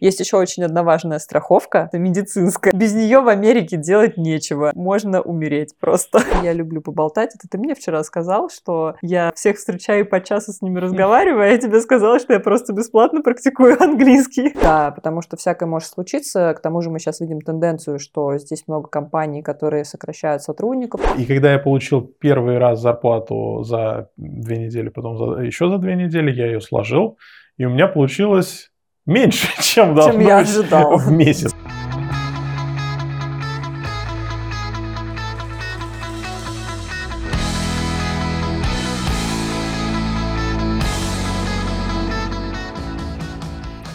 Есть 0.00 0.20
еще 0.20 0.36
очень 0.36 0.64
одна 0.64 0.82
важная 0.82 1.18
страховка, 1.18 1.88
это 1.88 1.98
медицинская. 1.98 2.72
Без 2.72 2.94
нее 2.94 3.20
в 3.20 3.28
Америке 3.28 3.76
делать 3.76 4.16
нечего. 4.16 4.72
Можно 4.74 5.20
умереть 5.20 5.74
просто. 5.78 6.20
Я 6.42 6.52
люблю 6.52 6.80
поболтать. 6.80 7.34
Это 7.34 7.48
ты 7.48 7.58
мне 7.58 7.74
вчера 7.74 8.02
сказал, 8.04 8.50
что 8.50 8.96
я 9.02 9.32
всех 9.34 9.56
встречаю 9.56 10.06
по 10.06 10.20
часу 10.20 10.52
с 10.52 10.62
ними 10.62 10.78
разговариваю, 10.78 11.42
а 11.42 11.46
я 11.46 11.58
тебе 11.58 11.80
сказала, 11.80 12.18
что 12.18 12.32
я 12.32 12.40
просто 12.40 12.72
бесплатно 12.72 13.22
практикую 13.22 13.76
английский. 13.82 14.54
Да, 14.60 14.90
потому 14.90 15.22
что 15.22 15.36
всякое 15.36 15.66
может 15.66 15.88
случиться. 15.88 16.54
К 16.54 16.60
тому 16.60 16.80
же 16.80 16.90
мы 16.90 16.98
сейчас 16.98 17.20
видим 17.20 17.40
тенденцию, 17.40 17.98
что 17.98 18.36
здесь 18.38 18.64
много 18.66 18.88
компаний, 18.88 19.42
которые 19.42 19.84
сокращают 19.84 20.42
сотрудников. 20.42 21.00
И 21.18 21.24
когда 21.24 21.52
я 21.52 21.58
получил 21.58 22.02
первый 22.02 22.58
раз 22.58 22.80
зарплату 22.80 23.62
за 23.64 24.10
две 24.16 24.58
недели, 24.58 24.88
потом 24.88 25.16
за, 25.16 25.42
еще 25.42 25.68
за 25.68 25.78
две 25.78 25.94
недели, 25.94 26.30
я 26.30 26.46
ее 26.46 26.60
сложил, 26.60 27.18
и 27.56 27.64
у 27.64 27.70
меня 27.70 27.88
получилось 27.88 28.70
меньше, 29.08 29.48
чем, 29.62 29.98
чем 29.98 30.20
я 30.20 30.38
ожидал 30.38 30.98
в 30.98 31.10
месяц. 31.10 31.54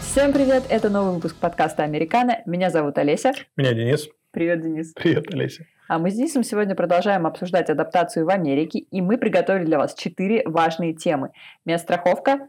Всем 0.02 0.32
привет! 0.32 0.64
Это 0.68 0.90
новый 0.90 1.14
выпуск 1.14 1.36
подкаста 1.36 1.84
«Американо». 1.84 2.40
Меня 2.46 2.70
зовут 2.70 2.98
Олеся. 2.98 3.32
Меня 3.56 3.72
Денис. 3.72 4.08
Привет, 4.30 4.62
Денис. 4.62 4.92
Привет, 4.94 5.32
Олеся. 5.32 5.66
А 5.88 5.98
мы 5.98 6.10
с 6.10 6.14
Денисом 6.14 6.42
сегодня 6.42 6.74
продолжаем 6.74 7.26
обсуждать 7.26 7.70
адаптацию 7.70 8.24
в 8.24 8.30
Америке, 8.30 8.80
и 8.80 9.00
мы 9.00 9.18
приготовили 9.18 9.64
для 9.64 9.78
вас 9.78 9.94
четыре 9.94 10.42
важные 10.44 10.94
темы. 10.94 11.30
Медстраховка, 11.64 12.48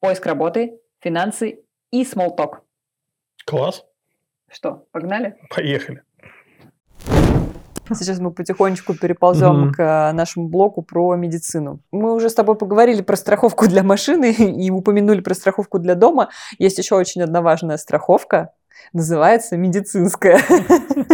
поиск 0.00 0.24
работы, 0.24 0.78
финансы 1.00 1.63
и 1.94 2.02
small 2.02 2.36
talk. 2.36 2.58
Класс. 3.46 3.84
Что, 4.50 4.86
погнали? 4.90 5.36
Поехали. 5.54 6.02
Сейчас 7.92 8.18
мы 8.18 8.32
потихонечку 8.32 8.94
переползем 8.94 9.68
mm-hmm. 9.68 9.72
к 9.72 9.80
э, 9.80 10.12
нашему 10.12 10.48
блоку 10.48 10.82
про 10.82 11.14
медицину. 11.16 11.80
Мы 11.92 12.14
уже 12.14 12.30
с 12.30 12.34
тобой 12.34 12.56
поговорили 12.56 13.02
про 13.02 13.14
страховку 13.14 13.68
для 13.68 13.82
машины 13.82 14.32
и 14.38 14.70
упомянули 14.70 15.20
про 15.20 15.34
страховку 15.34 15.78
для 15.78 15.94
дома. 15.94 16.30
Есть 16.58 16.78
еще 16.78 16.96
очень 16.96 17.22
одна 17.22 17.42
важная 17.42 17.76
страховка, 17.76 18.52
называется 18.92 19.56
медицинская. 19.56 20.40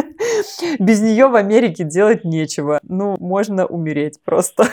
Без 0.79 1.01
нее 1.01 1.27
в 1.27 1.35
Америке 1.35 1.85
делать 1.85 2.25
нечего. 2.25 2.79
Ну, 2.85 3.17
можно 3.19 3.67
умереть 3.67 4.23
просто. 4.25 4.65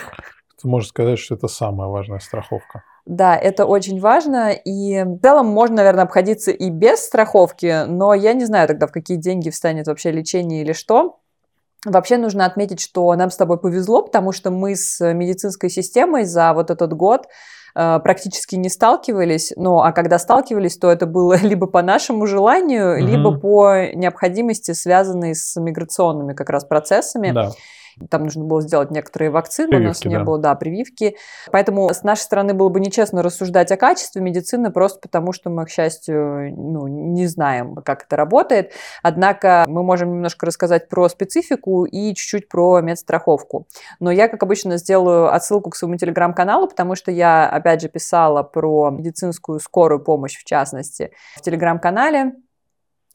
Ты 0.60 0.68
можешь 0.68 0.90
сказать, 0.90 1.18
что 1.18 1.34
это 1.34 1.48
самая 1.48 1.88
важная 1.88 2.20
страховка. 2.20 2.84
Да, 3.08 3.34
это 3.38 3.64
очень 3.64 4.00
важно, 4.00 4.52
и 4.52 5.02
в 5.02 5.18
целом 5.20 5.46
можно, 5.46 5.76
наверное, 5.76 6.04
обходиться 6.04 6.50
и 6.50 6.68
без 6.68 6.98
страховки, 6.98 7.86
но 7.86 8.12
я 8.12 8.34
не 8.34 8.44
знаю 8.44 8.68
тогда, 8.68 8.86
в 8.86 8.92
какие 8.92 9.16
деньги 9.16 9.48
встанет 9.48 9.86
вообще 9.86 10.10
лечение 10.10 10.60
или 10.60 10.74
что. 10.74 11.18
Вообще 11.86 12.18
нужно 12.18 12.44
отметить, 12.44 12.80
что 12.80 13.14
нам 13.14 13.30
с 13.30 13.36
тобой 13.38 13.58
повезло, 13.58 14.02
потому 14.02 14.32
что 14.32 14.50
мы 14.50 14.76
с 14.76 15.00
медицинской 15.14 15.70
системой 15.70 16.24
за 16.24 16.52
вот 16.52 16.70
этот 16.70 16.92
год 16.92 17.28
э, 17.74 17.98
практически 18.00 18.56
не 18.56 18.68
сталкивались. 18.68 19.54
Ну, 19.56 19.78
а 19.78 19.92
когда 19.92 20.18
сталкивались, 20.18 20.76
то 20.76 20.90
это 20.90 21.06
было 21.06 21.38
либо 21.42 21.66
по 21.66 21.80
нашему 21.80 22.26
желанию, 22.26 22.98
mm-hmm. 22.98 23.06
либо 23.06 23.38
по 23.38 23.86
необходимости, 23.94 24.72
связанной 24.72 25.34
с 25.34 25.58
миграционными 25.58 26.34
как 26.34 26.50
раз 26.50 26.66
процессами. 26.66 27.30
Да. 27.30 27.52
Там 28.10 28.24
нужно 28.24 28.44
было 28.44 28.62
сделать 28.62 28.90
некоторые 28.90 29.30
вакцины, 29.30 29.68
прививки, 29.68 29.84
у 29.84 29.88
нас 29.88 30.04
не 30.04 30.16
да. 30.16 30.24
было, 30.24 30.38
да, 30.38 30.54
прививки. 30.54 31.16
Поэтому 31.50 31.88
с 31.88 32.02
нашей 32.02 32.22
стороны 32.22 32.54
было 32.54 32.68
бы 32.68 32.80
нечестно 32.80 33.22
рассуждать 33.22 33.70
о 33.72 33.76
качестве 33.76 34.22
медицины, 34.22 34.70
просто 34.70 35.00
потому 35.00 35.32
что 35.32 35.50
мы, 35.50 35.64
к 35.66 35.70
счастью, 35.70 36.54
ну, 36.56 36.86
не 36.86 37.26
знаем, 37.26 37.76
как 37.76 38.04
это 38.04 38.16
работает. 38.16 38.72
Однако 39.02 39.64
мы 39.68 39.82
можем 39.82 40.12
немножко 40.12 40.46
рассказать 40.46 40.88
про 40.88 41.08
специфику 41.08 41.84
и 41.84 42.14
чуть-чуть 42.14 42.48
про 42.48 42.80
медстраховку. 42.80 43.66
Но 44.00 44.10
я, 44.10 44.28
как 44.28 44.42
обычно, 44.42 44.76
сделаю 44.76 45.32
отсылку 45.32 45.70
к 45.70 45.76
своему 45.76 45.96
телеграм-каналу, 45.96 46.68
потому 46.68 46.94
что 46.94 47.10
я, 47.10 47.48
опять 47.48 47.80
же, 47.80 47.88
писала 47.88 48.42
про 48.42 48.90
медицинскую 48.90 49.60
скорую 49.60 50.00
помощь, 50.00 50.36
в 50.38 50.44
частности, 50.44 51.12
в 51.36 51.42
телеграм-канале. 51.42 52.32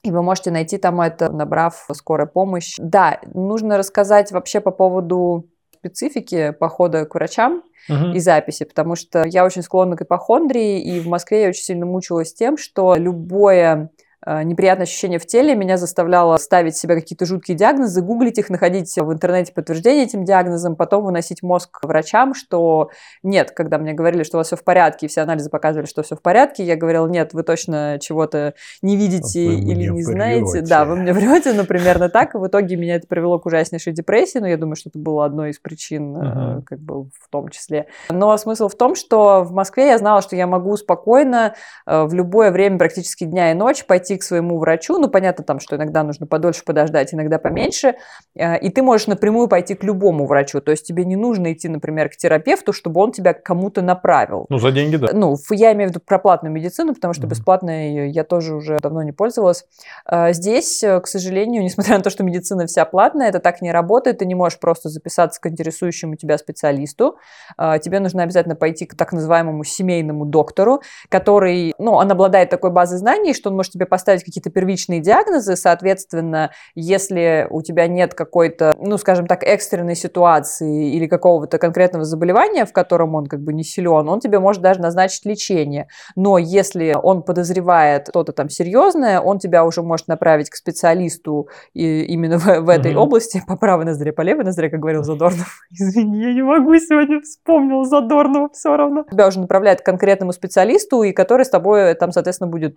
И 0.04 0.10
вы 0.10 0.22
можете 0.22 0.50
найти 0.50 0.76
там 0.76 1.00
это, 1.00 1.32
набрав 1.32 1.88
скорая 1.92 2.26
помощь. 2.26 2.74
Да, 2.78 3.20
нужно 3.32 3.78
рассказать 3.78 4.30
вообще 4.32 4.60
по 4.60 4.70
поводу 4.70 5.48
специфики 5.72 6.52
похода 6.52 7.06
к 7.06 7.14
врачам 7.14 7.62
uh-huh. 7.90 8.12
и 8.12 8.18
записи, 8.18 8.64
потому 8.64 8.96
что 8.96 9.24
я 9.26 9.44
очень 9.44 9.62
склонна 9.62 9.96
к 9.96 10.02
ипохондрии, 10.02 10.80
и 10.80 11.00
в 11.00 11.08
Москве 11.08 11.42
я 11.42 11.48
очень 11.48 11.62
сильно 11.62 11.86
мучилась 11.86 12.34
тем, 12.34 12.56
что 12.56 12.94
любое 12.96 13.90
неприятное 14.26 14.84
ощущение 14.84 15.18
в 15.18 15.26
теле 15.26 15.54
меня 15.54 15.76
заставляло 15.76 16.36
ставить 16.36 16.76
себе 16.76 16.94
какие-то 16.94 17.26
жуткие 17.26 17.56
диагнозы, 17.56 18.00
гуглить 18.02 18.38
их, 18.38 18.50
находить 18.50 18.94
в 18.96 19.12
интернете 19.12 19.52
подтверждение 19.52 20.04
этим 20.04 20.24
диагнозам, 20.24 20.76
потом 20.76 21.04
выносить 21.04 21.42
мозг 21.42 21.78
врачам, 21.82 22.34
что 22.34 22.90
нет, 23.22 23.50
когда 23.50 23.78
мне 23.78 23.92
говорили, 23.92 24.22
что 24.22 24.36
у 24.36 24.40
вас 24.40 24.48
все 24.48 24.56
в 24.56 24.64
порядке, 24.64 25.06
и 25.06 25.08
все 25.08 25.22
анализы 25.22 25.50
показывали, 25.50 25.86
что 25.86 26.02
все 26.02 26.16
в 26.16 26.22
порядке, 26.22 26.64
я 26.64 26.76
говорила, 26.76 27.06
нет, 27.06 27.34
вы 27.34 27.42
точно 27.42 27.98
чего-то 28.00 28.54
не 28.82 28.96
видите 28.96 29.46
вы 29.46 29.54
или 29.54 29.82
не 29.82 29.90
врете. 29.90 30.12
знаете. 30.12 30.60
Да, 30.62 30.84
вы 30.84 30.96
мне 30.96 31.12
врете, 31.12 31.52
но 31.52 31.64
примерно 31.64 32.08
так. 32.08 32.34
И 32.34 32.38
в 32.38 32.46
итоге 32.46 32.76
меня 32.76 32.96
это 32.96 33.06
привело 33.06 33.38
к 33.38 33.46
ужаснейшей 33.46 33.92
депрессии, 33.92 34.38
но 34.38 34.46
я 34.46 34.56
думаю, 34.56 34.76
что 34.76 34.90
это 34.90 34.98
было 34.98 35.24
одной 35.24 35.50
из 35.50 35.58
причин, 35.58 36.16
uh-huh. 36.16 36.62
как 36.64 36.78
бы 36.78 37.04
в 37.04 37.28
том 37.30 37.48
числе. 37.48 37.86
Но 38.10 38.36
смысл 38.36 38.68
в 38.68 38.74
том, 38.74 38.94
что 38.94 39.42
в 39.44 39.52
Москве 39.52 39.88
я 39.88 39.98
знала, 39.98 40.22
что 40.22 40.36
я 40.36 40.46
могу 40.46 40.76
спокойно 40.76 41.54
э, 41.86 42.04
в 42.04 42.14
любое 42.14 42.50
время 42.50 42.78
практически 42.78 43.24
дня 43.24 43.50
и 43.50 43.54
ночь 43.54 43.84
пойти 43.84 44.13
к 44.16 44.22
своему 44.22 44.58
врачу, 44.58 44.98
ну, 44.98 45.08
понятно 45.08 45.44
там, 45.44 45.60
что 45.60 45.76
иногда 45.76 46.02
нужно 46.02 46.26
подольше 46.26 46.64
подождать, 46.64 47.12
иногда 47.14 47.38
поменьше, 47.38 47.94
э, 48.34 48.58
и 48.58 48.70
ты 48.70 48.82
можешь 48.82 49.06
напрямую 49.06 49.48
пойти 49.48 49.74
к 49.74 49.84
любому 49.84 50.26
врачу, 50.26 50.60
то 50.60 50.70
есть 50.70 50.86
тебе 50.86 51.04
не 51.04 51.16
нужно 51.16 51.52
идти, 51.52 51.68
например, 51.68 52.08
к 52.08 52.16
терапевту, 52.16 52.72
чтобы 52.72 53.00
он 53.00 53.12
тебя 53.12 53.34
к 53.34 53.42
кому-то 53.42 53.82
направил. 53.82 54.46
Ну, 54.48 54.58
за 54.58 54.72
деньги, 54.72 54.96
да. 54.96 55.08
Ну, 55.12 55.36
я 55.50 55.72
имею 55.72 55.88
в 55.88 55.92
виду 55.92 56.00
про 56.04 56.18
платную 56.18 56.52
медицину, 56.52 56.94
потому 56.94 57.14
что 57.14 57.26
бесплатной 57.26 58.10
я 58.10 58.24
тоже 58.24 58.54
уже 58.54 58.78
давно 58.80 59.02
не 59.02 59.12
пользовалась. 59.12 59.64
Э, 60.10 60.32
здесь, 60.32 60.82
э, 60.82 61.00
к 61.00 61.06
сожалению, 61.06 61.62
несмотря 61.64 61.96
на 61.96 62.02
то, 62.02 62.10
что 62.10 62.24
медицина 62.24 62.66
вся 62.66 62.84
платная, 62.84 63.28
это 63.28 63.40
так 63.40 63.62
не 63.62 63.72
работает, 63.72 64.18
ты 64.18 64.26
не 64.26 64.34
можешь 64.34 64.58
просто 64.58 64.88
записаться 64.88 65.40
к 65.40 65.46
интересующему 65.46 66.16
тебя 66.16 66.38
специалисту, 66.38 67.18
тебе 67.58 68.00
нужно 68.00 68.22
обязательно 68.22 68.56
пойти 68.56 68.86
к 68.86 68.94
так 68.94 69.12
называемому 69.12 69.64
семейному 69.64 70.24
доктору, 70.24 70.82
который, 71.08 71.74
ну, 71.78 71.92
он 71.92 72.10
обладает 72.10 72.50
такой 72.50 72.70
базой 72.70 72.98
знаний, 72.98 73.34
что 73.34 73.50
он 73.50 73.56
может 73.56 73.72
тебе 73.72 73.86
поставить 73.86 74.03
поставить 74.04 74.24
какие-то 74.24 74.50
первичные 74.50 75.00
диагнозы, 75.00 75.56
соответственно, 75.56 76.50
если 76.74 77.46
у 77.48 77.62
тебя 77.62 77.86
нет 77.86 78.12
какой-то, 78.12 78.76
ну, 78.78 78.98
скажем 78.98 79.26
так, 79.26 79.42
экстренной 79.42 79.96
ситуации 79.96 80.92
или 80.92 81.06
какого-то 81.06 81.56
конкретного 81.56 82.04
заболевания, 82.04 82.66
в 82.66 82.72
котором 82.74 83.14
он 83.14 83.24
как 83.24 83.40
бы 83.40 83.54
не 83.54 83.64
силен, 83.64 84.06
он 84.10 84.20
тебе 84.20 84.40
может 84.40 84.60
даже 84.60 84.82
назначить 84.82 85.24
лечение. 85.24 85.88
Но 86.16 86.36
если 86.36 86.94
он 87.02 87.22
подозревает 87.22 88.08
что-то 88.10 88.32
там 88.32 88.50
серьезное, 88.50 89.20
он 89.20 89.38
тебя 89.38 89.64
уже 89.64 89.80
может 89.80 90.06
направить 90.06 90.50
к 90.50 90.56
специалисту 90.56 91.48
и 91.72 92.02
именно 92.02 92.38
в, 92.38 92.44
в 92.44 92.68
этой 92.68 92.92
mm-hmm. 92.92 92.96
области, 92.96 93.42
по 93.46 93.56
правой 93.56 93.86
ноздре, 93.86 94.12
по 94.12 94.20
левой 94.20 94.44
ноздре, 94.44 94.68
как 94.68 94.80
говорил 94.80 95.02
Задорнов. 95.02 95.60
Извини, 95.70 96.20
я 96.20 96.34
не 96.34 96.42
могу 96.42 96.76
сегодня 96.76 97.22
вспомнил 97.22 97.84
Задорнова 97.84 98.50
все 98.52 98.76
равно. 98.76 99.06
Тебя 99.10 99.26
уже 99.28 99.40
направляют 99.40 99.80
к 99.80 99.86
конкретному 99.86 100.34
специалисту, 100.34 101.04
и 101.04 101.12
который 101.12 101.46
с 101.46 101.50
тобой 101.50 101.94
там, 101.94 102.12
соответственно, 102.12 102.50
будет 102.50 102.76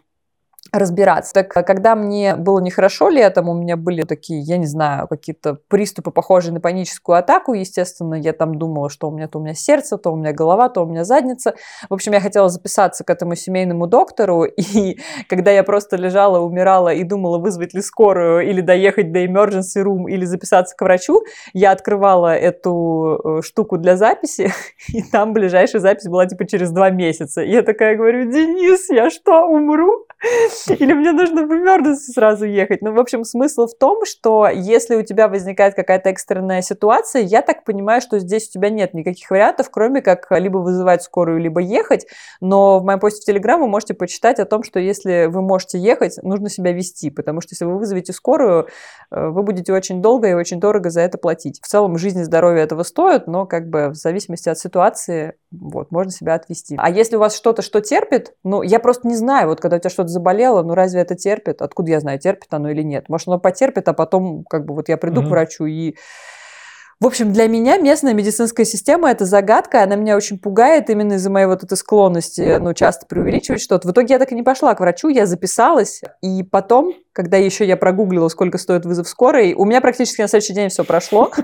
разбираться. 0.71 1.33
Так, 1.33 1.49
когда 1.49 1.95
мне 1.95 2.35
было 2.35 2.59
нехорошо 2.59 3.09
летом, 3.09 3.49
у 3.49 3.53
меня 3.53 3.77
были 3.77 4.03
такие, 4.03 4.41
я 4.41 4.57
не 4.57 4.65
знаю, 4.65 5.07
какие-то 5.07 5.57
приступы, 5.67 6.11
похожие 6.11 6.53
на 6.53 6.59
паническую 6.59 7.17
атаку, 7.17 7.53
естественно, 7.53 8.15
я 8.15 8.33
там 8.33 8.57
думала, 8.57 8.89
что 8.89 9.09
у 9.09 9.11
меня 9.11 9.27
то 9.27 9.39
у 9.39 9.41
меня 9.41 9.53
сердце, 9.53 9.97
то 9.97 10.11
у 10.11 10.15
меня 10.15 10.33
голова, 10.33 10.69
то 10.69 10.83
у 10.83 10.85
меня 10.85 11.03
задница. 11.03 11.55
В 11.89 11.93
общем, 11.93 12.13
я 12.13 12.19
хотела 12.19 12.49
записаться 12.49 13.03
к 13.03 13.09
этому 13.09 13.35
семейному 13.35 13.87
доктору, 13.87 14.43
и 14.45 14.99
когда 15.27 15.51
я 15.51 15.63
просто 15.63 15.95
лежала, 15.97 16.39
умирала 16.39 16.93
и 16.93 17.03
думала, 17.03 17.37
вызвать 17.37 17.73
ли 17.73 17.81
скорую, 17.81 18.47
или 18.47 18.61
доехать 18.61 19.11
до 19.11 19.23
emergency 19.25 19.83
room, 19.83 20.09
или 20.09 20.25
записаться 20.25 20.75
к 20.75 20.81
врачу, 20.81 21.23
я 21.53 21.71
открывала 21.71 22.35
эту 22.35 23.19
э, 23.23 23.41
штуку 23.41 23.77
для 23.77 23.97
записи, 23.97 24.51
и 24.89 25.01
там 25.03 25.33
ближайшая 25.33 25.81
запись 25.81 26.07
была 26.07 26.25
типа 26.25 26.45
через 26.45 26.71
два 26.71 26.89
месяца. 26.89 27.41
И 27.41 27.51
я 27.51 27.63
такая 27.63 27.95
говорю, 27.95 28.31
Денис, 28.31 28.89
я 28.89 29.09
что, 29.09 29.45
умру? 29.47 30.05
Или 30.67 30.93
мне 30.93 31.11
нужно 31.11 31.45
в 31.45 31.51
emergency 31.51 32.13
сразу 32.13 32.45
ехать. 32.45 32.81
Ну, 32.81 32.93
в 32.93 32.99
общем, 32.99 33.23
смысл 33.23 33.67
в 33.67 33.77
том, 33.77 34.05
что 34.05 34.47
если 34.47 34.95
у 34.95 35.03
тебя 35.03 35.27
возникает 35.27 35.75
какая-то 35.75 36.09
экстренная 36.09 36.61
ситуация, 36.61 37.21
я 37.21 37.41
так 37.41 37.63
понимаю, 37.63 38.01
что 38.01 38.19
здесь 38.19 38.49
у 38.49 38.51
тебя 38.51 38.69
нет 38.69 38.93
никаких 38.93 39.29
вариантов, 39.29 39.69
кроме 39.71 40.01
как 40.01 40.27
либо 40.31 40.57
вызывать 40.57 41.03
скорую, 41.03 41.39
либо 41.39 41.59
ехать. 41.59 42.07
Но 42.41 42.79
в 42.79 42.85
моем 42.85 42.99
посте 42.99 43.21
в 43.21 43.25
Телеграм 43.25 43.59
вы 43.61 43.67
можете 43.67 43.93
почитать 43.93 44.39
о 44.39 44.45
том, 44.45 44.63
что 44.63 44.79
если 44.79 45.25
вы 45.27 45.41
можете 45.41 45.77
ехать, 45.77 46.17
нужно 46.23 46.49
себя 46.49 46.71
вести, 46.71 47.09
потому 47.09 47.41
что 47.41 47.53
если 47.53 47.65
вы 47.65 47.77
вызовете 47.77 48.13
скорую, 48.13 48.67
э, 49.11 49.27
вы 49.27 49.43
будете 49.43 49.73
очень 49.73 50.01
долго 50.01 50.29
и 50.29 50.33
очень 50.33 50.59
дорого 50.59 50.89
за 50.89 51.01
это 51.01 51.17
платить. 51.17 51.59
В 51.61 51.67
целом, 51.67 51.97
жизнь 51.97 52.19
и 52.19 52.23
здоровье 52.23 52.63
этого 52.63 52.83
стоят, 52.83 53.27
но 53.27 53.45
как 53.45 53.69
бы 53.69 53.89
в 53.89 53.95
зависимости 53.95 54.49
от 54.49 54.57
ситуации, 54.57 55.33
вот, 55.51 55.91
можно 55.91 56.11
себя 56.11 56.35
отвести. 56.35 56.75
А 56.77 56.89
если 56.89 57.15
у 57.15 57.19
вас 57.19 57.35
что-то, 57.35 57.61
что 57.61 57.81
терпит, 57.81 58.33
ну, 58.43 58.61
я 58.61 58.79
просто 58.79 59.07
не 59.07 59.15
знаю, 59.15 59.47
вот 59.49 59.59
когда 59.59 59.77
у 59.77 59.79
тебя 59.79 59.89
что-то 59.89 60.09
заболело, 60.09 60.46
заболела, 60.47 60.63
ну 60.63 60.75
разве 60.75 61.01
это 61.01 61.15
терпит? 61.15 61.61
Откуда 61.61 61.91
я 61.91 61.99
знаю, 61.99 62.19
терпит 62.19 62.53
оно 62.53 62.69
или 62.69 62.81
нет? 62.81 63.09
Может, 63.09 63.27
оно 63.27 63.39
потерпит, 63.39 63.87
а 63.87 63.93
потом 63.93 64.43
как 64.49 64.65
бы 64.65 64.73
вот 64.75 64.89
я 64.89 64.97
приду 64.97 65.21
mm-hmm. 65.21 65.27
к 65.27 65.29
врачу 65.29 65.65
и 65.65 65.95
в 66.99 67.05
общем, 67.05 67.31
для 67.31 67.47
меня 67.47 67.77
местная 67.77 68.13
медицинская 68.13 68.65
система– 68.65 69.09
это 69.11 69.25
загадка, 69.25 69.83
она 69.83 69.95
меня 69.95 70.15
очень 70.15 70.39
пугает 70.39 70.89
именно 70.89 71.13
из-за 71.13 71.29
моей 71.29 71.45
вот 71.45 71.63
этой 71.63 71.77
склонности, 71.77 72.57
ну, 72.59 72.73
часто 72.73 73.05
преувеличивать 73.05 73.61
что-то. 73.61 73.87
В 73.87 73.91
итоге 73.91 74.15
я 74.15 74.19
так 74.19 74.31
и 74.31 74.35
не 74.35 74.41
пошла 74.41 74.73
к 74.73 74.79
врачу, 74.79 75.07
я 75.07 75.27
записалась, 75.27 76.01
и 76.21 76.41
потом 76.41 76.93
когда 77.17 77.37
еще 77.37 77.65
я 77.65 77.77
прогуглила, 77.77 78.27
сколько 78.27 78.59
стоит 78.59 78.85
вызов 78.85 79.07
скорой, 79.07 79.55
у 79.55 79.65
меня 79.65 79.81
практически 79.81 80.21
на 80.21 80.27
следующий 80.27 80.53
день 80.53 80.69
все 80.69 80.83
прошло. 80.83 81.31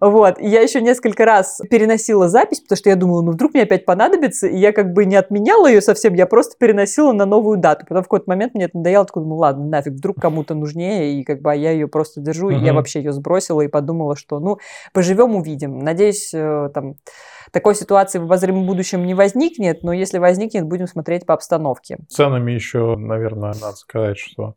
Вот. 0.00 0.38
Я 0.38 0.60
еще 0.60 0.80
несколько 0.80 1.24
раз 1.24 1.60
переносила 1.70 2.28
запись, 2.28 2.60
потому 2.60 2.76
что 2.76 2.90
я 2.90 2.96
думала, 2.96 3.22
ну 3.22 3.32
вдруг 3.32 3.54
мне 3.54 3.62
опять 3.62 3.84
понадобится, 3.84 4.46
и 4.46 4.56
я 4.56 4.72
как 4.72 4.92
бы 4.92 5.06
не 5.06 5.16
отменяла 5.16 5.66
ее 5.66 5.80
совсем, 5.80 6.14
я 6.14 6.26
просто 6.26 6.56
переносила 6.58 7.12
на 7.12 7.26
новую 7.26 7.58
дату. 7.58 7.86
Потом 7.88 8.02
в 8.02 8.06
какой-то 8.06 8.24
момент 8.28 8.54
мне 8.54 8.66
это 8.66 8.76
надоело, 8.76 9.04
такой, 9.04 9.24
ну 9.24 9.36
ладно, 9.36 9.64
нафиг, 9.64 9.94
вдруг 9.94 10.20
кому-то 10.20 10.54
нужнее, 10.54 11.18
и 11.18 11.24
как 11.24 11.40
бы 11.40 11.54
я 11.56 11.70
ее 11.70 11.88
просто 11.88 12.20
держу, 12.20 12.50
и 12.50 12.58
я 12.58 12.74
вообще 12.74 13.00
ее 13.00 13.12
сбросила 13.12 13.62
и 13.62 13.68
подумала, 13.68 14.14
что 14.14 14.38
ну 14.40 14.58
поживем, 14.92 15.36
увидим. 15.36 15.78
Надеюсь, 15.78 16.32
э, 16.34 16.70
там 16.74 16.94
такой 17.52 17.74
ситуации 17.74 18.18
в 18.18 18.24
обозримом 18.24 18.66
будущем 18.66 19.04
не 19.04 19.14
возникнет, 19.14 19.82
но 19.82 19.92
если 19.92 20.18
возникнет, 20.18 20.64
будем 20.64 20.86
смотреть 20.86 21.26
по 21.26 21.34
обстановке. 21.34 21.98
Ценами 22.08 22.52
еще, 22.52 22.96
наверное, 22.96 23.54
надо 23.60 23.76
сказать, 23.76 24.18
что 24.18 24.54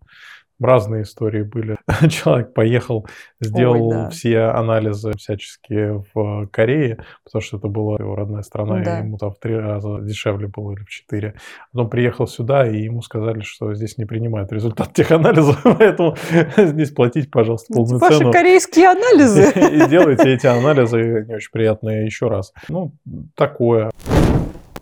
разные 0.66 1.04
истории 1.04 1.44
были. 1.44 1.78
Человек 2.10 2.54
поехал, 2.54 3.08
сделал 3.42 3.88
Ой, 3.88 3.96
да. 3.96 4.10
все 4.10 4.40
анализы 4.40 5.14
всяческие 5.18 6.04
в 6.14 6.48
Корее, 6.48 7.00
потому 7.24 7.42
что 7.42 7.58
это 7.58 7.68
была 7.68 7.98
его 8.00 8.16
родная 8.16 8.44
страна, 8.44 8.84
да. 8.84 9.00
и 9.00 9.04
ему 9.04 9.18
там 9.18 9.32
в 9.32 9.40
три 9.40 9.56
раза 9.56 10.00
дешевле 10.02 10.48
было 10.48 10.74
или 10.74 10.84
в 10.84 10.90
четыре. 10.90 11.36
Потом 11.72 11.90
приехал 11.90 12.28
сюда, 12.28 12.68
и 12.68 12.84
ему 12.84 13.02
сказали, 13.02 13.42
что 13.42 13.74
здесь 13.74 13.98
не 13.98 14.06
принимают 14.06 14.52
результат 14.52 14.94
тех 14.94 15.12
анализов, 15.12 15.60
поэтому 15.64 16.16
здесь 16.58 16.92
платите, 16.92 17.30
пожалуйста, 17.30 17.74
полную 17.74 18.00
Ваши 18.00 18.20
цену. 18.20 18.32
корейские 18.32 18.90
анализы. 18.90 19.52
И 19.52 19.90
делайте 19.90 20.34
эти 20.34 20.48
анализы 20.48 21.26
не 21.28 21.36
очень 21.36 21.52
приятные 21.52 22.06
еще 22.06 22.28
раз. 22.28 22.54
Ну, 22.70 22.94
такое. 23.36 23.92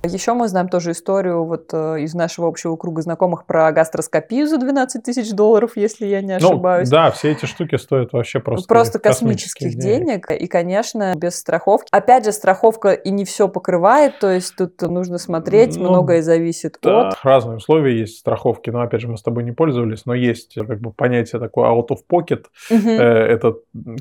Еще 0.03 0.33
мы 0.33 0.47
знаем 0.47 0.67
тоже 0.67 0.91
историю 0.91 1.45
вот 1.45 1.69
э, 1.73 2.01
из 2.01 2.15
нашего 2.15 2.47
общего 2.47 2.75
круга 2.75 3.03
знакомых 3.03 3.45
про 3.45 3.71
гастроскопию 3.71 4.47
за 4.47 4.57
12 4.57 5.03
тысяч 5.03 5.31
долларов, 5.31 5.73
если 5.75 6.07
я 6.07 6.21
не 6.21 6.39
ну, 6.39 6.47
ошибаюсь. 6.47 6.89
Ну, 6.89 6.97
да, 6.97 7.11
все 7.11 7.31
эти 7.31 7.45
штуки 7.45 7.75
стоят 7.75 8.11
вообще 8.11 8.39
просто 8.39 8.67
Просто 8.67 8.99
космических, 8.99 9.67
космических 9.67 9.79
денег. 9.79 10.27
денег. 10.27 10.41
И, 10.41 10.47
конечно, 10.47 11.13
без 11.15 11.35
страховки. 11.35 11.87
Опять 11.91 12.25
же, 12.25 12.31
страховка 12.31 12.93
и 12.93 13.11
не 13.11 13.25
все 13.25 13.47
покрывает, 13.47 14.17
то 14.19 14.31
есть 14.31 14.55
тут 14.55 14.81
нужно 14.81 15.19
смотреть, 15.19 15.77
ну, 15.77 15.89
многое 15.89 16.23
зависит 16.23 16.79
да, 16.81 17.09
от... 17.09 17.23
разные 17.23 17.57
условия 17.57 17.99
есть 17.99 18.17
страховки, 18.17 18.71
но, 18.71 18.81
опять 18.81 19.01
же, 19.01 19.07
мы 19.07 19.17
с 19.17 19.21
тобой 19.21 19.43
не 19.43 19.51
пользовались, 19.51 20.07
но 20.07 20.15
есть 20.15 20.55
как 20.55 20.81
бы 20.81 20.91
понятие 20.91 21.39
такое 21.39 21.69
out 21.69 21.89
of 21.89 21.99
pocket. 22.11 22.45
Угу. 22.71 22.89
Это 22.89 23.53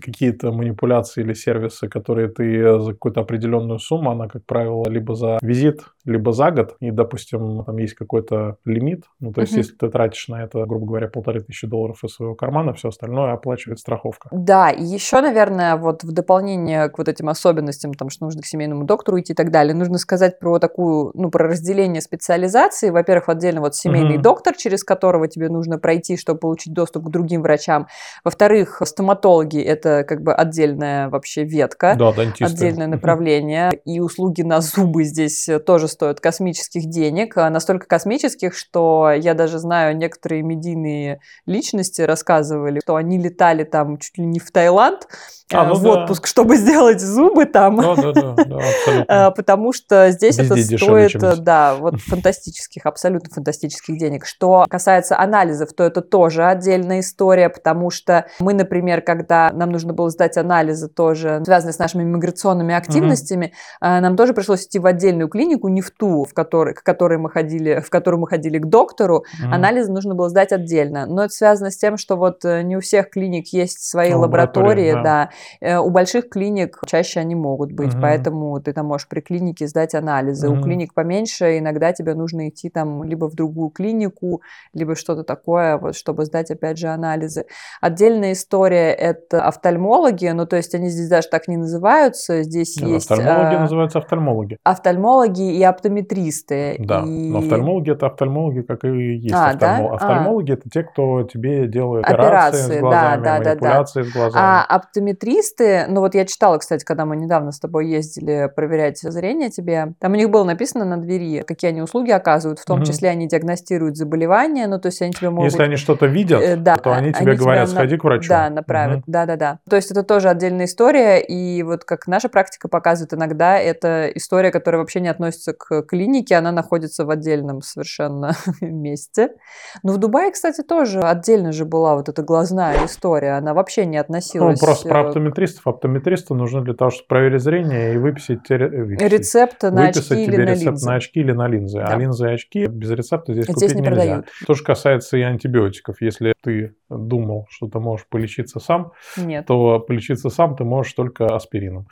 какие-то 0.03 0.51
манипуляции 0.51 1.21
или 1.21 1.35
сервисы, 1.35 1.89
которые 1.89 2.29
ты 2.29 2.81
за 2.81 2.93
какую-то 2.93 3.21
определенную 3.21 3.79
сумму, 3.79 4.11
она, 4.11 4.29
как 4.29 4.47
правило, 4.47 4.89
либо 4.89 5.15
за 5.15 5.39
визит 5.43 5.83
либо 6.05 6.33
за 6.33 6.51
год, 6.51 6.77
и, 6.81 6.91
допустим, 6.91 7.65
там 7.65 7.77
есть 7.77 7.95
какой-то 7.95 8.57
лимит, 8.65 9.05
ну, 9.21 9.33
то 9.33 9.43
есть, 9.43 9.53
uh-huh. 9.53 9.59
если 9.59 9.75
ты 9.75 9.91
тратишь 9.91 10.29
на 10.29 10.43
это, 10.43 10.65
грубо 10.65 10.87
говоря, 10.87 11.09
полторы 11.09 11.41
тысячи 11.41 11.67
долларов 11.67 12.03
из 12.05 12.15
своего 12.15 12.35
кармана, 12.35 12.73
все 12.73 12.89
остальное 12.89 13.33
оплачивает 13.33 13.79
страховка. 13.79 14.29
Да, 14.33 14.71
и 14.71 14.83
еще, 14.83 15.21
наверное, 15.21 15.77
вот 15.77 16.03
в 16.03 16.13
дополнение 16.13 16.89
к 16.89 16.99
вот 16.99 17.09
этим 17.09 17.29
особенностям, 17.29 17.95
там, 17.95 18.09
что 18.09 18.25
нужно 18.25 18.43
к 18.43 18.47
семейному 18.47 18.85
доктору 18.85 19.21
идти 19.21 19.33
и 19.33 19.37
так 19.37 19.51
далее, 19.51 19.75
нужно 19.75 19.99
сказать 19.99 20.39
про 20.39 20.59
такую, 20.59 21.11
ну, 21.15 21.31
про 21.31 21.49
разделение 21.49 22.01
специализации. 22.01 22.91
Во-первых, 22.91 23.29
отдельно 23.29 23.61
вот 23.61 23.75
семейный 23.75 24.17
uh-huh. 24.17 24.23
доктор, 24.23 24.57
через 24.57 24.85
которого 24.85 25.29
тебе 25.29 25.49
нужно 25.49 25.79
пройти, 25.79 26.17
чтобы 26.17 26.41
получить 26.41 26.73
доступ 26.73 27.07
к 27.07 27.11
другим 27.11 27.43
врачам. 27.43 27.87
Во-вторых, 28.25 28.81
стоматологи– 28.85 29.61
это 29.61 30.05
как 30.05 30.23
бы 30.23 30.33
отдельная 30.33 31.09
вообще 31.09 31.45
ветка, 31.45 31.95
да, 31.99 32.13
дантисты. 32.13 32.55
отдельное 32.55 32.87
направление. 32.87 33.71
Uh-huh. 33.71 33.81
И 33.85 34.01
услуги 34.01 34.43
на 34.43 34.61
зубы 34.61 35.05
здесь 35.05 35.49
тоже 35.67 35.80
стоят 35.89 36.21
космических 36.21 36.87
денег, 36.87 37.37
а 37.37 37.51
настолько 37.51 37.87
космических, 37.87 38.55
что 38.55 39.11
я 39.11 39.35
даже 39.35 39.59
знаю, 39.59 39.97
некоторые 39.97 40.43
медийные 40.43 41.21
личности 41.47 42.03
рассказывали, 42.03 42.81
что 42.81 42.97
они 42.97 43.19
летали 43.19 43.65
там 43.65 43.99
чуть 43.99 44.19
ли 44.19 44.25
не 44.25 44.39
в 44.39 44.51
Таиланд, 44.51 45.07
а, 45.53 45.65
ну 45.65 45.75
в 45.75 45.83
да. 45.83 45.91
отпуск, 45.91 46.27
чтобы 46.27 46.57
сделать 46.57 47.01
зубы 47.01 47.45
там. 47.47 47.77
Да, 47.77 47.97
да, 47.97 48.13
да, 48.13 48.35
да 48.45 48.57
абсолютно. 48.69 49.31
Потому 49.37 49.73
что 49.73 50.11
здесь 50.11 50.39
Везде 50.39 50.55
это 50.55 50.63
стоит, 50.63 51.11
дешевле, 51.11 51.37
да, 51.43 51.75
вот 51.75 52.01
фантастических, 52.01 52.87
абсолютно 52.87 53.31
фантастических 53.35 53.99
денег. 53.99 54.27
Что 54.27 54.67
касается 54.69 55.19
анализов, 55.19 55.73
то 55.73 55.83
это 55.85 56.03
тоже 56.03 56.45
отдельная 56.45 57.01
история, 57.01 57.49
потому 57.49 57.91
что 57.91 58.27
мы, 58.39 58.55
например, 58.55 59.03
когда 59.03 59.51
нам 59.53 59.71
нужно 59.71 59.93
было 59.93 60.11
сдать 60.11 60.37
анализы 60.37 60.89
тоже, 60.89 61.43
связанные 61.45 61.73
с 61.73 61.79
нашими 61.79 62.05
миграционными 62.05 62.75
активностями, 62.75 63.53
угу. 63.81 63.89
нам 63.89 64.17
тоже 64.17 64.35
пришлось 64.35 64.67
идти 64.67 64.79
в 64.79 64.87
отдельную 64.87 65.29
клинику, 65.29 65.69
не 65.75 65.81
в 65.81 65.91
ту, 65.91 66.25
в 66.25 66.35
которой, 66.35 66.75
к 66.75 66.83
которой 66.83 67.19
мы 67.19 67.31
ходили, 67.31 67.81
в 67.81 67.91
которую 67.91 68.21
мы 68.21 68.29
ходили 68.29 68.59
к 68.59 68.67
доктору. 68.67 69.19
Угу. 69.19 69.53
Анализы 69.53 69.93
нужно 69.93 70.15
было 70.15 70.29
сдать 70.29 70.53
отдельно. 70.53 71.07
Но 71.07 71.25
это 71.25 71.33
связано 71.33 71.71
с 71.71 71.77
тем, 71.77 71.97
что 71.97 72.17
вот 72.17 72.45
э, 72.45 72.63
не 72.63 72.77
у 72.77 72.81
всех 72.81 73.11
клиник 73.11 73.49
есть 73.49 73.89
свои 73.89 74.13
лаборатории, 74.13 74.93
да. 74.93 75.03
да 75.03 75.31
Э, 75.61 75.79
у 75.79 75.91
больших 75.91 76.29
клиник 76.29 76.79
чаще 76.87 77.21
они 77.21 77.35
могут 77.35 77.73
быть, 77.73 77.95
угу. 77.95 78.03
поэтому 78.03 78.61
ты 78.61 78.73
там 78.73 78.87
можешь 78.87 79.09
при 79.09 79.21
клинике 79.21 79.67
сдать 79.67 79.95
анализы. 79.95 80.49
Угу. 80.49 80.59
У 80.59 80.63
клиник 80.63 80.95
поменьше 80.95 81.59
иногда 81.59 81.93
тебе 81.93 82.15
нужно 82.15 82.49
идти 82.49 82.71
там 82.71 83.05
либо 83.05 83.29
в 83.29 83.35
другую 83.35 83.71
клинику, 83.71 84.43
либо 84.73 84.95
что-то 84.95 85.25
такое, 85.25 85.79
вот, 85.79 85.97
чтобы 85.97 86.25
сдать 86.25 86.51
опять 86.51 86.79
же 86.79 86.89
анализы. 86.89 87.47
Отдельная 87.81 88.33
история 88.33 88.93
это 88.93 89.45
офтальмологи, 89.45 90.29
ну 90.29 90.47
то 90.47 90.57
есть 90.57 90.75
они 90.75 90.89
здесь 90.89 91.09
даже 91.09 91.29
так 91.29 91.49
не 91.49 91.57
называются, 91.57 92.43
здесь 92.43 92.77
Нет, 92.81 92.91
есть... 92.91 93.11
Офтальмологи 93.11 93.55
а... 93.55 93.61
называются 93.61 93.99
офтальмологи. 93.99 94.59
Офтальмологи 94.65 95.43
и 95.61 95.63
оптометристы. 95.63 96.77
Да, 96.79 97.03
и... 97.07 97.29
но 97.29 97.39
офтальмологи 97.41 97.93
это 97.93 98.07
офтальмологи, 98.07 98.63
как 98.63 98.85
и 98.85 99.17
есть 99.17 99.35
а, 99.35 99.51
офтальмологи. 99.51 99.91
Да? 99.91 99.95
Офтальмологи 99.97 100.51
а. 100.51 100.55
это 100.55 100.71
те, 100.71 100.83
кто 100.83 101.23
тебе 101.25 101.67
делают 101.67 102.07
операции, 102.07 102.61
операции 102.61 102.79
с 102.79 102.81
глазами, 102.81 103.23
да, 103.23 103.39
да, 103.39 103.51
манипуляции 103.51 104.01
да, 104.01 104.05
да. 104.05 104.11
с 104.11 104.15
глазами. 104.15 104.45
А 104.45 104.65
оптометристы, 104.65 105.87
ну 105.89 106.01
вот 106.01 106.15
я 106.15 106.25
читала, 106.25 106.59
кстати, 106.59 106.85
когда 106.85 107.05
мы 107.05 107.17
недавно 107.17 107.53
с 107.53 107.61
тобой 107.61 107.89
ездили 107.89 108.51
проверять 108.55 108.99
зрение 109.01 109.51
тебе, 109.51 109.93
там 109.99 110.13
у 110.13 110.17
них 110.17 110.31
было 110.31 110.45
написано 110.45 110.85
на 110.85 110.97
двери, 110.97 111.43
какие 111.43 111.71
они 111.71 111.83
услуги 111.83 112.11
оказывают, 112.11 112.59
в 112.59 112.65
том 112.65 112.79
угу. 112.79 112.87
числе 112.87 113.11
они 113.11 113.29
диагностируют 113.29 113.97
заболевания, 113.97 114.67
ну 114.67 114.81
то 114.81 114.87
есть 114.87 115.03
они 115.03 115.13
тебе 115.13 115.29
могут... 115.29 115.51
Если 115.51 115.63
они 115.63 115.77
что-то 115.77 116.07
видят, 116.07 116.41
э, 116.43 116.57
да, 116.57 116.77
то 116.77 116.95
они 116.95 117.13
тебе 117.13 117.33
они 117.33 117.39
говорят, 117.39 117.69
тебя 117.69 117.77
сходи 117.77 117.95
на... 117.95 118.01
к 118.01 118.05
врачу. 118.05 118.29
Да, 118.31 118.49
направят, 118.49 118.99
угу. 118.99 119.05
да-да-да. 119.07 119.59
То 119.69 119.77
есть 119.77 119.91
это 119.91 120.03
тоже 120.05 120.31
отдельная 120.31 120.65
история, 120.65 121.21
и 121.21 121.63
вот 121.63 121.85
как 121.85 122.07
наша 122.07 122.31
практика 122.31 122.69
показывает, 122.69 123.13
иногда 123.13 123.59
это 123.59 124.11
история, 124.15 124.51
которая 124.51 124.81
вообще 124.81 125.01
не 125.01 125.09
относится 125.09 125.50
к 125.53 125.83
клинике, 125.83 126.37
она 126.37 126.53
находится 126.53 127.05
в 127.05 127.11
отдельном 127.11 127.63
совершенно 127.63 128.33
месте. 128.61 129.35
Но 129.83 129.93
в 129.93 129.99
Дубае, 129.99 130.33
кстати, 130.33 130.63
тоже 130.63 131.03
отдельно 131.03 131.53
же 131.53 131.65
была 131.65 131.95
вот 131.97 132.09
эта 132.09 132.23
глазная 132.23 132.87
история, 132.87 133.33
она 133.33 133.55
вообще 133.55 133.87
не 133.87 133.97
относилась... 133.97 134.61
Ну, 134.61 134.67
просто 134.67 134.89
про 134.89 135.09
оптометристов. 135.09 135.67
Оптометристы 135.67 136.35
нужны 136.35 136.63
для 136.63 136.75
того, 136.75 136.91
чтобы 136.91 137.09
проверить 137.09 137.43
зрение 137.43 137.95
и 137.95 137.97
выписать, 137.99 138.49
выписать 138.49 139.13
рецепт 139.13 139.63
на 139.63 139.87
выписать 139.87 140.13
очки 140.13 140.27
тебе 140.27 140.35
или 140.35 140.45
на 140.45 140.51
рецепт 140.51 140.67
линзы. 140.67 140.89
на 140.89 140.95
очки 140.95 141.21
или 141.21 141.33
на 141.33 141.49
линзы. 141.49 141.79
А 141.79 141.87
да. 141.87 141.95
А 141.95 141.99
линзы 141.99 142.29
и 142.29 142.33
очки 142.33 142.67
без 142.67 142.91
рецепта 142.91 143.33
здесь, 143.33 143.45
здесь 143.45 143.55
купить 143.55 143.75
не 143.75 143.81
нельзя. 143.83 143.95
Продают. 143.95 144.27
То 144.47 144.55
же 144.55 144.65
касается 144.65 145.17
и 145.17 145.23
антибиотиков. 145.23 146.01
Если 146.01 146.35
ты 146.43 146.75
думал, 146.89 147.47
что 147.51 147.69
ты 147.69 147.79
можешь 147.79 148.07
полечиться 148.09 148.61
сам, 148.61 148.93
Нет. 149.17 149.47
то 149.47 149.81
полечиться 149.81 150.31
сам 150.31 150.57
ты 150.57 150.65
можешь 150.65 150.93
только 150.93 151.27
аспирином. 151.27 151.87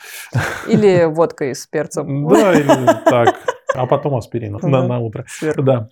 Или 0.67 1.05
водкой 1.05 1.55
с 1.55 1.67
перцем. 1.67 2.29
Да, 2.29 2.55
или 2.55 2.69
так. 3.05 3.37
А 3.75 3.87
потом 3.87 4.17
аспирин 4.17 4.59
на, 4.63 4.87
на 4.87 4.99
утро. 4.99 5.25
Сверху. 5.29 5.63
Да. 5.63 5.89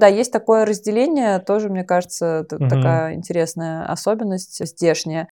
да, 0.00 0.06
есть 0.06 0.32
такое 0.32 0.64
разделение, 0.64 1.38
тоже, 1.38 1.68
мне 1.68 1.84
кажется, 1.84 2.46
угу. 2.50 2.68
такая 2.68 3.14
интересная 3.14 3.84
особенность 3.86 4.64
здешняя. 4.66 5.28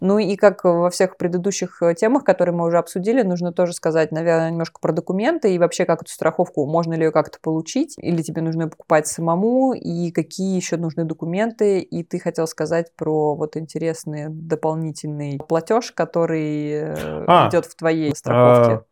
Ну 0.00 0.18
и 0.18 0.36
как 0.36 0.64
во 0.64 0.90
всех 0.90 1.16
предыдущих 1.16 1.82
э, 1.82 1.94
темах, 1.94 2.24
которые 2.24 2.54
мы 2.54 2.66
уже 2.66 2.78
обсудили, 2.78 3.22
нужно 3.22 3.52
тоже 3.52 3.72
сказать, 3.72 4.12
наверное, 4.12 4.50
немножко 4.50 4.80
про 4.80 4.92
документы 4.92 5.54
и 5.54 5.58
вообще 5.58 5.84
как 5.84 6.02
эту 6.02 6.10
страховку, 6.10 6.66
можно 6.66 6.94
ли 6.94 7.04
ее 7.04 7.12
как-то 7.12 7.38
получить, 7.40 7.94
или 7.98 8.22
тебе 8.22 8.42
нужно 8.42 8.62
ее 8.62 8.68
покупать 8.68 9.06
самому, 9.06 9.74
и 9.74 10.10
какие 10.10 10.56
еще 10.56 10.76
нужны 10.76 11.04
документы. 11.04 11.80
И 11.80 12.02
ты 12.02 12.18
хотел 12.18 12.46
сказать 12.46 12.94
про 12.96 13.34
вот 13.34 13.56
интересный 13.56 14.26
дополнительный 14.28 15.38
платеж, 15.38 15.92
который 15.92 16.70
э, 16.70 17.24
а, 17.26 17.48
идет 17.48 17.66
в 17.66 17.76
твоей 17.76 18.14
страховке. 18.14 18.72
А... 18.72 18.84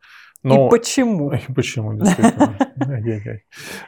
Но... 0.45 0.67
И 0.67 0.71
почему? 0.71 1.33
И 1.49 1.53
почему, 1.53 1.95
действительно. 1.95 2.57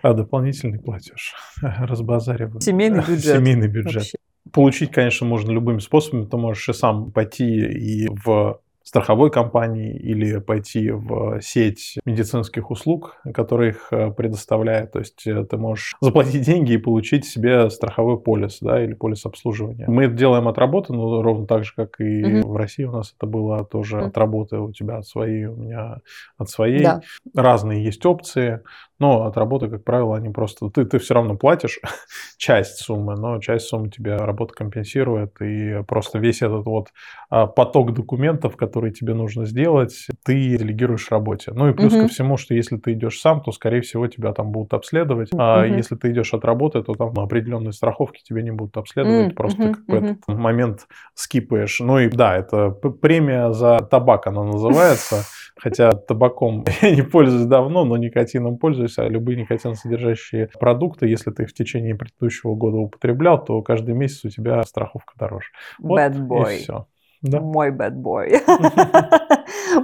А 0.02 0.12
дополнительный 0.14 0.80
платеж. 0.80 1.34
Разбазариваю. 1.60 2.60
Семейный 2.60 3.00
бюджет. 3.06 3.36
Семейный 3.36 3.68
бюджет. 3.68 4.04
Получить, 4.52 4.90
конечно, 4.90 5.26
можно 5.26 5.52
любыми 5.52 5.78
способами. 5.78 6.24
Ты 6.24 6.36
можешь 6.38 6.68
и 6.68 6.72
сам 6.72 7.12
пойти 7.12 7.44
и 7.44 8.08
в 8.08 8.60
страховой 8.86 9.32
компании 9.32 9.96
или 9.96 10.38
пойти 10.38 10.92
в 10.92 11.40
сеть 11.42 11.98
медицинских 12.04 12.70
услуг, 12.70 13.16
которые 13.34 13.70
их 13.70 13.88
э, 13.90 14.12
предоставляет. 14.12 14.92
То 14.92 15.00
есть 15.00 15.26
э, 15.26 15.44
ты 15.44 15.56
можешь 15.56 15.96
заплатить 16.00 16.42
деньги 16.42 16.74
и 16.74 16.78
получить 16.78 17.24
себе 17.24 17.68
страховой 17.68 18.20
полис, 18.20 18.58
да, 18.60 18.82
или 18.82 18.94
полис 18.94 19.26
обслуживания. 19.26 19.86
Мы 19.88 20.04
это 20.04 20.14
делаем 20.14 20.46
от 20.46 20.56
работы, 20.56 20.92
но 20.92 21.20
ровно 21.20 21.48
так 21.48 21.64
же, 21.64 21.72
как 21.74 22.00
и 22.00 22.40
угу. 22.40 22.52
в 22.52 22.56
России 22.56 22.84
у 22.84 22.92
нас 22.92 23.12
это 23.16 23.26
было 23.26 23.64
тоже 23.64 23.98
угу. 23.98 24.06
от 24.06 24.16
работы 24.18 24.58
у 24.58 24.72
тебя 24.72 24.98
от 24.98 25.06
своей, 25.06 25.46
у 25.46 25.56
меня 25.56 25.98
от 26.38 26.48
своей. 26.48 26.84
Да. 26.84 27.00
Разные 27.34 27.84
есть 27.84 28.06
опции. 28.06 28.60
Но 28.98 29.24
от 29.24 29.36
работы, 29.36 29.68
как 29.68 29.84
правило, 29.84 30.16
они 30.16 30.30
просто... 30.30 30.70
Ты, 30.70 30.86
ты 30.86 30.98
все 30.98 31.14
равно 31.14 31.36
платишь 31.36 31.80
часть 32.38 32.78
суммы, 32.78 33.14
но 33.14 33.40
часть 33.40 33.66
суммы 33.66 33.90
тебе 33.90 34.16
работа 34.16 34.54
компенсирует, 34.54 35.40
и 35.42 35.82
просто 35.86 36.18
весь 36.18 36.40
этот 36.40 36.64
вот 36.64 36.88
а, 37.28 37.46
поток 37.46 37.92
документов, 37.92 38.56
которые 38.76 38.92
тебе 38.92 39.14
нужно 39.14 39.46
сделать, 39.46 40.06
ты 40.22 40.58
делегируешь 40.58 41.10
работе. 41.10 41.52
Ну 41.54 41.70
и 41.70 41.72
плюс 41.72 41.94
угу. 41.94 42.02
ко 42.02 42.08
всему, 42.08 42.36
что 42.36 42.52
если 42.52 42.76
ты 42.76 42.92
идешь 42.92 43.18
сам, 43.20 43.40
то, 43.40 43.50
скорее 43.50 43.80
всего, 43.80 44.06
тебя 44.06 44.34
там 44.34 44.52
будут 44.52 44.74
обследовать, 44.74 45.30
а 45.32 45.64
угу. 45.64 45.74
если 45.74 45.96
ты 45.96 46.10
идешь 46.10 46.34
от 46.34 46.44
работы, 46.44 46.82
то 46.82 46.92
там 46.92 47.18
определенные 47.18 47.72
страховки 47.72 48.22
тебе 48.22 48.42
не 48.42 48.50
будут 48.50 48.76
обследовать, 48.76 49.28
угу. 49.28 49.34
просто 49.34 49.62
угу. 49.62 49.72
как 49.72 49.86
бы 49.86 49.96
угу. 49.96 50.06
этот 50.06 50.28
момент 50.28 50.88
скипаешь. 51.14 51.80
Ну 51.80 52.00
и 52.00 52.10
да, 52.10 52.36
это 52.36 52.68
премия 52.68 53.50
за 53.52 53.78
табак, 53.78 54.26
она 54.26 54.44
называется. 54.44 55.24
Хотя 55.58 55.92
табаком 55.92 56.66
я 56.82 56.94
не 56.94 57.00
пользуюсь 57.00 57.46
давно, 57.46 57.86
но 57.86 57.96
никотином 57.96 58.58
пользуюсь, 58.58 58.98
а 58.98 59.08
любые 59.08 59.40
никотинсодержащие 59.40 60.50
продукты, 60.60 61.06
если 61.06 61.30
ты 61.30 61.46
в 61.46 61.54
течение 61.54 61.94
предыдущего 61.94 62.54
года 62.54 62.76
употреблял, 62.76 63.42
то 63.42 63.62
каждый 63.62 63.94
месяц 63.94 64.26
у 64.26 64.28
тебя 64.28 64.62
страховка 64.64 65.14
дороже. 65.18 65.46
Вот 65.78 65.98
bad 65.98 66.28
boy. 66.28 66.56
И 66.56 66.58
все. 66.58 66.86
Да. 67.22 67.40
Мой 67.40 67.70
bad 67.70 67.94
boy. 67.94 68.42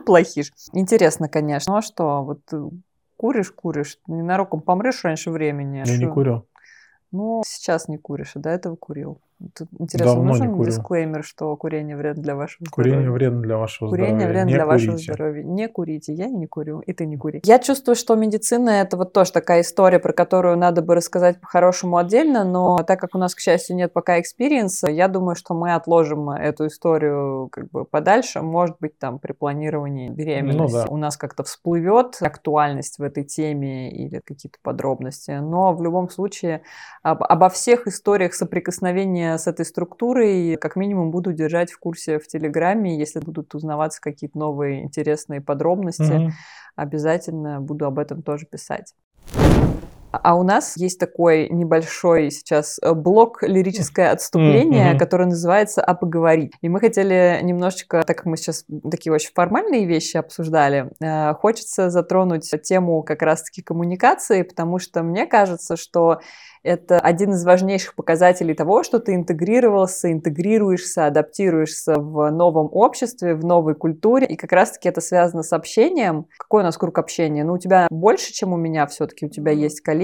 Плохиш. 0.07 0.53
Интересно, 0.73 1.29
конечно. 1.29 1.73
Ну 1.73 1.79
а 1.79 1.83
что, 1.83 2.23
вот 2.23 2.41
куришь, 3.17 3.53
куришь, 3.53 3.99
ненароком 4.07 4.61
помрешь 4.61 5.05
раньше 5.05 5.31
времени. 5.31 5.83
Я 5.87 5.97
не 5.97 6.07
курю. 6.07 6.47
Ну, 7.13 7.43
сейчас 7.47 7.89
не 7.89 7.99
куришь, 7.99 8.33
а 8.37 8.39
до 8.41 8.51
этого 8.51 8.75
курил. 8.75 9.21
Тут 9.57 9.69
интересно, 9.79 10.15
Давно 10.15 10.29
нужен 10.29 10.55
не 10.55 10.65
дисклеймер, 10.65 11.25
что 11.25 11.57
курение 11.57 11.97
вредно 11.97 12.23
для 12.23 12.35
вашего 12.35 12.67
здоровья? 12.67 12.93
Курение 12.93 13.11
вредно 13.11 13.41
для 13.41 13.57
вашего 13.57 13.89
курение 13.89 14.17
здоровья. 14.17 14.27
Курение 14.27 14.47
вредно 14.47 14.53
для 14.53 14.65
курите. 14.65 14.91
вашего 14.91 15.15
здоровья. 15.15 15.43
Не 15.43 15.69
курите. 15.69 16.15
Я 16.15 16.29
не 16.29 16.47
курю, 16.47 16.81
и 16.81 16.93
ты 16.93 17.07
не 17.07 17.17
кури. 17.17 17.41
Я 17.45 17.59
чувствую, 17.59 17.97
что 17.97 18.15
медицина– 18.15 18.71
это 18.83 18.97
вот 18.97 19.13
тоже 19.13 19.33
такая 19.33 19.63
история, 19.63 19.99
про 19.99 20.13
которую 20.13 20.57
надо 20.57 20.83
бы 20.83 20.95
рассказать 20.95 21.41
по-хорошему 21.41 21.97
отдельно, 21.97 22.45
но 22.45 22.83
так 22.83 23.01
как 23.01 23.15
у 23.15 23.19
нас, 23.19 23.35
к 23.35 23.41
счастью, 23.41 23.77
нет 23.77 23.93
пока 23.93 24.21
experience 24.21 24.77
а, 24.77 24.89
я 24.89 25.09
думаю, 25.09 25.35
что 25.35 25.55
мы 25.55 25.75
отложим 25.75 26.31
эту 26.31 26.67
историю 26.67 27.49
как 27.51 27.71
бы 27.71 27.85
подальше. 27.85 28.43
Может 28.43 28.77
быть, 28.81 28.99
там 28.99 29.19
при 29.19 29.33
планировании 29.33 30.09
беременности 30.09 30.77
ну, 30.77 30.85
да. 30.85 30.87
у 30.89 30.97
нас 30.97 31.17
как-то 31.17 31.43
всплывет 31.43 32.19
актуальность 32.21 32.99
в 32.99 33.03
этой 33.03 33.25
теме 33.25 33.91
или 33.91 34.21
какие-то 34.25 34.59
подробности. 34.63 35.31
Но 35.31 35.75
в 35.75 35.83
любом 35.83 36.09
случае 36.11 36.63
об, 37.03 37.23
обо 37.23 37.49
всех 37.49 37.87
историях 37.87 38.35
соприкосновения 38.35 39.32
с 39.39 39.47
этой 39.47 39.65
структурой 39.65 40.57
как 40.57 40.77
минимум 40.77 41.11
буду 41.11 41.33
держать 41.33 41.71
в 41.71 41.79
курсе 41.79 42.19
в 42.19 42.27
Телеграме. 42.27 42.99
Если 42.99 43.21
будут 43.21 43.55
узнаваться 43.55 44.01
какие-то 44.01 44.39
новые 44.39 44.83
интересные 44.83 45.41
подробности, 45.41 46.03
mm-hmm. 46.03 46.31
обязательно 46.77 47.61
буду 47.61 47.87
об 47.87 47.99
этом 47.99 48.23
тоже 48.23 48.47
писать. 48.47 48.95
А 50.13 50.37
у 50.37 50.43
нас 50.43 50.77
есть 50.77 51.01
такой 51.01 51.49
небольшой 51.49 52.31
сейчас 52.31 52.79
э, 52.83 52.93
блок 52.93 53.43
лирическое 53.43 54.13
отступление, 54.13 54.93
mm-hmm. 54.93 54.99
который 54.99 55.27
называется 55.27 55.83
«А 55.83 55.95
поговорить». 55.95 56.53
И 56.61 56.69
мы 56.69 56.81
хотели 56.81 57.41
немножечко, 57.43 58.03
так 58.07 58.19
как 58.19 58.27
мы 58.27 58.37
сейчас 58.37 58.65
такие 58.91 59.13
очень 59.13 59.33
формальные 59.35 59.87
вещи 59.87 60.19
обсуждали, 60.19 60.91
э, 61.01 61.35
хочется 61.35 61.91
затронуть 61.91 62.51
тему 62.63 63.03
как 63.03 63.23
раз-таки 63.23 63.63
коммуникации, 63.63 64.43
потому 64.43 64.79
что 64.79 65.03
мне 65.03 65.27
кажется, 65.27 65.77
что 65.77 66.21
это 66.63 67.01
один 67.01 67.33
из 67.33 67.45
важнейших 67.45 67.97
показателей 67.97 68.55
того, 68.55 68.85
что 68.85 69.01
ты 69.01 69.15
интегрировался, 69.15 70.13
интегрируешься, 70.13 71.07
адаптируешься 71.07 71.95
в 71.99 72.31
новом 72.31 72.69
обществе, 72.71 73.35
в 73.35 73.45
новой 73.45 73.75
культуре. 73.75 74.27
И 74.29 74.37
как 74.37 74.53
раз-таки 74.53 74.89
это 74.89 75.01
связано 75.01 75.43
с 75.43 75.53
общением. 75.53 76.27
Какой 76.39 76.63
у 76.63 76.65
нас 76.65 76.77
круг 76.77 76.99
общения? 76.99 77.43
Ну, 77.43 77.55
у 77.55 77.59
тебя 77.59 77.89
больше, 77.91 78.33
чем 78.33 78.53
у 78.53 78.57
меня 78.57 78.87
все-таки. 78.87 79.27
У 79.27 79.29
тебя 79.29 79.51
есть 79.51 79.81
коллеги, 79.81 80.02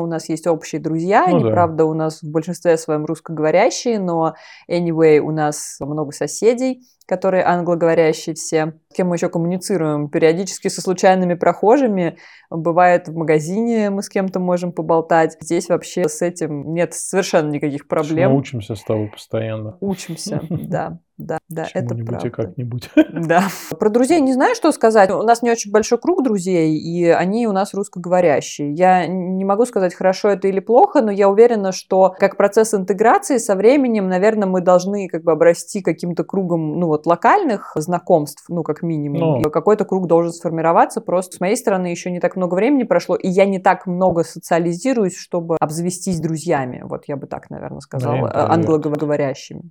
у 0.00 0.06
нас 0.06 0.28
есть 0.28 0.46
общие 0.46 0.80
друзья. 0.80 1.26
Ну, 1.26 1.36
Они, 1.36 1.44
да. 1.44 1.50
правда, 1.50 1.84
у 1.84 1.94
нас 1.94 2.22
в 2.22 2.30
большинстве 2.30 2.76
своем 2.76 3.04
русскоговорящие, 3.04 3.98
но 3.98 4.34
anyway, 4.68 5.18
у 5.18 5.30
нас 5.30 5.76
много 5.80 6.12
соседей 6.12 6.82
которые 7.10 7.42
англоговорящие 7.44 8.36
все, 8.36 8.74
с 8.88 8.94
кем 8.94 9.08
мы 9.08 9.16
еще 9.16 9.28
коммуницируем, 9.28 10.08
периодически 10.08 10.68
со 10.68 10.80
случайными 10.80 11.34
прохожими, 11.34 12.18
бывает 12.50 13.08
в 13.08 13.16
магазине 13.16 13.90
мы 13.90 14.04
с 14.04 14.08
кем-то 14.08 14.38
можем 14.38 14.70
поболтать. 14.70 15.36
Здесь 15.40 15.68
вообще 15.68 16.08
с 16.08 16.22
этим 16.22 16.72
нет 16.72 16.94
совершенно 16.94 17.50
никаких 17.50 17.88
проблем. 17.88 18.30
Мы 18.30 18.38
учимся 18.38 18.76
с 18.76 18.84
тобой 18.84 19.08
постоянно. 19.08 19.76
Учимся, 19.80 20.40
да. 20.50 21.00
Да, 21.20 21.38
да, 21.50 21.66
это 21.74 21.94
правда. 21.94 22.26
и 22.26 22.30
как-нибудь. 22.30 22.90
Да. 23.12 23.42
Про 23.78 23.90
друзей 23.90 24.20
не 24.20 24.32
знаю, 24.32 24.54
что 24.54 24.72
сказать. 24.72 25.10
У 25.10 25.22
нас 25.22 25.42
не 25.42 25.50
очень 25.50 25.70
большой 25.70 25.98
круг 25.98 26.22
друзей, 26.22 26.78
и 26.78 27.06
они 27.06 27.46
у 27.46 27.52
нас 27.52 27.74
русскоговорящие. 27.74 28.72
Я 28.72 29.06
не 29.06 29.44
могу 29.44 29.66
сказать, 29.66 29.94
хорошо 29.94 30.30
это 30.30 30.48
или 30.48 30.60
плохо, 30.60 31.02
но 31.02 31.10
я 31.10 31.28
уверена, 31.28 31.72
что 31.72 32.14
как 32.18 32.36
процесс 32.36 32.72
интеграции 32.72 33.36
со 33.36 33.54
временем, 33.54 34.08
наверное, 34.08 34.48
мы 34.48 34.62
должны 34.62 35.08
как 35.08 35.22
бы 35.22 35.32
обрасти 35.32 35.82
каким-то 35.82 36.24
кругом, 36.24 36.80
ну 36.80 36.86
вот, 36.86 36.99
локальных 37.06 37.72
знакомств, 37.74 38.44
ну, 38.48 38.62
как 38.62 38.82
минимум. 38.82 39.42
Ну. 39.42 39.50
Какой-то 39.50 39.84
круг 39.84 40.06
должен 40.06 40.32
сформироваться. 40.32 41.00
Просто 41.00 41.36
с 41.36 41.40
моей 41.40 41.56
стороны 41.56 41.86
еще 41.86 42.10
не 42.10 42.20
так 42.20 42.36
много 42.36 42.54
времени 42.54 42.84
прошло, 42.84 43.16
и 43.16 43.28
я 43.28 43.44
не 43.44 43.58
так 43.58 43.86
много 43.86 44.24
социализируюсь, 44.24 45.16
чтобы 45.16 45.56
обзавестись 45.60 46.20
друзьями. 46.20 46.82
Вот 46.84 47.04
я 47.06 47.16
бы 47.16 47.26
так, 47.26 47.50
наверное, 47.50 47.80
сказала, 47.80 48.28
да, 48.28 48.50
англоговорящими 48.50 49.70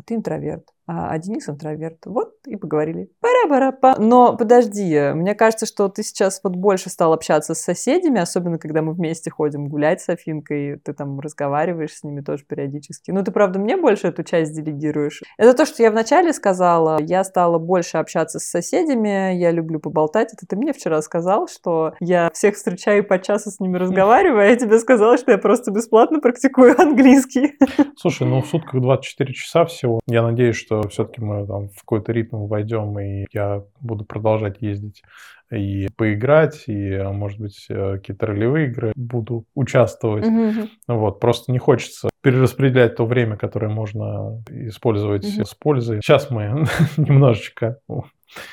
а 0.00 0.02
ты 0.02 0.14
интроверт, 0.14 0.64
а, 0.92 1.16
Денис 1.18 1.48
интроверт. 1.48 1.98
Вот 2.04 2.32
и 2.46 2.56
поговорили. 2.56 3.10
Пара-пара-па. 3.20 3.94
Но 3.98 4.36
подожди, 4.36 5.12
мне 5.14 5.36
кажется, 5.36 5.64
что 5.64 5.88
ты 5.88 6.02
сейчас 6.02 6.40
вот 6.42 6.56
больше 6.56 6.90
стал 6.90 7.12
общаться 7.12 7.54
с 7.54 7.60
соседями, 7.60 8.20
особенно 8.20 8.58
когда 8.58 8.82
мы 8.82 8.92
вместе 8.92 9.30
ходим 9.30 9.68
гулять 9.68 10.00
с 10.00 10.08
Афинкой, 10.08 10.78
ты 10.78 10.92
там 10.92 11.20
разговариваешь 11.20 11.92
с 11.92 12.02
ними 12.02 12.22
тоже 12.22 12.44
периодически. 12.44 13.12
Ну, 13.12 13.22
ты, 13.22 13.30
правда, 13.30 13.60
мне 13.60 13.76
больше 13.76 14.08
эту 14.08 14.24
часть 14.24 14.52
делегируешь. 14.52 15.22
Это 15.38 15.54
то, 15.54 15.64
что 15.64 15.80
я 15.84 15.92
вначале 15.92 16.32
сказала. 16.32 17.00
Я 17.00 17.22
стала 17.22 17.58
больше 17.58 17.98
общаться 17.98 18.40
с 18.40 18.44
соседями, 18.44 19.36
я 19.36 19.52
люблю 19.52 19.78
поболтать. 19.78 20.32
Это 20.32 20.44
ты 20.44 20.56
мне 20.56 20.72
вчера 20.72 21.00
сказал, 21.02 21.46
что 21.46 21.94
я 22.00 22.30
всех 22.34 22.56
встречаю 22.56 23.06
по 23.06 23.20
часу 23.20 23.52
с 23.52 23.60
ними 23.60 23.76
разговариваю, 23.76 24.40
а 24.40 24.46
я 24.46 24.56
тебе 24.56 24.80
сказала, 24.80 25.18
что 25.18 25.30
я 25.30 25.38
просто 25.38 25.70
бесплатно 25.70 26.18
практикую 26.18 26.80
английский. 26.80 27.56
Слушай, 27.96 28.26
ну 28.26 28.42
в 28.42 28.46
сутках 28.46 28.80
24 28.80 29.32
часа 29.34 29.64
всего. 29.66 30.00
Я 30.08 30.22
надеюсь, 30.22 30.56
что 30.56 30.79
все-таки 30.88 31.20
мы 31.20 31.46
там 31.46 31.68
в 31.68 31.80
какой-то 31.80 32.12
ритм 32.12 32.46
войдем, 32.46 32.98
и 32.98 33.26
я 33.32 33.62
буду 33.80 34.04
продолжать 34.04 34.60
ездить 34.60 35.02
и 35.50 35.88
поиграть, 35.96 36.64
и, 36.68 36.92
а, 36.94 37.12
может 37.12 37.40
быть, 37.40 37.66
э, 37.68 37.96
какие-то 37.96 38.26
ролевые 38.26 38.68
игры 38.68 38.92
буду 38.94 39.44
участвовать. 39.54 40.24
Mm-hmm. 40.24 40.68
Вот, 40.88 41.18
просто 41.18 41.50
не 41.50 41.58
хочется 41.58 42.08
перераспределять 42.22 42.96
то 42.96 43.04
время, 43.04 43.36
которое 43.36 43.68
можно 43.68 44.42
использовать 44.48 45.24
mm-hmm. 45.24 45.44
с 45.44 45.54
пользой. 45.54 46.00
Сейчас 46.02 46.30
мы 46.30 46.66
немножечко 46.96 47.78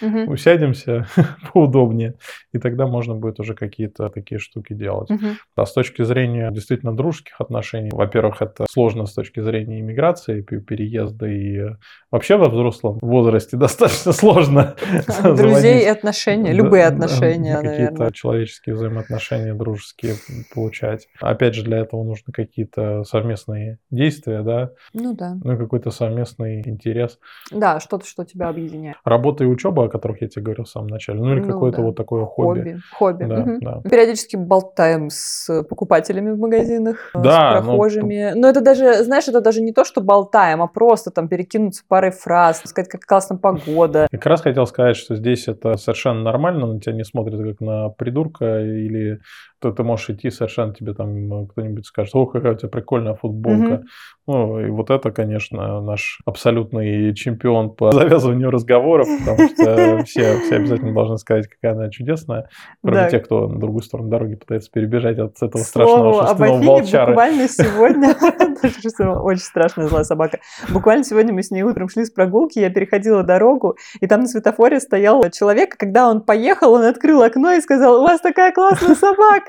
угу. 0.02 0.32
усядемся 0.32 1.08
поудобнее, 1.54 2.16
и 2.54 2.60
тогда 2.60 2.88
можно 2.88 3.16
будет 3.16 3.40
уже 3.40 3.54
какие-то 3.54 4.10
такие 4.10 4.40
штуки 4.40 4.74
делать. 4.74 5.10
Угу. 5.10 5.28
А 5.56 5.66
с 5.66 5.74
точки 5.74 6.04
зрения 6.04 6.52
действительно 6.52 6.96
дружеских 6.96 7.40
отношений, 7.40 7.90
во-первых, 7.92 8.42
это 8.42 8.66
сложно 8.70 9.06
с 9.06 9.14
точки 9.14 9.40
зрения 9.40 9.80
иммиграции, 9.80 10.42
переезда, 10.42 11.28
и 11.28 11.76
вообще 12.12 12.38
во 12.38 12.50
взрослом 12.50 12.98
возрасте 13.02 13.58
достаточно 13.58 14.12
сложно 14.12 14.76
Друзей 15.24 15.84
и 15.84 15.88
отношения, 15.88 16.54
любые 16.54 16.86
отношения, 16.86 17.62
Какие-то 17.62 18.12
человеческие 18.12 18.76
взаимоотношения 18.76 19.54
дружеские 19.54 20.16
получать. 20.54 21.08
Опять 21.20 21.56
же, 21.56 21.64
для 21.64 21.80
этого 21.80 22.04
нужны 22.04 22.32
какие-то 22.34 23.04
совместные 23.04 23.80
действия, 23.92 24.42
да? 24.42 24.72
Ну 24.94 25.16
да. 25.16 25.36
Ну 25.44 25.58
какой-то 25.58 25.92
совместный 25.92 26.62
интерес. 26.68 27.20
Да, 27.52 27.80
что-то, 27.80 28.06
что 28.06 28.24
тебя 28.24 28.50
объединяет. 28.50 28.98
Работа 29.04 29.44
и 29.44 29.48
учеба 29.48 29.67
учеба, 29.68 29.86
о 29.86 29.90
которых 29.90 30.22
я 30.22 30.28
тебе 30.28 30.44
говорил 30.44 30.66
в 30.66 30.70
самом 30.70 30.88
начале, 30.88 31.20
ну 31.20 31.32
или 31.34 31.42
ну, 31.42 31.54
какое-то 31.54 31.78
да. 31.78 31.84
вот 31.84 31.96
такое 31.96 32.26
хобби. 32.26 32.80
Хобби. 32.94 33.26
Да, 33.26 33.40
угу. 33.42 33.58
да. 33.62 33.82
Периодически 33.90 34.36
болтаем 34.36 35.10
с 35.10 35.64
покупателями 35.64 36.32
в 36.32 36.40
магазинах, 36.40 37.12
э, 37.14 37.22
да, 37.22 37.62
с 37.62 37.64
ну, 37.64 37.72
прохожими. 37.72 38.32
Но... 38.36 38.42
Но 38.42 38.50
это 38.50 38.62
даже, 38.62 39.04
знаешь, 39.04 39.28
это 39.28 39.42
даже 39.42 39.62
не 39.62 39.74
то, 39.74 39.84
что 39.84 40.02
болтаем, 40.02 40.62
а 40.62 40.68
просто 40.68 41.12
там 41.12 41.28
перекинуться 41.28 41.84
парой 41.88 42.12
фраз, 42.12 42.62
сказать, 42.66 42.90
как 42.90 43.02
классная 43.02 43.38
погода. 43.38 44.08
Как 44.12 44.26
раз 44.26 44.42
хотел 44.42 44.66
сказать, 44.66 44.96
что 44.96 45.16
здесь 45.16 45.48
это 45.48 45.76
совершенно 45.78 46.22
нормально, 46.22 46.68
на 46.68 46.80
тебя 46.80 46.94
не 46.94 47.04
смотрят 47.04 47.42
как 47.42 47.62
на 47.62 47.90
придурка 47.90 48.62
или 48.62 49.20
то 49.60 49.72
ты 49.72 49.84
можешь 49.84 50.10
идти 50.10 50.30
совершенно 50.30 50.74
тебе 50.74 50.94
там 50.94 51.48
кто-нибудь 51.48 51.86
скажет, 51.86 52.16
о, 52.16 52.26
какая 52.26 52.54
у 52.54 52.58
тебя 52.58 52.70
прикольная 52.70 53.16
футболка. 53.16 53.74
Угу. 53.74 53.84
Ну, 54.28 54.60
и 54.60 54.70
вот 54.70 54.90
это, 54.90 55.12
конечно, 55.12 55.80
наш 55.80 56.20
абсолютный 56.26 57.16
чемпион 57.16 57.74
по 57.74 57.92
завязыванию 57.94 58.52
разговоров, 58.52 59.08
потому 59.20 59.48
что 59.50 60.04
все, 60.04 60.40
все 60.42 60.56
обязательно 60.58 60.94
должны 60.94 61.18
сказать, 61.18 61.48
какая 61.48 61.72
она 61.72 61.90
чудесная, 61.90 62.50
кроме 62.84 62.98
да. 62.98 63.10
тех, 63.10 63.24
кто 63.24 63.48
на 63.48 63.58
другую 63.58 63.84
сторону 63.84 64.10
дороги 64.10 64.36
пытается 64.36 64.70
перебежать 64.70 65.18
от 65.18 65.42
этого 65.42 65.62
страшного 65.62 66.28
шерстяного 66.28 66.64
волчара. 66.64 67.08
буквально 67.08 67.48
сегодня, 67.48 68.16
очень 69.24 69.44
страшная 69.44 69.88
злая 69.88 70.04
собака, 70.04 70.40
буквально 70.70 71.06
сегодня 71.06 71.34
мы 71.34 71.42
с 71.42 71.50
ней 71.50 71.64
утром 71.64 71.88
шли 71.88 72.04
с 72.04 72.12
прогулки, 72.12 72.60
я 72.60 72.70
переходила 72.70 73.24
дорогу, 73.24 73.78
и 74.02 74.08
там 74.08 74.22
на 74.22 74.28
светофоре 74.28 74.82
стоял 74.82 75.24
человек, 75.30 75.78
когда 75.78 76.10
он 76.10 76.22
поехал, 76.22 76.74
он 76.74 76.84
открыл 76.84 77.22
окно 77.22 77.54
и 77.54 77.62
сказал, 77.62 78.02
у 78.02 78.04
вас 78.04 78.20
такая 78.20 78.52
классная 78.52 78.96
собака, 78.96 79.47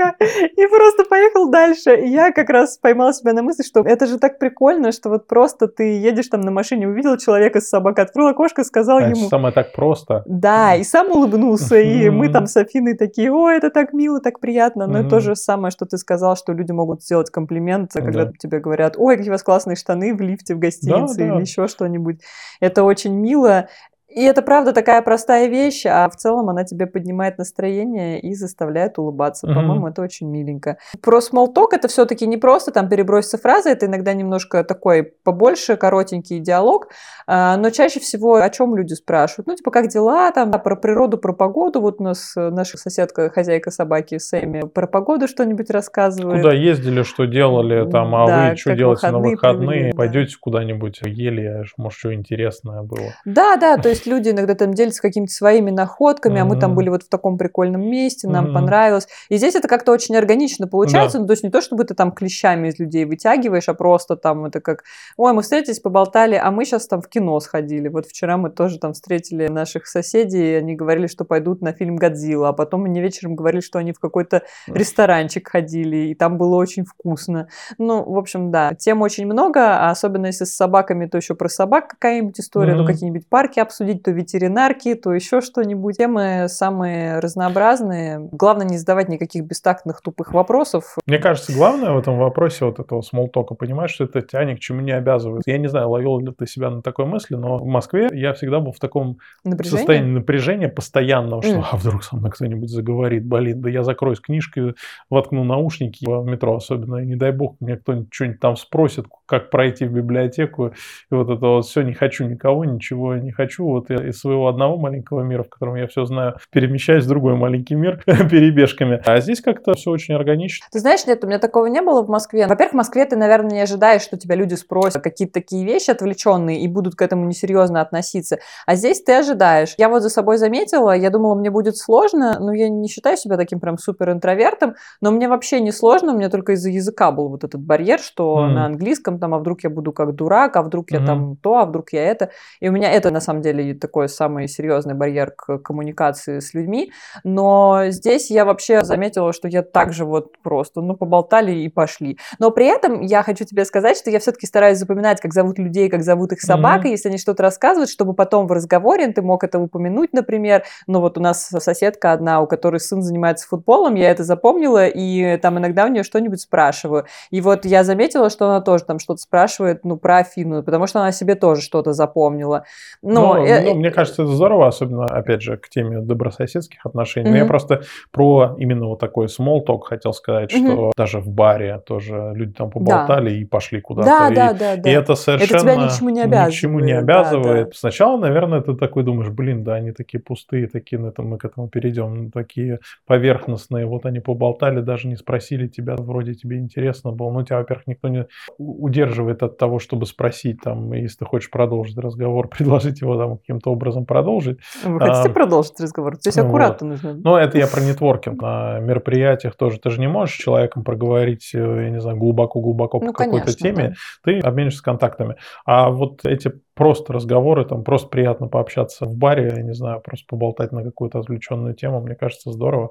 и 0.57 0.67
просто 0.67 1.05
поехал 1.05 1.51
дальше. 1.51 1.97
И 1.97 2.09
я 2.09 2.33
как 2.33 2.51
раз 2.51 2.79
поймала 2.79 3.13
себя 3.13 3.33
на 3.33 3.43
мысли, 3.43 3.63
что 3.63 3.81
это 3.81 4.07
же 4.07 4.19
так 4.19 4.39
прикольно, 4.39 4.93
что 4.93 5.09
вот 5.11 5.27
просто 5.27 5.69
ты 5.69 5.99
едешь 5.99 6.29
там 6.29 6.41
на 6.41 6.51
машине, 6.51 6.89
увидел 6.89 7.17
человека 7.17 7.61
с 7.61 7.69
собакой, 7.69 8.05
открыл 8.05 8.29
окошко, 8.29 8.65
сказал 8.65 8.99
а 8.99 9.03
ему... 9.03 9.29
самое 9.29 9.53
так 9.53 9.73
просто. 9.73 10.23
Да, 10.27 10.75
и 10.75 10.85
сам 10.85 11.11
улыбнулся, 11.11 11.79
и 11.79 12.11
мы 12.19 12.29
там 12.29 12.47
с 12.47 12.57
Афиной 12.57 12.97
такие, 12.97 13.33
о, 13.33 13.49
это 13.51 13.71
так 13.71 13.93
мило, 13.93 14.21
так 14.21 14.41
приятно. 14.41 14.87
Но 14.87 15.01
это 15.01 15.09
то 15.09 15.21
же 15.21 15.37
самое, 15.37 15.71
что 15.71 15.87
ты 15.87 15.99
сказал, 15.99 16.37
что 16.37 16.53
люди 16.53 16.73
могут 16.73 17.03
сделать 17.03 17.31
комплимент, 17.31 17.93
когда 17.93 18.31
тебе 18.39 18.61
говорят, 18.61 18.95
ой, 18.97 19.17
какие 19.17 19.31
у 19.31 19.35
вас 19.35 19.43
классные 19.43 19.77
штаны 19.77 20.15
в 20.15 20.21
лифте 20.21 20.55
в 20.55 20.59
гостинице 20.59 21.27
или 21.27 21.41
еще 21.41 21.67
что-нибудь. 21.69 22.21
Это 22.61 22.83
очень 22.85 23.15
мило. 23.15 23.69
И 24.09 24.23
это 24.23 24.41
правда 24.41 24.73
такая 24.73 25.03
простая 25.03 25.49
вещь, 25.49 25.85
а 25.85 26.09
в 26.09 26.17
целом 26.17 26.49
она 26.49 26.65
тебе 26.65 26.87
поднимает 26.87 27.37
настроение 27.37 28.21
и 28.21 28.35
заставляет 28.35 28.99
улыбаться. 28.99 29.47
Mm-hmm. 29.47 29.55
По-моему, 29.55 29.89
это 29.89 30.01
очень 30.01 30.29
миленько. 30.31 30.79
Про 31.03 31.21
смолток 31.21 31.75
это 31.75 31.89
все-таки 31.89 32.27
не 32.27 32.39
просто 32.39 32.73
там 32.73 32.89
переброситься 32.89 33.37
фразы, 33.37 33.69
это 33.69 33.85
иногда 33.85 34.15
немножко 34.15 34.65
такой 34.65 35.03
побольше, 35.05 35.77
коротенький 35.77 36.41
диалог, 36.41 36.89
а, 37.27 37.59
но 37.59 37.69
чаще 37.69 38.01
всего 38.01 38.37
о 38.37 38.49
чем 38.49 38.75
люди 38.75 38.95
спрашивают? 38.95 39.47
Ну, 39.47 39.55
типа, 39.55 39.71
как 39.71 39.89
дела, 39.89 40.33
там, 40.33 40.51
про 40.53 40.77
природу, 40.77 41.19
про 41.19 41.35
погоду. 41.35 41.81
Вот 41.83 42.01
у 42.01 42.05
нас 42.05 42.33
э, 42.35 42.49
наша 42.49 42.79
соседка, 42.79 43.29
хозяйка 43.29 43.71
собаки 43.71 44.17
Сэмми, 44.17 44.63
про 44.69 44.87
погоду 44.87 45.29
что-нибудь 45.29 45.69
рассказывает. 45.71 46.43
Куда 46.43 46.55
ездили, 46.55 47.03
что 47.03 47.27
делали 47.27 47.89
там, 47.91 48.15
а 48.15 48.27
да, 48.27 48.51
вы 48.51 48.57
что 48.57 48.75
делаете 48.75 49.11
на 49.11 49.19
выходные? 49.19 49.69
Провели, 49.69 49.93
Пойдете 49.93 50.33
да. 50.33 50.39
куда-нибудь, 50.41 51.01
ели, 51.03 51.65
может, 51.77 51.99
что 51.99 52.15
интересное 52.15 52.83
было. 52.83 53.13
Да, 53.27 53.57
да, 53.57 53.77
то 53.77 53.89
есть 53.91 53.98
люди 54.07 54.31
иногда 54.31 54.55
там 54.55 54.75
делятся 54.75 55.03
какими-то 55.03 55.33
своими 55.33 55.71
находками, 55.71 56.39
mm-hmm. 56.39 56.43
а 56.43 56.45
мы 56.45 56.59
там 56.59 56.75
были 56.75 56.89
вот 56.89 57.03
в 57.05 57.09
таком 57.09 57.39
прикольном 57.39 57.83
месте, 57.83 58.29
нам 58.29 58.47
mm-hmm. 58.47 58.55
понравилось. 58.55 59.09
И 59.29 59.37
здесь 59.37 59.55
это 59.55 59.69
как-то 59.69 59.93
очень 59.93 60.17
органично 60.17 60.67
получается, 60.67 61.19
да. 61.19 61.23
ну, 61.23 61.27
то 61.27 61.33
есть 61.33 61.45
не 61.45 61.51
то, 61.51 61.61
чтобы 61.61 61.85
ты 61.85 61.95
там 61.95 62.13
клещами 62.13 62.69
из 62.69 62.79
людей 62.79 63.05
вытягиваешь, 63.05 63.69
а 63.69 63.75
просто 63.75 64.17
там 64.17 64.45
это 64.45 64.61
как, 64.61 64.85
ой, 65.17 65.33
мы 65.33 65.43
встретились, 65.43 65.81
поболтали, 65.81 66.35
а 66.35 66.51
мы 66.51 66.65
сейчас 66.65 66.87
там 66.87 67.01
в 67.01 67.09
кино 67.09 67.39
сходили. 67.41 67.89
Вот 67.89 68.07
вчера 68.07 68.37
мы 68.37 68.51
тоже 68.51 68.79
там 68.79 68.93
встретили 68.93 69.49
наших 69.49 69.87
соседей, 69.87 70.53
и 70.53 70.55
они 70.55 70.75
говорили, 70.75 71.07
что 71.07 71.25
пойдут 71.25 71.63
на 71.63 71.73
фильм 71.73 71.97
«Годзилла», 71.97 72.51
а 72.51 72.53
потом 72.53 72.85
они 72.85 73.01
вечером 73.01 73.35
говорили, 73.35 73.61
что 73.61 73.79
они 73.79 73.93
в 73.93 74.01
какой-то 74.01 74.43
ресторанчик 74.67 75.49
ходили, 75.49 76.09
и 76.09 76.15
там 76.15 76.39
было 76.39 76.57
очень 76.57 76.85
вкусно. 76.85 77.49
Ну, 77.79 78.03
в 78.03 78.19
общем, 78.19 78.51
да, 78.51 78.75
тем 78.75 79.03
очень 79.03 79.27
много, 79.27 79.79
а 79.79 79.91
особенно 79.91 80.27
если 80.27 80.45
с 80.45 80.55
собаками, 80.55 81.07
то 81.07 81.17
еще 81.17 81.35
про 81.35 81.49
собак 81.49 81.89
какая-нибудь 81.89 82.39
история, 82.39 82.75
mm-hmm. 82.75 82.87
то 82.87 82.87
какие-нибудь 82.87 83.29
парки 83.29 83.61
обсудить, 83.61 83.88
то 83.95 84.11
ветеринарки, 84.11 84.95
то 84.95 85.13
еще 85.13 85.41
что-нибудь. 85.41 85.97
Темы 85.99 86.47
самые 86.49 87.19
разнообразные. 87.19 88.29
Главное 88.33 88.67
не 88.67 88.79
задавать 88.79 89.09
никаких 89.09 89.45
бестактных 89.45 90.01
тупых 90.01 90.33
вопросов. 90.33 90.97
Мне 91.07 91.19
кажется, 91.19 91.53
главное 91.53 91.93
в 91.93 91.99
этом 91.99 92.19
вопросе 92.19 92.65
вот 92.65 92.79
этого 92.79 93.03
смолтока 93.03 93.55
понимать, 93.55 93.91
что 93.91 94.05
это 94.05 94.23
тебя 94.23 94.45
ни 94.45 94.55
к 94.55 94.61
чему 94.61 94.81
не 94.81 94.93
обязывает. 94.93 95.43
Я 95.47 95.59
не 95.59 95.69
знаю, 95.69 95.91
ловил 95.91 96.19
ли 96.21 96.33
ты 96.33 96.47
себя 96.47 96.71
на 96.71 96.83
такой 96.83 97.07
мысли, 97.07 97.35
но 97.35 97.59
в 97.59 97.67
Москве 97.67 98.09
я 98.13 98.33
всегда 98.33 98.61
был 98.61 98.73
в 98.73 98.79
таком 98.79 99.19
напряжение? 99.45 99.79
состоянии 99.79 100.11
напряжения 100.11 100.69
постоянного, 100.69 101.43
что 101.43 101.57
mm. 101.57 101.65
а 101.73 101.77
вдруг 101.77 102.05
со 102.05 102.17
мной 102.17 102.31
кто-нибудь 102.31 102.71
заговорит, 102.71 103.25
болит, 103.25 103.61
да 103.61 103.71
я 103.71 103.83
закроюсь 103.83 104.21
книжкой, 104.21 104.75
воткну 105.11 105.45
наушники 105.45 106.05
в 106.05 106.25
метро 106.25 106.57
особенно, 106.57 106.97
и 106.97 107.07
не 107.07 107.17
дай 107.17 107.33
бог 107.33 107.57
мне 107.61 107.77
кто-нибудь 107.77 108.09
что-нибудь 108.13 108.41
там 108.41 108.57
спросит, 108.57 109.07
как 109.27 109.51
пройти 109.51 109.85
в 109.87 109.93
библиотеку, 109.93 110.73
и 111.11 111.15
вот 111.15 111.29
это 111.31 111.47
вот 111.47 111.67
все, 111.67 111.83
не 111.83 111.95
хочу 111.95 112.27
никого, 112.27 112.65
ничего 112.65 113.17
не 113.17 113.31
хочу, 113.31 113.65
вот 113.79 113.91
я 113.91 114.09
из 114.09 114.19
своего 114.19 114.49
одного 114.49 114.77
маленького 114.77 115.23
мира, 115.23 115.43
в 115.43 115.49
котором 115.49 115.75
я 115.77 115.87
все 115.87 116.05
знаю, 116.05 116.37
перемещаюсь 116.51 117.05
в 117.05 117.09
другой 117.09 117.35
маленький 117.35 117.75
мир 117.75 118.03
перебежками. 118.07 119.03
А 119.05 119.21
здесь 119.21 119.41
как-то 119.41 119.75
все 119.75 119.91
очень 119.91 120.15
органично. 120.15 120.67
Ты 120.71 120.81
знаешь, 120.81 121.07
нет, 121.07 121.23
у 121.25 121.27
меня 121.27 121.39
такого 121.39 121.67
не 121.67 121.83
было 121.83 122.03
в 122.03 122.09
Москве. 122.09 122.47
Во-первых, 122.47 122.73
в 122.73 122.77
Москве 122.77 123.05
ты, 123.05 123.17
наверное, 123.17 123.51
не 123.51 123.61
ожидаешь, 123.61 124.03
что 124.03 124.17
тебя 124.17 124.35
люди 124.35 124.55
спросят 124.55 125.03
какие-то 125.03 125.35
такие 125.35 125.65
вещи 125.65 125.91
отвлеченные 125.91 126.61
и 126.61 126.69
будут 126.69 126.95
к 126.95 127.03
этому 127.03 127.27
несерьезно 127.27 127.81
относиться. 127.81 128.39
А 128.67 128.75
здесь 128.75 129.03
ты 129.03 129.13
ожидаешь. 129.15 129.75
Я 129.79 129.89
вот 129.89 130.03
за 130.03 130.09
собой 130.09 130.39
заметила, 130.39 130.97
я 130.97 131.11
думала, 131.11 131.35
мне 131.35 131.51
будет 131.51 131.77
сложно, 131.77 132.39
но 132.41 132.53
я 132.53 132.69
не 132.69 132.89
считаю 132.89 133.17
себя 133.17 133.37
таким 133.37 133.61
прям 133.61 133.79
супер 133.79 134.11
интровертом, 134.11 134.75
но 135.01 135.11
мне 135.11 135.29
вообще 135.29 135.61
не 135.61 135.73
сложно, 135.73 136.13
у 136.13 136.17
меня 136.17 136.31
только 136.31 136.53
из-за 136.53 136.71
языка 136.71 137.11
был 137.13 137.29
вот 137.29 137.45
этот 137.45 137.61
барьер, 137.61 138.01
что 138.01 138.39
mm. 138.39 138.49
на 138.49 138.67
английском 138.67 139.19
там, 139.19 139.35
а 139.35 139.39
вдруг 139.39 139.65
я 139.65 139.71
буду 139.71 139.93
как 139.93 140.15
дурак, 140.15 140.57
а 140.57 140.63
вдруг 140.63 140.91
я 140.91 140.99
mm-hmm. 140.99 141.07
там 141.07 141.37
то, 141.37 141.59
а 141.59 141.65
вдруг 141.65 141.93
я 141.93 142.05
это. 142.05 142.31
И 142.61 142.69
у 142.69 142.73
меня 142.73 142.91
это 142.91 143.11
на 143.11 143.21
самом 143.21 143.43
деле 143.43 143.68
такой 143.75 144.09
самый 144.09 144.49
серьезный 144.49 144.95
барьер 144.95 145.33
к 145.33 145.59
коммуникации 145.59 146.41
с 146.41 146.55
людьми. 146.55 146.93
Но 147.25 147.85
здесь 147.89 148.31
я 148.31 148.45
вообще 148.45 148.85
заметила, 148.85 149.33
что 149.33 149.49
я 149.49 149.63
также 149.63 150.05
вот 150.05 150.39
просто, 150.43 150.81
ну, 150.81 150.97
поболтали 150.97 151.53
и 151.53 151.69
пошли. 151.69 152.19
Но 152.39 152.51
при 152.51 152.67
этом 152.67 153.01
я 153.01 153.23
хочу 153.23 153.45
тебе 153.45 153.65
сказать, 153.65 153.97
что 153.97 154.11
я 154.11 154.21
все-таки 154.21 154.47
стараюсь 154.47 154.79
запоминать, 154.79 155.21
как 155.21 155.35
зовут 155.35 155.59
людей, 155.59 155.89
как 155.89 156.03
зовут 156.03 156.33
их 156.33 156.41
собак, 156.41 156.85
mm-hmm. 156.85 156.89
и 156.89 156.91
если 156.93 157.09
они 157.09 157.19
что-то 157.19 157.43
рассказывают, 157.43 157.91
чтобы 157.91 158.15
потом 158.15 158.47
в 158.47 158.53
разговоре 158.53 159.09
ты 159.13 159.23
мог 159.23 159.45
это 159.45 159.59
упомянуть, 159.59 160.13
например. 160.13 160.65
Ну, 160.87 161.01
вот 161.01 161.19
у 161.19 161.21
нас 161.21 161.47
соседка 161.47 162.13
одна, 162.13 162.41
у 162.41 162.47
которой 162.47 162.81
сын 162.81 163.03
занимается 163.03 163.47
футболом, 163.49 163.95
я 163.95 164.11
это 164.11 164.25
запомнила, 164.25 164.87
и 164.87 165.37
там 165.39 165.59
иногда 165.59 165.85
у 165.85 165.89
нее 165.89 166.03
что-нибудь 166.03 166.41
спрашиваю. 166.41 167.07
И 167.31 167.41
вот 167.41 167.65
я 167.65 167.85
заметила, 167.85 168.31
что 168.31 168.47
она 168.47 168.61
тоже 168.61 168.85
там 168.85 168.99
что-то 168.99 169.21
спрашивает, 169.21 169.85
ну, 169.85 169.97
про 169.97 170.19
Афину, 170.19 170.63
потому 170.63 170.87
что 170.87 171.01
она 171.01 171.13
себе 171.13 171.35
тоже 171.35 171.63
что-то 171.63 171.93
запомнила. 171.93 172.65
Но, 173.03 173.35
ну, 173.35 173.45
э, 173.45 173.58
ну, 173.63 173.75
мне 173.75 173.91
кажется, 173.91 174.23
это 174.23 174.33
здорово, 174.33 174.69
особенно, 174.69 175.05
опять 175.07 175.43
же, 175.43 175.57
к 175.57 175.69
теме 175.69 176.01
добрососедских 176.01 176.85
отношений. 176.85 177.29
Mm-hmm. 177.29 177.33
Но 177.33 177.37
я 177.37 177.47
просто 177.47 177.83
про 178.11 178.57
именно 178.59 178.87
вот 178.87 178.99
такой 178.99 179.27
small 179.27 179.65
talk 179.67 179.83
хотел 179.85 180.13
сказать, 180.13 180.53
mm-hmm. 180.53 180.73
что 180.73 180.93
даже 180.97 181.21
в 181.21 181.29
баре 181.29 181.81
тоже 181.87 182.33
люди 182.35 182.53
там 182.53 182.71
поболтали 182.71 183.31
да. 183.31 183.37
и 183.37 183.45
пошли 183.45 183.81
куда-то. 183.81 184.09
Да, 184.09 184.29
и, 184.29 184.35
да, 184.35 184.53
да, 184.53 184.77
да. 184.77 184.91
И 184.91 184.93
это 184.93 185.15
совершенно 185.15 185.57
это 185.57 185.75
тебя 185.75 185.77
ничему 185.77 186.11
не 186.11 186.21
обязывает. 186.21 186.53
Ничему 186.53 186.81
не 186.81 186.93
обязывает. 186.93 187.67
Да, 187.67 187.71
да. 187.73 187.79
Сначала, 187.79 188.19
наверное, 188.19 188.61
ты 188.61 188.75
такой 188.75 189.05
думаешь, 189.05 189.31
блин, 189.31 189.65
да, 189.65 189.75
они 189.75 189.93
такие 189.93 190.21
пустые, 190.21 190.67
такие, 190.69 190.99
ну, 190.99 191.09
это 191.09 191.23
мы 191.23 191.39
к 191.39 191.45
этому 191.45 191.69
перейдем, 191.69 192.31
такие 192.31 192.81
поверхностные. 193.07 193.87
Вот 193.87 194.07
они 194.07 194.21
поболтали, 194.21 194.81
даже 194.81 195.09
не 195.09 195.17
спросили 195.17 195.69
тебя, 195.69 195.97
вроде 195.97 196.35
тебе 196.35 196.59
интересно 196.59 197.13
было. 197.13 197.31
Ну, 197.31 197.43
тебя, 197.45 197.59
во-первых, 197.59 197.87
никто 197.87 198.09
не 198.09 198.27
удерживает 198.59 199.43
от 199.43 199.59
того, 199.59 199.79
чтобы 199.79 200.07
спросить, 200.07 200.61
там, 200.63 200.93
если 200.93 201.19
ты 201.19 201.25
хочешь 201.25 201.51
продолжить 201.51 201.99
разговор, 201.99 202.49
предложить 202.59 203.01
его 203.01 203.17
там 203.17 203.39
каким-то 203.49 203.73
образом 203.73 204.05
продолжить. 204.05 204.59
Вы 204.85 205.01
хотите 205.01 205.31
а, 205.31 205.33
продолжить 205.33 205.81
разговор? 205.81 206.17
Здесь 206.17 206.37
аккуратно 206.37 206.89
вот. 206.89 206.93
нужно. 206.93 207.15
Ну, 207.15 207.37
это 207.37 207.57
я 207.57 207.67
про 207.67 207.81
нетворкинг. 207.89 208.41
На 208.43 208.79
мероприятиях 208.79 209.57
тоже 209.57 209.81
ты 209.81 209.91
же 209.91 210.01
не 210.01 210.09
можешь 210.09 210.35
с 210.35 210.39
человеком 210.39 210.85
проговорить, 210.85 211.51
э, 211.55 211.59
я 211.59 211.91
не 211.91 212.01
знаю, 212.01 212.19
глубоко-глубоко 212.19 213.01
ну, 213.01 213.13
по 213.13 213.25
какой-то 213.25 213.55
теме. 213.55 213.95
Да. 214.25 214.33
Ты 214.33 214.39
обменишься 214.41 214.83
контактами. 214.83 215.37
А 215.65 215.89
вот 215.89 216.25
эти 216.25 216.53
просто 216.75 217.13
разговоры, 217.13 217.65
там 217.65 217.85
просто 217.85 218.09
приятно 218.09 218.49
пообщаться 218.49 219.07
в 219.07 219.17
баре, 219.17 219.53
я 219.57 219.63
не 219.63 219.75
знаю, 219.75 220.01
просто 220.01 220.27
поболтать 220.29 220.73
на 220.73 220.85
какую-то 220.85 221.19
отвлеченную 221.19 221.75
тему, 221.75 222.01
мне 222.01 222.15
кажется, 222.15 222.53
здорово. 222.53 222.91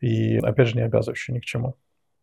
И, 0.00 0.38
опять 0.38 0.68
же, 0.68 0.76
не 0.76 0.82
обязывающее 0.82 1.34
ни 1.34 1.40
к 1.40 1.44
чему. 1.44 1.76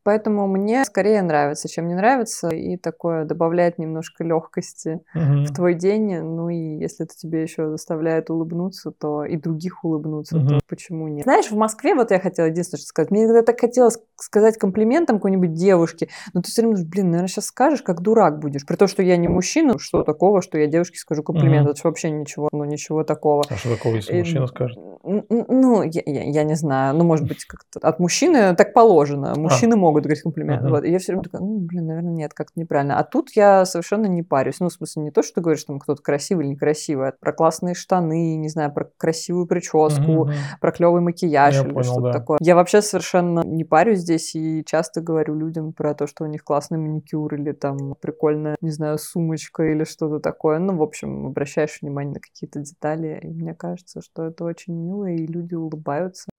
Поэтому 0.06 0.46
мне 0.46 0.86
скорее 0.86 1.24
нравится, 1.24 1.68
чем 1.68 1.88
не 1.88 1.96
нравится, 1.96 2.50
и 2.50 2.78
такое 2.78 3.26
добавляет 3.26 3.80
немножко 3.80 4.24
легкости 4.24 5.02
угу. 5.16 5.46
в 5.46 5.54
твой 5.56 5.74
день. 5.74 6.22
Ну 6.22 6.50
и 6.50 6.78
если 6.78 7.06
это 7.08 7.16
тебе 7.16 7.42
еще 7.42 7.72
заставляет 7.72 8.30
улыбнуться, 8.30 8.92
то 8.92 9.26
и 9.26 9.36
других 9.36 9.84
улыбнуться, 9.84 10.38
угу. 10.38 10.48
то 10.48 10.60
почему 10.68 11.08
нет? 11.08 11.24
Знаешь, 11.24 11.50
в 11.50 11.58
Москве, 11.58 11.96
вот 11.96 12.12
я 12.12 12.20
хотела 12.20 12.46
единственное 12.46 12.82
что 12.82 12.88
сказать, 12.88 13.10
мне 13.10 13.26
иногда 13.26 13.42
так 13.42 13.60
хотелось 13.60 13.98
сказать 14.18 14.58
комплиментом 14.58 15.18
какой-нибудь 15.18 15.54
девушке, 15.54 16.10
но 16.34 16.42
ты 16.42 16.50
все 16.50 16.62
время 16.62 16.76
думаешь, 16.76 16.90
блин, 16.90 17.06
наверное, 17.08 17.28
сейчас 17.28 17.46
скажешь, 17.46 17.82
как 17.82 18.02
дурак 18.02 18.40
будешь. 18.40 18.66
При 18.66 18.76
том, 18.76 18.88
что 18.88 19.04
я 19.04 19.18
не 19.18 19.28
мужчина, 19.28 19.78
что 19.80 20.04
такого, 20.04 20.42
что 20.42 20.58
я 20.58 20.68
девушке 20.68 20.98
скажу 20.98 21.24
комплимент, 21.24 21.66
угу. 21.66 21.72
это 21.72 21.82
вообще 21.84 22.10
ничего, 22.10 22.50
ну 22.52 22.64
ничего 22.64 23.04
такого. 23.04 23.44
А 23.50 23.56
что 23.56 23.76
такого, 23.76 23.96
если 23.96 24.14
и, 24.14 24.20
мужчина 24.20 24.48
скажет? 24.48 24.78
Ну, 25.04 25.84
я, 25.84 26.02
я, 26.06 26.24
я 26.24 26.44
не 26.44 26.56
знаю, 26.56 26.96
ну, 26.96 27.04
может 27.04 27.28
быть, 27.28 27.46
как-то 27.46 27.80
от 27.88 28.00
мужчины 28.00 28.56
так 28.56 28.74
положено. 28.74 29.34
А. 29.34 29.40
Мужчины 29.40 29.74
а. 29.74 29.78
могут 29.78 30.04
говорить 30.04 30.24
комплименты. 30.24 30.68
Uh-huh. 30.68 30.72
Вот. 30.72 30.84
И 30.84 30.92
я 30.92 31.00
все 31.00 31.12
время 31.12 31.24
такая, 31.24 31.42
ну, 31.42 31.60
блин, 31.60 31.88
наверное, 31.88 32.14
нет, 32.14 32.34
как-то 32.34 32.60
неправильно. 32.60 32.98
А 32.98 33.04
тут 33.04 33.32
я 33.36 33.66
совершенно 33.66 34.08
не 34.08 34.24
парюсь. 34.24 34.60
Ну, 34.60 34.70
в 34.70 34.74
смысле, 34.74 35.04
не 35.04 35.12
то, 35.12 35.22
что 35.22 35.36
ты 35.36 35.42
говоришь, 35.42 35.64
там 35.64 35.80
кто-то 35.80 36.02
красивый 36.02 36.46
или 36.46 36.54
некрасивый, 36.54 37.10
а 37.10 37.14
про 37.20 37.34
классные 37.34 37.76
штаны, 37.76 38.36
не 38.38 38.50
знаю, 38.50 38.74
про 38.74 38.90
красивую 38.98 39.48
прическу, 39.48 40.28
uh-huh. 40.28 40.34
про 40.60 40.72
клевый 40.72 41.02
макияж 41.02 41.56
я 41.56 41.62
или 41.62 41.82
что-то 41.84 42.02
да. 42.02 42.12
такое. 42.12 42.38
Я 42.42 42.56
вообще 42.56 42.82
совершенно 42.82 43.42
не 43.46 43.64
парюсь 43.64 44.05
здесь 44.06 44.36
и 44.36 44.64
часто 44.66 45.02
говорю 45.02 45.36
людям 45.36 45.74
про 45.74 45.94
то, 45.96 46.08
что 46.08 46.24
у 46.24 46.28
них 46.28 46.44
классный 46.44 46.78
маникюр 46.78 47.34
или 47.34 47.52
там 47.52 47.96
прикольная, 47.96 48.56
не 48.62 48.70
знаю, 48.70 48.98
сумочка 48.98 49.64
или 49.64 49.84
что-то 49.84 50.20
такое. 50.20 50.60
Ну, 50.60 50.78
в 50.78 50.84
общем, 50.84 51.26
обращаешь 51.28 51.80
внимание 51.82 52.14
на 52.14 52.20
какие-то 52.20 52.60
детали, 52.60 53.20
и 53.24 53.28
мне 53.28 53.56
кажется, 53.56 54.02
что 54.02 54.26
это 54.26 54.46
очень 54.46 54.74
мило, 54.74 55.10
и 55.10 55.26
люди 55.26 55.56
улыбаются. 55.56 56.30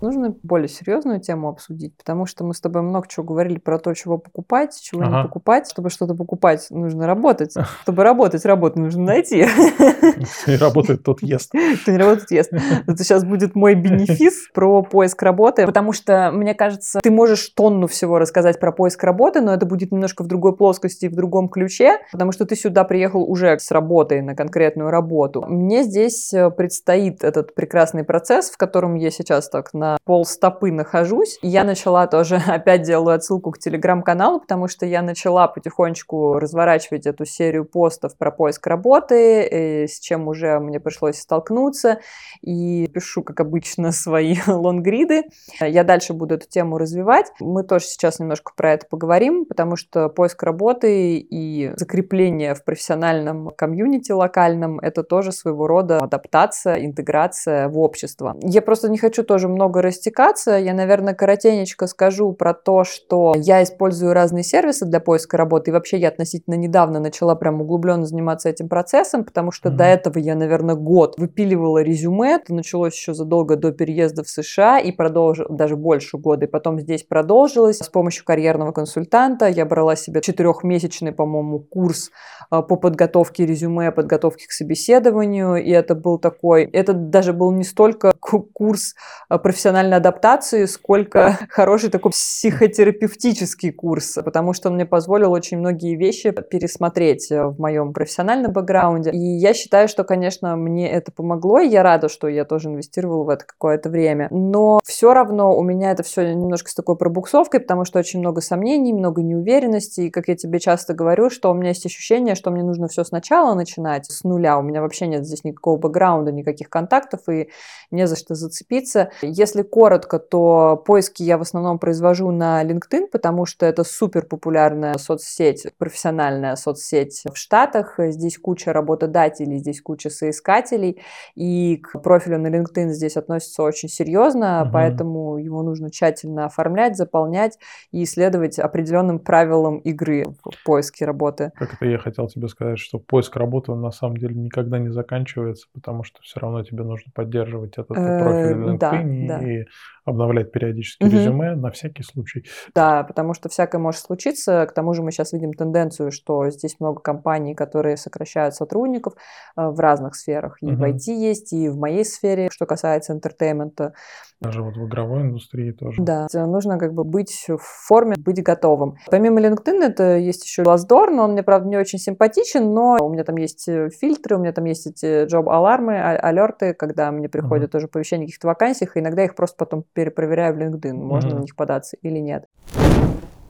Нужно 0.00 0.34
более 0.42 0.68
серьезную 0.68 1.20
тему 1.20 1.48
обсудить, 1.48 1.96
потому 1.96 2.26
что 2.26 2.44
мы 2.44 2.54
с 2.54 2.60
тобой 2.60 2.82
много 2.82 3.08
чего 3.08 3.24
говорили 3.24 3.58
про 3.58 3.78
то, 3.78 3.92
чего 3.94 4.18
покупать, 4.18 4.78
чего 4.80 5.02
ага. 5.02 5.16
не 5.16 5.22
покупать. 5.24 5.68
Чтобы 5.70 5.90
что-то 5.90 6.14
покупать, 6.14 6.66
нужно 6.70 7.06
работать. 7.06 7.54
Чтобы 7.82 8.04
работать, 8.04 8.44
работу 8.44 8.78
нужно 8.78 9.04
найти. 9.04 9.44
Кто 10.42 10.52
не 10.52 10.56
работает, 10.56 11.02
тот 11.02 11.22
ест. 11.22 11.52
Кто 11.82 11.90
не 11.90 11.98
работает, 11.98 12.30
ест. 12.30 12.52
Это 12.86 13.02
сейчас 13.02 13.24
будет 13.24 13.54
мой 13.54 13.74
бенефис 13.74 14.50
про 14.54 14.82
поиск 14.82 15.22
работы, 15.22 15.66
потому 15.66 15.92
что, 15.92 16.30
мне 16.32 16.54
кажется, 16.54 17.00
ты 17.02 17.10
можешь 17.10 17.48
тонну 17.48 17.86
всего 17.88 18.18
рассказать 18.18 18.60
про 18.60 18.72
поиск 18.72 19.02
работы, 19.02 19.40
но 19.40 19.52
это 19.52 19.66
будет 19.66 19.90
немножко 19.90 20.22
в 20.22 20.26
другой 20.28 20.56
плоскости, 20.56 21.06
в 21.06 21.14
другом 21.14 21.48
ключе, 21.48 21.98
потому 22.12 22.32
что 22.32 22.46
ты 22.46 22.54
сюда 22.54 22.84
приехал 22.84 23.28
уже 23.28 23.58
с 23.58 23.70
работой 23.70 24.22
на 24.22 24.36
конкретную 24.36 24.90
работу. 24.90 25.44
Мне 25.48 25.82
здесь 25.82 26.32
э, 26.32 26.50
предстоит 26.50 27.24
этот 27.24 27.54
прекрасный 27.54 28.04
процесс, 28.04 28.50
в 28.50 28.56
котором 28.56 28.94
я 28.94 29.10
сейчас 29.10 29.48
так 29.48 29.74
на 29.74 29.87
на 29.88 29.98
полстопы 30.04 30.70
нахожусь. 30.72 31.38
Я 31.42 31.64
начала 31.64 32.06
тоже, 32.06 32.36
опять 32.46 32.82
делаю 32.82 33.16
отсылку 33.16 33.52
к 33.52 33.58
телеграм-каналу, 33.58 34.40
потому 34.40 34.68
что 34.68 34.86
я 34.86 35.02
начала 35.02 35.48
потихонечку 35.48 36.34
разворачивать 36.34 37.06
эту 37.06 37.24
серию 37.24 37.64
постов 37.64 38.16
про 38.16 38.30
поиск 38.30 38.66
работы, 38.66 39.42
э, 39.42 39.86
с 39.86 39.98
чем 40.00 40.28
уже 40.28 40.58
мне 40.58 40.80
пришлось 40.80 41.18
столкнуться. 41.18 42.00
И 42.42 42.88
пишу, 42.88 43.22
как 43.22 43.40
обычно, 43.40 43.92
свои 43.98 44.36
лонгриды. 44.46 45.24
Я 45.60 45.84
дальше 45.84 46.12
буду 46.12 46.34
эту 46.34 46.48
тему 46.48 46.78
развивать. 46.78 47.26
Мы 47.40 47.62
тоже 47.62 47.86
сейчас 47.86 48.18
немножко 48.18 48.52
про 48.56 48.72
это 48.72 48.86
поговорим, 48.86 49.46
потому 49.46 49.76
что 49.76 50.08
поиск 50.08 50.42
работы 50.42 51.18
и 51.18 51.72
закрепление 51.76 52.54
в 52.54 52.64
профессиональном 52.64 53.50
комьюнити 53.56 54.12
локальном– 54.12 54.78
это 54.80 55.02
тоже 55.02 55.32
своего 55.32 55.66
рода 55.66 55.98
адаптация, 55.98 56.84
интеграция 56.84 57.68
в 57.68 57.78
общество. 57.78 58.36
Я 58.42 58.62
просто 58.62 58.88
не 58.90 58.98
хочу 58.98 59.22
тоже 59.22 59.48
много 59.48 59.77
много 59.78 59.82
растекаться, 59.82 60.52
я, 60.58 60.74
наверное, 60.74 61.14
коротенечко 61.14 61.86
скажу 61.86 62.32
про 62.32 62.54
то, 62.54 62.84
что 62.84 63.34
я 63.36 63.62
использую 63.62 64.12
разные 64.12 64.42
сервисы 64.42 64.86
для 64.86 65.00
поиска 65.00 65.36
работы. 65.36 65.70
И 65.70 65.72
вообще 65.72 65.98
я 65.98 66.08
относительно 66.08 66.54
недавно 66.54 67.00
начала 67.00 67.34
прям 67.34 67.60
углубленно 67.60 68.06
заниматься 68.06 68.48
этим 68.48 68.68
процессом, 68.68 69.24
потому 69.24 69.52
что 69.52 69.68
mm-hmm. 69.68 69.76
до 69.76 69.84
этого 69.84 70.18
я, 70.18 70.34
наверное, 70.34 70.74
год 70.74 71.14
выпиливала 71.18 71.82
резюме. 71.82 72.34
Это 72.34 72.54
началось 72.54 72.94
еще 72.94 73.14
задолго 73.14 73.56
до 73.56 73.72
переезда 73.72 74.22
в 74.22 74.28
США 74.28 74.78
и 74.78 74.92
продолжилось 74.92 75.56
даже 75.56 75.76
больше 75.76 76.18
года. 76.18 76.46
И 76.46 76.48
потом 76.48 76.80
здесь 76.80 77.04
продолжилось. 77.04 77.78
С 77.78 77.88
помощью 77.88 78.24
карьерного 78.24 78.72
консультанта 78.72 79.46
я 79.46 79.64
брала 79.64 79.96
себе 79.96 80.20
четырехмесячный, 80.20 81.12
по-моему, 81.12 81.60
курс 81.60 82.10
а, 82.50 82.62
по 82.62 82.76
подготовке 82.76 83.46
резюме, 83.46 83.92
подготовке 83.92 84.46
к 84.48 84.52
собеседованию. 84.52 85.56
И 85.56 85.70
это 85.70 85.94
был 85.94 86.18
такой, 86.18 86.64
это 86.64 86.92
даже 86.92 87.32
был 87.32 87.52
не 87.52 87.64
столько 87.64 88.12
курс 88.52 88.94
профессионального 89.28 89.67
профессиональной 89.68 89.98
адаптации, 89.98 90.64
сколько 90.64 91.38
хороший 91.50 91.90
такой 91.90 92.12
психотерапевтический 92.12 93.70
курс, 93.70 94.18
потому 94.24 94.54
что 94.54 94.70
он 94.70 94.76
мне 94.76 94.86
позволил 94.86 95.32
очень 95.32 95.58
многие 95.58 95.94
вещи 95.94 96.30
пересмотреть 96.30 97.30
э, 97.30 97.44
в 97.44 97.60
моем 97.60 97.92
профессиональном 97.92 98.52
бэкграунде. 98.52 99.10
И 99.10 99.18
я 99.18 99.52
считаю, 99.52 99.88
что, 99.88 100.04
конечно, 100.04 100.56
мне 100.56 100.90
это 100.90 101.12
помогло, 101.12 101.60
и 101.60 101.68
я 101.68 101.82
рада, 101.82 102.08
что 102.08 102.28
я 102.28 102.46
тоже 102.46 102.68
инвестировала 102.68 103.24
в 103.24 103.28
это 103.28 103.44
какое-то 103.44 103.90
время. 103.90 104.28
Но 104.30 104.80
все 104.84 105.12
равно 105.12 105.54
у 105.54 105.62
меня 105.62 105.90
это 105.90 106.02
все 106.02 106.34
немножко 106.34 106.70
с 106.70 106.74
такой 106.74 106.96
пробуксовкой, 106.96 107.60
потому 107.60 107.84
что 107.84 107.98
очень 107.98 108.20
много 108.20 108.40
сомнений, 108.40 108.94
много 108.94 109.20
неуверенности, 109.20 110.02
и, 110.02 110.10
как 110.10 110.28
я 110.28 110.36
тебе 110.36 110.60
часто 110.60 110.94
говорю, 110.94 111.28
что 111.28 111.50
у 111.50 111.54
меня 111.54 111.70
есть 111.70 111.84
ощущение, 111.84 112.34
что 112.34 112.50
мне 112.50 112.62
нужно 112.62 112.88
все 112.88 113.04
сначала 113.04 113.52
начинать, 113.54 114.06
с 114.06 114.24
нуля. 114.24 114.58
У 114.58 114.62
меня 114.62 114.80
вообще 114.80 115.06
нет 115.06 115.26
здесь 115.26 115.44
никакого 115.44 115.76
бэкграунда, 115.76 116.32
никаких 116.32 116.70
контактов, 116.70 117.20
и 117.28 117.50
не 117.90 118.06
за 118.06 118.16
что 118.16 118.34
зацепиться. 118.34 119.10
Если 119.20 119.57
если 119.58 119.68
коротко, 119.68 120.18
то 120.18 120.82
поиски 120.86 121.22
я 121.22 121.38
в 121.38 121.42
основном 121.42 121.78
произвожу 121.78 122.30
на 122.30 122.64
LinkedIn, 122.64 123.08
потому 123.10 123.46
что 123.46 123.66
это 123.66 123.84
супер 123.84 124.24
популярная 124.24 124.94
соцсеть, 124.98 125.66
профессиональная 125.78 126.56
соцсеть 126.56 127.22
в 127.24 127.36
Штатах. 127.36 127.94
Здесь 127.98 128.38
куча 128.38 128.72
работодателей, 128.72 129.58
здесь 129.58 129.82
куча 129.82 130.10
соискателей, 130.10 131.00
и 131.34 131.76
к 131.76 132.00
профилю 132.00 132.38
на 132.38 132.48
LinkedIn 132.48 132.90
здесь 132.90 133.16
относятся 133.16 133.62
очень 133.62 133.88
серьезно, 133.88 134.62
угу. 134.62 134.72
поэтому 134.72 135.38
его 135.38 135.62
нужно 135.62 135.90
тщательно 135.90 136.46
оформлять, 136.46 136.96
заполнять 136.96 137.58
и 137.90 138.04
следовать 138.04 138.58
определенным 138.58 139.18
правилам 139.18 139.78
игры 139.78 140.24
в 140.44 140.64
поиске 140.64 141.04
работы. 141.04 141.52
Как 141.56 141.74
это 141.74 141.86
я 141.86 141.98
хотел 141.98 142.28
тебе 142.28 142.48
сказать, 142.48 142.78
что 142.78 142.98
поиск 142.98 143.36
работы 143.36 143.72
он 143.72 143.80
на 143.80 143.90
самом 143.90 144.16
деле 144.16 144.34
никогда 144.34 144.78
не 144.78 144.90
заканчивается, 144.90 145.66
потому 145.72 146.04
что 146.04 146.20
все 146.22 146.40
равно 146.40 146.62
тебе 146.62 146.84
нужно 146.84 147.10
поддерживать 147.14 147.72
этот 147.72 147.96
э, 147.96 148.22
профиль 148.22 148.56
LinkedIn. 148.56 149.26
Да, 149.26 149.38
да 149.38 149.47
и 149.48 149.64
обновлять 150.08 150.52
периодически 150.52 151.04
угу. 151.04 151.12
резюме 151.12 151.54
на 151.54 151.70
всякий 151.70 152.02
случай. 152.02 152.44
Да, 152.74 153.04
потому 153.04 153.34
что 153.34 153.48
всякое 153.48 153.78
может 153.78 154.00
случиться. 154.00 154.66
К 154.66 154.72
тому 154.72 154.94
же 154.94 155.02
мы 155.02 155.12
сейчас 155.12 155.32
видим 155.32 155.52
тенденцию, 155.52 156.10
что 156.10 156.48
здесь 156.50 156.76
много 156.80 157.00
компаний, 157.00 157.54
которые 157.54 157.96
сокращают 157.96 158.54
сотрудников 158.54 159.14
э, 159.56 159.68
в 159.68 159.78
разных 159.80 160.14
сферах. 160.14 160.58
И 160.62 160.66
угу. 160.66 160.76
в 160.76 160.82
IT 160.84 161.12
есть, 161.12 161.52
и 161.52 161.68
в 161.68 161.76
моей 161.76 162.04
сфере, 162.04 162.48
что 162.50 162.66
касается 162.66 163.12
entertainment 163.12 163.83
а. 163.83 163.94
Даже 164.40 164.62
вот 164.62 164.76
в 164.76 164.86
игровой 164.86 165.22
индустрии 165.22 165.72
тоже. 165.72 166.00
Да, 166.00 166.28
нужно 166.32 166.78
как 166.78 166.94
бы 166.94 167.02
быть 167.04 167.46
в 167.48 167.58
форме, 167.58 168.14
быть 168.16 168.42
готовым. 168.42 168.96
Помимо 169.10 169.40
LinkedIn, 169.40 169.82
это 169.82 170.16
есть 170.16 170.44
еще 170.44 170.62
Glassdoor, 170.62 171.10
но 171.10 171.24
он 171.24 171.32
мне, 171.32 171.42
правда, 171.42 171.68
не 171.68 171.76
очень 171.76 171.98
симпатичен, 171.98 172.72
но 172.72 172.98
у 173.00 173.12
меня 173.12 173.24
там 173.24 173.36
есть 173.36 173.68
э, 173.68 173.90
фильтры, 173.90 174.36
у 174.36 174.40
меня 174.40 174.52
там 174.52 174.64
есть 174.64 174.86
эти 174.86 175.26
job 175.26 175.54
alarm 175.54 176.00
ы, 176.00 176.16
alert 176.16 176.56
ы, 176.56 176.72
когда 176.72 177.10
мне 177.10 177.28
приходят 177.28 177.68
uh-huh. 177.68 177.72
тоже 177.72 177.86
оповещения 177.86 178.24
о 178.24 178.26
каких-то 178.26 178.46
вакансиях, 178.46 178.96
и 178.96 179.00
иногда 179.00 179.24
их 179.24 179.34
просто 179.34 179.56
потом 179.56 179.84
перепроверяю 179.98 180.54
в 180.54 180.58
LinkedIn, 180.58 180.92
можно 180.92 181.30
uh-huh. 181.30 181.34
на 181.34 181.40
них 181.40 181.56
податься 181.56 181.96
или 182.02 182.18
нет. 182.20 182.44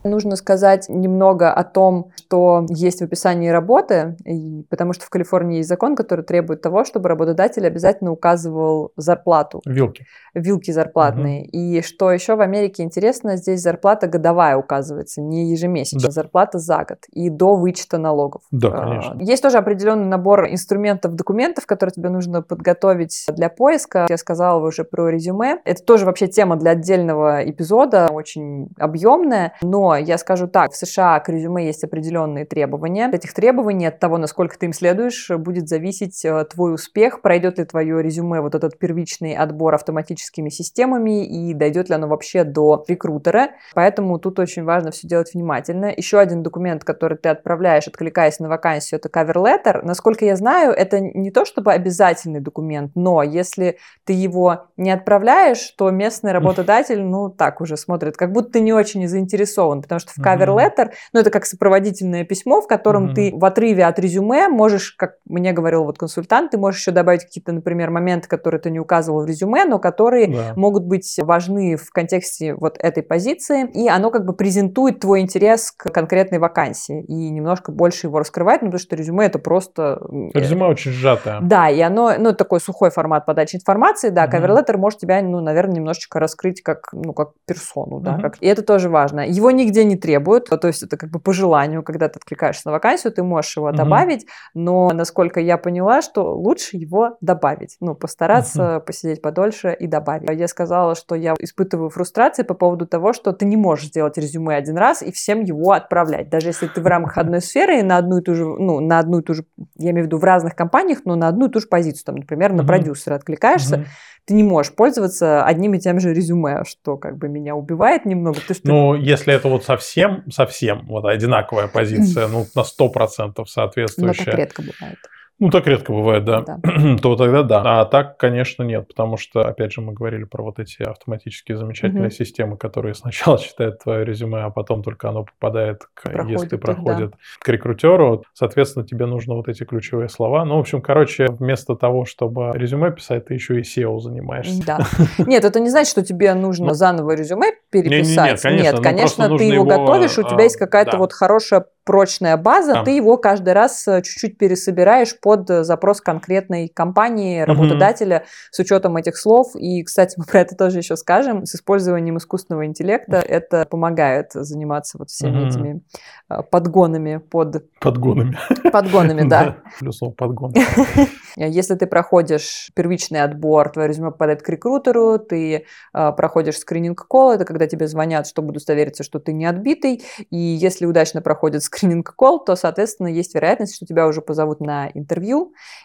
Нужно 0.03 0.35
сказать 0.35 0.87
немного 0.87 1.51
о 1.51 1.63
том, 1.63 2.11
что 2.15 2.65
есть 2.69 3.01
в 3.01 3.03
описании 3.03 3.49
работы, 3.49 4.15
и, 4.25 4.63
потому 4.69 4.93
что 4.93 5.05
в 5.05 5.09
Калифорнии 5.09 5.57
есть 5.57 5.69
закон, 5.69 5.95
который 5.95 6.23
требует 6.23 6.61
того, 6.61 6.85
чтобы 6.85 7.09
работодатель 7.09 7.65
обязательно 7.65 8.11
указывал 8.11 8.91
зарплату. 8.95 9.61
Вилки. 9.65 10.05
Вилки 10.33 10.71
зарплатные. 10.71 11.41
Угу. 11.41 11.49
И 11.51 11.81
что 11.81 12.11
еще 12.11 12.35
в 12.35 12.41
Америке 12.41 12.83
интересно, 12.83 13.35
здесь 13.35 13.61
зарплата 13.61 14.07
годовая 14.07 14.55
указывается, 14.57 15.21
не 15.21 15.51
ежемесячная. 15.51 16.07
Да. 16.07 16.11
Зарплата 16.11 16.59
за 16.59 16.77
год 16.77 16.99
и 17.11 17.29
до 17.29 17.55
вычета 17.55 17.97
налогов. 17.97 18.41
Да, 18.51 18.69
а, 18.69 18.83
конечно. 18.83 19.17
Есть 19.19 19.43
тоже 19.43 19.57
определенный 19.57 20.07
набор 20.07 20.47
инструментов, 20.49 21.15
документов, 21.15 21.65
которые 21.65 21.93
тебе 21.93 22.09
нужно 22.09 22.41
подготовить 22.41 23.25
для 23.29 23.49
поиска. 23.49 24.05
Я 24.09 24.17
сказала 24.17 24.65
уже 24.65 24.83
про 24.83 25.09
резюме. 25.09 25.59
Это 25.65 25.83
тоже 25.83 26.05
вообще 26.05 26.27
тема 26.27 26.55
для 26.55 26.71
отдельного 26.71 27.49
эпизода, 27.49 28.07
очень 28.11 28.69
объемная, 28.77 29.53
но 29.61 29.88
я 29.95 30.17
скажу 30.17 30.47
так, 30.47 30.71
в 30.71 30.75
США 30.75 31.19
к 31.19 31.29
резюме 31.29 31.65
есть 31.65 31.83
определенные 31.83 32.45
требования. 32.45 33.05
От 33.05 33.15
этих 33.15 33.33
требований, 33.33 33.87
от 33.87 33.99
того, 33.99 34.17
насколько 34.17 34.57
ты 34.57 34.67
им 34.67 34.73
следуешь, 34.73 35.29
будет 35.37 35.67
зависеть 35.67 36.23
э, 36.25 36.45
твой 36.45 36.73
успех, 36.73 37.21
пройдет 37.21 37.57
ли 37.57 37.65
твое 37.65 38.01
резюме 38.01 38.41
вот 38.41 38.55
этот 38.55 38.77
первичный 38.77 39.35
отбор 39.35 39.75
автоматическими 39.75 40.49
системами 40.49 41.25
и 41.25 41.53
дойдет 41.53 41.89
ли 41.89 41.95
оно 41.95 42.07
вообще 42.07 42.43
до 42.43 42.83
рекрутера. 42.87 43.49
Поэтому 43.73 44.19
тут 44.19 44.39
очень 44.39 44.63
важно 44.63 44.91
все 44.91 45.07
делать 45.07 45.33
внимательно. 45.33 45.93
Еще 45.95 46.19
один 46.19 46.43
документ, 46.43 46.83
который 46.83 47.17
ты 47.17 47.29
отправляешь, 47.29 47.87
откликаясь 47.87 48.39
на 48.39 48.49
вакансию, 48.49 48.99
это 48.99 49.09
cover 49.09 49.35
letter. 49.35 49.81
Насколько 49.83 50.25
я 50.25 50.35
знаю, 50.35 50.73
это 50.73 50.99
не 50.99 51.31
то 51.31 51.45
чтобы 51.45 51.73
обязательный 51.73 52.39
документ, 52.39 52.91
но 52.95 53.23
если 53.23 53.77
ты 54.03 54.13
его 54.13 54.67
не 54.77 54.91
отправляешь, 54.91 55.73
то 55.77 55.89
местный 55.91 56.31
работодатель, 56.31 57.01
ну, 57.01 57.29
так 57.29 57.61
уже 57.61 57.77
смотрит, 57.77 58.17
как 58.17 58.31
будто 58.31 58.53
ты 58.53 58.61
не 58.61 58.73
очень 58.73 59.07
заинтересован 59.07 59.78
резюме, 59.79 59.81
потому 59.81 59.99
что 59.99 60.11
в 60.13 60.19
cover 60.19 60.55
letter, 60.55 60.91
ну, 61.13 61.19
это 61.19 61.29
как 61.29 61.45
сопроводительное 61.45 62.23
письмо, 62.23 62.61
в 62.61 62.67
котором 62.67 63.07
mm-hmm. 63.07 63.13
ты 63.13 63.31
в 63.33 63.45
отрыве 63.45 63.85
от 63.85 63.99
резюме 63.99 64.47
можешь, 64.47 64.91
как 64.91 65.15
мне 65.25 65.51
говорил 65.51 65.83
вот 65.83 65.97
консультант, 65.97 66.51
ты 66.51 66.57
можешь 66.57 66.81
еще 66.81 66.91
добавить 66.91 67.23
какие-то, 67.23 67.51
например, 67.51 67.89
моменты, 67.91 68.27
которые 68.27 68.61
ты 68.61 68.69
не 68.69 68.79
указывал 68.79 69.23
в 69.23 69.25
резюме, 69.25 69.65
но 69.65 69.79
которые 69.79 70.27
да. 70.27 70.53
могут 70.55 70.85
быть 70.85 71.17
важны 71.21 71.75
в 71.75 71.91
контексте 71.91 72.55
вот 72.55 72.77
этой 72.79 73.03
позиции, 73.03 73.69
и 73.73 73.87
оно 73.87 74.11
как 74.11 74.25
бы 74.25 74.33
презентует 74.33 74.99
твой 74.99 75.21
интерес 75.21 75.71
к 75.71 75.89
конкретной 75.91 76.39
вакансии 76.39 77.03
и 77.03 77.29
немножко 77.29 77.71
больше 77.71 78.07
его 78.07 78.19
раскрывает, 78.19 78.61
ну, 78.61 78.67
потому 78.67 78.79
что 78.79 78.95
резюме 78.95 79.25
это 79.25 79.39
просто... 79.39 79.99
Резюме 80.33 80.65
очень 80.65 80.91
сжатое. 80.91 81.39
Да, 81.41 81.69
и 81.69 81.79
оно, 81.81 82.13
ну, 82.17 82.33
такой 82.33 82.59
сухой 82.59 82.89
формат 82.89 83.25
подачи 83.25 83.55
информации, 83.55 84.09
да, 84.09 84.27
cover 84.27 84.57
letter 84.57 84.77
может 84.77 84.99
тебя, 84.99 85.21
ну, 85.21 85.41
наверное, 85.41 85.75
немножечко 85.75 86.19
раскрыть 86.19 86.61
как, 86.61 86.89
ну, 86.91 87.13
как 87.13 87.31
персону, 87.45 87.99
да, 87.99 88.17
как... 88.17 88.37
и 88.41 88.47
это 88.47 88.63
тоже 88.63 88.89
важно. 88.89 89.21
Его 89.27 89.51
нигде 89.69 89.83
не 89.85 89.95
требуют, 89.95 90.49
то 90.49 90.67
есть 90.67 90.83
это 90.83 90.97
как 90.97 91.11
бы 91.11 91.19
по 91.19 91.31
желанию, 91.31 91.83
когда 91.83 92.09
ты 92.09 92.17
откликаешься 92.17 92.63
на 92.65 92.71
вакансию, 92.71 93.13
ты 93.13 93.23
можешь 93.23 93.55
его 93.55 93.71
добавить, 93.71 94.25
но, 94.53 94.89
насколько 94.89 95.39
я 95.39 95.57
поняла, 95.57 96.01
что 96.01 96.33
лучше 96.33 96.77
его 96.77 97.17
добавить, 97.21 97.77
ну, 97.79 97.95
постараться 97.95 98.79
посидеть 98.85 99.21
подольше 99.21 99.75
и 99.79 99.87
добавить. 99.87 100.29
Я 100.29 100.47
сказала, 100.47 100.95
что 100.95 101.15
я 101.15 101.35
испытываю 101.39 101.89
фрустрации 101.89 102.43
по 102.43 102.53
поводу 102.53 102.85
того, 102.87 103.13
что 103.13 103.31
ты 103.31 103.45
не 103.45 103.57
можешь 103.57 103.87
сделать 103.87 104.17
резюме 104.17 104.55
один 104.55 104.77
раз 104.77 105.01
и 105.01 105.11
всем 105.11 105.41
его 105.41 105.71
отправлять, 105.71 106.29
даже 106.29 106.47
если 106.47 106.67
ты 106.67 106.81
в 106.81 106.87
рамках 106.87 107.17
одной 107.17 107.41
сферы 107.41 107.79
и 107.79 107.83
на 107.83 107.97
одну 107.97 108.19
и 108.19 108.21
ту 108.21 108.35
же, 108.35 108.45
ну, 108.45 108.79
на 108.79 108.99
одну 108.99 109.19
и 109.19 109.23
ту 109.23 109.33
же, 109.33 109.45
я 109.77 109.91
имею 109.91 110.05
в 110.05 110.07
виду 110.07 110.17
в 110.17 110.23
разных 110.23 110.55
компаниях, 110.55 110.99
но 111.05 111.15
на 111.15 111.27
одну 111.27 111.47
и 111.47 111.51
ту 111.51 111.59
же 111.59 111.67
позицию, 111.67 112.05
там, 112.05 112.15
например, 112.15 112.53
на 112.53 112.63
продюсера 112.63 113.15
откликаешься, 113.15 113.85
ты 114.29 114.35
не 114.35 114.43
можешь 114.43 114.71
пользоваться 114.73 115.43
одним 115.43 115.73
и 115.73 115.79
тем 115.79 115.99
же 115.99 116.13
резюме, 116.13 116.63
что 116.63 116.97
как 116.97 117.17
бы 117.17 117.27
меня 117.27 117.55
убивает 117.55 118.05
немного. 118.05 118.39
Потому 118.39 118.55
что... 118.55 118.67
Ну, 118.67 118.93
если 118.93 119.33
это 119.33 119.47
вот 119.47 119.63
совсем, 119.63 120.23
совсем 120.31 120.85
вот 120.85 121.05
одинаковая 121.05 121.67
позиция, 121.67 122.27
ну, 122.27 122.45
на 122.53 122.61
100% 122.61 123.43
соответствующая. 123.47 124.25
Но 124.25 124.31
так 124.31 124.35
редко 124.35 124.61
бывает. 124.61 124.99
Ну, 125.39 125.49
так 125.49 125.67
редко 125.67 125.93
бывает, 125.93 126.25
да. 126.25 126.41
да. 126.41 126.59
то 127.01 127.15
тогда 127.15 127.43
да. 127.43 127.81
А 127.81 127.85
так, 127.85 128.17
конечно, 128.17 128.63
нет, 128.63 128.87
потому 128.87 129.17
что, 129.17 129.47
опять 129.47 129.71
же, 129.71 129.81
мы 129.81 129.93
говорили 129.93 130.25
про 130.25 130.43
вот 130.43 130.59
эти 130.59 130.83
автоматические 130.83 131.57
замечательные 131.57 132.07
угу. 132.07 132.13
системы, 132.13 132.57
которые 132.57 132.93
сначала 132.93 133.37
читают 133.39 133.79
твое 133.79 134.03
резюме, 134.03 134.41
а 134.41 134.49
потом 134.49 134.83
только 134.83 135.09
оно 135.09 135.23
попадает, 135.23 135.83
к, 135.93 136.03
проходит 136.03 136.41
если 136.41 136.57
проходит, 136.57 137.11
да. 137.11 137.17
к 137.39 137.47
рекрутеру. 137.47 138.23
Соответственно, 138.33 138.85
тебе 138.85 139.05
нужно 139.05 139.35
вот 139.35 139.47
эти 139.47 139.63
ключевые 139.63 140.09
слова. 140.09 140.43
Ну, 140.43 140.57
в 140.57 140.59
общем, 140.59 140.81
короче, 140.81 141.27
вместо 141.27 141.75
того, 141.75 142.05
чтобы 142.05 142.51
резюме 142.53 142.91
писать, 142.91 143.25
ты 143.25 143.33
еще 143.33 143.59
и 143.59 143.61
SEO 143.61 143.99
занимаешься. 143.99 144.65
Да. 144.65 144.79
Нет, 145.25 145.45
это 145.45 145.59
не 145.59 145.69
значит, 145.69 145.91
что 145.91 146.03
тебе 146.03 146.33
нужно 146.33 146.67
ну, 146.67 146.73
заново 146.73 147.11
резюме 147.11 147.53
переписать. 147.69 148.43
Нет, 148.43 148.79
конечно, 148.81 149.27
ну, 149.29 149.37
ты 149.37 149.45
его 149.45 149.63
готовишь, 149.63 150.17
у 150.17 150.23
тебя 150.23 150.43
есть 150.43 150.57
какая-то 150.57 150.97
вот 150.97 151.13
хорошая 151.13 151.65
прочная 151.89 152.37
база, 152.37 152.83
ты 152.83 152.91
его 152.91 153.17
каждый 153.17 153.53
раз 153.53 153.87
э, 153.87 154.03
чуть-чуть 154.03 154.37
пересобираешь 154.37 155.15
под 155.29 155.65
запрос 155.65 156.01
конкретной 156.01 156.69
компании, 156.69 157.41
работодателя 157.41 158.17
угу. 158.17 158.25
с 158.51 158.59
учетом 158.59 158.97
этих 158.97 159.17
слов. 159.17 159.55
И, 159.55 159.83
кстати, 159.83 160.15
мы 160.17 160.25
про 160.25 160.41
это 160.41 160.55
тоже 160.55 160.79
еще 160.79 160.95
скажем. 160.95 161.45
С 161.45 161.55
использованием 161.55 162.17
искусственного 162.17 162.65
интеллекта 162.65 163.17
это 163.17 163.65
помогает 163.69 164.31
заниматься 164.33 164.97
вот 164.97 165.09
всеми 165.09 165.39
угу. 165.41 165.47
этими 165.47 165.81
э, 166.29 166.41
подгонами 166.49 167.17
под... 167.17 167.69
Подгонами. 167.79 168.37
Подгонами, 168.71 169.21
да. 169.29 169.57
Плюс 169.79 169.97
слово 169.97 170.13
подгон. 170.13 170.53
Если 171.35 171.75
ты 171.75 171.85
проходишь 171.85 172.71
первичный 172.75 173.21
отбор, 173.21 173.69
твое 173.69 173.87
резюме 173.87 174.11
попадает 174.11 174.41
к 174.41 174.49
рекрутеру, 174.49 175.19
ты 175.19 175.65
проходишь 175.93 176.57
скрининг-колл, 176.57 177.31
это 177.31 177.45
когда 177.45 177.67
тебе 177.67 177.87
звонят, 177.87 178.27
чтобы 178.27 178.49
удостовериться, 178.49 179.03
что 179.03 179.19
ты 179.19 179.31
не 179.31 179.45
отбитый. 179.45 180.01
И 180.31 180.37
если 180.37 180.85
удачно 180.85 181.21
проходит 181.21 181.63
скрининг 181.63 181.89
скрининг-колл, 181.89 182.43
то, 182.43 182.55
соответственно, 182.55 183.07
есть 183.07 183.35
вероятность, 183.35 183.75
что 183.75 183.85
тебя 183.85 184.07
уже 184.07 184.21
позовут 184.21 184.59
на 184.59 184.89
интервью. 184.93 185.18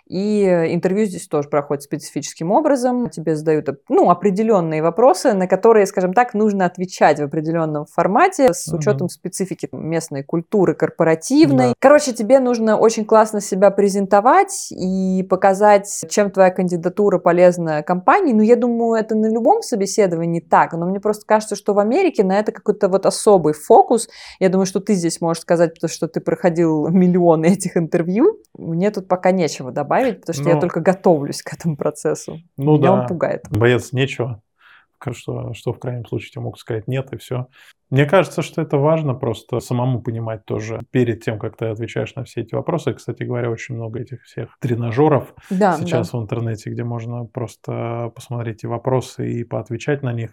И 0.07 0.44
интервью 0.44 1.07
здесь 1.07 1.27
тоже 1.27 1.49
проходит 1.49 1.83
специфическим 1.83 2.51
образом. 2.51 3.09
Тебе 3.11 3.37
задают 3.37 3.68
ну, 3.88 4.11
определенные 4.11 4.83
вопросы, 4.83 5.33
на 5.33 5.47
которые, 5.47 5.87
скажем 5.87 6.12
так, 6.12 6.35
нужно 6.35 6.66
отвечать 6.66 7.18
в 7.18 7.25
определенном 7.25 7.87
формате 7.87 8.53
с 8.53 8.73
учетом 8.73 9.07
mm-hmm. 9.07 9.11
специфики 9.11 9.68
местной 9.73 10.23
культуры 10.23 10.75
корпоративной. 10.75 11.68
Да. 11.68 11.75
Короче, 11.79 12.12
тебе 12.12 12.40
нужно 12.40 12.77
очень 12.77 13.05
классно 13.05 13.40
себя 13.40 13.70
презентовать 13.70 14.68
и 14.70 15.27
показать, 15.29 16.05
чем 16.09 16.31
твоя 16.31 16.51
кандидатура 16.51 17.18
полезна 17.18 17.83
компании. 17.83 18.33
Ну, 18.33 18.42
я 18.42 18.57
думаю, 18.57 19.01
это 19.01 19.14
на 19.14 19.27
любом 19.27 19.62
собеседовании 19.62 20.40
так, 20.40 20.73
но 20.73 20.87
мне 20.87 21.01
просто 21.01 21.27
кажется, 21.27 21.57
что 21.57 21.75
в 21.75 21.79
Америке 21.79 22.25
на 22.25 22.38
это 22.38 22.53
какой-то 22.53 22.88
вот 22.88 23.07
особый 23.07 23.55
фокус. 23.55 24.09
Я 24.38 24.49
думаю, 24.49 24.66
что 24.66 24.81
ты 24.81 24.94
здесь 24.94 25.20
можешь 25.20 25.42
сказать, 25.42 25.75
то, 25.81 25.88
что 25.88 26.09
ты 26.09 26.20
проходил 26.20 26.88
миллионы 26.88 27.47
этих 27.47 27.77
интервью, 27.77 28.38
мне 28.57 28.90
тут 28.90 29.09
пока 29.09 29.24
нечего 29.33 29.73
добавить, 29.73 30.21
потому 30.21 30.35
что 30.35 30.45
Но... 30.45 30.49
я 30.51 30.55
ну. 30.57 30.61
только 30.61 30.81
готовлюсь 30.81 31.43
к 31.43 31.53
этому 31.53 31.77
процессу. 31.77 32.41
Ну 32.57 32.77
Меня 32.77 32.89
да. 32.89 32.93
он 32.93 33.07
пугает. 33.07 33.43
Бояться 33.51 33.97
нечего. 33.97 34.43
Что, 35.13 35.53
что 35.53 35.75
в 35.75 35.79
крайнем 35.79 36.07
случае 36.07 36.31
тебе 36.31 36.43
могут 36.45 36.59
сказать 36.59 36.89
нет, 36.89 37.13
и 37.13 37.19
все. 37.19 37.49
Мне 37.91 38.07
кажется, 38.07 38.41
что 38.41 38.63
это 38.63 38.79
важно 38.79 39.15
просто 39.15 39.61
самому 39.61 40.01
понимать 40.01 40.47
тоже 40.47 40.81
перед 40.91 41.23
тем, 41.23 41.39
как 41.39 41.59
ты 41.59 41.67
отвечаешь 41.67 42.15
на 42.15 42.25
все 42.25 42.41
эти 42.41 42.55
вопросы. 42.55 42.95
Кстати 42.95 43.23
говоря, 43.23 43.51
очень 43.51 43.75
много 43.75 44.01
этих 44.01 44.23
всех 44.23 44.57
тренажеров 44.61 45.35
да, 45.51 45.77
сейчас 45.79 46.11
да. 46.11 46.19
в 46.19 46.23
интернете, 46.23 46.71
где 46.71 46.85
можно 46.85 47.27
просто 47.27 48.11
посмотреть 48.15 48.57
эти 48.57 48.67
вопросы 48.67 49.31
и 49.31 49.45
поотвечать 49.45 50.03
на 50.03 50.13
них. 50.13 50.31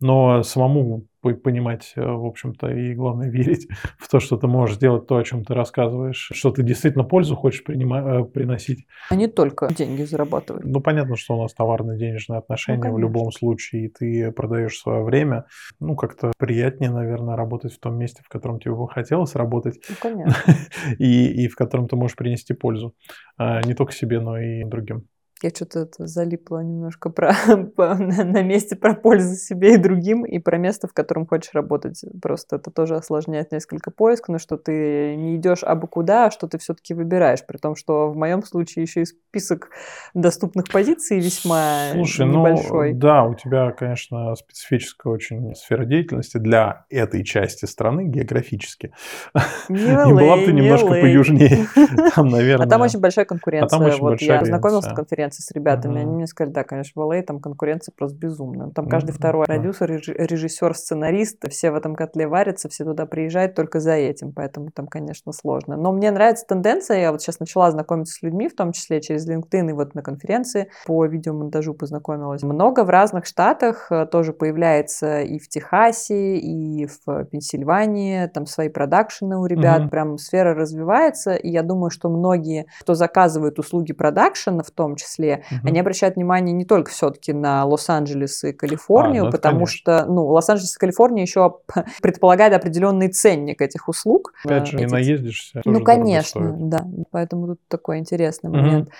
Но 0.00 0.42
самому 0.42 1.06
понимать, 1.20 1.92
э, 1.96 2.00
в 2.00 2.24
общем-то, 2.24 2.68
и 2.68 2.94
главное 2.94 3.28
верить 3.30 3.68
в 3.98 4.08
то, 4.08 4.20
что 4.20 4.36
ты 4.36 4.46
можешь 4.46 4.76
делать 4.78 5.06
то, 5.06 5.16
о 5.16 5.24
чем 5.24 5.44
ты 5.44 5.54
рассказываешь, 5.54 6.30
что 6.32 6.50
ты 6.50 6.62
действительно 6.62 7.04
пользу 7.04 7.36
хочешь 7.36 7.62
принима- 7.66 8.22
э, 8.22 8.24
приносить. 8.24 8.86
А 9.10 9.14
не 9.14 9.26
только 9.26 9.72
деньги 9.72 10.02
зарабатывать. 10.02 10.64
Ну, 10.64 10.80
понятно, 10.80 11.16
что 11.16 11.36
у 11.36 11.42
нас 11.42 11.52
товарно-денежные 11.54 12.38
отношения 12.38 12.88
ну, 12.88 12.94
в 12.94 12.98
любом 12.98 13.32
случае, 13.32 13.86
и 13.86 13.88
ты 13.88 14.32
продаешь 14.32 14.78
свое 14.78 15.02
время. 15.02 15.46
Ну, 15.80 15.96
как-то 15.96 16.32
приятнее, 16.38 16.90
наверное, 16.90 17.36
работать 17.36 17.72
в 17.72 17.80
том 17.80 17.98
месте, 17.98 18.22
в 18.24 18.28
котором 18.28 18.60
тебе 18.60 18.74
бы 18.74 18.88
хотелось 18.88 19.34
работать. 19.34 19.80
Ну, 19.88 19.96
конечно. 20.00 20.34
и, 20.98 21.44
и 21.44 21.48
в 21.48 21.56
котором 21.56 21.88
ты 21.88 21.96
можешь 21.96 22.16
принести 22.16 22.54
пользу. 22.54 22.94
А, 23.36 23.60
не 23.62 23.74
только 23.74 23.92
себе, 23.92 24.20
но 24.20 24.38
и 24.38 24.64
другим. 24.64 25.06
Я 25.42 25.50
что-то 25.50 25.86
залипла 25.98 26.60
немножко 26.60 27.10
про, 27.10 27.32
по, 27.76 27.94
на, 27.94 28.24
на 28.24 28.42
месте 28.42 28.76
про 28.76 28.94
пользу 28.94 29.36
себе 29.36 29.74
и 29.74 29.76
другим, 29.76 30.24
и 30.24 30.38
про 30.38 30.58
место, 30.58 30.88
в 30.88 30.92
котором 30.92 31.26
хочешь 31.26 31.54
работать. 31.54 32.04
Просто 32.20 32.56
это 32.56 32.70
тоже 32.70 32.96
осложняет 32.96 33.52
несколько 33.52 33.90
поиск, 33.90 34.28
но 34.28 34.38
что 34.38 34.56
ты 34.56 35.14
не 35.16 35.36
идешь 35.36 35.62
абы 35.62 35.86
куда, 35.86 36.26
а 36.26 36.30
что 36.30 36.48
ты 36.48 36.58
все-таки 36.58 36.94
выбираешь. 36.94 37.44
При 37.46 37.56
том, 37.56 37.76
что 37.76 38.10
в 38.10 38.16
моем 38.16 38.42
случае 38.42 38.82
еще 38.82 39.02
и 39.02 39.04
список 39.04 39.70
доступных 40.14 40.68
позиций 40.68 41.18
весьма 41.20 41.92
Слушай, 41.92 42.26
ну, 42.26 42.40
небольшой. 42.40 42.92
Ну, 42.92 42.98
да, 42.98 43.24
у 43.24 43.34
тебя, 43.34 43.70
конечно, 43.70 44.34
специфическая 44.34 45.12
очень 45.12 45.54
сфера 45.54 45.84
деятельности 45.84 46.38
для 46.38 46.84
этой 46.90 47.24
части 47.24 47.64
страны 47.66 48.04
географически. 48.06 48.92
Не 49.68 49.92
и 49.92 50.12
была 50.12 50.36
бы 50.36 50.46
ты 50.46 50.52
немножко 50.52 50.88
поюжнее. 50.88 51.66
Там, 52.14 52.28
наверное... 52.28 52.66
А 52.66 52.68
там 52.68 52.80
очень 52.80 53.00
большая 53.00 53.24
конкуренция. 53.24 53.66
А 53.66 53.68
там 53.68 53.88
очень 53.88 54.00
вот 54.00 54.10
большая 54.10 54.40
я 54.40 54.44
знакомился 54.44 54.90
с 54.90 54.94
конференцией 54.94 55.27
конференции 55.28 55.42
с 55.42 55.50
ребятами, 55.52 55.98
uh-huh. 55.98 56.02
они 56.02 56.14
мне 56.14 56.26
сказали, 56.26 56.52
да, 56.52 56.64
конечно, 56.64 57.02
в 57.02 57.10
LA 57.10 57.22
там 57.22 57.40
конкуренция 57.40 57.92
просто 57.96 58.16
безумная. 58.16 58.70
Там 58.70 58.88
каждый 58.88 59.10
uh-huh. 59.10 59.18
второй 59.18 59.46
продюсер, 59.46 59.90
режиссер, 59.90 60.74
сценарист, 60.74 61.48
все 61.50 61.70
в 61.70 61.74
этом 61.74 61.94
котле 61.94 62.26
варятся, 62.26 62.68
все 62.68 62.84
туда 62.84 63.06
приезжают 63.06 63.54
только 63.54 63.80
за 63.80 63.92
этим, 63.92 64.32
поэтому 64.32 64.70
там, 64.70 64.86
конечно, 64.86 65.32
сложно. 65.32 65.76
Но 65.76 65.92
мне 65.92 66.10
нравится 66.10 66.44
тенденция, 66.46 67.00
я 67.00 67.12
вот 67.12 67.22
сейчас 67.22 67.40
начала 67.40 67.70
знакомиться 67.70 68.14
с 68.14 68.22
людьми, 68.22 68.48
в 68.48 68.56
том 68.56 68.72
числе 68.72 69.00
через 69.00 69.28
LinkedIn 69.28 69.70
и 69.70 69.72
вот 69.72 69.94
на 69.94 70.02
конференции 70.02 70.70
по 70.86 71.04
видеомонтажу 71.06 71.74
познакомилась. 71.74 72.42
Много 72.42 72.84
в 72.84 72.90
разных 72.90 73.26
штатах 73.26 73.90
э, 73.90 74.06
тоже 74.06 74.32
появляется 74.32 75.20
и 75.20 75.38
в 75.38 75.48
Техасе, 75.48 76.36
и 76.36 76.86
в 76.86 77.24
Пенсильвании, 77.24 78.26
там 78.26 78.46
свои 78.46 78.68
продакшены 78.68 79.38
у 79.38 79.46
ребят, 79.46 79.82
uh-huh. 79.82 79.88
прям 79.88 80.18
сфера 80.18 80.54
развивается, 80.54 81.34
и 81.34 81.50
я 81.50 81.62
думаю, 81.62 81.90
что 81.90 82.08
многие, 82.08 82.66
кто 82.80 82.94
заказывает 82.94 83.58
услуги 83.58 83.92
продакшена 83.92 84.62
в 84.62 84.70
том 84.70 84.96
числе, 84.96 85.17
числе, 85.18 85.44
угу. 85.50 85.68
они 85.68 85.80
обращают 85.80 86.16
внимание 86.16 86.54
не 86.54 86.64
только 86.64 86.90
все-таки 86.90 87.32
на 87.32 87.64
Лос-Анджелес 87.64 88.44
и 88.44 88.52
Калифорнию, 88.52 89.24
а, 89.24 89.26
ну, 89.26 89.32
потому 89.32 89.60
конечно. 89.60 89.76
что, 89.76 90.06
ну, 90.06 90.26
Лос-Анджелес 90.26 90.76
и 90.76 90.78
Калифорния 90.78 91.22
еще 91.22 91.56
предполагает 92.02 92.52
определенный 92.54 93.08
ценник 93.08 93.60
этих 93.60 93.88
услуг. 93.88 94.32
Опять 94.44 94.68
же, 94.68 94.76
не 94.76 94.86
наездишься. 94.86 95.62
Ну, 95.64 95.82
конечно, 95.82 96.56
да. 96.58 96.86
Поэтому 97.10 97.48
тут 97.48 97.60
такой 97.68 97.98
интересный 97.98 98.50
угу. 98.50 98.58
момент. 98.58 98.90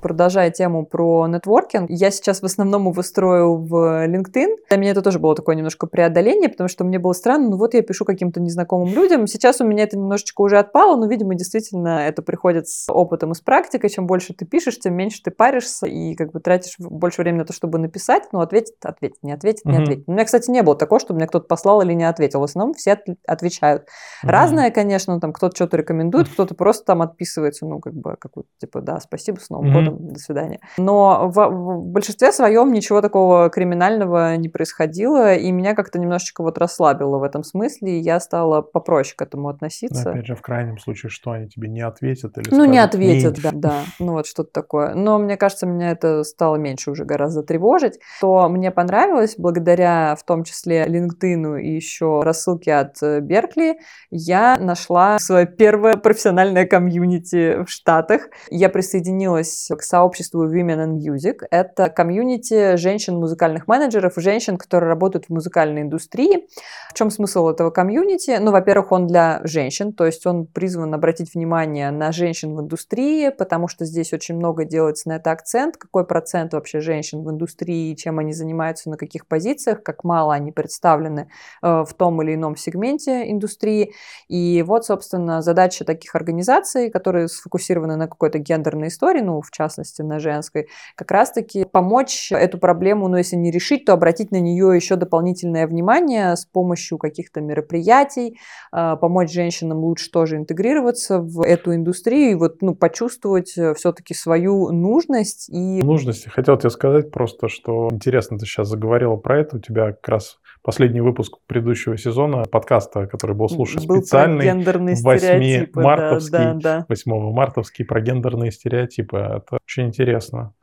Продолжая 0.00 0.50
тему 0.50 0.86
про 0.86 1.26
нетворкинг, 1.26 1.90
я 1.90 2.10
сейчас 2.10 2.40
в 2.40 2.44
основном 2.44 2.88
его 2.88 3.02
строю 3.02 3.56
в 3.56 4.06
LinkedIn. 4.06 4.56
Для 4.68 4.76
меня 4.76 4.90
это 4.92 5.02
тоже 5.02 5.18
было 5.18 5.34
такое 5.34 5.56
немножко 5.56 5.86
преодоление, 5.86 6.48
потому 6.48 6.68
что 6.68 6.84
мне 6.84 6.98
было 6.98 7.12
странно, 7.12 7.50
ну 7.50 7.56
вот 7.56 7.74
я 7.74 7.82
пишу 7.82 8.04
каким-то 8.04 8.40
незнакомым 8.40 8.94
людям. 8.94 9.26
Сейчас 9.26 9.60
у 9.60 9.66
меня 9.66 9.84
это 9.84 9.96
немножечко 9.96 10.42
уже 10.42 10.58
отпало, 10.58 10.96
но, 10.96 11.06
видимо, 11.06 11.34
действительно 11.34 12.06
это 12.06 12.22
приходит 12.22 12.68
с 12.68 12.90
опытом 12.92 13.32
и 13.32 13.34
с 13.34 13.40
практикой. 13.40 13.90
Чем 13.90 14.06
больше 14.06 14.34
ты 14.34 14.44
пишешь, 14.44 14.78
тем 14.78 14.94
меньше 14.94 15.22
ты 15.22 15.30
паришься 15.30 15.86
и 15.86 16.14
как 16.14 16.32
бы 16.32 16.40
тратишь 16.40 16.74
больше 16.78 17.22
времени 17.22 17.40
на 17.40 17.46
то, 17.46 17.52
чтобы 17.52 17.78
написать. 17.78 18.24
Ну, 18.32 18.40
ответить, 18.40 18.74
ответить, 18.82 19.22
не 19.22 19.32
ответить, 19.32 19.64
не 19.64 19.72
mm-hmm. 19.78 19.82
ответить. 19.82 20.04
У 20.06 20.12
меня, 20.12 20.24
кстати, 20.24 20.50
не 20.50 20.62
было 20.62 20.76
такого, 20.76 21.00
чтобы 21.00 21.18
мне 21.18 21.26
кто-то 21.26 21.46
послал 21.46 21.80
или 21.82 21.94
не 21.94 22.04
ответил. 22.04 22.40
В 22.40 22.44
основном 22.44 22.74
все 22.74 22.98
отвечают. 23.26 23.82
Mm-hmm. 23.82 24.28
Разное, 24.28 24.70
конечно, 24.70 25.18
там 25.20 25.32
кто-то 25.32 25.56
что-то 25.56 25.76
рекомендует, 25.76 26.28
кто-то 26.28 26.54
просто 26.54 26.84
там 26.84 27.02
отписывается, 27.02 27.66
ну, 27.66 27.80
как 27.80 27.94
бы, 27.94 28.16
какую-то, 28.18 28.50
типа, 28.60 28.80
да, 28.80 29.00
спасибо, 29.00 29.40
с 29.40 29.50
Новым 29.50 29.85
mm-hmm. 29.90 30.12
до 30.12 30.18
свидания. 30.18 30.60
Но 30.78 31.28
в, 31.28 31.48
в 31.48 31.84
большинстве 31.84 32.32
своем 32.32 32.72
ничего 32.72 33.00
такого 33.00 33.50
криминального 33.50 34.36
не 34.36 34.48
происходило, 34.48 35.34
и 35.34 35.50
меня 35.50 35.74
как-то 35.74 35.98
немножечко 35.98 36.42
вот 36.42 36.58
расслабило 36.58 37.18
в 37.18 37.22
этом 37.22 37.44
смысле, 37.44 37.98
и 37.98 38.00
я 38.00 38.20
стала 38.20 38.62
попроще 38.62 39.14
к 39.16 39.22
этому 39.22 39.48
относиться. 39.48 40.04
Но, 40.04 40.10
опять 40.10 40.26
же, 40.26 40.34
в 40.34 40.42
крайнем 40.42 40.78
случае, 40.78 41.10
что 41.10 41.30
они 41.30 41.48
тебе 41.48 41.68
не 41.68 41.80
ответят 41.80 42.36
или 42.38 42.48
Ну, 42.50 42.56
скажут, 42.56 42.72
не 42.72 42.78
ответят, 42.78 43.42
да, 43.42 43.50
да, 43.52 43.74
ну 43.98 44.12
вот 44.12 44.26
что-то 44.26 44.50
такое. 44.52 44.94
Но 44.94 45.18
мне 45.18 45.36
кажется, 45.36 45.66
меня 45.66 45.90
это 45.90 46.24
стало 46.24 46.56
меньше 46.56 46.90
уже 46.90 47.04
гораздо 47.04 47.42
тревожить. 47.42 47.98
То 48.20 48.48
мне 48.48 48.70
понравилось, 48.70 49.34
благодаря 49.38 50.16
в 50.16 50.24
том 50.24 50.44
числе 50.44 50.86
LinkedIn 50.86 51.60
и 51.60 51.74
еще 51.74 52.22
рассылке 52.22 52.74
от 52.74 52.96
Беркли, 53.22 53.78
я 54.10 54.56
нашла 54.58 55.18
свое 55.18 55.46
первое 55.46 55.96
профессиональное 55.96 56.66
комьюнити 56.66 57.64
в 57.64 57.68
Штатах. 57.68 58.28
Я 58.50 58.68
присоединилась 58.68 59.70
к 59.76 59.82
сообществу 59.82 60.46
Women 60.46 60.86
in 60.86 60.98
Music. 60.98 61.46
Это 61.50 61.88
комьюнити 61.88 62.76
женщин-музыкальных 62.76 63.68
менеджеров, 63.68 64.14
женщин, 64.16 64.56
которые 64.56 64.88
работают 64.88 65.26
в 65.26 65.30
музыкальной 65.30 65.82
индустрии. 65.82 66.48
В 66.90 66.94
чем 66.94 67.10
смысл 67.10 67.48
этого 67.48 67.70
комьюнити? 67.70 68.36
Ну, 68.40 68.50
во-первых, 68.50 68.92
он 68.92 69.06
для 69.06 69.40
женщин, 69.44 69.92
то 69.92 70.06
есть 70.06 70.26
он 70.26 70.46
призван 70.46 70.94
обратить 70.94 71.34
внимание 71.34 71.90
на 71.90 72.12
женщин 72.12 72.56
в 72.56 72.60
индустрии, 72.60 73.28
потому 73.28 73.68
что 73.68 73.84
здесь 73.84 74.12
очень 74.12 74.36
много 74.36 74.64
делается 74.64 75.08
на 75.08 75.16
это 75.16 75.30
акцент, 75.30 75.76
какой 75.76 76.06
процент 76.06 76.54
вообще 76.54 76.80
женщин 76.80 77.22
в 77.22 77.30
индустрии, 77.30 77.94
чем 77.94 78.18
они 78.18 78.32
занимаются, 78.32 78.90
на 78.90 78.96
каких 78.96 79.26
позициях, 79.26 79.82
как 79.82 80.04
мало 80.04 80.34
они 80.34 80.52
представлены 80.52 81.28
э, 81.62 81.84
в 81.86 81.92
том 81.94 82.22
или 82.22 82.34
ином 82.34 82.56
сегменте 82.56 83.30
индустрии. 83.30 83.92
И 84.28 84.62
вот, 84.66 84.86
собственно, 84.86 85.42
задача 85.42 85.84
таких 85.84 86.14
организаций, 86.14 86.90
которые 86.90 87.28
сфокусированы 87.28 87.96
на 87.96 88.08
какой-то 88.08 88.38
гендерной 88.38 88.88
истории, 88.88 89.20
ну, 89.20 89.40
в 89.40 89.50
частности, 89.50 89.65
на 90.02 90.18
женской, 90.18 90.68
как 90.94 91.10
раз-таки 91.10 91.64
помочь 91.64 92.32
эту 92.32 92.58
проблему, 92.58 93.08
ну, 93.08 93.16
если 93.16 93.36
не 93.36 93.50
решить, 93.50 93.84
то 93.84 93.92
обратить 93.92 94.30
на 94.30 94.40
нее 94.40 94.74
еще 94.74 94.96
дополнительное 94.96 95.66
внимание 95.66 96.36
с 96.36 96.44
помощью 96.44 96.98
каких-то 96.98 97.40
мероприятий, 97.40 98.38
э, 98.72 98.96
помочь 99.00 99.32
женщинам 99.32 99.78
лучше 99.78 100.10
тоже 100.10 100.36
интегрироваться 100.36 101.18
в 101.18 101.42
эту 101.42 101.74
индустрию 101.74 102.32
и 102.32 102.34
вот, 102.34 102.62
ну, 102.62 102.74
почувствовать 102.74 103.56
э, 103.56 103.74
все-таки 103.74 104.14
свою 104.14 104.70
нужность 104.70 105.48
и... 105.48 105.82
Нужность. 105.82 106.28
Хотел 106.30 106.56
тебе 106.56 106.70
сказать 106.70 107.10
просто, 107.10 107.48
что 107.48 107.88
интересно, 107.90 108.38
ты 108.38 108.46
сейчас 108.46 108.68
заговорила 108.68 109.16
про 109.16 109.40
это, 109.40 109.56
у 109.56 109.60
тебя 109.60 109.92
как 109.92 110.08
раз 110.08 110.38
последний 110.66 111.00
выпуск 111.00 111.38
предыдущего 111.46 111.96
сезона 111.96 112.42
подкаста, 112.42 113.06
который 113.06 113.36
был, 113.36 113.48
слушай, 113.48 113.86
был 113.86 114.02
специальный, 114.02 114.52
8 114.52 115.70
мартовский, 115.74 116.32
да, 116.32 116.54
да, 116.54 116.78
да. 116.78 116.86
8 116.88 117.32
мартовский 117.32 117.84
про 117.84 118.00
гендерные 118.00 118.50
стереотипы. 118.50 119.16
Это 119.16 119.58
очень 119.64 119.86
интересно. 119.86 120.54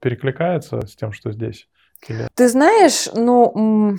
Перекликается 0.00 0.86
с 0.86 0.94
тем, 0.94 1.10
что 1.10 1.32
здесь? 1.32 1.68
Или... 2.08 2.28
Ты 2.34 2.48
знаешь, 2.48 3.08
ну 3.12 3.96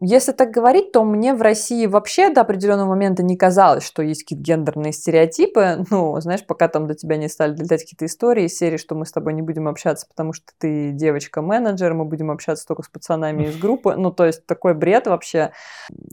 если 0.00 0.32
так 0.32 0.50
говорить, 0.50 0.92
то 0.92 1.04
мне 1.04 1.34
в 1.34 1.40
России 1.40 1.86
вообще 1.86 2.28
до 2.28 2.42
определенного 2.42 2.90
момента 2.90 3.22
не 3.22 3.36
казалось, 3.36 3.84
что 3.86 4.02
есть 4.02 4.24
какие-то 4.24 4.44
гендерные 4.44 4.92
стереотипы. 4.92 5.84
Ну, 5.96 6.20
знаешь, 6.20 6.44
пока 6.44 6.68
там 6.68 6.86
до 6.86 6.94
тебя 6.94 7.16
не 7.16 7.28
стали 7.28 7.52
долетать 7.52 7.82
какие-то 7.82 8.04
истории 8.06 8.44
из 8.44 8.56
серии, 8.56 8.76
что 8.76 8.94
мы 8.94 9.06
с 9.06 9.12
тобой 9.12 9.32
не 9.32 9.40
будем 9.40 9.66
общаться, 9.68 10.06
потому 10.06 10.32
что 10.32 10.46
ты 10.58 10.90
девочка-менеджер, 10.90 11.94
мы 11.94 12.04
будем 12.04 12.30
общаться 12.30 12.66
только 12.66 12.82
с 12.82 12.88
пацанами 12.88 13.44
из 13.44 13.56
группы. 13.56 13.94
Ну, 13.96 14.10
то 14.10 14.26
есть 14.26 14.44
такой 14.46 14.74
бред 14.74 15.06
вообще. 15.06 15.52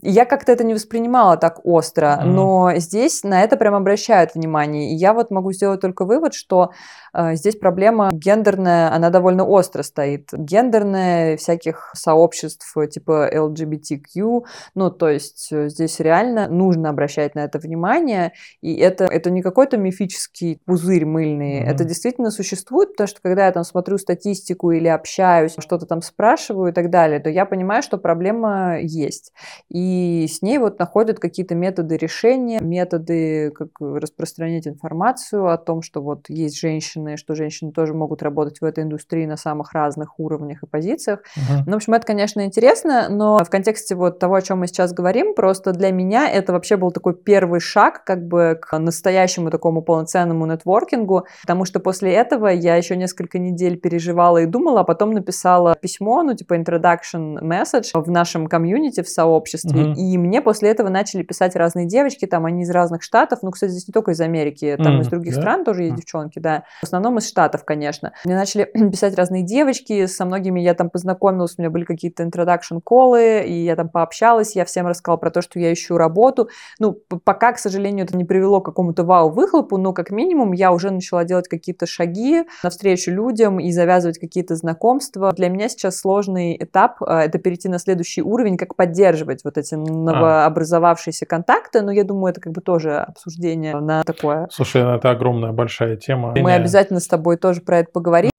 Я 0.00 0.24
как-то 0.24 0.52
это 0.52 0.64
не 0.64 0.74
воспринимала 0.74 1.36
так 1.36 1.60
остро, 1.66 2.22
но 2.24 2.72
здесь 2.76 3.24
на 3.24 3.42
это 3.42 3.56
прям 3.56 3.74
обращают 3.74 4.34
внимание. 4.34 4.92
И 4.92 4.94
я 4.94 5.12
вот 5.12 5.30
могу 5.30 5.52
сделать 5.52 5.80
только 5.80 6.04
вывод, 6.04 6.34
что 6.34 6.70
э, 7.12 7.34
здесь 7.34 7.56
проблема 7.56 8.10
гендерная, 8.12 8.94
она 8.94 9.10
довольно 9.10 9.44
остро 9.44 9.82
стоит. 9.82 10.30
Гендерная 10.32 11.36
всяких 11.36 11.90
сообществ 11.94 12.74
типа 12.90 13.28
LGBT 13.32 13.73
LGBTQ, 13.74 14.44
ну, 14.74 14.90
то 14.90 15.08
есть 15.08 15.48
э, 15.52 15.68
здесь 15.68 16.00
реально 16.00 16.48
нужно 16.48 16.90
обращать 16.90 17.34
на 17.34 17.40
это 17.40 17.58
внимание, 17.58 18.32
и 18.60 18.74
это, 18.76 19.04
это 19.04 19.30
не 19.30 19.42
какой-то 19.42 19.76
мифический 19.76 20.60
пузырь 20.64 21.04
мыльный, 21.04 21.60
mm-hmm. 21.60 21.66
это 21.66 21.84
действительно 21.84 22.30
существует, 22.30 22.92
потому 22.92 23.08
что 23.08 23.20
когда 23.22 23.46
я 23.46 23.52
там 23.52 23.64
смотрю 23.64 23.98
статистику 23.98 24.70
или 24.70 24.88
общаюсь, 24.88 25.54
что-то 25.58 25.86
там 25.86 26.02
спрашиваю 26.02 26.70
и 26.70 26.74
так 26.74 26.90
далее, 26.90 27.20
то 27.20 27.30
я 27.30 27.46
понимаю, 27.46 27.82
что 27.82 27.98
проблема 27.98 28.78
есть, 28.80 29.32
и 29.68 30.26
с 30.28 30.42
ней 30.42 30.58
вот 30.58 30.78
находят 30.78 31.18
какие-то 31.18 31.54
методы 31.54 31.96
решения, 31.96 32.60
методы, 32.60 33.50
как 33.50 33.68
распространять 33.80 34.66
информацию 34.66 35.48
о 35.48 35.58
том, 35.58 35.82
что 35.82 36.02
вот 36.02 36.28
есть 36.28 36.58
женщины, 36.58 37.16
что 37.16 37.34
женщины 37.34 37.72
тоже 37.72 37.94
могут 37.94 38.22
работать 38.22 38.60
в 38.60 38.64
этой 38.64 38.84
индустрии 38.84 39.26
на 39.26 39.36
самых 39.36 39.72
разных 39.72 40.18
уровнях 40.18 40.62
и 40.62 40.66
позициях. 40.66 41.20
Uh-huh. 41.36 41.62
Ну, 41.66 41.72
в 41.72 41.76
общем, 41.76 41.94
это, 41.94 42.06
конечно, 42.06 42.44
интересно, 42.44 43.08
но 43.08 43.38
в 43.44 43.50
контексте 43.50 43.63
контексте 43.64 43.94
вот 43.94 44.18
того, 44.18 44.34
о 44.34 44.42
чем 44.42 44.58
мы 44.58 44.66
сейчас 44.66 44.92
говорим, 44.92 45.34
просто 45.34 45.72
для 45.72 45.90
меня 45.90 46.28
это 46.28 46.52
вообще 46.52 46.76
был 46.76 46.90
такой 46.90 47.14
первый 47.14 47.60
шаг 47.60 48.04
как 48.04 48.26
бы 48.26 48.58
к 48.60 48.78
настоящему 48.78 49.50
такому 49.50 49.80
полноценному 49.80 50.44
нетворкингу, 50.44 51.26
потому 51.40 51.64
что 51.64 51.80
после 51.80 52.12
этого 52.12 52.48
я 52.48 52.76
еще 52.76 52.94
несколько 52.94 53.38
недель 53.38 53.78
переживала 53.78 54.38
и 54.38 54.46
думала, 54.46 54.80
а 54.80 54.84
потом 54.84 55.12
написала 55.12 55.74
письмо, 55.80 56.22
ну 56.22 56.34
типа 56.34 56.58
introduction 56.58 57.40
message 57.40 57.90
в 57.94 58.10
нашем 58.10 58.48
комьюнити, 58.48 59.02
в 59.02 59.08
сообществе, 59.08 59.80
mm-hmm. 59.80 59.94
и 59.94 60.18
мне 60.18 60.42
после 60.42 60.68
этого 60.68 60.90
начали 60.90 61.22
писать 61.22 61.56
разные 61.56 61.86
девочки, 61.86 62.26
там 62.26 62.44
они 62.44 62.64
из 62.64 62.70
разных 62.70 63.02
штатов, 63.02 63.38
ну, 63.42 63.50
кстати, 63.50 63.70
здесь 63.70 63.88
не 63.88 63.92
только 63.92 64.10
из 64.10 64.20
Америки, 64.20 64.76
там 64.76 64.98
mm-hmm. 64.98 65.00
из 65.00 65.08
других 65.08 65.32
yeah. 65.32 65.40
стран 65.40 65.64
тоже 65.64 65.84
есть 65.84 65.94
mm-hmm. 65.94 65.96
девчонки, 65.96 66.38
да, 66.38 66.64
в 66.80 66.84
основном 66.84 67.16
из 67.16 67.26
штатов, 67.26 67.64
конечно. 67.64 68.12
Мне 68.26 68.36
начали 68.36 68.64
писать 68.90 69.16
разные 69.16 69.42
девочки, 69.42 70.04
со 70.04 70.26
многими 70.26 70.60
я 70.60 70.74
там 70.74 70.90
познакомилась, 70.90 71.54
у 71.56 71.62
меня 71.62 71.70
были 71.70 71.84
какие-то 71.84 72.24
introduction 72.24 72.80
колы, 72.82 73.44
и 73.54 73.64
я 73.64 73.76
там 73.76 73.88
пообщалась, 73.88 74.56
я 74.56 74.64
всем 74.64 74.86
рассказала 74.86 75.16
про 75.16 75.30
то, 75.30 75.42
что 75.42 75.58
я 75.58 75.72
ищу 75.72 75.96
работу. 75.96 76.48
Ну, 76.78 76.98
пока, 77.24 77.52
к 77.52 77.58
сожалению, 77.58 78.04
это 78.04 78.16
не 78.16 78.24
привело 78.24 78.60
к 78.60 78.64
какому-то 78.64 79.04
вау-выхлопу, 79.04 79.76
но 79.76 79.92
как 79.92 80.10
минимум 80.10 80.52
я 80.52 80.72
уже 80.72 80.90
начала 80.90 81.24
делать 81.24 81.48
какие-то 81.48 81.86
шаги 81.86 82.44
навстречу 82.62 83.10
людям 83.10 83.60
и 83.60 83.70
завязывать 83.72 84.18
какие-то 84.18 84.56
знакомства. 84.56 85.32
Для 85.32 85.48
меня 85.48 85.68
сейчас 85.68 85.98
сложный 85.98 86.56
этап 86.58 87.02
э,— 87.02 87.04
это 87.24 87.38
перейти 87.38 87.68
на 87.68 87.78
следующий 87.78 88.22
уровень, 88.22 88.56
как 88.56 88.76
поддерживать 88.76 89.44
вот 89.44 89.58
эти 89.58 89.74
новообразовавшиеся 89.74 91.26
контакты, 91.26 91.82
но 91.82 91.92
я 91.92 92.04
думаю, 92.04 92.32
это 92.32 92.40
как 92.40 92.52
бы 92.52 92.60
тоже 92.60 92.96
обсуждение 92.96 93.76
на 93.76 94.02
такое. 94.04 94.48
Слушай, 94.50 94.82
ну, 94.82 94.94
это 94.94 95.10
огромная 95.10 95.52
большая 95.52 95.96
тема. 95.96 96.34
Мы 96.36 96.52
обязательно 96.52 97.00
с 97.00 97.06
тобой 97.06 97.36
тоже 97.36 97.60
про 97.60 97.78
это 97.78 97.90
поговорим. 97.92 98.30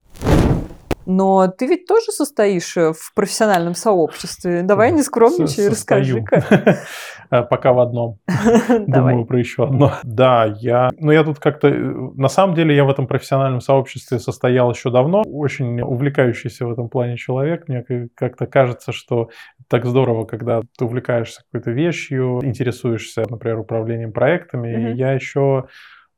Но 1.06 1.48
ты 1.48 1.68
ведь 1.68 1.88
тоже 1.88 2.12
состоишь 2.12 2.76
э, 2.78 2.94
в 2.94 3.14
профессиональном 3.14 3.76
сообществе. 3.76 4.64
Давай 4.64 4.92
не 4.92 5.04
скромничай, 5.04 5.70
расскажи-ка. 5.70 6.80
Э, 7.32 7.44
пока 7.50 7.74
в 7.74 7.80
одном. 7.80 8.20
Думаю 8.88 9.26
про 9.26 9.40
еще 9.40 9.66
одно. 9.66 9.94
Да, 10.04 10.46
я... 10.60 10.90
Ну, 10.98 11.12
я 11.12 11.24
тут 11.24 11.40
как-то... 11.40 11.68
Э, 11.68 11.74
на 12.16 12.30
самом 12.30 12.56
деле, 12.56 12.76
я 12.76 12.86
в 12.86 12.90
этом 12.90 13.08
профессиональном 13.08 13.62
сообществе 13.62 14.20
состоял 14.20 14.72
еще 14.72 14.90
давно. 14.90 15.24
Очень 15.26 15.82
увлекающийся 15.82 16.66
в 16.66 16.72
этом 16.72 16.90
плане 16.90 17.18
человек. 17.18 17.68
Мне 17.68 17.84
как-то 18.16 18.48
кажется, 18.48 18.92
что 18.92 19.30
так 19.68 19.86
здорово, 19.86 20.26
когда 20.26 20.62
ты 20.78 20.86
увлекаешься 20.86 21.42
какой-то 21.52 21.72
вещью, 21.72 22.40
интересуешься, 22.44 23.24
например, 23.30 23.60
управлением 23.60 24.12
проектами. 24.12 24.94
Я 24.96 25.12
еще 25.14 25.66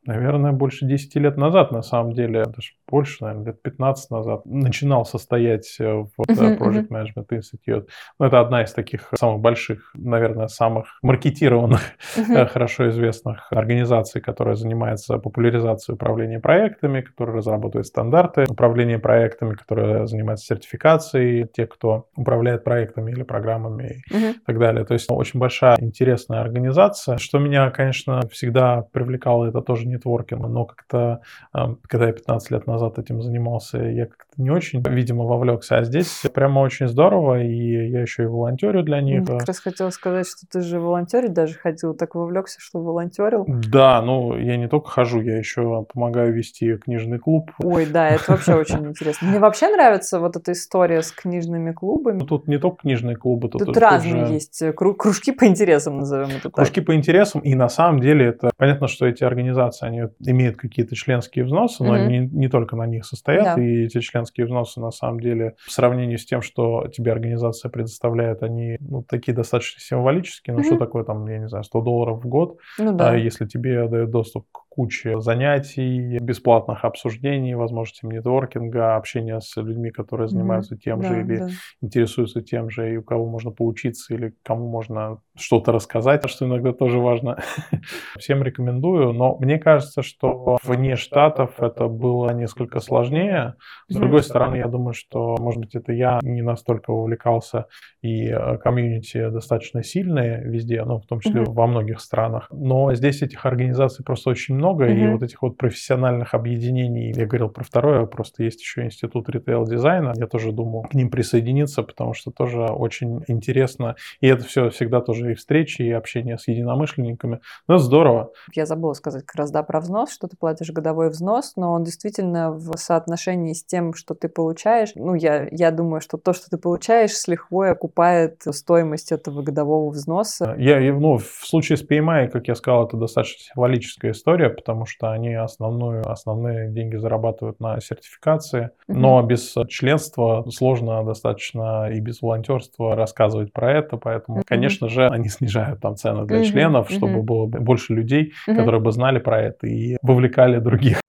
наверное, 0.07 0.53
больше 0.53 0.85
10 0.85 1.15
лет 1.15 1.37
назад, 1.37 1.71
на 1.71 1.83
самом 1.83 2.13
деле, 2.13 2.45
даже 2.45 2.71
больше, 2.89 3.23
наверное, 3.23 3.47
лет 3.47 3.61
15 3.61 4.11
назад, 4.11 4.45
начинал 4.45 5.05
состоять 5.05 5.75
э, 5.79 5.91
в 5.91 6.09
uh-huh, 6.19 6.57
Project 6.57 6.87
Management 6.87 7.27
Institute. 7.31 7.87
Ну, 8.19 8.25
это 8.25 8.39
одна 8.39 8.63
из 8.63 8.71
таких 8.71 9.11
самых 9.15 9.41
больших, 9.41 9.91
наверное, 9.93 10.47
самых 10.47 10.97
маркетированных, 11.01 11.81
uh-huh. 12.15 12.47
хорошо 12.47 12.89
известных 12.89 13.51
организаций, 13.51 14.21
которая 14.21 14.55
занимается 14.55 15.17
популяризацией 15.17 15.95
управления 15.95 16.39
проектами, 16.39 17.01
которая 17.01 17.37
разрабатывает 17.37 17.87
стандарты 17.87 18.45
управления 18.47 18.99
проектами, 18.99 19.55
которая 19.55 20.05
занимается 20.05 20.45
сертификацией 20.45 21.47
тех, 21.47 21.69
кто 21.69 22.07
управляет 22.15 22.63
проектами 22.63 23.11
или 23.11 23.23
программами 23.23 24.03
uh-huh. 24.09 24.33
и 24.35 24.39
так 24.45 24.57
далее. 24.57 24.85
То 24.85 24.93
есть 24.93 25.07
очень 25.09 25.39
большая, 25.39 25.77
интересная 25.79 26.39
организация. 26.39 27.17
Что 27.17 27.39
меня, 27.39 27.69
конечно, 27.71 28.21
всегда 28.31 28.83
привлекало, 28.93 29.45
это 29.45 29.61
тоже 29.61 29.85
не 29.85 29.97
нетворкинга, 29.97 30.47
но 30.47 30.65
как-то, 30.65 31.21
когда 31.51 32.07
я 32.07 32.13
15 32.13 32.51
лет 32.51 32.67
назад 32.67 32.76
назад 32.77 32.99
этим 32.99 33.21
занимался, 33.21 33.77
я 33.77 34.07
как-то 34.37 34.41
не 34.41 34.49
очень, 34.49 34.83
видимо, 34.87 35.25
вовлекся. 35.25 35.77
А 35.77 35.83
здесь 35.83 36.23
прямо 36.33 36.59
очень 36.59 36.87
здорово, 36.87 37.41
и 37.43 37.89
я 37.89 38.01
еще 38.01 38.23
и 38.23 38.25
волонтерю 38.25 38.83
для 38.83 39.01
них. 39.01 39.27
Я 39.27 39.37
как 39.37 39.47
раз 39.47 39.59
хотела 39.59 39.89
сказать, 39.89 40.27
что 40.27 40.47
ты 40.51 40.61
же 40.61 40.79
волонтерить 40.79 41.33
даже 41.33 41.55
ходил, 41.55 41.93
так 41.93 42.15
вовлекся, 42.15 42.59
что 42.59 42.79
волонтерил. 42.79 43.45
Да, 43.47 44.01
ну 44.01 44.37
я 44.37 44.57
не 44.57 44.67
только 44.67 44.89
хожу, 44.89 45.21
я 45.21 45.37
еще 45.37 45.85
помогаю 45.93 46.33
вести 46.33 46.77
книжный 46.77 47.19
клуб. 47.19 47.51
Ой, 47.63 47.85
да, 47.85 48.09
это 48.09 48.31
вообще 48.31 48.55
очень 48.55 48.87
интересно. 48.87 49.27
Мне 49.27 49.39
вообще 49.39 49.69
нравится 49.69 50.19
вот 50.19 50.35
эта 50.35 50.51
история 50.51 51.01
с 51.01 51.11
книжными 51.11 51.71
клубами. 51.71 52.19
Ну, 52.19 52.25
тут 52.25 52.47
не 52.47 52.57
только 52.57 52.81
книжные 52.81 53.15
клубы. 53.15 53.49
Тут, 53.49 53.65
тут 53.65 53.77
разные 53.77 54.33
есть 54.33 54.61
э, 54.61 54.73
кружки 54.73 55.31
по 55.31 55.45
интересам, 55.45 55.97
назовем 55.97 56.29
это 56.29 56.43
так. 56.43 56.55
Кружки 56.55 56.81
по 56.81 56.95
интересам, 56.95 57.41
и 57.41 57.55
на 57.55 57.69
самом 57.69 58.01
деле 58.01 58.27
это 58.27 58.51
понятно, 58.57 58.87
что 58.87 59.05
эти 59.05 59.23
организации, 59.23 59.87
они 59.87 60.01
имеют 60.19 60.57
какие-то 60.57 60.95
членские 60.95 61.45
взносы, 61.45 61.83
но 61.83 61.97
не, 61.97 62.19
не 62.19 62.47
только 62.47 62.75
на 62.75 62.85
них 62.85 63.05
состоят, 63.05 63.57
и 63.57 63.85
эти 63.85 63.99
членские 63.99 64.26
взносы 64.35 64.79
на 64.79 64.91
самом 64.91 65.19
деле 65.19 65.55
в 65.65 65.71
сравнении 65.71 66.15
с 66.15 66.25
тем, 66.25 66.41
что 66.41 66.87
тебе 66.87 67.11
организация 67.11 67.69
предоставляет, 67.69 68.43
они 68.43 68.77
ну, 68.79 69.03
такие 69.03 69.33
достаточно 69.33 69.81
символические. 69.81 70.55
Ну, 70.55 70.61
mm-hmm. 70.61 70.65
что 70.65 70.77
такое 70.77 71.03
там, 71.03 71.27
я 71.27 71.39
не 71.39 71.47
знаю, 71.47 71.63
100 71.63 71.81
долларов 71.81 72.23
в 72.23 72.27
год, 72.27 72.57
ну, 72.77 72.93
да. 72.93 73.11
а 73.11 73.15
если 73.15 73.45
тебе 73.45 73.87
дают 73.87 74.11
доступ 74.11 74.45
к 74.51 74.66
куче 74.77 75.19
занятий, 75.21 76.19
бесплатных 76.19 76.85
обсуждений, 76.85 77.55
возможности 77.55 78.05
нетворкинга, 78.05 78.95
общения 78.95 79.41
с 79.41 79.57
людьми, 79.57 79.89
которые 79.89 80.27
занимаются 80.27 80.75
mm-hmm. 80.75 80.83
тем 80.83 81.01
да, 81.01 81.07
же 81.07 81.21
или 81.21 81.37
да. 81.37 81.47
интересуются 81.81 82.43
тем 82.43 82.69
же, 82.69 82.93
и 82.93 82.97
у 82.97 83.01
кого 83.01 83.27
можно 83.27 83.49
поучиться, 83.49 84.13
или 84.13 84.35
кому 84.43 84.69
можно 84.69 85.17
что-то 85.35 85.71
рассказать, 85.71 86.29
что 86.29 86.45
иногда 86.45 86.73
тоже 86.73 86.99
важно. 86.99 87.41
Всем 88.19 88.43
рекомендую, 88.43 89.13
но 89.13 89.35
мне 89.39 89.57
кажется, 89.57 90.03
что 90.03 90.57
вне 90.63 90.95
Штатов 90.95 91.59
это 91.59 91.87
было 91.87 92.29
несколько 92.33 92.79
сложнее. 92.79 93.55
С 93.89 93.95
другой 93.95 94.21
стороны, 94.21 94.57
я 94.57 94.67
думаю, 94.67 94.93
что, 94.93 95.37
может 95.39 95.59
быть, 95.59 95.73
это 95.73 95.91
я 95.91 96.19
не 96.21 96.43
настолько 96.43 96.91
увлекался, 96.91 97.65
и 98.03 98.27
э, 98.27 98.57
комьюнити 98.57 99.29
достаточно 99.29 99.81
сильные 99.81 100.43
везде, 100.43 100.83
ну, 100.83 100.99
в 100.99 101.07
том 101.07 101.19
числе 101.19 101.41
mm-hmm. 101.41 101.53
во 101.53 101.65
многих 101.65 101.99
странах. 101.99 102.47
Но 102.51 102.93
здесь 102.93 103.23
этих 103.23 103.43
организаций 103.45 104.05
просто 104.05 104.29
очень 104.29 104.53
много, 104.53 104.66
много, 104.67 104.87
mm-hmm. 104.87 105.05
и 105.05 105.07
вот 105.07 105.23
этих 105.23 105.41
вот 105.41 105.57
профессиональных 105.57 106.33
объединений, 106.33 107.13
я 107.15 107.25
говорил 107.25 107.49
про 107.49 107.63
второе, 107.63 108.05
просто 108.05 108.43
есть 108.43 108.61
еще 108.61 108.83
институт 108.83 109.29
ритейл-дизайна, 109.29 110.13
я 110.15 110.27
тоже 110.27 110.51
думал 110.51 110.83
к 110.83 110.93
ним 110.93 111.09
присоединиться, 111.09 111.83
потому 111.83 112.13
что 112.13 112.31
тоже 112.31 112.61
очень 112.61 113.23
интересно, 113.27 113.95
и 114.21 114.27
это 114.27 114.43
все 114.43 114.69
всегда 114.69 115.01
тоже 115.01 115.31
и 115.31 115.35
встречи, 115.35 115.81
и 115.81 115.91
общение 115.91 116.37
с 116.37 116.47
единомышленниками, 116.47 117.39
но 117.67 117.75
это 117.75 117.83
здорово. 117.83 118.31
Я 118.53 118.65
забыла 118.65 118.93
сказать 118.93 119.25
как 119.25 119.35
раз, 119.35 119.51
да, 119.51 119.63
про 119.63 119.79
взнос, 119.79 120.11
что 120.11 120.27
ты 120.27 120.35
платишь 120.37 120.71
годовой 120.71 121.09
взнос, 121.09 121.53
но 121.55 121.71
он 121.71 121.83
действительно 121.83 122.51
в 122.51 122.75
соотношении 122.77 123.53
с 123.53 123.63
тем, 123.63 123.93
что 123.93 124.13
ты 124.13 124.29
получаешь, 124.29 124.91
ну, 124.95 125.13
я, 125.13 125.47
я 125.51 125.71
думаю, 125.71 126.01
что 126.01 126.17
то, 126.17 126.33
что 126.33 126.49
ты 126.49 126.57
получаешь, 126.57 127.11
с 127.11 127.27
лихвой 127.27 127.71
окупает 127.71 128.41
стоимость 128.51 129.11
этого 129.11 129.41
годового 129.41 129.89
взноса. 129.91 130.55
Я, 130.57 130.79
ну, 130.93 131.17
в 131.17 131.47
случае 131.47 131.77
с 131.77 131.83
PMI, 131.83 132.27
как 132.27 132.47
я 132.47 132.55
сказал, 132.55 132.85
это 132.85 132.97
достаточно 132.97 133.53
символическая 133.53 134.11
история, 134.11 134.49
потому 134.57 134.85
что 134.85 135.11
они 135.11 135.33
основную, 135.33 136.09
основные 136.09 136.69
деньги 136.69 136.97
зарабатывают 136.97 137.59
на 137.59 137.79
сертификации. 137.79 138.71
Но 138.87 139.21
без 139.21 139.55
членства 139.69 140.45
сложно 140.49 141.03
достаточно 141.03 141.89
и 141.89 141.99
без 141.99 142.21
волонтерства 142.21 142.95
рассказывать 142.95 143.53
про 143.53 143.71
это, 143.71 143.97
поэтому, 143.97 144.41
конечно 144.45 144.89
же, 144.89 145.07
они 145.07 145.29
снижают 145.29 145.79
там 145.79 145.95
цены 145.95 146.25
для 146.25 146.43
членов, 146.43 146.89
чтобы 146.89 147.21
было 147.23 147.45
больше 147.45 147.93
людей, 147.93 148.33
которые 148.45 148.81
бы 148.81 148.91
знали 148.91 149.19
про 149.19 149.41
это 149.41 149.67
и 149.67 149.97
вовлекали 150.01 150.59
других 150.59 150.99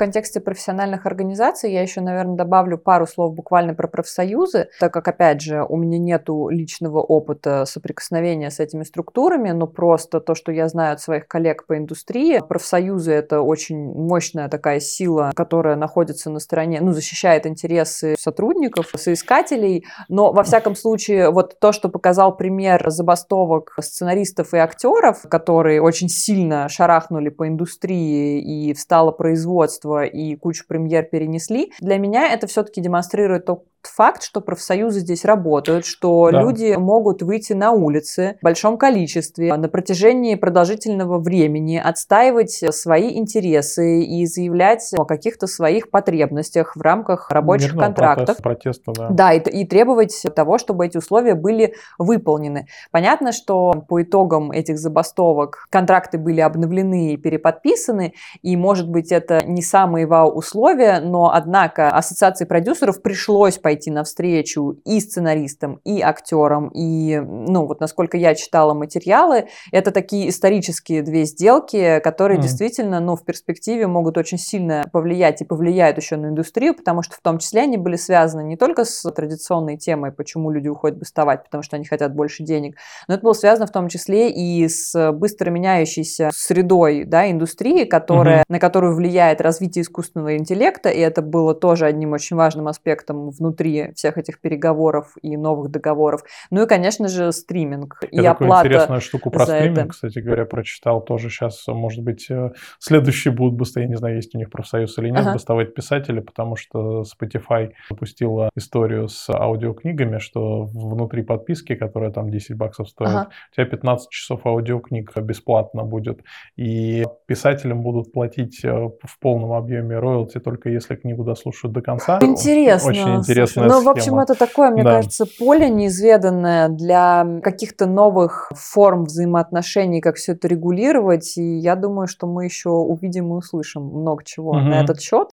контексте 0.00 0.40
профессиональных 0.40 1.04
организаций 1.04 1.70
я 1.70 1.82
еще, 1.82 2.00
наверное, 2.00 2.34
добавлю 2.34 2.78
пару 2.78 3.06
слов 3.06 3.34
буквально 3.34 3.74
про 3.74 3.86
профсоюзы, 3.86 4.70
так 4.80 4.94
как, 4.94 5.06
опять 5.06 5.42
же, 5.42 5.62
у 5.62 5.76
меня 5.76 5.98
нету 5.98 6.48
личного 6.48 7.00
опыта 7.00 7.66
соприкосновения 7.66 8.50
с 8.50 8.60
этими 8.60 8.84
структурами, 8.84 9.50
но 9.50 9.66
просто 9.66 10.20
то, 10.20 10.34
что 10.34 10.52
я 10.52 10.68
знаю 10.68 10.94
от 10.94 11.02
своих 11.02 11.28
коллег 11.28 11.66
по 11.66 11.76
индустрии, 11.76 12.40
профсоюзы— 12.48 13.12
это 13.12 13.42
очень 13.42 13.92
мощная 13.92 14.48
такая 14.48 14.80
сила, 14.80 15.32
которая 15.36 15.76
находится 15.76 16.30
на 16.30 16.40
стороне, 16.40 16.80
ну, 16.80 16.92
защищает 16.92 17.44
интересы 17.44 18.14
сотрудников, 18.18 18.92
соискателей, 18.96 19.84
но, 20.08 20.32
во 20.32 20.44
всяком 20.44 20.76
случае, 20.76 21.30
вот 21.30 21.60
то, 21.60 21.72
что 21.72 21.90
показал 21.90 22.34
пример 22.34 22.88
забастовок 22.88 23.74
сценаристов 23.78 24.54
и 24.54 24.56
актеров, 24.56 25.24
которые 25.28 25.82
очень 25.82 26.08
сильно 26.08 26.70
шарахнули 26.70 27.28
по 27.28 27.46
индустрии 27.46 28.40
и 28.40 28.72
встало 28.72 29.12
производство, 29.12 29.89
и 29.98 30.36
кучу 30.36 30.64
премьер 30.66 31.04
перенесли. 31.04 31.72
Для 31.80 31.98
меня 31.98 32.32
это 32.32 32.46
все-таки 32.46 32.80
демонстрирует 32.80 33.46
то, 33.46 33.64
факт, 33.82 34.22
что 34.22 34.40
профсоюзы 34.40 35.00
здесь 35.00 35.24
работают, 35.24 35.84
что 35.86 36.30
да. 36.30 36.42
люди 36.42 36.74
могут 36.76 37.22
выйти 37.22 37.52
на 37.52 37.72
улицы 37.72 38.36
в 38.40 38.44
большом 38.44 38.78
количестве 38.78 39.54
на 39.56 39.68
протяжении 39.68 40.34
продолжительного 40.34 41.18
времени, 41.18 41.80
отстаивать 41.82 42.62
свои 42.74 43.18
интересы 43.18 44.02
и 44.02 44.26
заявлять 44.26 44.90
о 44.96 45.04
каких-то 45.04 45.46
своих 45.46 45.90
потребностях 45.90 46.76
в 46.76 46.80
рамках 46.80 47.30
рабочих 47.30 47.72
Мирного 47.72 47.86
контрактов. 47.86 48.36
Протест, 48.38 48.84
протеста, 48.84 48.92
да. 48.92 49.08
Да, 49.10 49.32
и, 49.32 49.62
и 49.62 49.66
требовать 49.66 50.22
того, 50.34 50.58
чтобы 50.58 50.86
эти 50.86 50.96
условия 50.96 51.34
были 51.34 51.74
выполнены. 51.98 52.66
Понятно, 52.90 53.32
что 53.32 53.72
по 53.88 54.02
итогам 54.02 54.50
этих 54.50 54.78
забастовок 54.78 55.66
контракты 55.70 56.18
были 56.18 56.40
обновлены 56.40 57.12
и 57.12 57.16
переподписаны, 57.16 58.14
и, 58.42 58.56
может 58.56 58.88
быть, 58.88 59.12
это 59.12 59.44
не 59.44 59.62
самые 59.62 60.06
вау-условия, 60.06 61.00
но, 61.00 61.32
однако, 61.32 61.88
ассоциации 61.88 62.44
продюсеров 62.44 63.02
пришлось 63.02 63.58
пойти 63.70 63.92
навстречу 63.92 64.80
и 64.84 64.98
сценаристам, 64.98 65.80
и 65.84 66.00
актерам, 66.00 66.72
и, 66.74 67.20
ну, 67.20 67.66
вот 67.66 67.78
насколько 67.78 68.16
я 68.16 68.34
читала 68.34 68.74
материалы, 68.74 69.46
это 69.70 69.92
такие 69.92 70.28
исторические 70.28 71.02
две 71.02 71.24
сделки, 71.24 72.00
которые 72.00 72.40
mm. 72.40 72.42
действительно, 72.42 72.98
ну, 72.98 73.14
в 73.14 73.24
перспективе 73.24 73.86
могут 73.86 74.18
очень 74.18 74.38
сильно 74.38 74.90
повлиять 74.92 75.40
и 75.40 75.44
повлияют 75.44 75.98
еще 75.98 76.16
на 76.16 76.30
индустрию, 76.30 76.74
потому 76.74 77.02
что 77.02 77.14
в 77.14 77.20
том 77.20 77.38
числе 77.38 77.62
они 77.62 77.76
были 77.76 77.94
связаны 77.94 78.42
не 78.42 78.56
только 78.56 78.84
с 78.84 79.08
традиционной 79.12 79.76
темой, 79.76 80.10
почему 80.10 80.50
люди 80.50 80.66
уходят 80.66 80.98
бастовать, 80.98 81.44
потому 81.44 81.62
что 81.62 81.76
они 81.76 81.84
хотят 81.84 82.12
больше 82.12 82.42
денег, 82.42 82.76
но 83.06 83.14
это 83.14 83.22
было 83.22 83.34
связано 83.34 83.68
в 83.68 83.70
том 83.70 83.88
числе 83.88 84.32
и 84.32 84.68
с 84.68 85.12
быстро 85.12 85.50
меняющейся 85.50 86.30
средой, 86.34 87.04
да, 87.04 87.30
индустрии, 87.30 87.84
которая, 87.84 88.40
mm-hmm. 88.40 88.46
на 88.48 88.58
которую 88.58 88.96
влияет 88.96 89.40
развитие 89.40 89.82
искусственного 89.82 90.36
интеллекта, 90.36 90.88
и 90.88 90.98
это 90.98 91.22
было 91.22 91.54
тоже 91.54 91.86
одним 91.86 92.14
очень 92.14 92.34
важным 92.34 92.66
аспектом 92.66 93.30
внутри 93.30 93.59
внутри 93.60 93.92
всех 93.94 94.18
этих 94.18 94.40
переговоров 94.40 95.14
и 95.22 95.36
новых 95.36 95.70
договоров. 95.70 96.22
Ну 96.50 96.62
и, 96.62 96.66
конечно 96.66 97.08
же, 97.08 97.32
стриминг 97.32 98.00
я 98.10 98.22
и 98.22 98.26
оплата 98.26 98.66
интересную 98.68 99.00
штуку 99.00 99.30
про 99.30 99.44
стриминг, 99.44 99.78
это. 99.78 99.88
кстати 99.88 100.18
говоря, 100.18 100.44
прочитал 100.44 101.04
тоже 101.04 101.28
сейчас, 101.30 101.66
может 101.68 102.02
быть, 102.02 102.30
э, 102.30 102.50
следующие 102.78 103.32
будут 103.32 103.58
быстрее, 103.58 103.84
я 103.84 103.88
не 103.88 103.96
знаю, 103.96 104.16
есть 104.16 104.34
у 104.34 104.38
них 104.38 104.50
профсоюз 104.50 104.96
или 104.98 105.10
нет, 105.10 105.20
ага. 105.20 105.32
бастовать 105.34 105.74
писатели, 105.74 106.20
потому 106.20 106.56
что 106.56 107.02
Spotify 107.02 107.70
запустила 107.88 108.50
историю 108.56 109.08
с 109.08 109.28
аудиокнигами, 109.30 110.18
что 110.18 110.64
внутри 110.64 111.22
подписки, 111.22 111.74
которая 111.74 112.10
там 112.10 112.30
10 112.30 112.56
баксов 112.56 112.88
стоит, 112.88 113.10
ага. 113.10 113.28
у 113.52 113.54
тебя 113.54 113.66
15 113.66 114.10
часов 114.10 114.46
аудиокниг 114.46 115.16
бесплатно 115.18 115.84
будет, 115.84 116.20
и 116.56 117.04
писателям 117.26 117.82
будут 117.82 118.12
платить 118.12 118.64
э, 118.64 118.70
в 118.70 119.18
полном 119.20 119.52
объеме 119.52 119.98
роялти 119.98 120.38
только 120.38 120.70
если 120.70 120.96
книгу 120.96 121.24
дослушают 121.24 121.74
до 121.74 121.82
конца. 121.82 122.18
Интересно. 122.22 122.88
Очень 122.88 123.16
интересно 123.16 123.49
интересная 123.50 123.68
Ну, 123.68 123.84
в 123.84 123.88
общем, 123.88 124.18
это 124.18 124.34
такое, 124.34 124.70
мне 124.70 124.82
да. 124.82 124.96
кажется, 124.96 125.26
поле 125.38 125.68
неизведанное 125.68 126.68
для 126.68 127.26
каких-то 127.42 127.86
новых 127.86 128.50
форм 128.54 129.04
взаимоотношений, 129.04 130.00
как 130.00 130.16
все 130.16 130.32
это 130.32 130.48
регулировать. 130.48 131.36
И 131.36 131.58
я 131.58 131.76
думаю, 131.76 132.06
что 132.06 132.26
мы 132.26 132.44
еще 132.44 132.70
увидим 132.70 133.32
и 133.32 133.36
услышим 133.36 133.82
много 133.82 134.24
чего 134.24 134.50
угу. 134.50 134.60
на 134.60 134.82
этот 134.82 135.00
счет. 135.00 135.30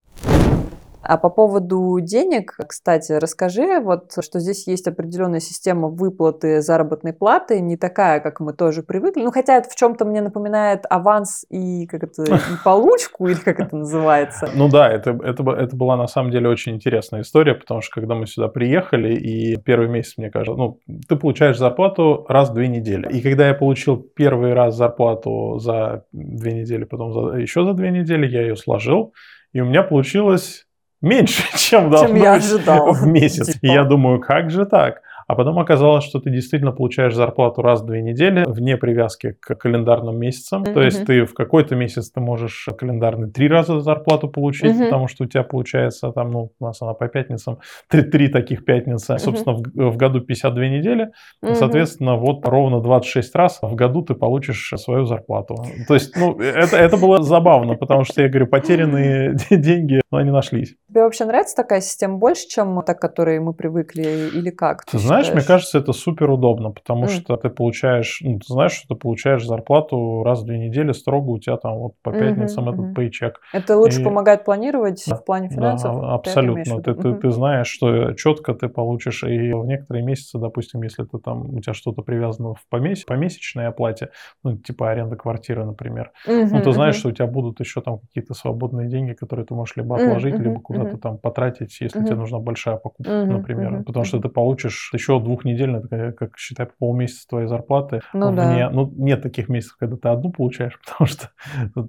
А 1.06 1.18
по 1.18 1.28
поводу 1.28 1.98
денег, 2.00 2.56
кстати, 2.66 3.12
расскажи, 3.12 3.80
вот, 3.80 4.12
что 4.22 4.40
здесь 4.40 4.66
есть 4.66 4.88
определенная 4.88 5.40
система 5.40 5.88
выплаты 5.88 6.62
заработной 6.62 7.12
платы, 7.12 7.60
не 7.60 7.76
такая, 7.76 8.20
как 8.20 8.40
мы 8.40 8.54
тоже 8.54 8.82
привыкли. 8.82 9.22
Ну, 9.22 9.30
хотя 9.30 9.56
это 9.56 9.68
в 9.68 9.76
чем-то 9.76 10.06
мне 10.06 10.22
напоминает 10.22 10.84
аванс 10.88 11.44
и 11.50 11.86
как 11.86 12.04
это 12.04 12.22
и 12.24 12.64
получку, 12.64 13.28
или 13.28 13.36
как 13.36 13.60
это 13.60 13.76
называется. 13.76 14.48
Ну 14.54 14.68
да, 14.68 14.90
это, 14.90 15.10
это, 15.10 15.42
это 15.50 15.76
была 15.76 15.96
на 15.96 16.06
самом 16.06 16.30
деле 16.30 16.48
очень 16.48 16.74
интересная 16.74 17.20
история, 17.20 17.54
потому 17.54 17.82
что 17.82 18.00
когда 18.00 18.14
мы 18.14 18.26
сюда 18.26 18.48
приехали, 18.48 19.14
и 19.14 19.56
первый 19.56 19.88
месяц, 19.88 20.14
мне 20.16 20.30
кажется, 20.30 20.56
ну, 20.56 20.80
ты 21.06 21.16
получаешь 21.16 21.58
зарплату 21.58 22.24
раз 22.28 22.48
в 22.48 22.54
две 22.54 22.68
недели. 22.68 23.08
И 23.12 23.20
когда 23.20 23.48
я 23.48 23.54
получил 23.54 23.98
первый 23.98 24.54
раз 24.54 24.74
зарплату 24.74 25.58
за 25.58 26.04
две 26.12 26.54
недели, 26.54 26.84
потом 26.84 27.12
за, 27.12 27.36
еще 27.36 27.64
за 27.64 27.74
две 27.74 27.90
недели, 27.90 28.26
я 28.26 28.40
ее 28.40 28.56
сложил, 28.56 29.12
и 29.52 29.60
у 29.60 29.66
меня 29.66 29.82
получилось 29.82 30.66
меньше, 31.04 31.44
чем 31.58 31.90
должно 31.90 32.08
чем 32.08 32.16
я 32.16 32.34
ожидал. 32.34 32.92
в 32.92 33.06
месяц. 33.06 33.52
Типа. 33.52 33.66
И 33.66 33.68
я 33.68 33.84
думаю, 33.84 34.20
как 34.20 34.50
же 34.50 34.66
так? 34.66 35.02
А 35.26 35.34
потом 35.34 35.58
оказалось, 35.58 36.04
что 36.04 36.20
ты 36.20 36.30
действительно 36.30 36.72
получаешь 36.72 37.14
зарплату 37.14 37.62
раз 37.62 37.82
в 37.82 37.86
две 37.86 38.02
недели, 38.02 38.44
вне 38.46 38.76
привязки 38.76 39.36
к 39.40 39.54
календарным 39.54 40.18
месяцам. 40.18 40.62
Mm-hmm. 40.62 40.74
То 40.74 40.82
есть 40.82 41.04
ты 41.06 41.24
в 41.24 41.34
какой-то 41.34 41.76
месяц 41.76 42.10
ты 42.10 42.20
можешь 42.20 42.68
календарный 42.76 43.30
три 43.30 43.48
раза 43.48 43.80
зарплату 43.80 44.28
получить, 44.28 44.72
mm-hmm. 44.72 44.84
потому 44.84 45.08
что 45.08 45.24
у 45.24 45.26
тебя 45.26 45.42
получается 45.42 46.10
там, 46.12 46.30
ну, 46.30 46.50
у 46.58 46.64
нас 46.64 46.80
она 46.82 46.94
по 46.94 47.08
пятницам, 47.08 47.58
три, 47.88 48.02
три 48.02 48.28
таких 48.28 48.64
пятницы, 48.64 49.14
mm-hmm. 49.14 49.18
собственно, 49.18 49.56
в, 49.56 49.90
в 49.92 49.96
году 49.96 50.20
52 50.20 50.66
недели. 50.66 51.10
Mm-hmm. 51.42 51.54
Соответственно, 51.54 52.16
вот 52.16 52.46
ровно 52.46 52.80
26 52.80 53.34
раз 53.34 53.58
в 53.62 53.74
году 53.74 54.02
ты 54.02 54.14
получишь 54.14 54.72
свою 54.76 55.04
зарплату. 55.04 55.56
То 55.88 55.94
есть, 55.94 56.16
ну, 56.16 56.38
это, 56.38 56.76
это 56.76 56.96
было 56.96 57.22
забавно, 57.22 57.74
потому 57.74 58.04
что, 58.04 58.22
я 58.22 58.28
говорю, 58.28 58.46
потерянные 58.46 59.36
деньги, 59.50 60.00
но 60.10 60.18
они 60.18 60.30
нашлись. 60.30 60.74
Тебе 60.88 61.02
вообще 61.02 61.24
нравится 61.24 61.56
такая 61.56 61.80
система 61.80 62.18
больше, 62.18 62.46
чем 62.48 62.80
та, 62.82 62.94
к 62.94 63.00
которой 63.00 63.40
мы 63.40 63.52
привыкли, 63.54 64.30
или 64.34 64.50
как? 64.50 64.84
Ты, 64.84 64.92
ты 64.92 64.98
знаешь, 65.22 65.34
мне 65.34 65.42
кажется, 65.42 65.78
это 65.78 65.92
супер 65.92 66.30
удобно, 66.30 66.70
потому 66.70 67.04
mm. 67.04 67.08
что 67.08 67.36
ты 67.36 67.48
получаешь, 67.48 68.20
ну, 68.22 68.38
ты 68.38 68.46
знаешь, 68.46 68.72
что 68.72 68.94
ты 68.94 69.00
получаешь 69.00 69.44
зарплату 69.44 70.22
раз 70.24 70.42
в 70.42 70.46
две 70.46 70.58
недели 70.58 70.92
строго, 70.92 71.30
у 71.30 71.38
тебя 71.38 71.56
там 71.56 71.78
вот 71.78 71.92
по 72.02 72.12
пятницам 72.12 72.68
mm-hmm, 72.68 72.72
этот 72.72 72.84
mm-hmm. 72.86 72.94
пейчек. 72.94 73.40
Это 73.52 73.76
лучше 73.76 74.00
и... 74.00 74.04
помогает 74.04 74.44
планировать 74.44 75.04
да, 75.06 75.16
в 75.16 75.24
плане 75.24 75.48
финансов? 75.48 76.00
Да, 76.00 76.14
абсолютно. 76.14 76.82
Ты, 76.82 76.94
ты, 76.94 77.08
mm-hmm. 77.08 77.20
ты 77.20 77.30
знаешь, 77.30 77.66
что 77.68 78.12
четко 78.12 78.54
ты 78.54 78.68
получишь, 78.68 79.22
и 79.24 79.52
в 79.52 79.64
некоторые 79.66 80.04
месяцы, 80.04 80.38
допустим, 80.38 80.82
если 80.82 81.04
ты 81.04 81.18
там, 81.18 81.54
у 81.54 81.60
тебя 81.60 81.74
что-то 81.74 82.02
привязано 82.02 82.54
в 82.54 82.66
помес... 82.68 83.04
помесячной 83.04 83.68
оплате, 83.68 84.10
ну, 84.42 84.56
типа 84.56 84.90
аренда 84.90 85.16
квартиры, 85.16 85.64
например, 85.64 86.12
mm-hmm, 86.26 86.48
ну, 86.50 86.62
ты 86.62 86.72
знаешь, 86.72 86.96
mm-hmm. 86.96 86.98
что 86.98 87.08
у 87.08 87.12
тебя 87.12 87.26
будут 87.26 87.60
еще 87.60 87.80
там 87.80 87.98
какие-то 87.98 88.34
свободные 88.34 88.88
деньги, 88.88 89.12
которые 89.12 89.46
ты 89.46 89.54
можешь 89.54 89.76
либо 89.76 89.96
отложить, 89.96 90.34
mm-hmm, 90.34 90.42
либо 90.42 90.60
куда-то 90.60 90.96
mm-hmm. 90.96 91.00
там 91.00 91.18
потратить, 91.18 91.80
если 91.80 92.00
mm-hmm. 92.00 92.06
тебе 92.06 92.16
нужна 92.16 92.38
большая 92.38 92.76
покупка, 92.76 93.10
mm-hmm, 93.10 93.26
например. 93.26 93.72
Mm-hmm. 93.74 93.84
Потому 93.84 94.04
что 94.04 94.20
ты 94.20 94.28
получишь 94.28 94.90
еще 94.92 95.03
двухнедельно, 95.06 95.82
как 96.12 96.36
считай, 96.38 96.66
полмесяца 96.78 97.28
твоей 97.28 97.46
зарплаты. 97.46 98.00
Ну, 98.12 98.30
вне... 98.30 98.36
да. 98.36 98.70
ну, 98.70 98.92
нет 98.96 99.22
таких 99.22 99.48
месяцев, 99.48 99.76
когда 99.78 99.96
ты 99.96 100.08
одну 100.08 100.30
получаешь, 100.32 100.78
потому 100.84 101.06
что 101.06 101.30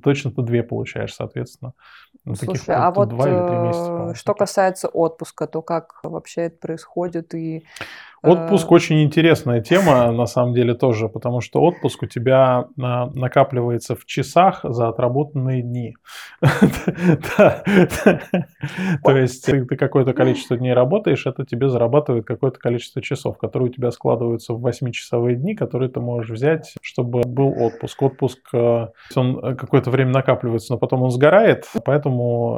точно 0.03 0.32
ты 0.32 0.41
две 0.41 0.63
получаешь, 0.63 1.13
соответственно. 1.13 1.74
Ну, 2.26 2.34
Слушай, 2.34 2.57
таких, 2.57 2.69
а 2.69 2.91
вот 2.91 3.09
два 3.09 3.28
или 3.28 3.47
три 3.47 3.57
месяца, 3.57 4.11
э, 4.11 4.15
что 4.15 4.34
касается 4.34 4.88
отпуска, 4.88 5.45
то 5.45 5.61
как 5.61 5.99
вообще 6.03 6.41
это 6.41 6.57
происходит 6.57 7.36
и 7.36 7.63
Отпуск 8.26 8.71
э, 8.71 8.76
очень 8.76 9.03
интересная 9.03 9.61
тема, 9.61 10.11
на 10.11 10.26
самом 10.26 10.53
деле 10.53 10.73
тоже, 10.73 11.07
потому 11.09 11.41
что 11.41 11.61
отпуск 11.61 12.03
у 12.03 12.07
тебя 12.07 12.67
накапливается 12.76 13.95
в 13.95 14.05
часах 14.05 14.61
за 14.63 14.89
отработанные 14.89 15.61
дни. 15.61 15.95
То 16.41 17.63
есть 19.05 19.45
ты 19.45 19.65
какое-то 19.65 20.13
количество 20.13 20.57
дней 20.57 20.73
работаешь, 20.73 21.28
это 21.28 21.45
тебе 21.45 21.69
зарабатывает 21.69 22.26
какое-то 22.26 22.59
количество 22.59 23.01
часов, 23.01 23.38
которые 23.38 23.69
у 23.69 23.73
тебя 23.73 23.91
складываются 23.91 24.53
в 24.53 24.65
8-часовые 24.65 25.36
дни, 25.36 25.55
которые 25.55 25.89
ты 25.89 25.99
можешь 25.99 26.32
взять, 26.32 26.73
чтобы 26.82 27.21
был 27.21 27.53
отпуск. 27.55 28.01
Отпуск, 28.01 28.39
э, 28.53 28.88
он 29.15 29.55
какое-то 29.55 29.91
время 29.91 30.11
накапливается, 30.11 30.73
но 30.73 30.80
потом 30.80 31.03
он 31.03 31.11
сгорает, 31.11 31.65
поэтому 31.86 32.14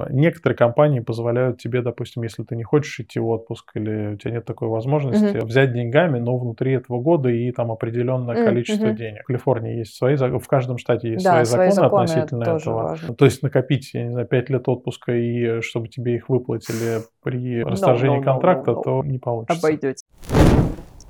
некоторые 0.09 0.57
компании 0.57 0.99
позволяют 0.99 1.59
тебе, 1.59 1.81
допустим, 1.81 2.23
если 2.23 2.43
ты 2.43 2.55
не 2.55 2.63
хочешь 2.63 2.99
идти 2.99 3.19
в 3.19 3.27
отпуск 3.27 3.71
или 3.75 4.13
у 4.13 4.17
тебя 4.17 4.31
нет 4.31 4.45
такой 4.45 4.69
возможности, 4.69 5.37
взять 5.45 5.67
взять 5.67 5.73
деньгами, 5.73 6.19
но 6.19 6.37
внутри 6.37 6.73
этого 6.73 7.01
года 7.01 7.29
и 7.29 7.51
там 7.51 7.71
определенное 7.71 8.35
mm-hmm. 8.35 8.45
количество 8.45 8.91
денег. 8.91 9.23
В 9.23 9.25
Калифорнии 9.25 9.77
есть 9.77 9.95
свои, 9.95 10.15
в 10.15 10.47
каждом 10.47 10.77
штате 10.77 11.11
есть 11.11 11.25
да, 11.25 11.43
свои, 11.45 11.71
законы, 11.71 11.87
законы 11.87 12.03
относительно 12.03 12.43
это 12.43 12.51
этого. 12.57 12.75
Важно. 12.75 13.15
То 13.15 13.25
есть 13.25 13.43
накопить, 13.43 13.93
я 13.93 14.03
не 14.03 14.11
знаю, 14.11 14.27
5 14.27 14.49
лет 14.49 14.67
отпуска 14.67 15.13
и 15.13 15.43
э, 15.43 15.61
чтобы 15.61 15.87
тебе 15.87 16.15
их 16.15 16.29
выплатили 16.29 17.01
при 17.23 17.63
расторжении 17.63 18.17
no, 18.17 18.19
no, 18.19 18.21
no, 18.21 18.25
контракта, 18.25 18.71
no. 18.71 18.83
то 18.83 19.03
не 19.03 19.19
получится. 19.19 19.59
Обойдете. 19.59 20.05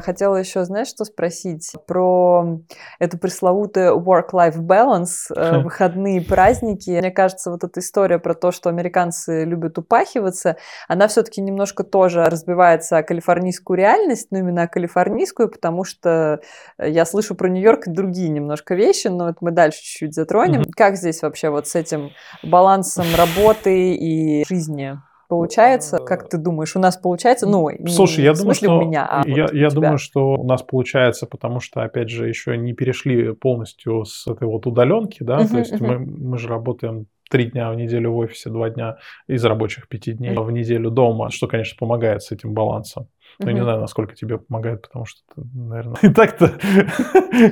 Хотела 0.08 0.38
еще, 0.38 0.64
знаешь, 0.64 0.88
что 0.88 1.04
спросить 1.04 1.74
про 1.86 2.62
эту 2.98 3.18
пресловутую 3.18 4.00
work-life 4.00 4.56
balance, 4.56 5.30
э, 5.36 5.60
выходные 5.60 6.22
праздники. 6.22 6.92
Мне 6.92 7.12
кажется, 7.12 7.52
вот 7.52 7.66
эта 7.66 7.82
история 7.82 8.18
про 8.18 8.34
то, 8.34 8.54
что 8.54 8.70
американцы 8.70 9.44
любят 9.44 9.78
упахиваться, 9.78 10.56
она 10.88 11.10
все-таки 11.10 11.42
немножко 11.42 11.84
тоже 11.84 12.24
разбивается 12.24 13.00
о 13.00 13.04
калифорнийскую 13.04 13.78
реальность, 13.78 14.30
но 14.32 14.38
именно 14.38 14.62
о 14.62 14.68
калифорнийскую, 14.70 15.50
потому 15.50 15.84
что 15.84 16.40
я 16.78 17.06
слышу 17.06 17.36
про 17.36 17.50
Нью-Йорк 17.50 17.88
другие 17.88 18.30
немножко 18.30 18.76
вещи, 18.76 19.08
но 19.08 19.28
это 19.28 19.40
мы 19.42 19.52
дальше 19.52 19.82
чуть-чуть 19.82 20.14
затронем. 20.14 20.64
Как 20.74 20.96
здесь 20.96 21.22
вообще 21.22 21.50
вот 21.50 21.68
с 21.68 21.76
этим 21.76 22.12
балансом 22.44 23.08
работы 23.18 23.94
и 23.94 24.46
жизни? 24.48 24.98
Получается, 25.28 25.98
как 25.98 26.30
ты 26.30 26.38
думаешь, 26.38 26.76
у 26.76 26.80
нас 26.80 26.96
получается? 26.96 27.48
Ну, 27.48 27.70
Слушай, 27.88 28.24
я 28.24 28.34
думаю, 28.34 28.56
что 28.56 28.78
у 28.78 28.82
меня, 28.82 29.06
а 29.06 29.28
я, 29.28 29.44
вот 29.44 29.54
я 29.54 29.70
думаю, 29.70 29.98
что 29.98 30.36
у 30.36 30.46
нас 30.46 30.62
получается, 30.62 31.26
потому 31.26 31.60
что, 31.60 31.82
опять 31.82 32.10
же, 32.10 32.30
еще 32.30 32.56
не 32.58 32.74
перешли 32.74 33.34
полностью 33.34 34.06
с 34.06 34.26
этой 34.26 34.48
вот 34.48 34.66
удаленки, 34.66 35.24
да, 35.24 35.40
uh-huh, 35.40 35.50
то 35.50 35.58
есть 35.58 35.74
uh-huh. 35.74 35.86
мы, 35.86 36.00
мы 36.00 36.38
же 36.38 36.48
работаем 36.48 37.08
три 37.30 37.46
дня 37.52 37.72
в 37.72 37.76
неделю 37.76 38.14
в 38.14 38.18
офисе, 38.18 38.50
два 38.50 38.70
дня 38.70 38.98
из 39.28 39.44
рабочих 39.44 39.90
пяти 39.90 40.14
дней 40.14 40.36
в 40.36 40.52
неделю 40.52 40.92
дома, 40.92 41.30
что, 41.30 41.48
конечно, 41.48 41.76
помогает 41.78 42.24
с 42.24 42.32
этим 42.32 42.54
балансом. 42.54 43.08
Угу. 43.40 43.52
не 43.52 43.62
знаю, 43.62 43.80
насколько 43.82 44.16
тебе 44.16 44.40
помогает, 44.40 44.82
потому 44.82 45.06
что, 45.06 45.22
наверное, 45.36 45.98
и 46.02 46.10
так-то 46.10 46.46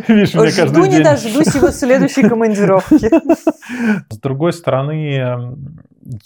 видишь 0.08 0.34
меня 0.34 0.52
каждый 0.52 0.68
Жду 0.68 0.86
не 0.86 1.04
дождусь 1.04 1.56
его 1.56 1.68
следующей 1.72 2.28
командировки. 2.28 3.10
С 4.12 4.18
другой 4.20 4.54
стороны, 4.54 5.56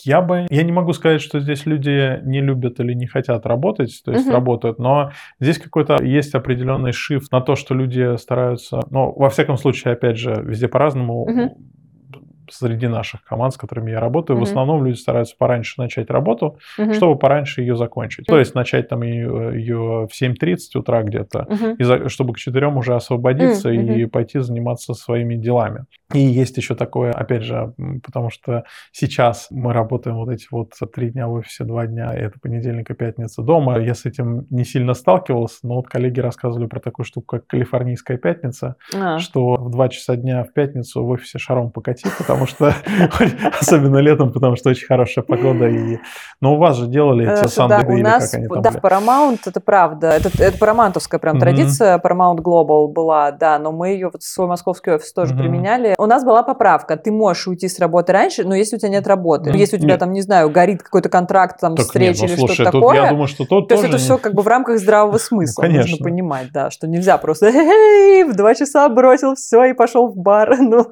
я 0.04 0.22
бы, 0.22 0.48
я 0.50 0.64
не 0.64 0.72
могу 0.72 0.94
сказать, 0.94 1.22
что 1.22 1.40
здесь 1.40 1.66
люди 1.66 2.22
не 2.24 2.42
любят 2.42 2.80
или 2.80 2.94
не 2.94 3.08
хотят 3.08 3.46
работать, 3.46 4.02
то 4.04 4.12
есть 4.12 4.28
угу. 4.28 4.34
работают, 4.34 4.80
но 4.80 5.12
здесь 5.40 5.58
какой-то 5.58 6.02
есть 6.02 6.36
определенный 6.36 6.94
шифт 6.94 7.32
на 7.32 7.42
то, 7.42 7.56
что 7.56 7.76
люди 7.76 8.18
стараются, 8.18 8.80
ну, 8.92 9.12
во 9.12 9.30
всяком 9.30 9.58
случае, 9.58 9.94
опять 9.94 10.18
же, 10.18 10.42
везде 10.42 10.68
по-разному. 10.68 11.24
Угу 11.24 11.58
среди 12.52 12.88
наших 12.88 13.24
команд, 13.24 13.54
с 13.54 13.58
которыми 13.58 13.92
я 13.92 14.00
работаю, 14.00 14.38
mm-hmm. 14.38 14.42
в 14.42 14.44
основном 14.44 14.86
люди 14.86 14.98
стараются 14.98 15.36
пораньше 15.38 15.82
начать 15.82 16.10
работу, 16.10 16.60
mm-hmm. 16.78 16.94
чтобы 16.94 17.18
пораньше 17.18 17.62
ее 17.62 17.76
закончить. 17.76 18.26
Mm-hmm. 18.28 18.32
То 18.32 18.40
есть 18.40 18.56
начать 18.56 18.90
там 18.90 19.04
ее, 19.04 19.52
ее 19.56 20.08
в 20.08 20.22
7.30 20.22 20.58
утра 20.76 21.04
где-то, 21.04 21.48
mm-hmm. 21.50 21.76
и 21.78 21.84
за, 21.84 22.10
чтобы 22.10 22.34
к 22.34 22.38
4 22.38 22.68
уже 22.68 22.96
освободиться 22.96 23.70
mm-hmm. 23.70 23.96
и 23.96 24.06
пойти 24.06 24.40
заниматься 24.40 24.94
своими 24.94 25.36
делами. 25.36 25.86
И 26.14 26.20
есть 26.20 26.58
еще 26.58 26.74
такое, 26.74 27.12
опять 27.12 27.44
же, 27.44 27.74
потому 28.04 28.32
что 28.32 28.64
сейчас 28.92 29.48
мы 29.52 29.74
работаем 29.74 30.18
вот 30.18 30.30
эти 30.30 30.48
вот 30.50 30.74
три 30.94 31.12
дня 31.12 31.28
в 31.28 31.34
офисе, 31.34 31.66
два 31.66 31.86
дня, 31.86 32.12
это 32.14 32.40
понедельник 32.40 32.90
и 32.90 32.96
пятница 32.96 33.44
дома. 33.44 33.80
Я 33.80 33.94
с 33.94 34.06
этим 34.06 34.48
не 34.50 34.66
сильно 34.66 34.96
сталкивался, 34.96 35.60
но 35.64 35.76
вот 35.76 35.88
коллеги 35.88 36.20
рассказывали 36.20 36.66
про 36.66 36.80
такую 36.80 37.06
штуку, 37.06 37.38
как 37.38 37.48
калифорнийская 37.48 38.18
пятница, 38.18 38.76
а. 38.96 39.20
что 39.20 39.56
в 39.56 39.70
2 39.70 39.90
часа 39.90 40.16
дня 40.16 40.44
в 40.44 40.52
пятницу 40.52 41.04
в 41.04 41.10
офисе 41.10 41.38
шаром 41.38 41.72
покати, 41.72 42.08
потому 42.18 42.39
что, 42.48 42.74
особенно 43.60 43.98
летом, 43.98 44.32
потому 44.32 44.56
что 44.56 44.70
очень 44.70 44.88
хорошая 44.88 45.24
погода. 45.24 45.68
И... 45.68 46.00
Но 46.42 46.56
у 46.56 46.58
вас 46.58 46.78
же 46.78 46.88
делали 46.88 47.26
эти 47.26 47.40
у 47.40 47.44
нас, 47.44 48.32
как 48.32 48.42
они 48.42 48.48
там 48.48 48.62
Да, 48.62 48.72
в 48.72 48.78
Paramount, 48.78 49.40
это 49.46 49.60
правда, 49.60 50.10
это, 50.10 50.30
это 50.42 50.58
парамаунтовская 50.58 51.20
прям 51.20 51.40
традиция, 51.40 52.00
Paramount 52.00 52.38
Global 52.38 52.88
была, 52.88 53.32
да, 53.32 53.60
но 53.60 53.72
мы 53.72 53.90
ее 53.90 54.10
вот 54.12 54.24
в 54.24 54.28
свой 54.28 54.48
московский 54.48 54.92
офис 54.92 55.14
тоже 55.14 55.36
применяли 55.36 55.96
у 56.00 56.06
нас 56.06 56.24
была 56.24 56.44
поправка. 56.44 56.98
Ты 56.98 57.12
можешь 57.12 57.48
уйти 57.48 57.68
с 57.68 57.78
работы 57.80 58.14
раньше, 58.14 58.44
но 58.46 58.56
если 58.56 58.78
у 58.78 58.80
тебя 58.80 58.90
нет 58.90 59.08
работы, 59.08 59.52
если 59.52 59.78
у 59.78 59.80
тебя 59.80 59.98
там, 59.98 60.14
не 60.14 60.22
знаю, 60.22 60.50
горит 60.50 60.82
какой-то 60.82 61.10
контракт, 61.10 61.60
там, 61.60 61.76
встреча 61.76 62.22
ну, 62.22 62.28
или 62.28 62.54
что-то 62.54 62.72
такое, 62.72 62.96
я 62.96 63.10
думаю, 63.10 63.28
что 63.28 63.46
то 63.46 63.66
есть 63.70 63.84
это 63.84 63.98
все 63.98 64.18
как 64.18 64.34
бы 64.34 64.42
в 64.42 64.48
рамках 64.48 64.80
здравого 64.80 65.12
ну, 65.14 65.20
смысла. 65.20 65.64
Ну. 65.64 65.78
Нужно 65.80 65.98
понимать, 65.98 66.52
да, 66.54 66.70
что 66.70 66.88
нельзя 66.88 67.18
просто 67.18 67.52
в 67.52 68.36
два 68.36 68.56
часа 68.56 68.88
бросил 68.90 69.36
все 69.36 69.66
и 69.66 69.74
пошел 69.74 70.08
в 70.08 70.16
бар. 70.16 70.58
Ну, 70.60 70.86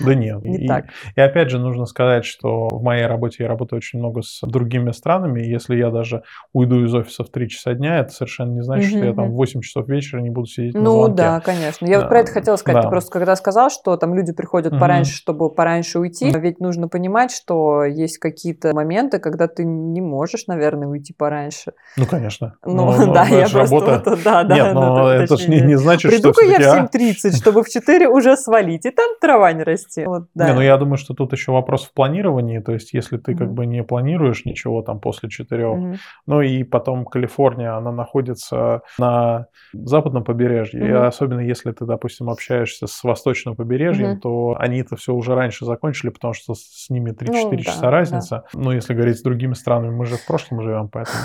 да 0.00 0.14
нет. 0.14 0.44
Не 0.44 0.64
и, 0.64 0.68
так. 0.68 0.86
И 1.16 1.20
опять 1.20 1.50
же 1.50 1.58
нужно 1.58 1.86
сказать, 1.86 2.24
что 2.24 2.68
в 2.68 2.82
моей 2.82 3.06
работе 3.06 3.44
я 3.44 3.48
работаю 3.48 3.78
очень 3.78 3.98
много 3.98 4.22
с 4.22 4.40
другими 4.42 4.90
странами. 4.92 5.42
И 5.42 5.50
если 5.50 5.76
я 5.76 5.90
даже 5.90 6.22
уйду 6.52 6.84
из 6.84 6.94
офиса 6.94 7.24
в 7.24 7.30
3 7.30 7.48
часа 7.48 7.74
дня, 7.74 8.00
это 8.00 8.12
совершенно 8.12 8.52
не 8.52 8.62
значит, 8.62 8.92
mm-hmm. 8.92 8.96
что 8.96 9.06
я 9.06 9.14
там 9.14 9.30
в 9.30 9.34
8 9.34 9.60
часов 9.60 9.88
вечера 9.88 10.20
не 10.20 10.30
буду 10.30 10.46
сидеть 10.46 10.74
ну, 10.74 10.80
на 10.80 10.90
звонке. 10.90 11.10
Ну 11.10 11.16
да, 11.16 11.40
конечно. 11.40 11.86
Я 11.86 11.96
да. 11.96 12.00
вот 12.00 12.08
про 12.08 12.20
это 12.20 12.32
хотела 12.32 12.56
сказать. 12.56 12.82
Да. 12.82 12.82
Ты 12.82 12.90
просто 12.90 13.10
когда 13.10 13.36
сказал, 13.36 13.70
что 13.70 13.96
там 13.96 14.14
люди 14.14 14.32
приходят 14.32 14.72
mm-hmm. 14.72 14.78
пораньше, 14.78 15.12
чтобы 15.12 15.50
пораньше 15.50 15.98
уйти. 15.98 16.30
Ведь 16.34 16.60
нужно 16.60 16.88
понимать, 16.88 17.30
что 17.30 17.84
есть 17.84 18.18
какие-то 18.18 18.74
моменты, 18.74 19.18
когда 19.18 19.48
ты 19.48 19.64
не 19.64 20.00
можешь, 20.00 20.46
наверное, 20.46 20.88
уйти 20.88 21.12
пораньше. 21.12 21.72
Ну, 21.96 22.06
конечно. 22.06 22.56
Ну, 22.64 22.92
но, 22.92 23.12
да, 23.14 23.24
я 23.26 23.48
просто... 23.48 23.58
Работа... 23.58 24.16
да, 24.24 24.44
да, 24.44 24.54
Нет, 24.54 24.74
но 24.74 25.10
это 25.10 25.36
же 25.36 25.48
не, 25.48 25.60
не 25.60 25.76
значит, 25.76 26.10
Приду-ка 26.10 26.42
что... 26.42 26.50
я 26.50 26.86
в 26.86 26.94
7.30, 26.94 27.36
чтобы 27.36 27.62
в 27.62 27.68
4 27.68 28.08
уже 28.08 28.36
свалить, 28.36 28.84
и 28.86 28.90
там 28.90 29.06
трава 29.20 29.52
не 29.52 29.62
расти. 29.62 30.04
Вот, 30.04 30.24
да. 30.34 30.48
Не, 30.48 30.54
ну 30.54 30.60
я 30.60 30.76
думаю, 30.84 30.98
что 30.98 31.14
тут 31.14 31.32
еще 31.32 31.52
вопрос 31.52 31.84
в 31.84 31.92
планировании, 31.92 32.60
то 32.60 32.72
есть 32.72 32.92
если 32.92 33.16
ты 33.16 33.32
mm-hmm. 33.32 33.38
как 33.38 33.52
бы 33.52 33.66
не 33.66 33.82
планируешь 33.82 34.44
ничего 34.44 34.82
там 34.82 35.00
после 35.00 35.28
4, 35.28 35.62
mm-hmm. 35.62 35.96
ну 36.26 36.40
и 36.42 36.62
потом 36.62 37.04
Калифорния, 37.04 37.76
она 37.76 37.90
находится 37.90 38.82
на 38.98 39.46
западном 39.72 40.24
побережье, 40.24 40.80
mm-hmm. 40.80 40.88
и 40.88 40.92
особенно 40.92 41.40
если 41.40 41.72
ты, 41.72 41.84
допустим, 41.84 42.30
общаешься 42.30 42.86
с 42.86 43.02
восточным 43.02 43.56
побережьем, 43.56 44.12
mm-hmm. 44.12 44.20
то 44.20 44.56
они 44.58 44.80
это 44.80 44.96
все 44.96 45.12
уже 45.14 45.34
раньше 45.34 45.64
закончили, 45.64 46.10
потому 46.10 46.34
что 46.34 46.54
с 46.54 46.86
ними 46.90 47.10
3-4 47.10 47.48
ну, 47.50 47.56
часа 47.58 47.80
да, 47.80 47.90
разница. 47.90 48.44
Да. 48.52 48.60
Но 48.60 48.72
если 48.72 48.94
говорить 48.94 49.18
с 49.18 49.22
другими 49.22 49.54
странами, 49.54 49.94
мы 49.94 50.06
же 50.06 50.16
в 50.16 50.26
прошлом 50.26 50.62
живем, 50.62 50.88
поэтому... 50.88 51.18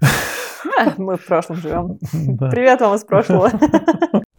Мы 0.96 1.16
в 1.16 1.26
прошлом 1.26 1.56
живем. 1.56 1.98
Привет 2.50 2.80
вам 2.80 2.94
из 2.94 3.04
прошлого. 3.04 3.50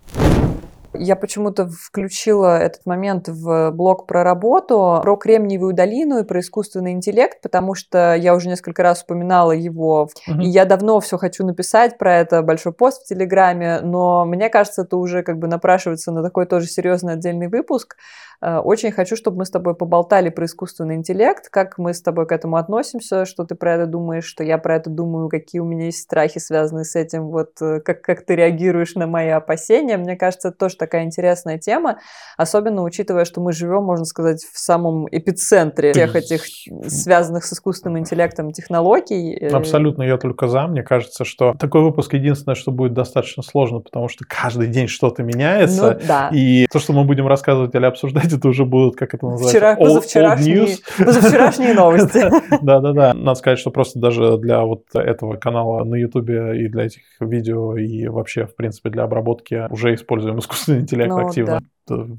Я 1.04 1.16
почему-то 1.16 1.68
включила 1.68 2.58
этот 2.58 2.86
момент 2.86 3.28
в 3.28 3.72
блог 3.72 4.08
про 4.08 4.24
работу, 4.24 5.00
про 5.04 5.16
Кремниевую 5.18 5.74
долину 5.74 6.20
и 6.20 6.24
про 6.24 6.40
искусственный 6.40 6.94
интеллект, 6.94 7.42
потому 7.42 7.76
что 7.76 8.16
я 8.16 8.34
уже 8.34 8.48
несколько 8.48 8.84
раз 8.84 9.04
упоминала 9.04 9.52
его, 9.52 10.10
угу. 10.28 10.42
и 10.42 10.48
я 10.48 10.66
давно 10.66 11.00
все 11.02 11.18
хочу 11.18 11.46
написать 11.46 11.98
про 11.98 12.20
это, 12.20 12.42
большой 12.42 12.72
пост 12.72 13.04
в 13.04 13.08
Телеграме, 13.08 13.82
но 13.82 14.26
мне 14.26 14.50
кажется, 14.50 14.84
это 14.84 14.96
уже 14.96 15.24
как 15.24 15.38
бы 15.40 15.48
напрашивается 15.48 16.12
на 16.12 16.24
такой 16.24 16.46
тоже 16.46 16.68
серьезный 16.68 17.14
отдельный 17.14 17.50
выпуск. 17.50 17.98
Э, 18.44 18.58
очень 18.58 18.92
хочу, 18.92 19.16
чтобы 19.16 19.38
мы 19.38 19.46
с 19.46 19.50
тобой 19.50 19.74
поболтали 19.74 20.30
про 20.30 20.46
искусственный 20.46 20.96
интеллект, 20.96 21.48
как 21.50 21.78
мы 21.78 21.94
с 21.94 22.02
тобой 22.02 22.28
к 22.28 22.32
этому 22.34 22.58
относимся, 22.58 23.26
что 23.26 23.46
ты 23.46 23.56
про 23.56 23.76
это 23.76 23.86
думаешь, 23.86 24.26
что 24.26 24.44
я 24.44 24.58
про 24.58 24.76
это 24.76 24.90
думаю, 24.90 25.30
какие 25.30 25.62
у 25.62 25.66
меня 25.66 25.86
есть 25.86 26.00
страхи, 26.00 26.40
связанные 26.40 26.84
с 26.84 26.96
этим, 26.96 27.28
вот 27.28 27.62
э, 27.62 27.80
как, 27.80 28.02
как 28.02 28.26
ты 28.26 28.36
реагируешь 28.36 28.96
на 28.96 29.08
мои 29.08 29.30
опасения. 29.30 29.96
Мне 29.96 30.18
кажется, 30.18 30.50
это 30.50 30.58
тоже 30.58 30.76
такая 30.76 31.06
интересная 31.06 31.58
тема, 31.58 32.00
особенно 32.36 32.84
учитывая, 32.84 33.24
что 33.24 33.40
мы 33.40 33.54
живем, 33.54 33.84
можно 33.84 34.04
сказать, 34.04 34.44
в 34.44 34.60
самом 34.60 35.08
эпицентре 35.10 35.94
всех 35.94 36.16
этих 36.18 36.44
связанных 36.88 37.46
с 37.46 37.54
искусственным 37.54 38.00
интеллектом 38.00 38.52
технологий. 38.52 39.38
Э, 39.40 39.56
Абсолютно, 39.56 40.04
я 40.04 40.18
только 40.18 40.50
за. 40.50 40.68
Мне 40.68 40.84
кажется, 40.84 41.24
что 41.24 41.54
такой 41.58 41.82
выпуск 41.82 42.14
единственное, 42.14 42.56
что 42.56 42.72
будет 42.72 42.94
достаточно 42.94 43.42
сложно, 43.42 43.80
потому 43.80 44.10
что 44.10 44.26
каждый 44.28 44.68
день 44.68 44.90
что-то 44.90 45.24
меняется. 45.24 45.98
Ну, 46.02 46.08
да. 46.08 46.30
И 46.34 46.68
то, 46.70 46.80
что 46.80 46.92
мы 46.92 47.06
будем 47.06 47.26
рассказывать 47.26 47.74
или 47.74 47.86
обсуждать, 47.86 48.33
это 48.34 48.48
уже 48.48 48.66
будут, 48.66 48.96
как 48.96 49.14
это 49.14 49.26
называется, 49.26 49.58
Вчера, 49.58 49.74
old, 49.76 49.80
позавчерашние, 49.80 50.58
old 50.58 51.06
позавчерашние 51.06 51.74
новости. 51.74 52.22
Да-да-да. 52.62 53.14
Надо 53.14 53.36
сказать, 53.36 53.60
что 53.60 53.72
просто 53.72 54.00
даже 54.00 54.38
для 54.38 54.62
вот 54.62 54.84
этого 54.94 55.36
канала 55.38 55.84
на 55.84 55.96
Ютубе 55.96 56.66
и 56.66 56.68
для 56.68 56.86
этих 56.86 57.04
видео 57.20 57.78
и 57.78 58.08
вообще, 58.08 58.46
в 58.46 58.56
принципе, 58.56 58.90
для 58.90 59.04
обработки 59.04 59.68
уже 59.70 59.94
используем 59.94 60.40
искусственный 60.40 60.82
интеллект 60.82 61.12
ну 61.12 61.28
активно 61.28 61.62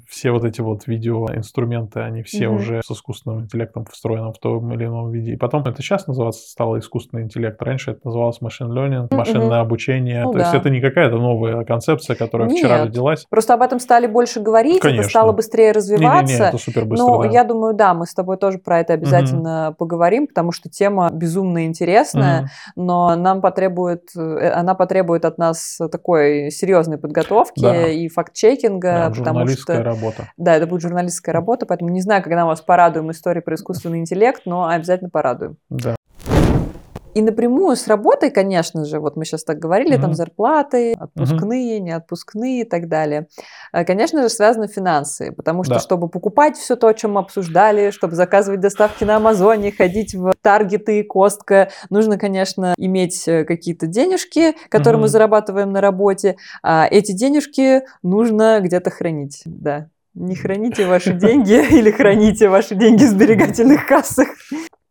все 0.08 0.30
вот 0.30 0.44
эти 0.44 0.60
вот 0.60 0.86
видеоинструменты, 0.86 2.00
они 2.00 2.22
все 2.22 2.48
угу. 2.48 2.56
уже 2.56 2.82
с 2.82 2.90
искусственным 2.90 3.42
интеллектом 3.42 3.84
встроены 3.90 4.32
в 4.32 4.38
том 4.38 4.72
или 4.72 4.84
ином 4.84 5.10
виде. 5.10 5.32
И 5.32 5.36
потом 5.36 5.62
это 5.62 5.82
сейчас 5.82 6.06
называться 6.06 6.48
стало 6.48 6.78
искусственный 6.78 7.22
интеллект. 7.22 7.60
Раньше 7.62 7.92
это 7.92 8.00
называлось 8.04 8.40
машин 8.40 8.70
learning, 8.72 9.08
машинное 9.10 9.60
угу. 9.60 9.66
обучение. 9.66 10.24
Ну, 10.24 10.32
То 10.32 10.38
да. 10.38 10.44
есть 10.44 10.54
это 10.54 10.70
не 10.70 10.80
какая-то 10.80 11.16
новая 11.16 11.64
концепция, 11.64 12.16
которая 12.16 12.48
Нет. 12.48 12.58
вчера 12.58 12.84
родилась. 12.84 13.26
Просто 13.30 13.54
об 13.54 13.62
этом 13.62 13.78
стали 13.78 14.06
больше 14.06 14.40
говорить, 14.40 14.80
Конечно. 14.80 15.00
это 15.00 15.10
стало 15.10 15.32
быстрее 15.32 15.72
развиваться. 15.72 16.26
Не, 16.26 16.38
не, 16.38 16.38
не, 16.40 16.48
это 16.48 16.58
супер 16.58 16.84
быстро, 16.84 17.06
Но 17.06 17.22
да. 17.22 17.28
я 17.28 17.44
думаю, 17.44 17.74
да, 17.74 17.94
мы 17.94 18.06
с 18.06 18.14
тобой 18.14 18.36
тоже 18.36 18.58
про 18.58 18.80
это 18.80 18.92
обязательно 18.92 19.68
угу. 19.68 19.76
поговорим, 19.76 20.26
потому 20.26 20.52
что 20.52 20.68
тема 20.68 21.10
безумно 21.10 21.66
интересная, 21.66 22.42
угу. 22.42 22.48
но 22.76 23.16
нам 23.16 23.40
потребует, 23.40 24.10
э, 24.16 24.50
она 24.50 24.74
потребует 24.74 25.24
от 25.24 25.38
нас 25.38 25.78
такой 25.90 26.50
серьезной 26.50 26.98
подготовки 26.98 27.60
да. 27.60 27.88
и 27.88 28.08
факт-чекинга, 28.08 29.10
да, 29.10 29.10
потому 29.10 29.53
журналистская 29.54 29.76
что... 29.76 29.84
работа. 29.84 30.32
Да, 30.36 30.54
это 30.54 30.66
будет 30.66 30.82
журналистская 30.82 31.32
работа, 31.32 31.66
поэтому 31.66 31.90
не 31.90 32.00
знаю, 32.00 32.22
когда 32.22 32.42
мы 32.42 32.48
вас 32.48 32.60
порадуем 32.60 33.10
историей 33.10 33.42
про 33.42 33.54
искусственный 33.54 34.00
интеллект, 34.00 34.42
но 34.44 34.68
обязательно 34.68 35.10
порадуем. 35.10 35.56
Да. 35.70 35.96
И 37.14 37.22
напрямую 37.22 37.76
с 37.76 37.86
работой, 37.86 38.30
конечно 38.30 38.84
же, 38.84 38.98
вот 38.98 39.16
мы 39.16 39.24
сейчас 39.24 39.44
так 39.44 39.58
говорили, 39.58 39.96
mm-hmm. 39.96 40.00
там 40.00 40.14
зарплаты, 40.14 40.94
отпускные, 40.98 41.78
mm-hmm. 41.78 41.82
неотпускные 41.82 42.60
и 42.62 42.64
так 42.64 42.88
далее. 42.88 43.28
Э, 43.72 43.84
конечно 43.84 44.22
же, 44.22 44.28
связаны 44.28 44.66
финансы, 44.66 45.30
потому 45.32 45.62
что, 45.62 45.74
да. 45.74 45.80
чтобы 45.80 46.08
покупать 46.08 46.56
все 46.56 46.74
то, 46.74 46.88
о 46.88 46.94
чем 46.94 47.12
мы 47.12 47.20
обсуждали, 47.20 47.90
чтобы 47.90 48.16
заказывать 48.16 48.60
доставки 48.60 49.04
на 49.04 49.16
Амазоне, 49.16 49.70
ходить 49.70 50.14
в 50.14 50.32
Таргеты 50.42 50.98
и 50.98 51.02
Костка, 51.04 51.70
нужно, 51.88 52.18
конечно, 52.18 52.74
иметь 52.76 53.28
э, 53.28 53.44
какие-то 53.44 53.86
денежки, 53.86 54.54
которые 54.68 54.98
mm-hmm. 54.98 55.02
мы 55.02 55.08
зарабатываем 55.08 55.70
на 55.70 55.80
работе, 55.80 56.36
а 56.64 56.88
эти 56.90 57.12
денежки 57.12 57.82
нужно 58.02 58.60
где-то 58.60 58.90
хранить, 58.90 59.42
да. 59.44 59.88
Не 60.14 60.34
храните 60.34 60.86
ваши 60.86 61.12
деньги 61.14 61.52
или 61.52 61.92
храните 61.92 62.48
ваши 62.48 62.74
деньги 62.74 63.04
в 63.04 63.08
сберегательных 63.08 63.86
кассах. 63.86 64.28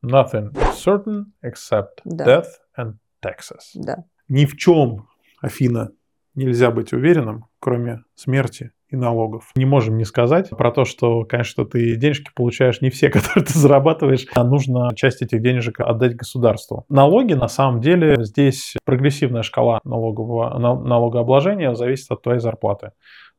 Nothing 0.03 0.51
certain 0.73 1.25
except 1.43 2.01
да. 2.03 2.25
death 2.25 2.47
and 2.77 2.95
taxes. 3.23 3.71
Да. 3.75 4.03
Ни 4.27 4.45
в 4.45 4.57
чем, 4.57 5.07
Афина, 5.41 5.91
нельзя 6.35 6.71
быть 6.71 6.93
уверенным, 6.93 7.45
кроме 7.59 8.03
смерти 8.15 8.71
и 8.89 8.95
налогов. 8.95 9.51
Не 9.55 9.65
можем 9.65 9.97
не 9.97 10.05
сказать 10.05 10.49
про 10.51 10.71
то, 10.71 10.85
что, 10.85 11.23
конечно, 11.25 11.65
ты 11.65 11.95
денежки 11.95 12.31
получаешь 12.35 12.81
не 12.81 12.89
все, 12.89 13.09
которые 13.11 13.45
ты 13.45 13.57
зарабатываешь, 13.57 14.27
а 14.35 14.43
нужно 14.43 14.91
часть 14.95 15.21
этих 15.21 15.41
денежек 15.41 15.79
отдать 15.79 16.15
государству. 16.15 16.85
Налоги, 16.89 17.33
на 17.33 17.47
самом 17.47 17.81
деле, 17.81 18.23
здесь 18.23 18.75
прогрессивная 18.85 19.41
шкала 19.41 19.79
налогового, 19.83 20.57
налогообложения 20.59 21.73
зависит 21.73 22.11
от 22.11 22.21
твоей 22.21 22.39
зарплаты. 22.39 22.91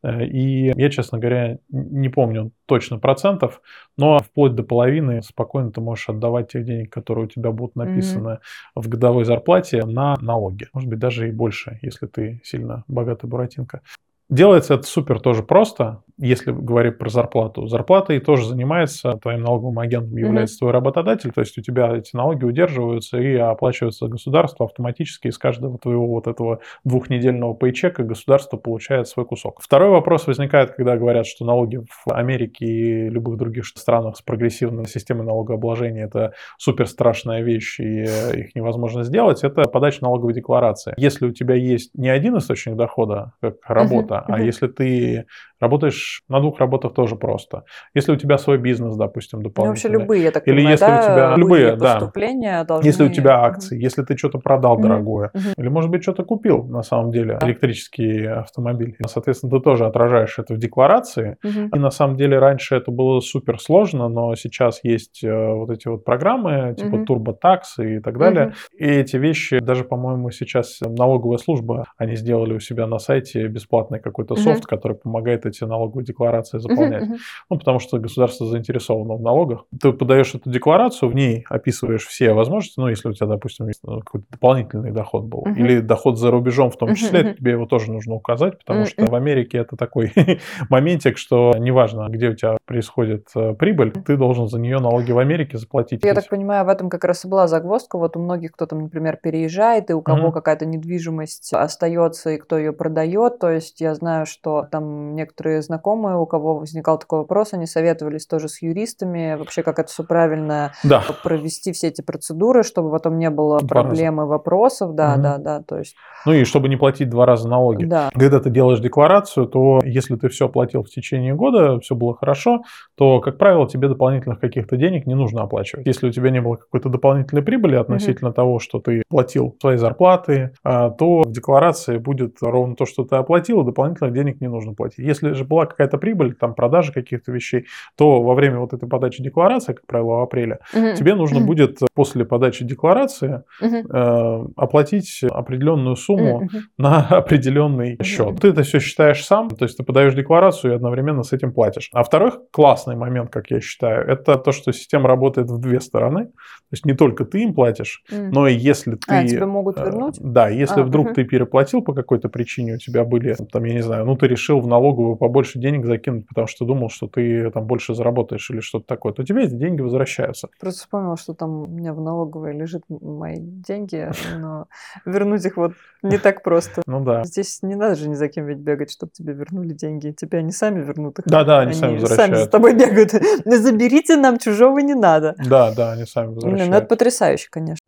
Э, 0.05 0.24
и 0.24 0.72
я, 0.76 0.90
честно 0.90 1.18
говоря, 1.18 1.59
не 1.70 2.11
помню 2.11 2.52
точно 2.66 2.98
процентов, 2.98 3.62
но 3.96 4.18
вплоть 4.18 4.55
до 4.55 4.62
половины 4.62 5.22
спокойно 5.22 5.72
ты 5.72 5.80
можешь 5.80 6.09
отдавать 6.11 6.52
тех 6.52 6.64
денег, 6.64 6.92
которые 6.92 7.24
у 7.24 7.28
тебя 7.28 7.50
будут 7.50 7.74
написаны 7.74 8.28
mm-hmm. 8.28 8.82
в 8.82 8.88
годовой 8.88 9.24
зарплате 9.24 9.84
на 9.84 10.16
налоги. 10.20 10.68
Может 10.74 10.90
быть, 10.90 10.98
даже 10.98 11.28
и 11.28 11.32
больше, 11.32 11.78
если 11.80 12.07
ты 12.07 12.40
сильно 12.44 12.84
богатый 12.86 13.26
буратинка. 13.26 13.80
Делается 14.28 14.74
это 14.74 14.84
супер 14.84 15.20
тоже 15.20 15.42
просто 15.42 16.02
если 16.18 16.52
говорить 16.52 16.98
про 16.98 17.08
зарплату, 17.08 17.66
зарплатой 17.66 18.20
тоже 18.20 18.46
занимается, 18.46 19.14
твоим 19.14 19.42
налоговым 19.42 19.78
агентом 19.80 20.16
является 20.16 20.56
mm-hmm. 20.56 20.58
твой 20.58 20.70
работодатель, 20.72 21.32
то 21.32 21.40
есть 21.40 21.58
у 21.58 21.62
тебя 21.62 21.96
эти 21.96 22.14
налоги 22.14 22.44
удерживаются 22.44 23.18
и 23.18 23.34
оплачиваются 23.34 24.06
государство 24.06 24.66
автоматически 24.66 25.28
из 25.28 25.38
каждого 25.38 25.78
твоего 25.78 26.06
вот 26.06 26.26
этого 26.26 26.60
двухнедельного 26.84 27.54
пейчека 27.54 28.04
государство 28.04 28.56
получает 28.56 29.08
свой 29.08 29.26
кусок. 29.26 29.60
Второй 29.60 29.90
вопрос 29.90 30.26
возникает, 30.26 30.72
когда 30.72 30.96
говорят, 30.96 31.26
что 31.26 31.44
налоги 31.44 31.80
в 31.88 32.12
Америке 32.12 32.64
и 32.64 33.08
любых 33.08 33.36
других 33.36 33.66
странах 33.66 34.16
с 34.16 34.22
прогрессивной 34.22 34.86
системой 34.86 35.26
налогообложения 35.26 36.04
это 36.04 36.32
супер 36.58 36.86
страшная 36.86 37.42
вещь 37.42 37.80
и 37.80 38.02
их 38.02 38.54
невозможно 38.54 39.02
сделать, 39.02 39.42
это 39.42 39.62
подача 39.62 39.98
налоговой 40.02 40.34
декларации. 40.34 40.94
Если 40.96 41.26
у 41.26 41.32
тебя 41.32 41.54
есть 41.54 41.90
не 41.94 42.08
один 42.08 42.36
источник 42.38 42.76
дохода, 42.76 43.32
как 43.40 43.56
работа, 43.66 44.14
mm-hmm. 44.14 44.34
а 44.34 44.40
если 44.40 44.68
ты 44.68 45.26
Работаешь 45.64 46.22
на 46.28 46.40
двух 46.40 46.60
работах 46.60 46.92
тоже 46.92 47.16
просто. 47.16 47.64
Если 47.94 48.12
у 48.12 48.16
тебя 48.16 48.36
свой 48.36 48.58
бизнес, 48.58 48.96
допустим, 48.96 49.42
дополнительный. 49.42 49.92
Ну, 49.92 49.98
вообще 49.98 50.04
любые, 50.04 50.22
я 50.24 50.30
так 50.30 50.46
Или 50.46 50.56
понимаю, 50.56 50.72
если 50.72 50.86
да, 50.86 50.98
у 50.98 51.02
тебя 51.02 51.36
любые, 51.36 51.76
да. 51.76 52.64
Должны... 52.64 52.86
Если 52.86 53.04
у 53.04 53.08
тебя 53.08 53.42
акции, 53.44 53.82
если 53.82 54.02
ты 54.02 54.14
что-то 54.18 54.38
продал 54.38 54.78
дорогое, 54.78 55.30
или, 55.56 55.68
может 55.68 55.90
быть, 55.90 56.02
что-то 56.02 56.22
купил, 56.24 56.64
на 56.64 56.82
самом 56.82 57.12
деле, 57.12 57.38
электрический 57.40 58.26
автомобиль. 58.26 58.94
Соответственно, 59.06 59.56
ты 59.56 59.60
тоже 59.60 59.86
отражаешь 59.86 60.38
это 60.38 60.52
в 60.52 60.58
декларации. 60.58 61.38
И 61.42 61.78
на 61.78 61.90
самом 61.90 62.16
деле 62.16 62.38
раньше 62.38 62.76
это 62.76 62.90
было 62.90 63.20
супер 63.20 63.58
сложно, 63.58 64.08
но 64.08 64.34
сейчас 64.34 64.80
есть 64.82 65.24
э, 65.24 65.54
вот 65.54 65.70
эти 65.70 65.88
вот 65.88 66.04
программы, 66.04 66.74
типа 66.76 66.96
TurboTax 66.96 67.62
и 67.78 68.00
так 68.00 68.18
далее. 68.18 68.54
И 68.76 68.84
эти 68.84 69.16
вещи, 69.16 69.60
даже, 69.60 69.84
по-моему, 69.84 70.30
сейчас 70.30 70.80
налоговая 70.80 71.38
служба, 71.38 71.84
они 71.96 72.16
сделали 72.16 72.54
у 72.54 72.60
себя 72.60 72.86
на 72.86 72.98
сайте 72.98 73.46
бесплатный 73.48 74.00
какой-то 74.00 74.34
софт, 74.36 74.66
который 74.66 74.96
помогает 74.96 75.46
эти 75.55 75.64
налоговые 75.64 76.05
декларации 76.05 76.59
заполнять. 76.59 77.05
Uh-huh, 77.05 77.14
uh-huh. 77.14 77.44
Ну, 77.50 77.59
потому 77.59 77.78
что 77.78 77.98
государство 77.98 78.46
заинтересовано 78.46 79.14
в 79.14 79.22
налогах. 79.22 79.64
Ты 79.80 79.92
подаешь 79.92 80.34
эту 80.34 80.50
декларацию, 80.50 81.11
в 81.11 81.14
ней 81.14 81.44
описываешь 81.48 82.07
все 82.07 82.32
возможности, 82.32 82.80
ну, 82.80 82.88
если 82.88 83.09
у 83.09 83.12
тебя, 83.12 83.26
допустим, 83.26 83.68
ну, 83.82 84.00
какой-то 84.00 84.26
дополнительный 84.30 84.92
доход 84.92 85.24
был, 85.24 85.44
uh-huh. 85.44 85.57
или 85.57 85.80
доход 85.80 86.18
за 86.18 86.30
рубежом 86.30 86.70
в 86.70 86.76
том 86.76 86.94
числе, 86.94 87.20
uh-huh. 87.20 87.34
тебе 87.34 87.52
его 87.52 87.66
тоже 87.66 87.90
нужно 87.90 88.14
указать, 88.14 88.59
потому 88.59 88.82
uh-huh. 88.82 88.86
что 88.86 89.07
в 89.07 89.14
Америке 89.14 89.59
это 89.59 89.76
такой 89.76 90.12
моментик, 90.70 91.18
что 91.18 91.52
неважно, 91.59 92.09
где 92.09 92.28
у 92.28 92.34
тебя 92.34 92.57
происходит 92.64 93.28
э, 93.34 93.55
прибыль, 93.55 93.92
ты 93.92 94.16
должен 94.16 94.48
за 94.48 94.59
нее 94.59 94.78
налоги 94.78 95.12
в 95.12 95.18
Америке 95.18 95.59
заплатить. 95.59 96.05
Я 96.05 96.14
так 96.14 96.28
понимаю, 96.28 96.64
в 96.64 96.68
этом 96.68 96.88
как 96.90 97.05
раз 97.05 97.24
и 97.24 97.28
была 97.28 97.46
загвоздка. 97.46 97.98
Вот 97.98 98.16
у 98.16 98.20
многих, 98.20 98.52
кто 98.52 98.66
там, 98.66 98.82
например, 98.82 99.18
переезжает, 99.22 99.90
и 99.90 99.94
у 99.94 100.02
кого 100.02 100.28
uh-huh. 100.28 100.32
какая-то 100.32 100.66
недвижимость 100.66 101.52
остается, 101.52 102.30
и 102.30 102.38
кто 102.38 102.59
ее 102.59 102.72
продает. 102.72 103.38
То 103.38 103.50
есть 103.50 103.80
я 103.80 103.94
знаю, 103.94 104.26
что 104.26 104.66
там 104.70 105.14
некоторые 105.14 105.34
некоторые 105.35 105.62
знакомые, 105.62 106.16
у 106.16 106.26
кого 106.26 106.59
возникал 106.59 106.99
такой 106.99 107.20
вопрос, 107.20 107.55
они 107.55 107.66
советовались 107.66 108.26
тоже 108.26 108.49
с 108.49 108.62
юристами, 108.62 109.35
вообще 109.37 109.62
как 109.62 109.78
это 109.78 109.91
все 109.91 110.05
правильно 110.05 110.72
да. 110.85 111.03
провести 111.22 111.72
все 111.72 111.89
эти 111.89 112.03
процедуры, 112.03 112.62
чтобы 112.62 112.91
потом 112.91 113.18
не 113.18 113.30
было 113.30 113.59
два 113.59 113.82
проблем 113.82 114.20
раза. 114.20 114.26
и 114.26 114.30
вопросов, 114.30 114.95
да, 114.95 115.14
угу. 115.14 115.22
да, 115.22 115.39
да, 115.39 115.62
то 115.62 115.78
есть. 115.78 115.97
Ну 116.24 116.32
и 116.32 116.45
чтобы 116.45 116.68
не 116.68 116.76
платить 116.76 117.11
два 117.11 117.26
раза 117.26 117.49
налоги. 117.49 117.85
Да. 117.85 118.11
Когда 118.14 118.39
ты 118.39 118.51
делаешь 118.51 118.80
декларацию, 118.80 119.47
то 119.47 119.80
если 119.85 120.14
ты 120.16 120.28
все 120.28 120.47
оплатил 120.47 120.85
в 120.85 120.89
течение 120.89 121.35
года, 121.35 121.80
все 121.80 121.95
было 121.97 122.14
хорошо, 122.14 122.62
то, 122.97 123.20
как 123.20 123.37
правило, 123.37 123.68
тебе 123.68 123.89
дополнительных 123.89 124.39
каких-то 124.39 124.76
денег 124.76 125.07
не 125.07 125.14
нужно 125.14 125.43
оплачивать. 125.43 125.87
Если 125.87 126.07
у 126.07 126.12
тебя 126.12 126.30
не 126.30 126.41
было 126.41 126.57
какой-то 126.57 126.89
дополнительной 126.89 127.43
прибыли 127.43 127.74
относительно 127.74 128.30
угу. 128.30 128.37
того, 128.37 128.59
что 128.61 128.78
ты 128.78 129.03
платил 129.09 129.57
свои 129.61 129.76
зарплаты, 129.76 130.53
а, 130.62 130.91
то 130.91 131.22
в 131.22 131.32
декларации 131.32 131.99
будет 131.99 132.37
ровно 132.41 132.76
то, 132.76 132.87
что 132.87 133.05
ты 133.05 133.16
оплатил, 133.16 133.62
и 133.62 133.64
дополнительных 133.64 134.14
денег 134.14 134.41
не 134.41 134.49
нужно 134.49 134.74
платить. 134.74 134.99
Если 134.99 135.24
если 135.25 135.39
же 135.39 135.45
была 135.45 135.66
какая-то 135.66 135.99
прибыль, 135.99 136.35
там 136.35 136.55
продажа 136.55 136.93
каких-то 136.93 137.33
вещей, 137.33 137.66
то 137.97 138.22
во 138.22 138.35
время 138.35 138.59
вот 138.59 138.72
этой 138.72 138.89
подачи 138.89 139.22
декларации, 139.22 139.72
как 139.72 139.87
правило, 139.87 140.18
в 140.18 140.22
апреле, 140.22 140.59
угу. 140.75 140.95
тебе 140.95 141.14
нужно 141.14 141.39
угу. 141.39 141.47
будет 141.47 141.79
после 141.95 142.25
подачи 142.25 142.64
декларации 142.64 143.43
угу. 143.61 143.77
э, 143.77 144.47
оплатить 144.57 145.22
определенную 145.25 145.97
сумму 145.97 146.37
угу. 146.37 146.49
на 146.79 147.01
определенный 147.09 147.95
угу. 147.95 148.05
счет. 148.05 148.41
Ты 148.41 148.49
это 148.49 148.62
все 148.62 148.81
считаешь 148.81 149.25
сам, 149.25 149.49
то 149.49 149.64
есть 149.64 149.77
ты 149.77 149.85
подаешь 149.85 150.14
декларацию 150.14 150.72
и 150.72 150.77
одновременно 150.77 151.22
с 151.22 151.33
этим 151.33 151.53
платишь. 151.53 151.91
А 151.93 152.03
второй 152.03 152.33
классный 152.51 152.97
момент, 152.97 153.31
как 153.31 153.51
я 153.51 153.61
считаю, 153.61 154.07
это 154.07 154.37
то, 154.37 154.53
что 154.53 154.72
система 154.72 155.09
работает 155.09 155.49
в 155.49 155.61
две 155.61 155.81
стороны. 155.81 156.27
То 156.27 156.72
есть 156.72 156.87
не 156.87 156.95
только 156.95 157.25
ты 157.25 157.43
им 157.43 157.55
платишь, 157.55 158.03
mm. 158.11 158.31
но 158.33 158.49
и 158.49 158.55
если 158.55 158.95
а, 158.95 158.97
ты... 158.97 159.14
А, 159.14 159.27
тебе 159.27 159.47
могут 159.47 159.79
э, 159.79 159.85
вернуть? 159.85 160.16
Да, 160.20 160.49
если 160.49 160.81
а, 160.81 160.85
вдруг 160.85 161.07
угу. 161.07 161.14
ты 161.14 161.25
переплатил 161.25 161.83
по 161.83 161.93
какой-то 161.93 162.29
причине, 162.29 162.75
у 162.75 162.79
тебя 162.79 163.05
были, 163.05 163.37
там, 163.53 163.64
я 163.64 163.75
не 163.75 163.83
знаю, 163.83 164.05
ну 164.05 164.16
ты 164.16 164.27
решил 164.27 164.61
в 164.61 164.66
налоговую 164.66 165.13
побольше 165.16 165.58
денег 165.58 165.86
закинуть, 165.86 166.26
потому 166.28 166.46
что 166.46 166.64
думал, 166.64 166.90
что 166.90 167.06
ты 167.06 167.50
там 167.50 167.66
больше 167.66 167.94
заработаешь 167.94 168.50
или 168.50 168.60
что-то 168.60 168.86
такое, 168.86 169.12
то 169.12 169.24
тебе 169.24 169.44
эти 169.44 169.54
деньги 169.54 169.80
возвращаются. 169.80 170.48
Просто 170.60 170.80
вспомнила, 170.80 171.16
что 171.16 171.34
там 171.34 171.62
у 171.62 171.66
меня 171.66 171.92
в 171.94 172.00
налоговой 172.00 172.54
лежит 172.54 172.82
мои 172.88 173.36
деньги, 173.38 174.10
но 174.38 174.66
вернуть 175.04 175.44
их 175.44 175.56
вот 175.56 175.72
не 176.02 176.18
так 176.18 176.42
просто. 176.42 176.82
Ну 176.86 177.04
да. 177.04 177.24
Здесь 177.24 177.62
не 177.62 177.74
надо 177.74 177.96
же 177.96 178.08
ни 178.08 178.14
за 178.14 178.28
кем 178.28 178.46
ведь 178.46 178.58
бегать, 178.58 178.90
чтобы 178.90 179.12
тебе 179.12 179.32
вернули 179.32 179.72
деньги. 179.72 180.10
Тебя 180.10 180.38
они 180.38 180.52
сами 180.52 180.80
вернут 180.80 181.18
их. 181.18 181.24
Да, 181.26 181.44
да, 181.44 181.60
они, 181.60 181.72
они 181.72 181.80
сами 181.80 181.94
возвращают. 181.94 182.34
сами 182.34 182.46
с 182.46 182.48
тобой 182.48 182.74
бегают. 182.74 183.12
Заберите 183.44 184.16
нам 184.16 184.38
чужого 184.38 184.78
не 184.78 184.94
надо. 184.94 185.34
Да, 185.46 185.72
да, 185.74 185.92
они 185.92 186.04
сами 186.04 186.34
возвращают. 186.34 186.70
Ну, 186.70 186.76
это 186.76 186.86
потрясающе, 186.86 187.48
конечно. 187.50 187.84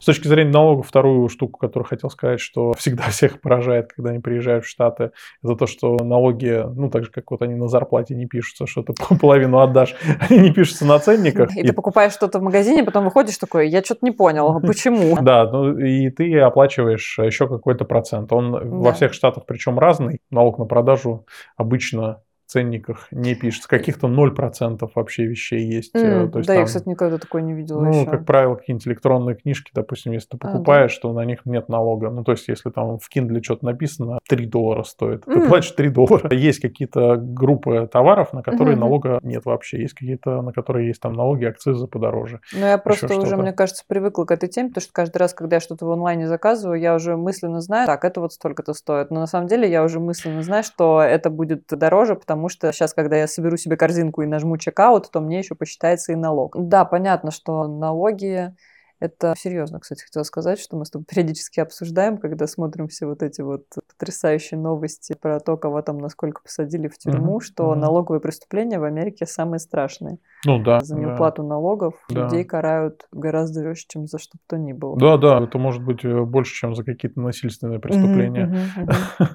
С 0.00 0.04
точки 0.04 0.28
зрения 0.28 0.50
налогов, 0.50 0.88
вторую 0.88 1.28
штуку, 1.28 1.58
которую 1.58 1.86
хотел 1.86 2.10
сказать, 2.10 2.40
что 2.40 2.72
всегда 2.78 3.04
всех 3.04 3.40
поражает, 3.40 3.92
когда 3.92 4.10
они 4.10 4.20
приезжают 4.20 4.64
в 4.64 4.68
Штаты, 4.68 5.12
это 5.42 5.54
то, 5.54 5.66
что 5.66 5.96
налоги, 5.96 6.64
ну, 6.74 6.90
так 6.90 7.04
же, 7.04 7.10
как 7.10 7.30
вот 7.30 7.42
они 7.42 7.54
на 7.54 7.68
зарплате 7.68 8.14
не 8.14 8.26
пишутся, 8.26 8.66
что 8.66 8.82
ты 8.82 8.92
половину 9.20 9.58
отдашь, 9.58 9.94
они 10.28 10.40
не 10.40 10.52
пишутся 10.52 10.84
на 10.84 10.98
ценниках. 10.98 11.56
И, 11.56 11.60
и 11.60 11.66
ты 11.66 11.72
покупаешь 11.72 12.12
что-то 12.12 12.38
в 12.38 12.42
магазине, 12.42 12.84
потом 12.84 13.04
выходишь 13.04 13.38
такой, 13.38 13.68
я 13.68 13.82
что-то 13.82 14.04
не 14.04 14.12
понял, 14.12 14.60
почему? 14.60 15.16
Да, 15.20 15.50
ну 15.50 15.78
и 15.78 16.10
ты 16.10 16.38
оплачиваешь 16.40 17.18
еще 17.18 17.48
какой-то 17.48 17.84
процент. 17.84 18.32
Он 18.32 18.80
во 18.80 18.92
всех 18.92 19.12
штатах 19.12 19.44
причем 19.46 19.78
разный. 19.78 20.20
Налог 20.30 20.58
на 20.58 20.64
продажу 20.64 21.26
обычно 21.56 22.22
ценниках 22.48 23.08
не 23.10 23.34
пишется. 23.34 23.68
Каких-то 23.68 24.08
0% 24.08 24.90
вообще 24.94 25.26
вещей 25.26 25.60
есть. 25.60 25.94
Mm, 25.94 26.30
то 26.30 26.38
есть 26.38 26.48
да, 26.48 26.54
там, 26.54 26.60
я, 26.62 26.64
кстати, 26.64 26.88
никогда 26.88 27.18
такой 27.18 27.42
не 27.42 27.52
видела 27.52 27.82
Ну, 27.82 28.02
еще. 28.02 28.10
как 28.10 28.24
правило, 28.24 28.56
какие-нибудь 28.56 28.88
электронные 28.88 29.36
книжки, 29.36 29.70
допустим, 29.74 30.12
если 30.12 30.30
ты 30.30 30.38
покупаешь, 30.38 30.92
а, 30.92 30.96
да. 30.96 31.00
то 31.02 31.12
на 31.12 31.24
них 31.24 31.40
нет 31.44 31.68
налога. 31.68 32.10
Ну, 32.10 32.24
то 32.24 32.32
есть, 32.32 32.48
если 32.48 32.70
там 32.70 32.98
в 32.98 33.08
Kindle 33.14 33.42
что-то 33.42 33.66
написано, 33.66 34.18
3 34.28 34.46
доллара 34.46 34.82
стоит, 34.82 35.26
mm. 35.26 35.34
ты 35.34 35.48
платишь 35.48 35.70
3 35.72 35.88
доллара. 35.90 36.28
Есть 36.34 36.60
какие-то 36.60 37.16
группы 37.16 37.88
товаров, 37.92 38.32
на 38.32 38.42
которые 38.42 38.76
mm-hmm. 38.76 38.80
налога 38.80 39.18
нет 39.22 39.44
вообще. 39.44 39.80
Есть 39.82 39.94
какие-то, 39.94 40.40
на 40.42 40.52
которые 40.52 40.88
есть 40.88 41.00
там 41.00 41.12
налоги, 41.12 41.44
акцизы 41.44 41.86
подороже. 41.86 42.40
Ну, 42.52 42.66
я 42.66 42.78
просто 42.78 43.14
уже, 43.16 43.36
мне 43.36 43.52
кажется, 43.52 43.84
привыкла 43.86 44.24
к 44.24 44.30
этой 44.30 44.48
теме, 44.48 44.68
потому 44.68 44.82
что 44.82 44.92
каждый 44.92 45.18
раз, 45.18 45.34
когда 45.34 45.56
я 45.56 45.60
что-то 45.60 45.86
в 45.86 45.90
онлайне 45.90 46.26
заказываю, 46.28 46.80
я 46.80 46.94
уже 46.94 47.16
мысленно 47.16 47.60
знаю, 47.60 47.86
так, 47.86 48.04
это 48.04 48.20
вот 48.20 48.32
столько-то 48.32 48.72
стоит. 48.72 49.10
Но 49.10 49.20
на 49.20 49.26
самом 49.26 49.48
деле 49.48 49.68
я 49.70 49.82
уже 49.82 50.00
мысленно 50.00 50.42
знаю, 50.42 50.62
что 50.62 51.02
это 51.02 51.30
будет 51.30 51.64
дороже, 51.68 52.14
потому 52.14 52.37
что 52.48 52.72
сейчас, 52.72 52.94
когда 52.94 53.16
я 53.16 53.26
соберу 53.26 53.56
себе 53.56 53.76
корзинку 53.76 54.22
и 54.22 54.26
нажму 54.26 54.56
чекаут, 54.56 55.10
то 55.10 55.20
мне 55.20 55.38
еще 55.38 55.56
посчитается 55.56 56.12
и 56.12 56.14
налог. 56.14 56.54
Да, 56.56 56.84
понятно, 56.84 57.32
что 57.32 57.66
налоги 57.66 58.54
это 59.00 59.34
серьезно, 59.36 59.78
кстати, 59.78 60.02
хотела 60.02 60.24
сказать, 60.24 60.58
что 60.58 60.76
мы 60.76 60.84
с 60.84 60.90
тобой 60.90 61.04
периодически 61.08 61.60
обсуждаем, 61.60 62.18
когда 62.18 62.46
смотрим 62.46 62.88
все 62.88 63.06
вот 63.06 63.22
эти 63.22 63.42
вот 63.42 63.64
потрясающие 63.86 64.58
новости 64.58 65.14
про 65.20 65.38
то, 65.38 65.56
кого 65.56 65.82
там 65.82 65.98
насколько 65.98 66.42
посадили 66.42 66.88
в 66.88 66.98
тюрьму, 66.98 67.38
mm-hmm. 67.38 67.44
что 67.44 67.72
mm-hmm. 67.72 67.76
налоговые 67.76 68.20
преступления 68.20 68.80
в 68.80 68.84
Америке 68.84 69.26
самые 69.26 69.60
страшные. 69.60 70.18
Ну 70.44 70.62
да. 70.62 70.80
За 70.80 70.96
неуплату 70.96 71.42
да. 71.42 71.48
налогов 71.48 71.94
да. 72.08 72.24
людей 72.24 72.44
карают 72.44 73.06
гораздо 73.12 73.62
жестче, 73.62 73.86
чем 73.88 74.06
за 74.06 74.18
что 74.18 74.36
бы 74.36 74.42
то 74.48 74.58
ни 74.58 74.72
было. 74.72 74.98
Да, 74.98 75.16
да, 75.16 75.44
это 75.44 75.58
может 75.58 75.84
быть 75.84 76.04
э, 76.04 76.24
больше, 76.24 76.54
чем 76.54 76.74
за 76.74 76.82
какие-то 76.82 77.20
насильственные 77.20 77.78
преступления. 77.78 78.46
Mm-hmm, 78.46 78.86
mm-hmm. 78.86 79.28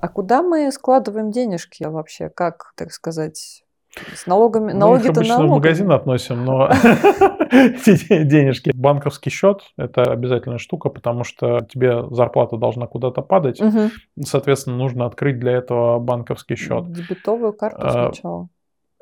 А 0.00 0.08
куда 0.08 0.42
мы 0.42 0.70
складываем 0.72 1.30
денежки 1.30 1.84
вообще? 1.84 2.28
Как, 2.30 2.72
так 2.76 2.92
сказать, 2.92 3.64
с 4.14 4.26
налогами, 4.26 4.72
налоги-то 4.72 5.22
налоги. 5.22 5.48
в 5.48 5.50
магазин 5.50 5.92
относим, 5.92 6.44
но 6.44 6.68
денежки. 7.50 8.70
Банковский 8.74 9.30
счет– 9.30 9.62
это 9.76 10.04
обязательная 10.04 10.58
штука, 10.58 10.90
потому 10.90 11.24
что 11.24 11.60
тебе 11.60 12.04
зарплата 12.10 12.56
должна 12.56 12.86
куда-то 12.86 13.22
падать. 13.22 13.60
Соответственно, 14.22 14.76
нужно 14.76 15.06
открыть 15.06 15.38
для 15.38 15.52
этого 15.52 15.98
банковский 15.98 16.56
счет. 16.56 16.90
Дебетовую 16.92 17.52
карту 17.52 17.80
а, 17.82 18.12
сначала. 18.12 18.48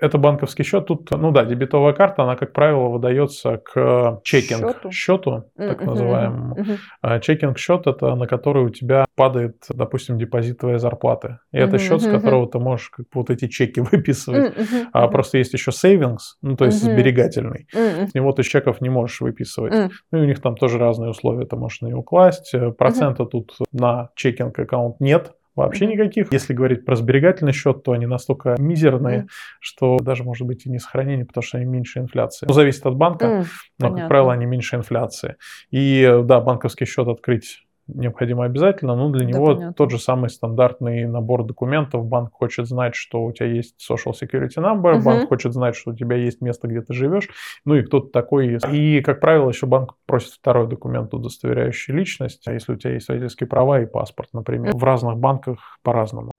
Это 0.00 0.18
банковский 0.18 0.62
счет. 0.62 0.86
Тут, 0.86 1.10
ну 1.10 1.32
да, 1.32 1.44
дебетовая 1.44 1.92
карта, 1.92 2.22
она, 2.22 2.36
как 2.36 2.52
правило, 2.52 2.88
выдается 2.88 3.58
к 3.58 4.20
чекинг-счету, 4.22 4.90
счету, 4.90 5.44
так 5.56 5.84
называемому. 5.84 6.56
А 7.02 7.18
чекинг-счет– 7.18 7.86
это 7.86 8.14
на 8.14 8.26
который 8.26 8.64
у 8.64 8.70
тебя 8.70 9.06
падает, 9.16 9.64
допустим, 9.68 10.18
депозит 10.18 10.58
твоей 10.58 10.78
зарплаты. 10.78 11.38
И 11.52 11.58
это 11.58 11.78
счет, 11.78 12.00
с 12.02 12.08
которого 12.08 12.48
ты 12.48 12.58
можешь 12.58 12.90
как 12.90 13.06
вот 13.12 13.30
эти 13.30 13.48
чеки 13.48 13.80
выписывать. 13.92 14.54
А 14.92 15.08
просто 15.08 15.38
есть 15.38 15.52
еще 15.52 15.70
savings, 15.70 16.36
ну 16.42 16.56
то 16.56 16.64
есть 16.66 16.82
сберегательный. 16.82 17.66
С 17.72 18.14
него 18.14 18.32
ты 18.32 18.42
чеков 18.42 18.80
не 18.80 18.88
можешь 18.88 19.20
выписывать. 19.20 19.92
Ну 20.12 20.18
и 20.18 20.22
у 20.22 20.24
них 20.24 20.40
там 20.40 20.56
тоже 20.56 20.78
разные 20.78 21.10
условия. 21.10 21.46
Ты 21.46 21.56
можешь 21.56 21.80
на 21.80 21.88
него 21.88 22.02
класть. 22.02 22.54
Процента 22.76 23.24
тут 23.24 23.56
на 23.72 24.10
чекинг-аккаунт 24.14 25.00
нет 25.00 25.32
вообще 25.64 25.86
никаких. 25.86 26.32
Если 26.32 26.54
говорить 26.54 26.84
про 26.84 26.96
сберегательный 26.96 27.52
счет, 27.52 27.82
то 27.82 27.92
они 27.92 28.06
настолько 28.06 28.56
мизерные, 28.58 29.20
mm-hmm. 29.20 29.28
что 29.60 29.98
даже 29.98 30.24
может 30.24 30.46
быть 30.46 30.66
и 30.66 30.70
не 30.70 30.78
сохранение, 30.78 31.24
потому 31.24 31.42
что 31.42 31.58
они 31.58 31.66
меньше 31.66 32.00
инфляции. 32.00 32.46
Ну, 32.46 32.54
зависит 32.54 32.84
от 32.86 32.96
банка, 32.96 33.26
mm, 33.26 33.38
но, 33.38 33.44
понятно. 33.78 33.98
как 34.00 34.08
правило, 34.08 34.32
они 34.32 34.46
меньше 34.46 34.76
инфляции. 34.76 35.36
И 35.70 36.20
да, 36.24 36.40
банковский 36.40 36.84
счет 36.84 37.08
открыть 37.08 37.64
необходимо 37.88 38.44
обязательно, 38.44 38.94
но 38.94 39.10
для 39.10 39.24
да, 39.24 39.32
него 39.32 39.46
понятно. 39.46 39.74
тот 39.74 39.90
же 39.90 39.98
самый 39.98 40.30
стандартный 40.30 41.06
набор 41.06 41.44
документов. 41.44 42.06
Банк 42.06 42.32
хочет 42.32 42.66
знать, 42.66 42.94
что 42.94 43.24
у 43.24 43.32
тебя 43.32 43.46
есть 43.46 43.76
social 43.78 44.12
security 44.12 44.56
number, 44.58 44.96
угу. 44.96 45.04
банк 45.04 45.28
хочет 45.28 45.52
знать, 45.52 45.74
что 45.74 45.90
у 45.90 45.94
тебя 45.94 46.16
есть 46.16 46.40
место, 46.40 46.68
где 46.68 46.82
ты 46.82 46.92
живешь, 46.92 47.28
ну 47.64 47.74
и 47.74 47.82
кто-то 47.82 48.08
такой. 48.08 48.58
И, 48.72 49.00
как 49.00 49.20
правило, 49.20 49.48
еще 49.48 49.66
банк 49.66 49.94
просит 50.06 50.34
второй 50.34 50.68
документ, 50.68 51.12
удостоверяющий 51.14 51.94
личность, 51.94 52.46
а 52.46 52.52
если 52.52 52.72
у 52.72 52.76
тебя 52.76 52.94
есть 52.94 53.08
водительские 53.08 53.46
права 53.46 53.80
и 53.80 53.86
паспорт, 53.86 54.28
например. 54.32 54.76
В 54.76 54.84
разных 54.84 55.16
банках 55.16 55.78
по-разному. 55.82 56.32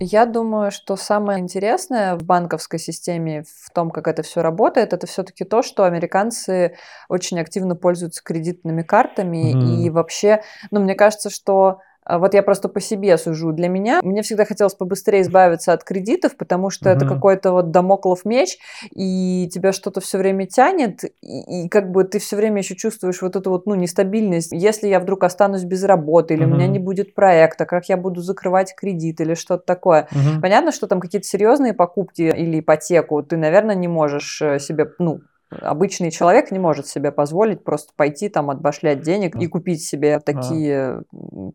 Я 0.00 0.26
думаю, 0.26 0.70
что 0.70 0.96
самое 0.96 1.40
интересное 1.40 2.14
в 2.16 2.22
банковской 2.22 2.78
системе 2.78 3.42
в 3.42 3.70
том, 3.70 3.90
как 3.90 4.06
это 4.06 4.22
все 4.22 4.42
работает, 4.42 4.92
это 4.92 5.06
все-таки 5.06 5.44
то, 5.44 5.62
что 5.62 5.84
американцы 5.84 6.76
очень 7.08 7.40
активно 7.40 7.74
пользуются 7.74 8.22
кредитными 8.22 8.82
картами 8.82 9.52
mm. 9.54 9.82
и 9.82 9.90
вообще, 9.90 10.42
ну, 10.70 10.80
мне 10.80 10.94
кажется, 10.94 11.30
что 11.30 11.80
вот 12.16 12.32
я 12.32 12.42
просто 12.42 12.68
по 12.68 12.80
себе 12.80 13.18
сужу. 13.18 13.52
Для 13.52 13.68
меня, 13.68 14.00
мне 14.02 14.22
всегда 14.22 14.46
хотелось 14.46 14.74
побыстрее 14.74 15.20
избавиться 15.20 15.74
от 15.74 15.84
кредитов, 15.84 16.36
потому 16.36 16.70
что 16.70 16.90
угу. 16.90 16.96
это 16.96 17.06
какой-то 17.06 17.52
вот 17.52 17.70
домоклов 17.70 18.24
меч, 18.24 18.58
и 18.94 19.48
тебя 19.52 19.72
что-то 19.72 20.00
все 20.00 20.16
время 20.16 20.46
тянет, 20.46 21.04
и, 21.04 21.64
и 21.64 21.68
как 21.68 21.90
бы 21.90 22.04
ты 22.04 22.18
все 22.18 22.36
время 22.36 22.58
еще 22.58 22.76
чувствуешь 22.76 23.20
вот 23.20 23.36
эту 23.36 23.50
вот, 23.50 23.66
ну, 23.66 23.74
нестабильность. 23.74 24.52
Если 24.52 24.88
я 24.88 25.00
вдруг 25.00 25.24
останусь 25.24 25.64
без 25.64 25.84
работы, 25.84 26.34
или 26.34 26.44
угу. 26.44 26.52
у 26.52 26.56
меня 26.56 26.66
не 26.66 26.78
будет 26.78 27.14
проекта, 27.14 27.66
как 27.66 27.90
я 27.90 27.98
буду 27.98 28.22
закрывать 28.22 28.74
кредит 28.74 29.20
или 29.20 29.34
что-то 29.34 29.64
такое. 29.64 30.08
Угу. 30.12 30.40
Понятно, 30.40 30.72
что 30.72 30.86
там 30.86 31.00
какие-то 31.00 31.26
серьезные 31.26 31.74
покупки 31.74 32.22
или 32.22 32.60
ипотеку 32.60 33.22
ты, 33.22 33.36
наверное, 33.36 33.74
не 33.74 33.88
можешь 33.88 34.40
э, 34.40 34.58
себе, 34.58 34.90
ну, 34.98 35.20
Обычный 35.50 36.10
человек 36.10 36.50
не 36.50 36.58
может 36.58 36.86
себе 36.86 37.10
позволить 37.10 37.64
просто 37.64 37.92
пойти 37.96 38.28
там 38.28 38.50
отбашлять 38.50 39.00
денег 39.00 39.34
и 39.36 39.46
купить 39.46 39.82
себе 39.82 40.20
такие 40.20 41.02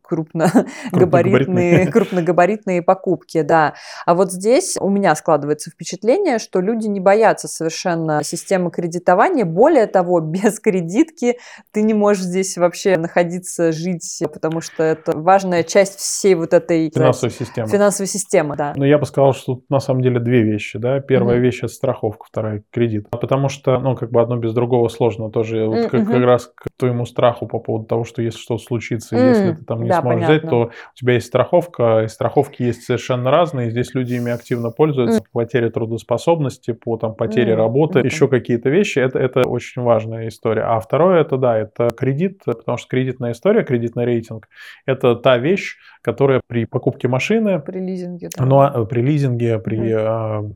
крупногабаритные, 0.01 1.87
крупногабаритные 1.91 2.81
покупки, 2.81 3.41
да. 3.41 3.75
А 4.05 4.15
вот 4.15 4.31
здесь 4.31 4.77
у 4.79 4.89
меня 4.89 5.13
складывается 5.15 5.69
впечатление, 5.69 6.39
что 6.39 6.59
люди 6.59 6.87
не 6.87 6.99
боятся 6.99 7.47
совершенно 7.47 8.23
системы 8.23 8.71
кредитования. 8.71 9.45
Более 9.45 9.85
того, 9.85 10.19
без 10.21 10.59
кредитки 10.59 11.37
ты 11.71 11.83
не 11.83 11.93
можешь 11.93 12.23
здесь 12.23 12.57
вообще 12.57 12.97
находиться, 12.97 13.71
жить, 13.71 14.23
потому 14.33 14.61
что 14.61 14.81
это 14.81 15.15
важная 15.15 15.63
часть 15.63 15.99
всей 15.99 16.33
вот 16.33 16.53
этой 16.53 16.89
финансовой 16.89 17.31
системы. 17.31 17.67
Финансовой 17.67 18.07
системы, 18.07 18.55
да. 18.55 18.73
Но 18.75 18.85
я 18.85 18.97
бы 18.97 19.05
сказал, 19.05 19.33
что 19.33 19.55
тут 19.55 19.69
на 19.69 19.79
самом 19.79 20.01
деле 20.01 20.19
две 20.19 20.41
вещи, 20.41 20.79
да. 20.79 20.99
Первая 20.99 21.37
mm-hmm. 21.37 21.41
вещь 21.41 21.59
это 21.59 21.67
страховка, 21.73 22.25
вторая 22.27 22.63
кредит, 22.71 23.09
потому 23.09 23.49
что 23.49 23.82
ну, 23.83 23.95
как 23.95 24.11
бы 24.11 24.21
одно 24.21 24.37
без 24.37 24.53
другого 24.53 24.87
сложно 24.87 25.29
тоже. 25.29 25.65
Вот 25.65 25.89
как, 25.89 26.07
как 26.07 26.23
раз 26.23 26.47
к 26.47 26.69
твоему 26.77 27.05
страху 27.05 27.47
по 27.47 27.59
поводу 27.59 27.85
того, 27.85 28.03
что 28.03 28.21
если 28.21 28.39
что-то 28.39 28.63
случится, 28.63 29.15
mm. 29.15 29.29
если 29.29 29.51
ты 29.53 29.65
там 29.65 29.83
не 29.83 29.89
да, 29.89 30.01
сможешь 30.01 30.21
понятно. 30.21 30.37
взять, 30.37 30.49
то 30.49 30.61
у 30.63 30.95
тебя 30.95 31.13
есть 31.13 31.27
страховка, 31.27 32.03
и 32.03 32.07
страховки 32.07 32.63
есть 32.63 32.83
совершенно 32.83 33.29
разные. 33.29 33.69
Здесь 33.69 33.93
люди 33.93 34.15
ими 34.15 34.31
активно 34.31 34.71
пользуются. 34.71 35.19
Mm. 35.19 35.25
Потеря 35.31 35.69
трудоспособности, 35.69 36.71
по 36.71 36.97
там 36.97 37.15
потере 37.15 37.53
mm. 37.53 37.57
работы, 37.57 37.99
mm. 37.99 38.05
еще 38.05 38.27
какие-то 38.27 38.69
вещи. 38.69 38.99
Это, 38.99 39.19
это 39.19 39.47
очень 39.47 39.81
важная 39.81 40.29
история. 40.29 40.63
А 40.63 40.79
второе, 40.79 41.21
это 41.21 41.37
да, 41.37 41.57
это 41.57 41.89
кредит, 41.89 42.41
потому 42.45 42.77
что 42.77 42.87
кредитная 42.87 43.33
история, 43.33 43.63
кредитный 43.63 44.05
рейтинг, 44.05 44.47
это 44.85 45.15
та 45.15 45.37
вещь, 45.37 45.75
которая 46.01 46.41
при 46.47 46.65
покупке 46.65 47.07
машины... 47.07 47.59
При 47.59 47.79
лизинге. 47.79 48.29
Да. 48.37 48.45
Ну, 48.45 48.61
а, 48.61 48.85
при 48.85 49.01
лизинге, 49.01 49.59
при... 49.59 49.77
Mm 49.77 50.53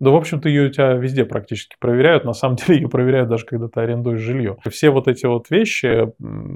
да, 0.00 0.10
в 0.10 0.16
общем-то, 0.16 0.48
ее 0.48 0.68
у 0.68 0.70
тебя 0.70 0.94
везде 0.94 1.26
практически 1.26 1.76
проверяют. 1.78 2.24
На 2.24 2.32
самом 2.32 2.56
деле 2.66 2.80
ее 2.80 2.88
проверяют 2.88 3.28
даже, 3.28 3.44
когда 3.44 3.68
ты 3.68 3.80
арендуешь 3.80 4.20
жилье. 4.20 4.56
Все 4.70 4.90
вот 4.90 5.08
эти 5.08 5.26
вот 5.26 5.50
вещи, 5.50 6.08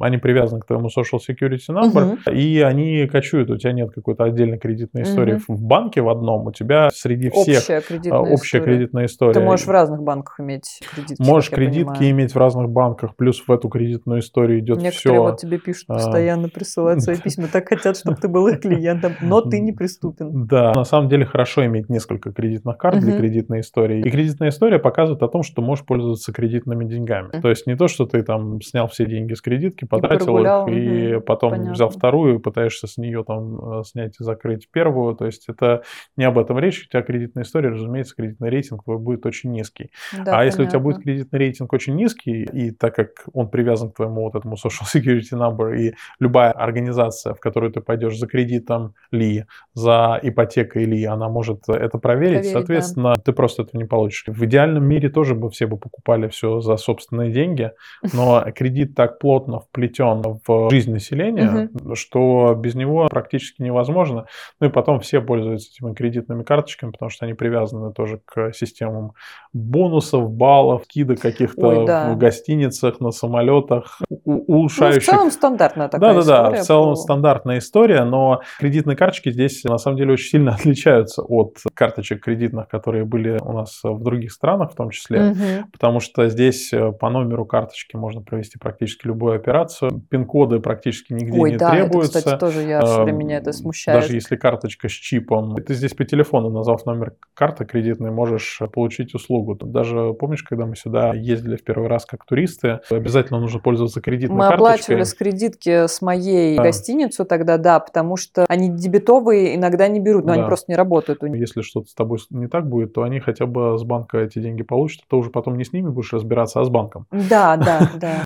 они 0.02 0.16
привязаны 0.16 0.60
к 0.60 0.66
твоему 0.66 0.88
social 0.88 1.18
security 1.18 1.68
number, 1.68 2.14
угу. 2.14 2.30
и 2.30 2.60
они 2.60 3.06
кочуют. 3.06 3.50
У 3.50 3.56
тебя 3.58 3.72
нет 3.72 3.90
какой-то 3.94 4.24
отдельной 4.24 4.58
кредитной 4.58 5.02
истории 5.02 5.34
угу. 5.34 5.56
в 5.56 5.62
банке 5.62 6.00
в 6.00 6.08
одном. 6.08 6.46
У 6.46 6.52
тебя 6.52 6.88
среди 6.90 7.28
всех 7.30 7.58
общая 7.58 7.80
кредитная, 7.82 8.18
общая 8.20 8.58
история. 8.58 8.64
кредитная 8.64 9.06
история. 9.06 9.34
Ты 9.34 9.40
можешь 9.40 9.66
в 9.66 9.70
разных 9.70 10.02
банках 10.02 10.40
иметь 10.40 10.80
кредитки. 10.94 11.22
Можешь 11.22 11.50
кредитки 11.50 12.10
иметь 12.10 12.34
в 12.34 12.38
разных 12.38 12.70
банках, 12.70 13.14
плюс 13.14 13.42
в 13.46 13.52
эту 13.52 13.68
кредитную 13.68 14.20
историю 14.20 14.60
идет 14.60 14.78
Некоторые 14.78 15.18
все. 15.18 15.22
вот 15.22 15.38
тебе 15.38 15.58
пишут 15.58 15.84
а. 15.88 15.94
постоянно, 15.94 16.48
присылают 16.48 17.02
свои 17.02 17.16
письма, 17.22 17.48
так 17.52 17.68
хотят, 17.68 17.98
чтобы 17.98 18.16
ты 18.16 18.28
был 18.28 18.48
их 18.48 18.60
клиентом, 18.60 19.12
но 19.20 19.42
ты 19.42 19.60
не 19.60 19.72
приступен. 19.84 20.46
Да, 20.46 20.72
на 20.72 20.84
самом 20.84 21.08
деле 21.10 21.26
хорошо 21.26 21.66
иметь 21.66 21.90
несколько 21.90 22.32
кредитных 22.32 22.78
карт 22.78 23.00
для 23.00 23.18
кредитной 23.34 23.60
истории. 23.60 24.00
И 24.00 24.10
кредитная 24.10 24.48
история 24.50 24.78
показывает 24.78 25.22
о 25.22 25.28
том, 25.28 25.42
что 25.42 25.62
можешь 25.62 25.84
пользоваться 25.84 26.32
кредитными 26.32 26.84
деньгами. 26.84 27.30
Mm-hmm. 27.30 27.40
То 27.40 27.48
есть 27.48 27.66
не 27.66 27.76
то, 27.76 27.88
что 27.88 28.06
ты 28.06 28.22
там 28.22 28.60
снял 28.60 28.86
все 28.88 29.06
деньги 29.06 29.34
с 29.34 29.40
кредитки, 29.40 29.84
потратил 29.84 30.38
их, 30.38 30.74
и 30.74 31.14
mm-hmm. 31.14 31.20
потом 31.20 31.50
Понятно. 31.50 31.72
взял 31.72 31.88
вторую, 31.88 32.36
и 32.36 32.38
пытаешься 32.38 32.86
с 32.86 32.96
нее 32.96 33.24
там 33.24 33.80
э, 33.80 33.84
снять 33.84 34.14
и 34.20 34.24
закрыть 34.24 34.68
первую. 34.70 35.16
То 35.16 35.26
есть 35.26 35.48
это 35.48 35.82
не 36.16 36.24
об 36.24 36.38
этом 36.38 36.58
речь. 36.58 36.84
У 36.86 36.90
тебя 36.90 37.02
кредитная 37.02 37.44
история, 37.44 37.70
разумеется, 37.70 38.14
кредитный 38.14 38.50
рейтинг 38.50 38.84
твой 38.84 38.98
будет 38.98 39.26
очень 39.26 39.50
низкий. 39.50 39.90
Да, 40.12 40.20
а 40.20 40.24
понятно. 40.24 40.44
если 40.44 40.62
у 40.62 40.66
тебя 40.66 40.78
будет 40.78 41.02
кредитный 41.02 41.38
рейтинг 41.38 41.72
очень 41.72 41.96
низкий, 41.96 42.44
и 42.44 42.70
так 42.70 42.94
как 42.94 43.08
он 43.32 43.48
привязан 43.48 43.90
к 43.90 43.96
твоему 43.96 44.22
вот 44.22 44.34
этому 44.34 44.54
social 44.54 44.86
security 44.94 45.32
number, 45.32 45.76
и 45.76 45.94
любая 46.20 46.52
организация, 46.52 47.34
в 47.34 47.40
которую 47.40 47.72
ты 47.72 47.80
пойдешь 47.80 48.18
за 48.18 48.26
кредитом 48.26 48.94
ли, 49.10 49.46
за 49.74 50.20
ипотекой 50.22 50.84
ли, 50.84 51.04
она 51.04 51.28
может 51.28 51.68
это 51.68 51.98
проверить, 51.98 52.44
проверить 52.44 52.52
соответственно, 52.52 53.14
да. 53.14 53.23
Ты 53.24 53.32
просто 53.32 53.62
это 53.62 53.76
не 53.76 53.84
получишь. 53.84 54.24
В 54.26 54.44
идеальном 54.44 54.84
мире 54.84 55.08
тоже 55.08 55.34
бы 55.34 55.50
все 55.50 55.66
бы 55.66 55.76
покупали 55.76 56.28
все 56.28 56.60
за 56.60 56.76
собственные 56.76 57.32
деньги, 57.32 57.72
но 58.12 58.44
кредит 58.54 58.94
так 58.94 59.18
плотно 59.18 59.60
вплетен 59.60 60.22
в 60.46 60.70
жизнь 60.70 60.92
населения, 60.92 61.68
что 61.94 62.54
без 62.54 62.74
него 62.74 63.06
практически 63.08 63.62
невозможно. 63.62 64.26
Ну 64.60 64.68
и 64.68 64.70
потом 64.70 65.00
все 65.00 65.20
пользуются 65.20 65.70
этими 65.70 65.94
кредитными 65.94 66.42
карточками, 66.42 66.90
потому 66.90 67.10
что 67.10 67.24
они 67.24 67.34
привязаны 67.34 67.92
тоже 67.92 68.20
к 68.24 68.52
системам 68.52 69.12
бонусов, 69.52 70.30
баллов, 70.30 70.86
кида 70.86 71.16
каких-то 71.16 71.68
Ой, 71.68 71.86
да. 71.86 72.12
в 72.12 72.18
гостиницах, 72.18 73.00
на 73.00 73.10
самолетах, 73.10 74.00
улучшающих. 74.24 75.06
Ну, 75.06 75.14
в 75.14 75.16
целом 75.16 75.30
стандартная 75.30 75.88
такая 75.88 76.14
да, 76.14 76.22
да, 76.22 76.50
да, 76.50 76.62
в 76.62 76.64
целом 76.64 76.90
по... 76.90 76.96
стандартная 76.96 77.58
история, 77.58 78.04
но 78.04 78.42
кредитные 78.58 78.96
карточки 78.96 79.30
здесь 79.30 79.64
на 79.64 79.78
самом 79.78 79.96
деле 79.96 80.12
очень 80.12 80.30
сильно 80.30 80.54
отличаются 80.54 81.22
от 81.22 81.58
карточек 81.74 82.22
кредитных, 82.22 82.68
которые 82.68 83.04
были 83.14 83.38
у 83.40 83.52
нас 83.52 83.80
в 83.84 84.02
других 84.02 84.32
странах 84.32 84.72
в 84.72 84.74
том 84.74 84.90
числе, 84.90 85.30
угу. 85.30 85.68
потому 85.70 86.00
что 86.00 86.28
здесь 86.28 86.72
э, 86.72 86.90
по 86.90 87.10
номеру 87.10 87.46
карточки 87.46 87.94
можно 87.94 88.22
провести 88.22 88.58
практически 88.58 89.06
любую 89.06 89.36
операцию, 89.36 90.02
пин-коды 90.10 90.58
практически 90.58 91.12
нигде 91.12 91.38
Ой, 91.38 91.52
не 91.52 91.56
да, 91.56 91.70
требуются. 91.70 92.18
Это, 92.18 92.26
кстати, 92.26 92.40
тоже 92.40 92.62
я 92.62 92.84
все 92.84 93.04
время 93.04 93.16
меня 93.16 93.36
это 93.36 93.52
смущает. 93.52 94.00
Даже 94.00 94.14
если 94.14 94.34
карточка 94.34 94.88
с 94.88 94.92
чипом, 94.92 95.54
ты 95.54 95.74
здесь 95.74 95.94
по 95.94 96.04
телефону, 96.04 96.50
назвав 96.50 96.84
номер 96.86 97.14
карты 97.34 97.64
кредитной, 97.64 98.10
можешь 98.10 98.60
получить 98.72 99.14
услугу. 99.14 99.54
Даже 99.54 100.12
помнишь, 100.14 100.42
когда 100.42 100.66
мы 100.66 100.74
сюда 100.74 101.14
ездили 101.14 101.54
в 101.54 101.62
первый 101.62 101.88
раз 101.88 102.06
как 102.06 102.24
туристы, 102.24 102.80
обязательно 102.90 103.38
нужно 103.38 103.60
пользоваться 103.60 104.00
кредитной 104.00 104.36
мы 104.36 104.48
карточкой. 104.48 104.64
Мы 104.64 104.74
оплачивали 104.74 105.02
с 105.04 105.14
кредитки 105.14 105.86
с 105.86 106.02
моей 106.02 106.56
да. 106.56 106.64
гостиницу 106.64 107.24
тогда, 107.24 107.58
да, 107.58 107.78
потому 107.78 108.16
что 108.16 108.44
они 108.48 108.70
дебетовые 108.70 109.54
иногда 109.54 109.86
не 109.86 110.00
берут, 110.00 110.24
но 110.24 110.34
да. 110.34 110.40
они 110.40 110.46
просто 110.46 110.72
не 110.72 110.76
работают. 110.76 111.22
Если 111.22 111.62
что-то 111.62 111.88
с 111.88 111.94
тобой 111.94 112.18
не 112.30 112.48
так 112.48 112.68
будет, 112.68 112.93
то 112.94 113.02
они 113.02 113.20
хотя 113.20 113.46
бы 113.46 113.76
с 113.76 113.82
банка 113.82 114.18
эти 114.18 114.38
деньги 114.38 114.62
получат, 114.62 115.02
то 115.08 115.18
уже 115.18 115.30
потом 115.30 115.58
не 115.58 115.64
с 115.64 115.72
ними 115.72 115.88
будешь 115.90 116.12
разбираться, 116.12 116.60
а 116.60 116.64
с 116.64 116.68
банком. 116.68 117.06
Да, 117.10 117.56
да, 117.56 117.90
да. 117.94 118.24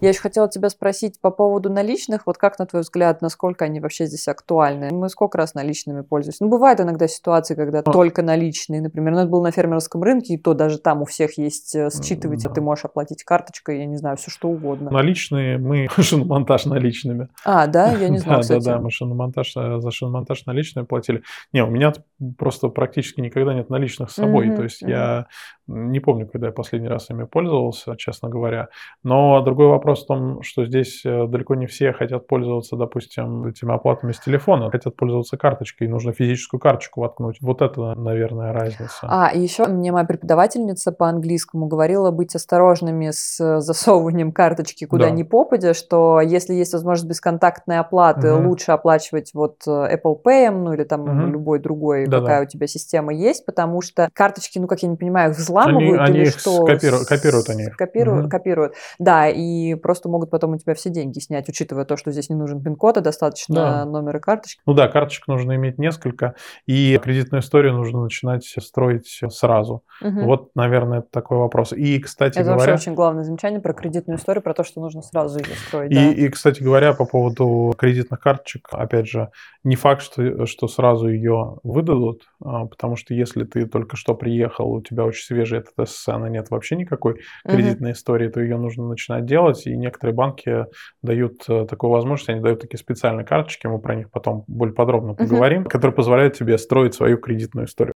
Я 0.00 0.10
еще 0.10 0.20
хотела 0.20 0.48
тебя 0.48 0.68
спросить 0.68 1.18
по 1.20 1.30
поводу 1.30 1.70
наличных. 1.70 2.26
Вот 2.26 2.36
как, 2.36 2.58
на 2.58 2.66
твой 2.66 2.82
взгляд, 2.82 3.22
насколько 3.22 3.64
они 3.64 3.80
вообще 3.80 4.06
здесь 4.06 4.28
актуальны? 4.28 4.90
Мы 4.92 5.08
сколько 5.08 5.38
раз 5.38 5.54
наличными 5.54 6.02
пользуемся? 6.02 6.44
Ну, 6.44 6.50
бывают 6.50 6.80
иногда 6.80 7.08
ситуации, 7.08 7.54
когда 7.54 7.78
а. 7.78 7.82
только 7.82 8.22
наличные. 8.22 8.82
Например, 8.82 9.14
ну, 9.14 9.20
это 9.20 9.28
был 9.28 9.42
на 9.42 9.50
фермерском 9.52 10.02
рынке, 10.02 10.34
и 10.34 10.38
то 10.38 10.52
даже 10.52 10.78
там 10.78 11.00
у 11.00 11.06
всех 11.06 11.38
есть 11.38 11.74
э, 11.74 11.88
считыватель. 11.88 12.48
Да. 12.48 12.54
Ты 12.54 12.60
можешь 12.60 12.84
оплатить 12.84 13.24
карточкой, 13.24 13.78
я 13.78 13.86
не 13.86 13.96
знаю, 13.96 14.18
все 14.18 14.30
что 14.30 14.48
угодно. 14.48 14.90
Наличные, 14.90 15.56
мы 15.56 15.88
шиномонтаж 15.98 16.66
наличными. 16.66 17.28
А, 17.44 17.66
да? 17.66 17.92
Я 17.92 18.10
не 18.10 18.18
знаю, 18.18 18.42
Да, 18.46 18.58
да, 18.58 18.60
да, 18.60 18.80
мы 18.80 18.90
шиномонтаж, 18.90 19.56
э, 19.56 19.80
за 19.80 19.90
шиномонтаж 19.90 20.44
наличные 20.44 20.84
платили. 20.84 21.22
Не, 21.54 21.64
у 21.64 21.68
меня 21.68 21.94
просто 22.36 22.68
практически 22.68 23.20
никогда 23.20 23.54
нет 23.54 23.70
наличных 23.70 24.10
с 24.10 24.14
собой. 24.14 24.54
То 24.54 24.62
есть 24.62 24.82
я 24.82 25.26
не 25.66 26.00
помню, 26.00 26.28
когда 26.28 26.48
я 26.48 26.52
последний 26.52 26.88
раз 26.88 27.10
ими 27.10 27.24
пользовался, 27.24 27.96
честно 27.96 28.28
говоря. 28.28 28.68
Но 29.02 29.40
другой 29.42 29.66
вопрос 29.68 29.85
в 29.94 30.06
том, 30.06 30.42
что 30.42 30.64
здесь 30.64 31.02
э, 31.04 31.26
далеко 31.26 31.54
не 31.54 31.66
все 31.66 31.92
хотят 31.92 32.26
пользоваться, 32.26 32.76
допустим, 32.76 33.46
этими 33.46 33.74
оплатами 33.74 34.12
с 34.12 34.18
телефона, 34.18 34.70
хотят 34.70 34.96
пользоваться 34.96 35.36
карточкой, 35.36 35.86
и 35.86 35.90
нужно 35.90 36.12
физическую 36.12 36.60
карточку 36.60 37.02
воткнуть. 37.02 37.38
Вот 37.40 37.62
это, 37.62 37.94
наверное, 37.94 38.52
разница. 38.52 39.00
А, 39.02 39.30
и 39.32 39.40
еще 39.40 39.66
мне 39.66 39.92
моя 39.92 40.04
преподавательница 40.04 40.92
по 40.92 41.08
английскому 41.08 41.66
говорила 41.66 42.10
быть 42.10 42.34
осторожными 42.34 43.10
с 43.10 43.60
засовыванием 43.60 44.32
карточки 44.32 44.86
куда 44.86 45.06
да. 45.06 45.10
ни 45.10 45.22
попадя, 45.22 45.74
что 45.74 46.20
если 46.20 46.54
есть 46.54 46.72
возможность 46.72 47.08
бесконтактной 47.08 47.78
оплаты, 47.78 48.32
угу. 48.32 48.48
лучше 48.48 48.72
оплачивать 48.72 49.32
вот 49.34 49.62
э, 49.66 49.70
Apple 49.70 50.22
Pay, 50.24 50.50
ну 50.50 50.72
или 50.72 50.84
там 50.84 51.02
угу. 51.02 51.30
любой 51.30 51.58
другой, 51.58 52.06
Да-да. 52.06 52.20
какая 52.20 52.42
у 52.44 52.46
тебя 52.46 52.66
система 52.66 53.12
есть, 53.12 53.44
потому 53.44 53.82
что 53.82 54.08
карточки, 54.12 54.58
ну 54.58 54.66
как 54.66 54.82
я 54.82 54.88
не 54.88 54.96
понимаю, 54.96 55.32
их 55.32 55.36
взламывают 55.36 56.00
они, 56.00 56.18
или 56.18 56.22
они 56.22 56.30
что? 56.30 56.64
Копируют, 56.64 57.06
копируют 57.06 57.48
они. 57.48 57.66
Копируют, 57.66 58.24
угу. 58.24 58.30
копируют. 58.30 58.74
Да, 58.98 59.28
и 59.28 59.74
просто 59.76 60.08
могут 60.08 60.30
потом 60.30 60.52
у 60.52 60.58
тебя 60.58 60.74
все 60.74 60.90
деньги 60.90 61.18
снять, 61.18 61.48
учитывая 61.48 61.84
то, 61.84 61.96
что 61.96 62.10
здесь 62.10 62.28
не 62.28 62.36
нужен 62.36 62.62
пин-код, 62.62 62.98
а 62.98 63.00
достаточно 63.00 63.54
да. 63.54 63.84
номера 63.84 64.18
карточки. 64.18 64.60
Ну 64.66 64.74
да, 64.74 64.88
карточек 64.88 65.28
нужно 65.28 65.56
иметь 65.56 65.78
несколько, 65.78 66.34
и 66.66 66.98
кредитную 67.02 67.42
историю 67.42 67.74
нужно 67.74 68.02
начинать 68.02 68.44
строить 68.44 69.20
сразу. 69.30 69.82
Угу. 70.02 70.20
Вот, 70.24 70.50
наверное, 70.54 71.00
это 71.00 71.08
такой 71.10 71.38
вопрос. 71.38 71.72
И, 71.72 71.98
кстати 72.00 72.38
это 72.38 72.52
говоря... 72.52 72.72
Это 72.72 72.74
очень 72.74 72.94
главное 72.94 73.24
замечание 73.24 73.60
про 73.60 73.72
кредитную 73.72 74.18
историю, 74.18 74.42
про 74.42 74.54
то, 74.54 74.64
что 74.64 74.80
нужно 74.80 75.02
сразу 75.02 75.38
ее 75.38 75.54
строить. 75.66 75.92
И, 75.92 75.94
да. 75.94 76.10
и 76.12 76.28
кстати 76.28 76.62
говоря, 76.62 76.92
по 76.92 77.06
поводу 77.06 77.74
кредитных 77.76 78.20
карточек, 78.20 78.68
опять 78.72 79.08
же, 79.08 79.30
не 79.64 79.76
факт, 79.76 80.02
что, 80.02 80.46
что 80.46 80.68
сразу 80.68 81.08
ее 81.08 81.58
выдадут, 81.62 82.22
а, 82.42 82.66
потому 82.66 82.96
что 82.96 83.14
если 83.14 83.44
ты 83.44 83.66
только 83.66 83.96
что 83.96 84.14
приехал, 84.14 84.70
у 84.70 84.80
тебя 84.80 85.04
очень 85.04 85.24
свежий 85.24 85.58
этот 85.58 85.88
ССН, 85.88 86.26
и 86.26 86.30
нет 86.30 86.50
вообще 86.50 86.76
никакой 86.76 87.20
кредитной 87.44 87.90
угу. 87.90 87.96
истории, 87.96 88.28
то 88.28 88.40
ее 88.40 88.56
нужно 88.58 88.88
начинать 88.88 89.26
делать, 89.26 89.65
и 89.66 89.76
некоторые 89.76 90.14
банки 90.14 90.66
дают 91.02 91.48
э, 91.48 91.66
такую 91.68 91.90
возможность, 91.90 92.28
они 92.28 92.40
дают 92.40 92.60
такие 92.60 92.78
специальные 92.78 93.26
карточки, 93.26 93.66
мы 93.66 93.78
про 93.78 93.94
них 93.94 94.10
потом 94.10 94.44
более 94.46 94.74
подробно 94.74 95.14
поговорим, 95.14 95.62
угу. 95.62 95.70
которые 95.70 95.94
позволяют 95.94 96.34
тебе 96.34 96.58
строить 96.58 96.94
свою 96.94 97.18
кредитную 97.18 97.66
историю 97.66 97.94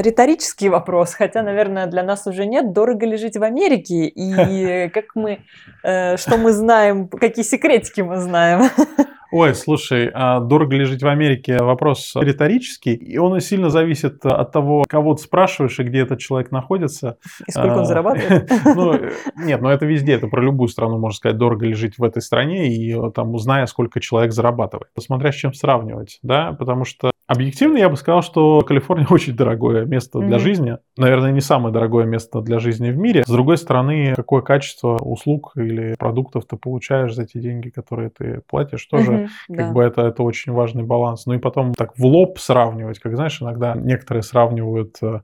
риторический 0.00 0.68
вопрос, 0.68 1.14
хотя, 1.14 1.42
наверное, 1.42 1.86
для 1.86 2.02
нас 2.02 2.26
уже 2.26 2.46
нет, 2.46 2.72
дорого 2.72 3.06
ли 3.06 3.16
жить 3.16 3.36
в 3.36 3.42
Америке, 3.42 4.06
и 4.06 4.88
как 4.94 5.14
мы, 5.14 5.40
э, 5.82 6.16
что 6.16 6.36
мы 6.38 6.52
знаем, 6.52 7.08
какие 7.08 7.44
секретики 7.44 8.00
мы 8.00 8.16
знаем. 8.16 8.70
Ой, 9.32 9.54
слушай, 9.54 10.10
а 10.12 10.40
дорого 10.40 10.74
ли 10.76 10.84
жить 10.84 11.02
в 11.02 11.06
Америке? 11.06 11.58
Вопрос 11.58 12.12
риторический, 12.16 12.94
и 12.94 13.16
он 13.16 13.38
сильно 13.40 13.70
зависит 13.70 14.24
от 14.26 14.50
того, 14.50 14.84
кого 14.88 15.14
ты 15.14 15.22
спрашиваешь 15.22 15.78
и 15.78 15.84
где 15.84 16.00
этот 16.00 16.18
человек 16.18 16.50
находится. 16.50 17.16
И 17.46 17.52
сколько 17.52 17.74
он 17.74 17.80
а, 17.80 17.84
зарабатывает? 17.84 18.50
Ну, 18.64 18.94
нет, 19.36 19.60
но 19.60 19.70
это 19.70 19.86
везде, 19.86 20.14
это 20.14 20.26
про 20.26 20.42
любую 20.42 20.68
страну, 20.68 20.98
можно 20.98 21.16
сказать, 21.16 21.38
дорого 21.38 21.66
ли 21.66 21.74
жить 21.74 21.98
в 21.98 22.02
этой 22.02 22.22
стране, 22.22 22.74
и 22.74 22.96
там, 23.12 23.34
узная, 23.34 23.66
сколько 23.66 24.00
человек 24.00 24.32
зарабатывает. 24.32 24.90
Смотря 24.98 25.32
с 25.32 25.36
чем 25.36 25.52
сравнивать, 25.52 26.18
да, 26.22 26.52
потому 26.52 26.84
что 26.84 27.09
Объективно 27.30 27.78
я 27.78 27.88
бы 27.88 27.96
сказал, 27.96 28.22
что 28.22 28.60
Калифорния 28.62 29.06
очень 29.10 29.36
дорогое 29.36 29.84
место 29.84 30.18
mm-hmm. 30.18 30.26
для 30.26 30.38
жизни. 30.40 30.78
Наверное, 30.96 31.30
не 31.30 31.40
самое 31.40 31.72
дорогое 31.72 32.04
место 32.04 32.40
для 32.40 32.58
жизни 32.58 32.90
в 32.90 32.98
мире. 32.98 33.22
С 33.24 33.30
другой 33.30 33.56
стороны, 33.56 34.14
какое 34.16 34.42
качество 34.42 34.96
услуг 34.96 35.52
или 35.54 35.94
продуктов 35.96 36.44
ты 36.46 36.56
получаешь 36.56 37.14
за 37.14 37.26
те 37.26 37.38
деньги, 37.38 37.68
которые 37.68 38.10
ты 38.10 38.42
платишь, 38.48 38.84
тоже 38.86 39.12
mm-hmm, 39.12 39.56
как 39.56 39.66
да. 39.68 39.72
бы 39.72 39.82
это, 39.84 40.02
это 40.02 40.24
очень 40.24 40.50
важный 40.52 40.82
баланс. 40.82 41.26
Ну 41.26 41.34
и 41.34 41.38
потом 41.38 41.72
так 41.72 41.96
в 41.96 42.04
лоб 42.04 42.40
сравнивать, 42.40 42.98
как 42.98 43.14
знаешь, 43.14 43.40
иногда 43.40 43.76
некоторые 43.76 44.24
сравнивают 44.24 44.96
э, 45.00 45.20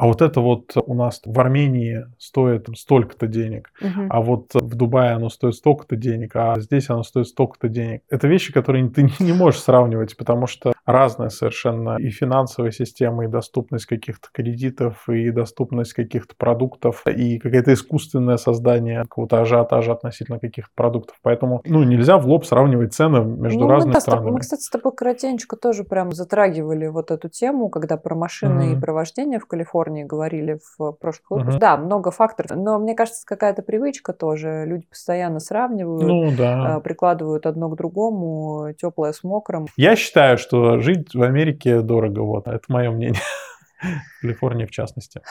а 0.00 0.06
вот 0.06 0.22
это 0.22 0.40
вот 0.40 0.72
у 0.86 0.94
нас 0.94 1.20
в 1.26 1.38
Армении 1.38 2.06
стоит 2.16 2.68
столько-то 2.74 3.26
денег, 3.26 3.70
Мгм. 3.82 4.06
а 4.08 4.22
вот 4.22 4.54
в 4.54 4.74
Дубае 4.74 5.10
оно 5.10 5.28
стоит 5.28 5.56
столько-то 5.56 5.94
денег, 5.94 6.36
а 6.36 6.58
здесь 6.58 6.88
оно 6.88 7.02
стоит 7.02 7.26
столько-то 7.26 7.68
денег. 7.68 8.00
Это 8.08 8.26
вещи, 8.26 8.50
которые 8.50 8.88
ты 8.88 9.02
не 9.18 9.34
можешь 9.34 9.60
сравнивать, 9.60 10.16
потому 10.16 10.46
что 10.46 10.72
разная 10.92 11.28
совершенно 11.28 11.96
и 11.98 12.10
финансовая 12.10 12.70
система, 12.70 13.24
и 13.24 13.28
доступность 13.28 13.86
каких-то 13.86 14.28
кредитов, 14.32 15.08
и 15.08 15.30
доступность 15.30 15.92
каких-то 15.92 16.34
продуктов, 16.36 17.02
и 17.06 17.38
какое-то 17.38 17.72
искусственное 17.72 18.36
создание 18.36 19.02
какого-то 19.02 19.40
ажиотажа 19.40 19.92
относительно 19.92 20.38
каких-то 20.38 20.70
продуктов. 20.74 21.16
Поэтому, 21.22 21.60
ну, 21.64 21.82
нельзя 21.82 22.18
в 22.18 22.26
лоб 22.26 22.44
сравнивать 22.44 22.94
цены 22.94 23.20
между 23.24 23.60
Ну, 23.60 23.66
мы, 23.66 23.70
разными 23.72 23.92
тобой- 23.92 24.00
странами. 24.02 24.30
мы, 24.30 24.40
кстати, 24.40 24.62
с 24.62 24.70
тобой 24.70 24.92
коротенько 24.94 25.56
тоже 25.56 25.84
прям 25.84 26.12
затрагивали 26.12 26.86
вот 26.86 27.10
эту 27.10 27.28
тему, 27.28 27.68
когда 27.68 27.96
про 27.96 28.14
машины 28.14 28.68
и 28.68 28.72
Мгм. 28.72 28.80
про 28.80 28.92
вождение 28.92 29.38
в 29.38 29.46
Калифорнии 29.46 30.04
говорили 30.04 30.58
в 30.78 30.92
прошлых 30.92 31.30
Мгм. 31.30 31.38
выпусках. 31.40 31.60
Да, 31.60 31.76
много 31.76 32.10
факторов, 32.10 32.50
но 32.56 32.78
мне 32.78 32.94
кажется, 32.94 33.24
какая-то 33.26 33.62
привычка 33.62 34.12
тоже. 34.12 34.64
Люди 34.66 34.86
постоянно 34.86 35.40
сравнивают, 35.40 36.02
Ну, 36.06 36.30
да. 36.36 36.76
а, 36.76 36.80
прикладывают 36.80 37.46
одно 37.46 37.68
к 37.68 37.76
другому, 37.76 38.72
теплое 38.78 39.12
с 39.12 39.22
мокрым. 39.24 39.66
Я 39.76 39.96
считаю, 39.96 40.38
что 40.38 40.79
жить 40.80 41.14
в 41.14 41.22
Америке 41.22 41.80
дорого. 41.80 42.20
Вот. 42.20 42.46
Это 42.46 42.64
мое 42.68 42.90
мнение. 42.90 43.20
В 43.80 44.20
Калифорнии 44.20 44.66
в 44.66 44.70
частности. 44.70 45.22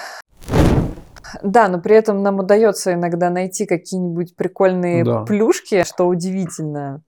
Да, 1.44 1.68
но 1.68 1.80
при 1.80 1.96
этом 1.96 2.24
нам 2.24 2.40
удается 2.40 2.94
иногда 2.94 3.30
найти 3.30 3.66
какие-нибудь 3.66 4.36
прикольные 4.36 5.04
Да. 5.04 5.22
плюшки, 5.22 5.84
что 5.84 6.06
удивительно. 6.08 7.02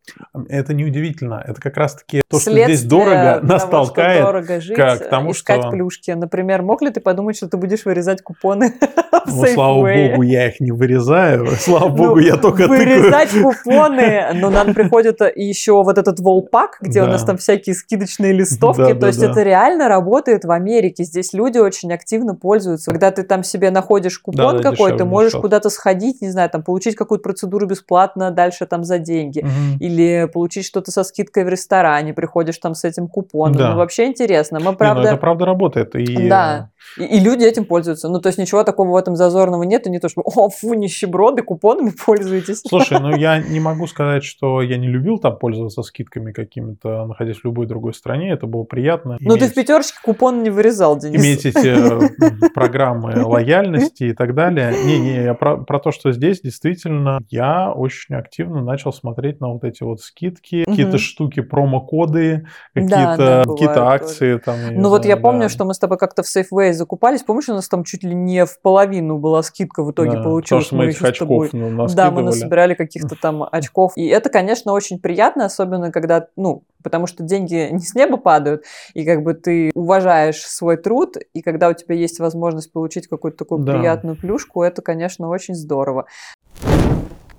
Это 0.49 0.73
не 0.73 0.85
удивительно. 0.85 1.43
Это 1.45 1.59
как 1.61 1.77
раз-таки 1.77 2.21
то, 2.29 2.39
что 2.39 2.51
Следствие 2.51 2.77
здесь 2.77 2.89
дорого, 2.89 3.39
нас 3.43 3.63
того, 3.65 3.85
что 3.85 3.93
толкает 3.93 4.21
дорого 4.25 4.61
жить, 4.61 4.77
к- 4.77 4.97
тому, 5.09 5.31
искать 5.31 5.61
что- 5.61 5.69
плюшки. 5.71 6.11
Например, 6.11 6.61
мог 6.61 6.81
ли 6.81 6.89
ты 6.89 6.99
подумать, 6.99 7.37
что 7.37 7.47
ты 7.47 7.57
будешь 7.57 7.85
вырезать 7.85 8.21
купоны 8.21 8.73
Ну, 9.27 9.45
слава 9.45 9.75
богу, 9.75 10.21
я 10.23 10.47
их 10.49 10.59
не 10.59 10.71
вырезаю. 10.71 11.47
Слава 11.59 11.89
Ну, 11.89 11.95
богу, 11.95 12.19
я 12.19 12.37
только. 12.37 12.67
Вырезать 12.67 13.29
купоны, 13.41 14.27
но 14.33 14.49
нам 14.49 14.73
приходит 14.73 15.19
еще 15.35 15.73
вот 15.83 15.97
этот 15.97 16.19
волпак, 16.19 16.77
где 16.81 17.03
у 17.03 17.05
нас 17.07 17.23
там 17.23 17.37
всякие 17.37 17.75
скидочные 17.75 18.33
листовки, 18.33 18.93
то 18.93 19.07
есть 19.07 19.21
это 19.21 19.43
реально 19.43 19.87
работает 19.87 20.43
в 20.45 20.51
Америке, 20.51 21.03
здесь 21.03 21.33
люди 21.33 21.57
очень 21.59 21.93
активно 21.93 22.35
пользуются. 22.35 22.91
Когда 22.91 23.11
ты 23.11 23.23
там 23.23 23.43
себе 23.43 23.69
находишь 23.71 24.00
купон 24.09 24.57
Да, 24.57 24.63
да, 24.63 24.71
какой, 24.71 24.97
ты 24.97 25.05
можешь 25.05 25.33
куда-то 25.33 25.69
сходить, 25.69 26.21
не 26.21 26.29
знаю, 26.29 26.49
там 26.49 26.63
получить 26.63 26.95
какую-то 26.95 27.23
процедуру 27.23 27.67
бесплатно, 27.67 28.31
дальше 28.31 28.65
там 28.65 28.83
за 28.83 28.97
деньги. 28.97 29.39
Мгм. 29.39 29.77
Или 29.79 30.29
получить 30.31 30.65
что-то 30.65 30.91
со 30.91 31.03
скидкой 31.03 31.45
в 31.45 31.49
ресторане, 31.49 32.13
приходишь 32.13 32.57
там 32.57 32.75
с 32.75 32.83
этим 32.83 33.07
купоном. 33.07 33.57
Да. 33.57 33.71
Ну, 33.71 33.77
вообще 33.77 34.05
интересно. 34.05 34.59
Мы, 34.59 34.65
Не, 34.65 34.71
ну 34.71 34.77
правда... 34.77 35.07
это 35.09 35.17
правда 35.17 35.45
работает. 35.45 35.95
И, 35.95 36.27
Да. 36.27 36.69
И, 36.97 37.03
и 37.03 37.19
люди 37.19 37.43
этим 37.43 37.65
пользуются. 37.65 38.09
Ну, 38.09 38.19
то 38.19 38.27
есть 38.27 38.39
ничего 38.39 38.63
такого 38.63 38.89
в 38.89 38.95
этом 38.95 39.15
зазорного 39.15 39.63
нет. 39.63 39.87
И 39.87 39.89
не 39.89 39.99
то, 39.99 40.09
что, 40.09 40.21
о, 40.21 40.49
фу, 40.49 40.73
нищеброды, 40.73 41.41
купонами 41.41 41.91
пользуетесь. 42.05 42.61
Слушай, 42.67 42.99
ну 42.99 43.15
я 43.15 43.37
не 43.49 43.59
могу 43.59 43.87
сказать, 43.87 44.23
что 44.23 44.61
я 44.61 44.77
не 44.77 44.87
любил 44.87 45.17
там 45.19 45.37
пользоваться 45.37 45.83
скидками 45.83 46.31
какими-то, 46.31 47.05
находясь 47.05 47.37
в 47.37 47.45
любой 47.45 47.67
другой 47.67 47.93
стране. 47.93 48.31
Это 48.31 48.47
было 48.47 48.63
приятно. 48.63 49.17
Ну, 49.19 49.35
ты 49.35 49.41
иметь- 49.41 49.51
в 49.51 49.53
пятерочке 49.55 49.97
купон 50.03 50.43
не 50.43 50.49
вырезал, 50.49 50.97
Денис. 50.97 51.21
иметь 51.21 51.45
эти 51.45 51.67
э, 51.67 52.49
программы 52.53 53.23
лояльности 53.23 53.90
и 53.99 54.13
так 54.13 54.33
далее. 54.35 54.73
Не-не, 54.85 55.23
я 55.23 55.33
про, 55.33 55.57
про 55.57 55.79
то, 55.79 55.91
что 55.91 56.11
здесь 56.11 56.41
действительно 56.41 57.19
я 57.29 57.71
очень 57.71 58.15
активно 58.15 58.63
начал 58.63 58.93
смотреть 58.93 59.39
на 59.41 59.49
вот 59.49 59.63
эти 59.63 59.83
вот 59.83 60.01
скидки, 60.01 60.63
Мгм. 60.65 60.65
какие-то 60.65 60.97
штуки, 60.97 61.41
промокоды, 61.41 62.45
Да, 62.75 62.81
какие-то 62.81 63.17
да, 63.17 63.43
какие-то 63.43 63.73
бывает 63.75 64.01
акции 64.01 64.37
там. 64.37 64.59
я 64.59 64.69
не 64.71 64.77
Ну 64.79 64.89
вот 64.89 65.05
я 65.05 65.11
знаю, 65.13 65.21
помню, 65.21 65.41
да. 65.43 65.49
что 65.49 65.65
мы 65.65 65.73
с 65.73 65.79
тобой 65.79 65.97
как-то 65.97 66.23
в 66.23 66.25
Safeway 66.25 66.73
закупались. 66.73 67.23
Помнишь, 67.23 67.49
у 67.49 67.53
нас 67.53 67.67
там 67.67 67.83
чуть 67.83 68.03
ли 68.03 68.13
не 68.13 68.45
в 68.45 68.61
половину 68.61 69.17
была 69.17 69.43
скидка 69.43 69.83
в 69.83 69.91
итоге 69.91 70.11
Да, 70.17 70.23
получилась. 70.23 70.49
Потому 70.49 70.61
что 70.65 70.75
мы 70.75 70.85
этих 70.87 71.01
ещё 71.01 71.13
с 71.13 71.17
тобой- 71.19 71.47
очков 71.47 71.59
ну, 71.61 71.87
Да, 71.87 72.11
мы 72.11 72.21
насобирали 72.23 72.73
каких-то 72.73 73.15
там 73.21 73.43
очков. 73.51 73.93
И 73.95 74.05
это, 74.07 74.29
конечно, 74.29 74.73
очень 74.73 74.99
приятно, 74.99 75.45
особенно 75.45 75.91
когда, 75.91 76.27
ну, 76.35 76.63
потому 76.83 77.07
что 77.07 77.23
деньги 77.23 77.69
не 77.71 77.79
с 77.79 77.95
неба 77.95 78.17
падают, 78.17 78.63
и 78.93 79.05
как 79.05 79.23
бы 79.23 79.33
ты 79.33 79.71
уважаешь 79.75 80.37
свой 80.41 80.77
труд, 80.77 81.17
и 81.33 81.41
когда 81.41 81.69
у 81.69 81.73
тебя 81.73 81.95
есть 81.95 82.19
возможность 82.19 82.71
получить 82.71 83.07
какую-то 83.07 83.37
такую 83.37 83.63
Да. 83.63 83.73
Приятную 83.81 84.15
плюшку, 84.15 84.63
это, 84.63 84.81
конечно, 84.81 85.29
очень 85.29 85.55
здорово. 85.55 86.05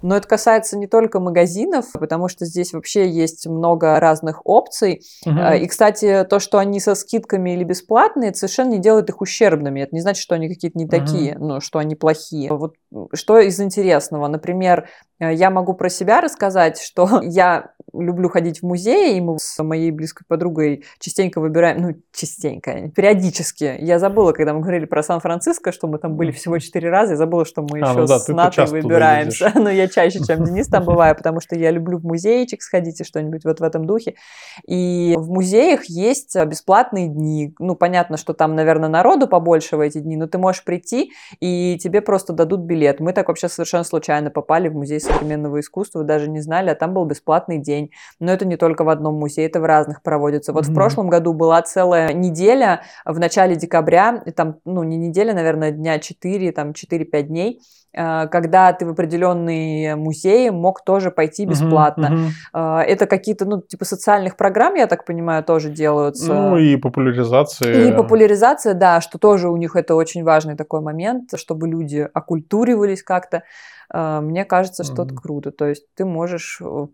Но 0.03 0.17
это 0.17 0.27
касается 0.27 0.77
не 0.77 0.87
только 0.87 1.21
магазинов, 1.21 1.87
потому 1.93 2.29
что 2.29 2.45
здесь 2.45 2.73
вообще 2.73 3.09
есть 3.09 3.47
много 3.47 3.99
разных 4.01 4.45
опций. 4.45 5.03
А, 5.25 5.55
И, 5.57 5.67
кстати, 5.67 6.27
то, 6.29 6.41
что 6.41 6.59
они 6.59 6.81
со 6.81 6.95
скидками 6.95 7.51
или 7.55 7.65
бесплатные, 7.65 8.31
это 8.31 8.39
совершенно 8.39 8.71
не 8.71 8.79
делает 8.79 9.09
их 9.09 9.21
ущербными. 9.21 9.81
Это 9.81 9.95
не 9.95 10.01
значит, 10.01 10.23
что 10.23 10.35
они 10.35 10.49
какие-то 10.49 10.79
не 10.79 10.89
такие, 10.89 11.37
ну, 11.39 11.61
что 11.61 11.79
они 11.79 11.95
плохие. 11.95 12.53
Вот 12.53 12.75
что 13.15 13.39
из 13.39 13.61
интересного? 13.61 14.27
Например, 14.27 14.89
я 15.31 15.51
могу 15.51 15.75
про 15.75 15.89
себя 15.89 16.21
рассказать, 16.21 16.81
что 16.81 17.21
я 17.23 17.73
люблю 17.93 18.29
ходить 18.29 18.61
в 18.61 18.67
музеи, 18.67 19.17
и 19.17 19.21
мы 19.21 19.39
с 19.39 19.63
моей 19.63 19.91
близкой 19.91 20.25
подругой 20.27 20.85
частенько 20.99 21.41
выбираем, 21.41 21.83
ну, 21.83 21.95
частенько, 22.13 22.91
периодически. 22.95 23.77
Я 23.81 23.99
забыла, 23.99 24.33
когда 24.33 24.55
мы 24.55 24.61
говорили 24.61 24.87
про 24.87 25.03
Сан-Франциско, 25.03 25.73
что 25.73 25.89
мы 25.89 25.99
там 25.99 26.17
были 26.17 26.31
всего 26.31 26.59
четыре 26.59 26.91
раза, 26.91 27.13
я 27.13 27.17
забыла, 27.17 27.45
что 27.45 27.63
мы 27.63 27.81
А, 27.81 27.91
еще 27.91 28.01
ну 28.01 28.07
да, 28.07 28.19
с 28.19 28.29
Натой 28.29 28.67
выбираемся. 28.67 29.53
Но 29.55 29.71
я 29.71 29.89
чаще, 29.89 30.25
чем 30.25 30.45
Денис 30.45 30.69
там 30.69 30.85
бываю, 30.85 31.15
потому 31.15 31.41
что 31.41 31.57
я 31.57 31.71
люблю 31.71 31.99
в 31.99 32.05
музейчик 32.05 32.63
сходить 32.63 33.01
и 33.01 33.05
что-нибудь 33.05 33.45
вот 33.45 33.61
в 33.61 33.63
этом 33.63 33.85
духе. 33.85 34.15
И 34.67 35.15
в 35.19 35.31
музеях 35.31 35.85
есть 35.85 36.35
а, 36.37 36.45
бесплатные 36.47 37.09
дни. 37.09 37.55
Ну, 37.59 37.75
понятно, 37.75 38.17
что 38.17 38.33
там, 38.33 38.55
наверное, 38.55 38.89
народу 38.89 39.27
побольше 39.27 39.77
в 39.77 39.81
эти 39.81 39.99
дни, 39.99 40.17
но 40.17 40.27
ты 40.27 40.39
можешь 40.39 40.65
прийти, 40.65 41.13
и 41.41 41.79
тебе 41.79 42.01
просто 42.01 42.33
дадут 42.33 42.61
билет. 42.61 43.01
Мы 43.01 43.13
так 43.13 43.29
вообще 43.29 43.49
совершенно 43.49 43.85
случайно 43.85 44.31
попали 44.31 44.69
в 44.69 44.75
музей 44.75 45.01
современного 45.13 45.61
искусства, 45.61 46.05
даже 46.05 46.29
не 46.29 46.41
знали, 46.41 46.71
а 46.71 46.75
там 46.75 46.95
был 46.95 47.05
бесплатный 47.05 47.59
день. 47.59 47.91
Но 48.21 48.33
это 48.33 48.47
не 48.47 48.57
только 48.57 48.85
в 48.85 48.89
одном 48.89 49.15
музее, 49.19 49.47
это 49.47 49.61
в 49.61 49.65
разных 49.65 50.03
проводится. 50.03 50.53
Вот 50.53 50.65
в 50.65 50.69
Мгм. 50.69 50.75
прошлом 50.75 51.09
году 51.09 51.33
была 51.33 51.61
целая 51.63 52.13
неделя 52.13 52.83
в 53.05 53.19
начале 53.19 53.57
декабря, 53.57 54.23
там, 54.37 54.57
ну, 54.65 54.83
не 54.83 54.97
неделя, 54.97 55.35
наверное, 55.35 55.71
дня 55.71 55.99
4, 55.99 56.53
там 56.53 56.73
4-5 56.73 57.29
дней, 57.29 57.61
э, 57.95 58.27
когда 58.29 58.73
ты 58.73 58.87
в 58.87 58.91
определенные 58.91 59.97
музеи 59.97 60.49
мог 60.49 60.83
тоже 60.85 61.11
пойти 61.11 61.45
бесплатно. 61.47 62.17
А, 62.53 62.83
Это 62.83 63.07
какие-то, 63.07 63.45
ну, 63.45 63.61
типа 63.61 63.85
социальных 63.85 64.37
программ, 64.37 64.75
я 64.75 64.87
так 64.87 65.05
понимаю, 65.05 65.45
тоже 65.45 65.69
делаются. 65.71 66.33
Ну 66.33 66.57
и 66.57 66.77
популяризация. 66.77 67.89
И 67.89 67.93
популяризация, 67.93 68.75
да, 68.75 69.01
что 69.01 69.19
тоже 69.19 69.49
у 69.49 69.57
них 69.57 69.77
это 69.77 69.95
очень 69.95 70.25
важный 70.25 70.57
такой 70.57 70.81
момент, 70.81 71.31
чтобы 71.37 71.69
люди 71.69 72.09
окультуривались 72.15 73.03
как-то. 73.03 73.43
А, 73.95 74.23
Мне 74.23 74.47
кажется, 74.47 74.85
что 74.85 75.03
это 75.03 75.15
круто. 75.15 75.51
То 75.51 75.67
есть 75.67 75.85
ты 75.95 76.07
можешь, 76.07 76.59
э, 76.63 76.87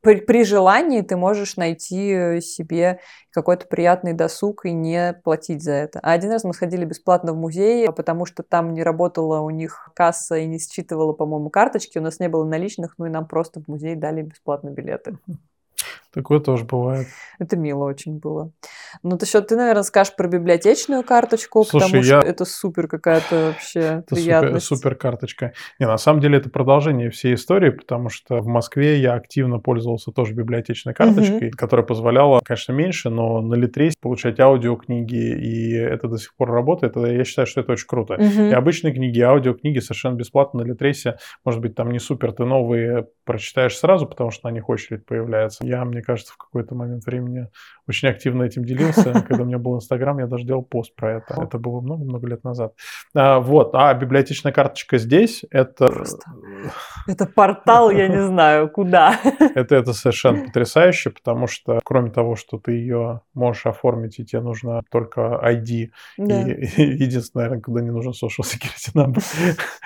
при, 0.00 0.20
при 0.20 0.44
желании 0.44 1.00
ты 1.00 1.16
можешь 1.16 1.56
найти 1.56 2.12
э, 2.12 2.40
себе 2.40 3.00
какой-то 3.32 3.66
приятный 3.66 4.12
досуг 4.12 4.64
и 4.64 4.72
не 4.72 5.14
платить 5.24 5.64
за 5.64 5.72
это. 5.72 5.98
А 6.00 6.12
один 6.12 6.30
раз 6.30 6.44
мы 6.44 6.54
сходили 6.54 6.84
бесплатно 6.84 7.32
в 7.32 7.36
музей, 7.36 7.90
потому 7.90 8.24
что 8.24 8.44
там 8.44 8.72
не 8.72 8.84
работала 8.84 9.40
у 9.40 9.50
них 9.50 9.90
касса 9.96 10.36
и 10.36 10.46
не 10.46 10.60
считывала, 10.60 11.12
по-моему, 11.12 11.50
карточки, 11.50 11.98
у 11.98 12.02
нас 12.02 12.20
не 12.20 12.28
было 12.28 12.44
наличных, 12.44 12.94
ну 12.98 13.06
и 13.06 13.10
нам 13.10 13.26
просто 13.26 13.60
в 13.60 13.66
музей 13.66 13.96
дали 13.96 14.22
бесплатно 14.22 14.70
билеты. 14.70 15.18
Такое 16.18 16.40
тоже 16.40 16.64
бывает. 16.64 17.06
Это 17.38 17.56
мило 17.56 17.84
очень 17.84 18.18
было. 18.18 18.50
Ну, 19.04 19.16
ты 19.16 19.24
еще, 19.24 19.40
ты, 19.40 19.54
наверное, 19.54 19.84
скажешь 19.84 20.16
про 20.16 20.26
библиотечную 20.26 21.04
карточку, 21.04 21.62
Слушай, 21.64 21.84
потому 21.84 22.02
я- 22.02 22.20
что 22.20 22.28
это 22.28 22.44
супер 22.44 22.88
какая-то 22.88 23.36
вообще 23.52 23.78
Это 23.78 24.00
супер, 24.08 24.16
приятность. 24.16 24.66
супер 24.66 24.94
карточка. 24.96 25.52
Не, 25.78 25.86
на 25.86 25.96
самом 25.96 26.20
деле 26.20 26.38
это 26.38 26.50
продолжение 26.50 27.10
всей 27.10 27.34
истории, 27.34 27.70
потому 27.70 28.08
что 28.08 28.38
в 28.40 28.48
Москве 28.48 28.98
я 28.98 29.14
активно 29.14 29.60
пользовался 29.60 30.10
тоже 30.10 30.34
библиотечной 30.34 30.92
карточкой, 30.92 31.50
которая 31.52 31.86
позволяла, 31.86 32.40
конечно, 32.44 32.72
меньше, 32.72 33.10
но 33.10 33.40
на 33.40 33.54
Литресе 33.54 33.94
получать 34.00 34.40
аудиокниги, 34.40 35.14
и 35.38 35.72
это 35.76 36.08
до 36.08 36.16
сих 36.18 36.34
пор 36.34 36.50
работает. 36.50 36.96
Я 36.96 37.22
считаю, 37.22 37.46
что 37.46 37.60
это 37.60 37.70
очень 37.70 37.86
круто. 37.86 38.14
Мгм. 38.14 38.46
И 38.46 38.52
обычные 38.52 38.92
книги, 38.92 39.18
и 39.18 39.22
аудиокниги 39.22 39.78
совершенно 39.78 40.16
бесплатно 40.16 40.64
на 40.64 40.66
Литресе. 40.66 41.18
Может 41.44 41.60
быть, 41.60 41.76
там 41.76 41.92
не 41.92 42.00
супер, 42.00 42.32
ты 42.32 42.44
новые 42.44 43.06
прочитаешь 43.24 43.76
сразу, 43.76 44.06
потому 44.06 44.32
что 44.32 44.48
на 44.48 44.52
них 44.52 44.68
очередь 44.68 45.06
появляется. 45.06 45.64
Я, 45.64 45.84
мне 45.84 46.02
кажется, 46.08 46.32
в 46.32 46.38
какой-то 46.38 46.74
момент 46.74 47.04
времени 47.04 47.48
очень 47.86 48.08
активно 48.08 48.44
этим 48.44 48.64
делился. 48.64 49.12
Когда 49.28 49.42
у 49.42 49.46
меня 49.46 49.58
был 49.58 49.76
Инстаграм, 49.76 50.18
я 50.18 50.26
даже 50.26 50.44
делал 50.44 50.62
пост 50.62 50.94
про 50.96 51.16
это. 51.16 51.34
Это 51.42 51.58
было 51.58 51.82
много-много 51.82 52.26
лет 52.26 52.44
назад. 52.44 52.72
А, 53.14 53.40
Вот. 53.40 53.74
А 53.74 53.92
библиотечная 53.92 54.52
карточка 54.52 54.96
здесь, 54.96 55.44
это... 55.50 55.86
Просто. 55.86 56.22
Это 57.08 57.24
портал, 57.24 57.90
я 57.90 58.06
не 58.06 58.22
знаю, 58.26 58.68
куда. 58.68 59.18
Это, 59.54 59.76
это 59.76 59.92
совершенно 59.94 60.44
потрясающе, 60.44 61.10
потому 61.10 61.46
что 61.46 61.80
кроме 61.82 62.10
того, 62.10 62.36
что 62.36 62.58
ты 62.58 62.72
ее 62.72 63.22
можешь 63.32 63.66
оформить, 63.66 64.18
и 64.18 64.24
тебе 64.24 64.42
нужно 64.42 64.82
только 64.90 65.40
ID, 65.42 65.88
да. 66.18 66.42
и, 66.42 66.66
и 66.76 66.82
единственное, 66.82 67.44
наверное, 67.44 67.62
куда 67.62 67.80
не 67.80 67.90
нужен 67.90 68.12
social 68.12 68.44
security 68.44 68.94
number, 68.94 69.24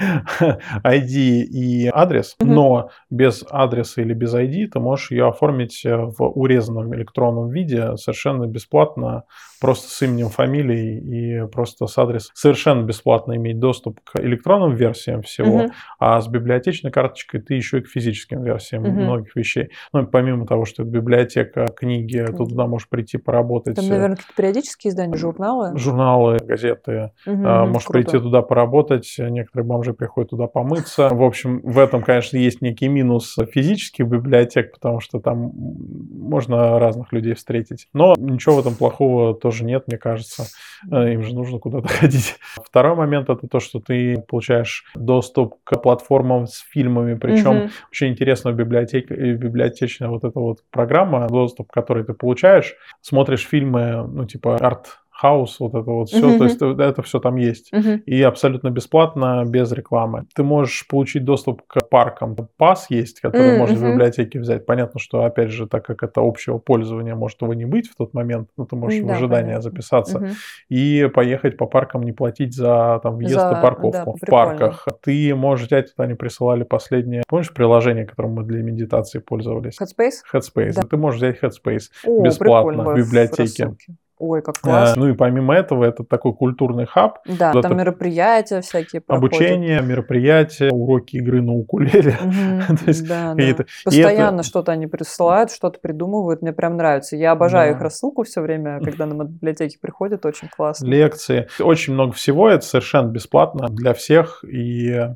ID 0.85 1.45
и 1.45 1.89
адрес, 1.93 2.35
но 2.41 2.91
без 3.09 3.45
адреса 3.49 4.03
или 4.03 4.15
без 4.15 4.35
ID 4.35 4.67
ты 4.67 4.81
можешь 4.81 5.13
ее 5.13 5.29
оформить 5.29 5.83
в 5.85 6.25
урезанном 6.25 6.93
электронном 6.95 7.51
виде 7.51 7.97
совершенно 7.97 8.47
бесплатно 8.47 9.25
просто 9.63 9.89
с 9.89 10.03
именем, 10.03 10.29
фамилией 10.29 11.45
и 11.45 11.47
просто 11.47 11.87
с 11.87 11.97
адресом. 11.97 12.33
Совершенно 12.35 12.83
бесплатно 12.83 13.37
иметь 13.37 13.61
доступ 13.61 14.01
к 14.03 14.19
электронным 14.19 14.75
версиям 14.75 15.23
всего, 15.23 15.55
угу. 15.55 15.73
а 16.01 16.21
с 16.21 16.27
библиотечной 16.27 16.91
карточкой 16.91 17.41
ты 17.43 17.55
еще 17.55 17.79
и 17.79 17.81
к 17.83 17.87
физическим 17.87 18.43
версиям 18.43 18.83
угу. 18.83 18.91
многих 18.91 19.37
вещей. 19.37 19.71
Ну, 19.93 20.05
помимо 20.05 20.49
того, 20.49 20.65
что 20.65 20.83
это 20.83 20.91
библиотека, 20.91 21.69
книги, 21.77 22.19
угу. 22.19 22.33
ты 22.33 22.51
туда 22.51 22.67
можешь 22.67 22.89
прийти 22.89 23.19
поработать. 23.19 23.77
Там, 23.77 23.89
наверное, 23.89 24.17
какие-то 24.17 24.35
периодические 24.37 24.91
издания, 24.91 25.17
журналы? 25.17 25.79
Журналы, 25.79 26.39
газеты. 26.39 27.13
Угу, 27.25 27.37
можешь 27.37 27.85
круто. 27.85 27.93
прийти 27.93 28.19
туда 28.19 28.43
поработать, 28.43 29.15
некоторые 29.17 29.65
бомжи 29.65 29.95
приходят 29.95 30.31
туда 30.31 30.49
помыться. 30.49 31.09
В 31.09 31.23
общем, 31.23 31.61
в 31.63 31.79
этом, 31.79 32.03
конечно, 32.03 32.37
есть 32.37 32.63
некий 32.63 32.89
минус 32.89 33.39
физических 33.53 34.09
библиотек, 34.09 34.73
потому 34.73 34.99
что 34.99 35.21
там 35.21 35.53
можно 35.55 36.81
разных 36.81 37.13
людей 37.13 37.35
встретить. 37.35 37.87
Но 37.93 38.17
ничего 38.19 38.57
в 38.57 38.59
этом 38.59 38.75
плохого 38.75 39.37
тоже 39.37 39.52
тоже 39.53 39.65
нет, 39.65 39.85
мне 39.87 39.99
кажется. 39.99 40.45
Э, 40.91 41.13
им 41.13 41.23
же 41.23 41.35
нужно 41.35 41.59
куда-то 41.59 41.89
ходить. 42.01 42.37
Второй 42.65 42.97
момент 42.97 43.29
это 43.29 43.47
то, 43.47 43.61
что 43.61 43.81
ты 43.81 44.19
получаешь 44.29 44.85
доступ 44.95 45.57
к 45.65 45.77
платформам 45.77 46.47
с 46.47 46.59
фильмами, 46.59 47.15
причем 47.15 47.57
угу. 47.57 47.71
очень 47.91 48.09
интересная 48.09 48.53
библиотека, 48.53 49.15
библиотечная 49.15 50.09
вот 50.09 50.25
эта 50.25 50.39
вот 50.41 50.61
программа, 50.71 51.29
доступ, 51.29 51.71
который 51.71 52.05
ты 52.05 52.15
получаешь, 52.15 52.75
смотришь 53.01 53.47
фильмы, 53.47 54.07
ну 54.07 54.25
типа 54.25 54.57
артхаус, 54.57 55.61
вот 55.61 55.75
это 55.75 55.89
вот 55.89 56.09
все, 56.09 56.37
то 56.37 56.45
есть 56.45 56.61
это 56.61 57.03
все 57.03 57.21
там 57.21 57.37
есть. 57.37 57.71
И 58.07 58.23
абсолютно 58.23 58.71
бесплатно, 58.71 59.45
без 59.47 59.71
рекламы. 59.71 60.27
Ты 60.35 60.43
можешь 60.43 60.87
получить 60.89 61.25
доступ 61.25 61.63
к 61.67 61.81
паркам. 61.89 62.37
Pass 62.57 62.87
есть, 62.91 63.21
который 63.21 63.55
uh-huh. 63.55 63.59
можно 63.59 63.77
в 63.77 63.93
библиотеке 63.93 64.41
взять. 64.41 64.67
Понятно, 64.67 64.99
что, 64.99 65.25
опять 65.25 65.51
же, 65.51 65.69
так 65.69 65.85
как 65.87 66.03
это 66.03 66.21
общего 66.21 66.59
пользования, 66.59 67.15
может 67.15 67.41
его 67.41 67.55
не 67.55 67.65
быть 67.65 67.89
в 67.89 67.95
тот 67.95 68.15
момент, 68.15 68.49
но 68.57 68.65
ты 68.65 68.75
можешь 68.75 69.01
да, 69.01 69.07
в 69.07 69.11
ожидание 69.11 69.57
понятно. 69.57 69.63
записаться 69.63 70.29
и 70.69 71.09
поехать 71.15 71.57
по 71.57 71.67
паркам, 71.67 72.03
не 72.03 72.13
платить 72.13 72.55
за 72.55 72.99
там 73.03 73.17
въезд 73.17 73.35
за... 73.35 73.53
и 73.53 73.63
парковку 73.63 74.17
да, 74.21 74.27
в 74.27 74.31
парках. 74.31 74.89
Ты 75.03 75.35
можешь 75.37 75.67
взять, 75.67 75.93
вот 75.97 76.05
они 76.05 76.15
присылали 76.15 76.65
последнее, 76.65 77.23
помнишь 77.29 77.53
приложение, 77.55 78.07
которым 78.07 78.33
мы 78.33 78.45
для 78.45 78.63
медитации 78.63 79.21
пользовались? 79.21 79.79
Headspace? 79.81 80.23
Headspace. 80.35 80.75
Да. 80.75 80.83
Ты 80.83 80.97
можешь 80.97 81.19
взять 81.19 81.41
Headspace 81.41 81.91
О, 82.07 82.23
бесплатно 82.23 82.93
в 82.93 82.97
библиотеке. 82.97 83.65
Рассылки. 83.65 83.97
Ой, 84.25 84.41
как 84.41 84.61
классно. 84.61 85.03
Ну 85.03 85.09
и 85.11 85.15
помимо 85.15 85.53
этого, 85.53 85.85
это 85.85 86.05
такой 86.05 86.33
культурный 86.33 86.87
хаб. 86.87 87.19
Да, 87.27 87.53
там 87.61 87.77
мероприятия 87.77 88.61
всякие 88.61 89.01
проходят. 89.01 89.35
Обучение, 89.35 89.83
мероприятия, 89.83 90.71
уроки 90.71 91.17
игры 91.17 91.43
на 91.43 91.53
укулеле. 91.53 92.17
Постоянно 93.85 94.45
что-то 94.45 94.71
они 94.71 94.87
присылают, 94.87 95.51
что-то 95.51 95.81
придумывают, 95.81 96.41
мне 96.41 96.53
прям 96.53 96.77
нравится. 96.77 97.17
Я 97.17 97.33
обожаю 97.33 97.75
их 97.75 97.81
рассылку 97.81 98.23
все 98.23 98.43
время, 98.43 98.79
когда 98.79 99.07
нам 99.07 99.23
от 99.23 99.29
библиотеки 99.29 99.77
приходят, 99.81 100.25
очень 100.25 100.47
классно. 100.49 100.87
Лекции. 100.87 101.49
Очень 101.59 101.95
много 101.95 102.13
всего, 102.13 102.49
это 102.49 102.65
совершенно 102.65 103.09
бесплатно 103.09 103.69
для 103.69 103.93
всех, 103.93 104.45
и 104.45 105.09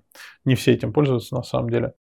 не 0.45 0.57
все 0.57 0.73
этим 0.73 0.93
пользуются 0.93 1.37
на 1.37 1.45
самом 1.45 1.71
деле. 1.71 1.93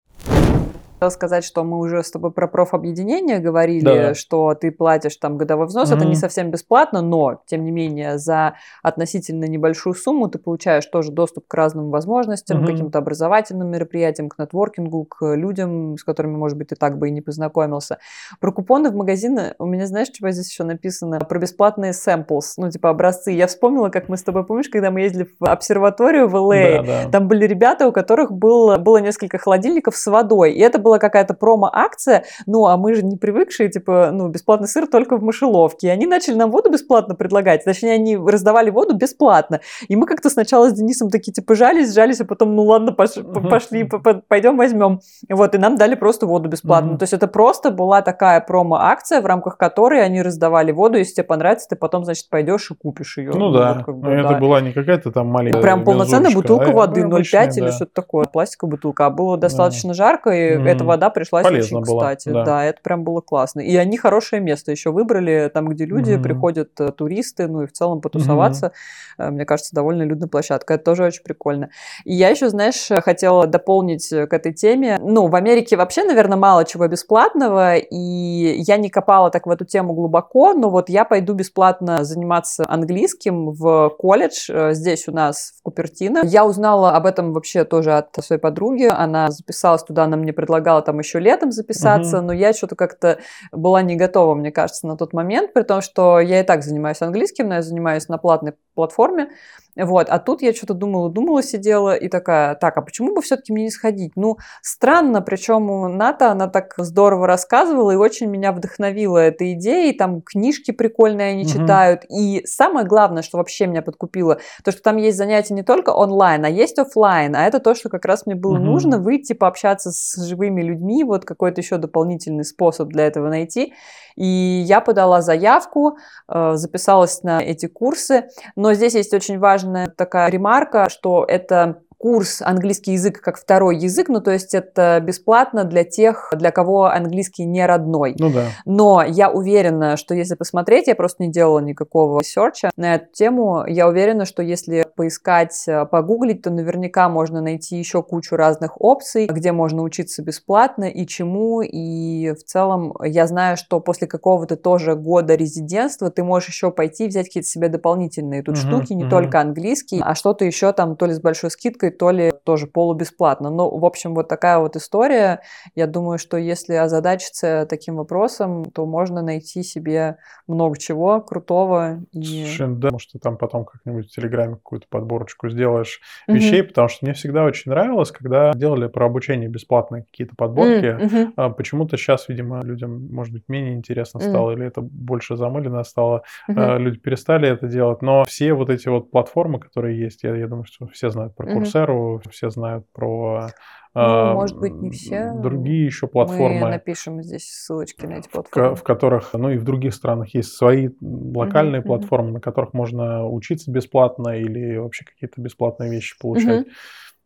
Хотела 0.99 1.11
сказать, 1.11 1.45
что 1.45 1.63
мы 1.63 1.79
уже 1.79 2.03
с 2.03 2.11
тобой 2.11 2.31
про 2.31 2.49
профобъединение 2.49 3.39
говорили, 3.39 3.85
да. 3.85 4.15
что 4.15 4.55
ты 4.55 4.73
платишь 4.73 5.17
там 5.17 5.37
годовой 5.37 5.67
взнос, 5.67 5.91
mm-hmm. 5.91 5.97
это 5.97 6.07
не 6.07 6.15
совсем 6.15 6.51
бесплатно, 6.51 7.03
но, 7.03 7.43
тем 7.45 7.65
не 7.65 7.71
менее, 7.71 8.17
за 8.17 8.55
относительно 8.83 9.45
небольшую 9.45 9.93
сумму 9.93 10.29
ты 10.29 10.39
получаешь 10.39 10.87
тоже 10.87 11.13
доступ 11.13 11.49
к 11.49 11.53
разным 11.53 11.91
возможностям, 11.91 12.61
mm-hmm. 12.61 12.65
к 12.65 12.67
каким-то 12.67 12.99
образовательным 12.99 13.71
мероприятиям, 13.71 14.31
к 14.31 14.39
нетворкингу, 14.39 15.05
к 15.05 15.35
людям, 15.35 15.99
с 15.99 16.03
которыми, 16.03 16.37
может 16.37 16.57
быть, 16.57 16.69
ты 16.69 16.77
так 16.77 16.99
бы 16.99 17.09
и 17.09 17.11
не 17.11 17.21
познакомился. 17.21 17.99
Про 18.41 18.53
купоны 18.53 18.89
в 18.91 18.95
магазины 18.95 19.55
у 19.59 19.67
меня, 19.67 19.87
знаешь, 19.87 20.09
что 20.09 20.31
здесь 20.31 20.51
еще 20.51 20.65
написано? 20.65 21.19
Про 21.19 21.41
бесплатные 21.41 21.93
samples, 21.93 22.55
ну, 22.57 22.71
типа 22.71 22.89
образцы. 22.89 23.33
Я 23.33 23.49
вспомнила, 23.49 23.91
как 23.91 24.09
мы 24.09 24.17
с 24.17 24.23
тобой, 24.23 24.47
помнишь, 24.47 24.71
когда 24.71 24.91
мы 24.91 25.03
ездили 25.03 25.29
в 25.39 25.45
обсерваторию 25.45 26.27
в 26.27 26.37
Л.А., 26.37 26.83
да, 26.83 27.03
да. 27.05 27.11
там 27.11 27.29
были 27.29 27.47
ребята, 27.47 27.87
у 27.87 27.93
которых 27.93 28.33
был, 28.33 28.79
было 28.79 28.97
несколько 28.97 29.37
холодильников 29.37 29.95
с 29.95 30.07
водой, 30.07 30.53
и 30.53 30.61
это 30.61 30.86
была 30.87 30.99
какая-то 31.01 31.35
промо-акция, 31.35 32.25
ну, 32.47 32.67
а 32.67 32.77
мы 32.77 32.95
же 32.95 33.05
не 33.05 33.17
привыкшие, 33.17 33.69
типа, 33.69 34.11
ну, 34.13 34.29
бесплатный 34.29 34.69
сыр 34.69 34.87
только 34.87 35.17
в 35.17 35.23
мышеловке. 35.23 35.89
И 35.89 35.91
они 35.91 36.07
начали 36.07 36.37
нам 36.37 36.53
воду 36.53 36.71
бесплатно 36.71 37.17
предлагать, 37.17 37.65
точнее, 37.65 37.95
они 37.95 38.17
раздавали 38.17 38.71
воду 38.71 38.95
бесплатно. 38.95 39.61
И 39.89 39.97
мы 39.97 40.07
как-то 40.07 40.31
сначала 40.31 40.71
с 40.71 40.75
Денисом 40.75 41.11
такие, 41.11 41.33
типа, 41.33 41.57
жались, 41.57 41.93
жались, 41.93 42.21
а 42.21 42.25
потом, 42.25 42.55
ну, 42.55 42.63
ладно, 42.63 42.93
пошли, 42.93 43.89
пойдем 44.29 44.57
возьмем. 44.57 45.01
Вот, 45.29 45.55
и 45.55 45.59
нам 45.59 45.77
дали 45.77 45.97
просто 45.97 46.27
воду 46.27 46.49
бесплатно. 46.49 46.97
То 46.99 47.03
есть 47.03 47.13
это 47.13 47.27
просто 47.27 47.71
была 47.71 48.03
такая 48.03 48.41
промо-акция, 48.41 49.21
в 49.21 49.27
рамках 49.27 49.57
которой 49.59 50.05
они 50.05 50.23
раздавали 50.23 50.71
воду, 50.71 50.99
если 50.99 51.15
тебе 51.15 51.25
понравится, 51.25 51.69
ты 51.69 51.77
потом, 51.77 52.05
значит, 52.05 52.31
пойдешь 52.31 52.71
и 52.71 52.75
купишь 52.75 53.19
ее. 53.19 53.33
Ну, 53.35 53.51
да, 53.51 53.83
как 53.85 53.97
бы, 53.97 54.09
это 54.09 54.35
была 54.35 54.61
не 54.61 54.73
какая-то 54.73 55.11
там 55.11 55.27
маленькая 55.27 55.61
Прям 55.61 55.85
полноценная 55.85 56.31
бутылка 56.31 56.71
а 56.71 56.73
воды, 56.73 57.01
0,5 57.01 57.57
или 57.57 57.71
что-то 57.71 57.93
такое, 57.93 58.27
пластиковая 58.27 58.73
бутылка. 58.77 59.07
А 59.07 59.11
было 59.11 59.37
достаточно 59.37 59.93
жарко, 59.95 60.31
и 60.31 60.59
эта 60.77 60.85
вода 60.85 61.11
пришлась 61.11 61.45
Полезно 61.45 61.81
очень 61.81 61.91
была, 61.91 62.03
кстати. 62.03 62.29
Да. 62.29 62.45
да, 62.45 62.65
это 62.65 62.81
прям 62.83 63.05
было 63.05 63.21
классно. 63.21 63.61
И 63.61 63.75
они 63.77 63.97
хорошее 63.97 64.41
место 64.41 64.71
еще 64.71 64.91
выбрали, 64.91 65.51
там, 65.53 65.69
где 65.69 65.85
люди 65.85 66.13
mm-hmm. 66.13 66.23
приходят, 66.23 66.81
э, 66.81 66.93
туристы, 66.93 67.49
ну 67.49 67.63
и 67.63 67.67
в 67.67 67.73
целом 67.73 68.01
потусоваться. 68.01 68.73
Mm-hmm. 69.19 69.31
Мне 69.31 69.45
кажется, 69.45 69.75
довольно 69.75 70.03
людная 70.03 70.29
площадка. 70.29 70.75
Это 70.75 70.85
тоже 70.85 71.05
очень 71.05 71.23
прикольно. 71.23 71.71
И 72.05 72.15
я 72.15 72.29
еще, 72.29 72.49
знаешь, 72.49 72.89
хотела 73.03 73.47
дополнить 73.47 74.09
к 74.09 74.33
этой 74.33 74.53
теме. 74.53 74.99
Ну, 75.01 75.27
в 75.29 75.35
Америке 75.35 75.77
вообще, 75.77 76.05
наверное, 76.05 76.37
мало 76.37 76.65
чего 76.65 76.87
бесплатного, 76.87 77.77
и 77.77 77.97
я 77.97 78.77
не 78.77 78.91
копала 78.91 79.31
так 79.31 79.47
в 79.47 79.51
эту 79.51 79.65
тему 79.65 79.95
глубоко, 79.95 80.53
но 80.53 80.71
вот 80.71 80.89
я 80.89 81.05
пойду 81.05 81.35
бесплатно 81.35 82.05
заниматься 82.05 82.65
английским 82.69 83.51
в 83.51 83.91
колледж 83.99 84.51
э, 84.51 84.75
здесь 84.75 85.09
у 85.09 85.13
нас 85.13 85.55
в 85.59 85.63
Купертино. 85.63 86.21
Я 86.25 86.45
узнала 86.45 86.93
об 86.93 87.07
этом 87.07 87.33
вообще 87.33 87.65
тоже 87.65 87.95
от 87.95 88.15
своей 88.21 88.41
подруги. 88.41 88.89
Она 88.91 89.31
записалась 89.31 89.83
туда, 89.83 90.05
она 90.05 90.17
мне 90.17 90.33
предлагала 90.33 90.66
там 90.83 90.99
еще 90.99 91.19
летом 91.19 91.53
записаться, 91.53 92.19
угу. 92.19 92.27
но 92.27 92.33
я 92.33 92.53
что-то 92.53 92.77
как-то 92.77 93.19
была 93.53 93.83
не 93.83 93.97
готова, 93.97 94.35
мне 94.35 94.51
кажется, 94.51 94.87
на 94.87 94.97
тот 94.97 95.13
момент, 95.13 95.53
при 95.53 95.63
том, 95.63 95.81
что 95.81 96.21
я 96.21 96.41
и 96.41 96.43
так 96.43 96.63
занимаюсь 96.63 97.03
английским, 97.03 97.49
но 97.49 97.57
я 97.57 97.63
занимаюсь 97.63 98.09
на 98.09 98.19
платной 98.19 98.55
платформе. 98.77 99.31
Вот, 99.77 100.09
а 100.09 100.19
тут 100.19 100.41
я 100.41 100.55
что-то 100.55 100.73
думала, 100.73 101.11
думала, 101.11 101.43
сидела 101.43 101.95
и 101.95 102.09
такая, 102.09 102.55
так, 102.55 102.79
а 102.79 102.83
почему 102.83 103.15
бы 103.15 103.21
все-таки 103.21 103.53
мне 103.53 103.65
не 103.65 103.71
сходить? 103.71 104.13
Ну, 104.17 104.39
странно, 104.63 105.21
причем 105.21 105.99
Ната, 105.99 106.31
она 106.31 106.49
так 106.49 106.73
здорово 106.79 107.27
рассказывала 107.27 107.91
и 107.91 107.97
очень 107.97 108.27
меня 108.27 108.53
вдохновила 108.53 109.19
эта 109.19 109.53
идея, 109.53 109.93
и 109.93 109.97
там 109.97 110.23
книжки 110.23 110.71
прикольные 110.71 111.33
они 111.33 111.43
угу. 111.43 111.51
читают, 111.51 112.05
и 112.09 112.43
самое 112.47 112.87
главное, 112.87 113.23
что 113.23 113.37
вообще 113.37 113.67
меня 113.67 113.83
подкупило, 113.83 114.39
то, 114.65 114.73
что 114.73 114.81
там 114.81 114.97
есть 114.97 115.19
занятия 115.19 115.53
не 115.53 115.63
только 115.63 115.91
онлайн, 115.91 116.47
а 116.47 116.49
есть 116.49 116.79
офлайн, 116.79 117.37
а 117.37 117.45
это 117.47 117.61
то, 117.61 117.75
что 117.75 117.91
как 117.91 118.07
раз 118.07 118.25
мне 118.25 118.35
было 118.35 118.55
угу. 118.55 118.65
нужно, 118.65 118.99
выйти, 118.99 119.35
пообщаться 119.35 119.91
с 119.93 120.25
живыми 120.25 120.63
людьми, 120.63 121.05
вот 121.05 121.27
какой-то 121.27 121.61
еще 121.61 121.77
дополнительный 121.77 122.45
способ 122.45 122.89
для 122.89 123.07
этого 123.07 123.29
найти, 123.29 123.75
и 124.17 124.65
я 124.67 124.81
подала 124.81 125.23
заявку, 125.23 125.99
э, 126.29 126.53
записалась 126.55 127.23
на 127.23 127.41
эти 127.41 127.67
курсы, 127.67 128.29
но 128.57 128.75
здесь 128.75 128.95
есть 128.95 129.15
очень 129.15 129.39
важная 129.39 129.87
такая 129.89 130.31
ремарка, 130.31 130.89
что 130.91 131.25
это 131.27 131.83
курс 131.99 132.43
английский 132.43 132.93
язык 132.93 133.21
как 133.21 133.39
второй 133.39 133.79
язык, 133.79 134.09
ну 134.09 134.21
то 134.21 134.31
есть 134.31 134.55
это 134.55 135.01
бесплатно 135.03 135.65
для 135.65 135.85
тех, 135.85 136.33
для 136.37 136.51
кого 136.51 136.85
английский 136.87 137.45
не 137.45 137.65
родной. 137.65 138.15
Ну 138.19 138.31
да. 138.31 138.45
Но 138.65 139.03
я 139.03 139.31
уверена, 139.31 139.97
что 139.97 140.15
если 140.15 140.35
посмотреть, 140.35 140.89
я 140.89 140.95
просто 140.95 141.23
не 141.23 141.31
делала 141.31 141.61
никакого 141.61 142.21
research 142.21 142.65
а 142.65 142.71
на 142.77 142.97
эту 142.97 143.13
тему, 143.13 143.65
я 143.67 143.89
уверена, 143.89 144.25
что 144.25 144.43
если 144.43 144.86
поискать, 144.97 145.65
э, 145.69 145.87
погуглить, 145.87 146.43
то 146.43 146.51
наверняка 146.51 147.09
можно 147.09 147.41
найти 147.41 147.77
еще 147.77 148.03
кучу 148.03 148.37
разных 148.37 148.81
опций, 148.81 149.27
где 149.27 149.53
можно 149.53 149.83
учиться 149.83 150.23
бесплатно 150.23 150.85
и 150.85 151.07
чему, 151.07 151.61
и 151.61 152.33
в 152.33 152.43
целом 152.45 152.95
я 153.05 153.27
знаю, 153.27 153.57
что 153.57 153.81
после 153.81 154.07
какого-то 154.07 154.57
тоже 154.57 154.97
года 154.97 155.35
резидентства 155.35 156.11
ты 156.11 156.25
можешь 156.25 156.49
еще 156.49 156.71
пойти 156.71 157.07
взять 157.07 157.27
какие-то 157.27 157.49
себе 157.49 157.69
дополнительные 157.69 158.43
тут 158.43 158.57
uh-huh, 158.57 158.67
штуки, 158.67 158.93
не 158.95 159.05
uh-huh. 159.05 159.11
только 159.11 159.41
английский, 159.41 160.01
а 160.03 160.15
что-то 160.15 160.45
еще 160.45 160.73
там 160.73 160.97
то 160.97 161.07
ли 161.07 161.13
с 161.13 161.21
большой 161.21 161.51
скидкой, 161.51 161.67
скидкой, 161.67 161.91
то 161.91 162.11
ли 162.11 162.33
тоже 162.45 162.67
полубесплатно. 162.67 163.51
Ну, 163.51 163.77
в 163.79 163.85
общем, 163.85 164.15
вот 164.15 164.29
такая 164.29 164.59
вот 164.59 164.77
история. 164.77 165.41
Я 165.75 165.87
думаю, 165.87 166.19
что 166.19 166.37
если 166.37 166.75
озадачиться 166.75 167.67
таким 167.69 167.97
вопросом, 167.97 168.65
то 168.65 168.87
можно 168.87 169.23
найти 169.23 169.63
себе 169.63 170.19
много 170.47 170.79
чего 170.79 171.21
крутого. 171.21 172.01
И... 172.13 172.23
Совершенно, 172.23 172.77
да, 172.77 172.91
может, 172.93 173.13
ты 173.13 173.19
там 173.19 173.37
потом 173.37 173.65
как-нибудь 173.65 174.09
в 174.09 174.15
Телеграме 174.15 174.55
какую-то 174.55 174.86
какую-то 174.87 174.91
подборочку 174.91 175.49
сделаешь 175.49 176.01
угу. 176.27 176.37
вещей, 176.37 176.63
потому 176.63 176.89
что 176.89 177.05
мне 177.05 177.15
всегда 177.15 177.45
очень 177.45 177.71
нравилось, 177.71 178.11
когда 178.11 178.53
делали 178.53 178.89
про 178.89 179.07
обучение 179.07 179.49
бесплатные 179.49 180.05
какие-то 180.05 180.35
подборки. 180.37 181.33
Угу. 181.37 181.55
Почему-то 181.55 181.97
сейчас, 181.97 182.29
видимо, 182.29 182.63
людям, 182.63 183.09
может 183.13 183.33
быть, 183.33 183.45
менее 183.49 183.75
интересно 183.75 184.21
стало, 184.21 184.51
угу. 184.51 184.59
или 184.59 184.67
это 184.67 184.81
больше 184.81 185.37
замылено 185.37 185.83
стало, 185.85 186.23
угу. 186.49 186.61
люди 186.79 186.99
перестали 186.99 187.49
это 187.49 187.67
делать. 187.67 188.03
Но 188.03 188.25
все 188.25 188.53
вот 188.55 188.71
эти 188.71 188.89
вот 188.89 189.11
платформы, 189.11 189.59
которые 189.59 189.99
есть, 189.99 190.23
я, 190.23 190.35
я 190.35 190.47
думаю, 190.47 190.65
что 190.65 190.87
все 190.89 191.11
знают 191.11 191.35
про 191.35 191.53
Курсеру, 191.53 192.17
угу. 192.17 192.31
все 192.31 192.51
знают 192.51 192.87
про 192.93 193.49
ну, 193.97 194.35
может 194.35 194.59
быть, 194.59 194.75
не 194.75 194.91
все. 194.91 195.33
Другие 195.35 195.87
еще 195.87 196.07
платформы. 196.07 196.61
Мы 196.61 196.69
напишем 196.69 197.23
здесь 197.23 197.49
ссылочки 197.51 198.05
на 198.05 198.19
эти 198.19 198.29
платформы. 198.29 198.75
В, 198.75 198.81
в 198.81 198.83
которых, 198.83 199.33
ну 199.33 199.51
и 199.51 199.57
в 199.57 199.65
других 199.65 199.95
странах 199.95 200.35
есть 200.35 200.53
свои 200.53 200.91
локальные 201.01 201.81
uh-huh, 201.81 201.87
платформы, 201.87 202.33
на 202.33 202.41
которых 202.41 202.75
можно 202.75 203.27
учиться 203.27 203.71
бесплатно 203.71 204.39
или 204.39 204.77
вообще 204.77 205.05
какие-то 205.05 205.41
бесплатные 205.41 205.91
вещи 205.91 206.19
получать. 206.21 206.67
Uh-huh. 206.67 206.73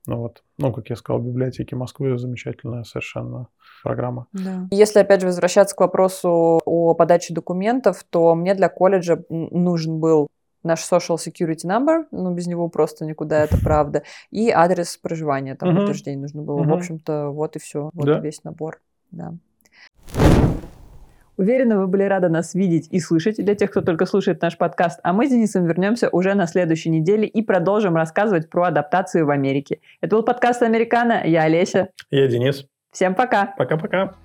Ну 0.07 0.17
вот, 0.19 0.43
ну, 0.59 0.73
как 0.73 0.89
я 0.91 0.97
сказал, 0.97 1.21
библиотеки 1.21 1.75
Москвы 1.75 2.17
замечательная 2.19 2.85
совершенно 2.85 3.49
программа. 3.83 4.27
Да. 4.33 4.67
Если, 4.71 4.99
опять 4.99 5.21
же, 5.21 5.27
возвращаться 5.27 5.77
к 5.77 5.81
вопросу 5.81 6.61
о 6.65 6.95
подаче 6.95 7.35
документов, 7.35 8.05
то 8.09 8.35
мне 8.35 8.55
для 8.55 8.69
колледжа 8.69 9.23
нужен 9.29 10.01
был 10.01 10.29
наш 10.63 10.81
social 10.81 11.17
security 11.17 11.65
number, 11.65 12.05
ну, 12.11 12.33
без 12.33 12.47
него 12.47 12.69
просто 12.69 13.05
никуда, 13.05 13.45
это 13.45 13.59
правда, 13.63 14.03
и 14.31 14.51
адрес 14.51 14.97
проживания, 14.97 15.55
там, 15.55 15.71
uh-huh. 15.71 15.77
подтверждение 15.79 16.21
нужно 16.21 16.43
было. 16.43 16.63
Uh-huh. 16.63 16.71
В 16.71 16.75
общем-то, 16.75 17.31
вот 17.31 17.57
и 17.57 17.59
все, 17.59 17.91
вот 17.95 18.07
да. 18.07 18.19
и 18.19 18.23
весь 18.23 18.45
набор, 18.45 18.81
да. 19.11 19.35
Уверена, 21.41 21.79
вы 21.79 21.87
были 21.87 22.03
рады 22.03 22.29
нас 22.29 22.55
видеть 22.55 22.89
и 22.91 23.01
слышать 23.01 23.43
для 23.43 23.55
тех, 23.55 23.71
кто 23.71 23.81
только 23.81 24.05
слушает 24.05 24.43
наш 24.43 24.59
подкаст. 24.59 25.01
А 25.03 25.15
мы 25.15 25.27
с 25.27 25.31
Денисом 25.31 25.65
вернемся 25.65 26.11
уже 26.11 26.35
на 26.35 26.47
следующей 26.47 26.91
неделе 26.91 27.27
и 27.27 27.41
продолжим 27.41 27.97
рассказывать 27.97 28.51
про 28.51 28.65
адаптацию 28.65 29.25
в 29.25 29.31
Америке. 29.31 29.81
Это 30.03 30.17
был 30.17 30.23
подкаст 30.23 30.63
«Американо». 30.63 31.23
Я 31.25 31.45
Олеся. 31.45 31.89
Я 32.11 32.29
Денис. 32.29 32.67
Всем 32.93 33.15
пока. 33.15 33.55
Пока-пока. 33.57 34.17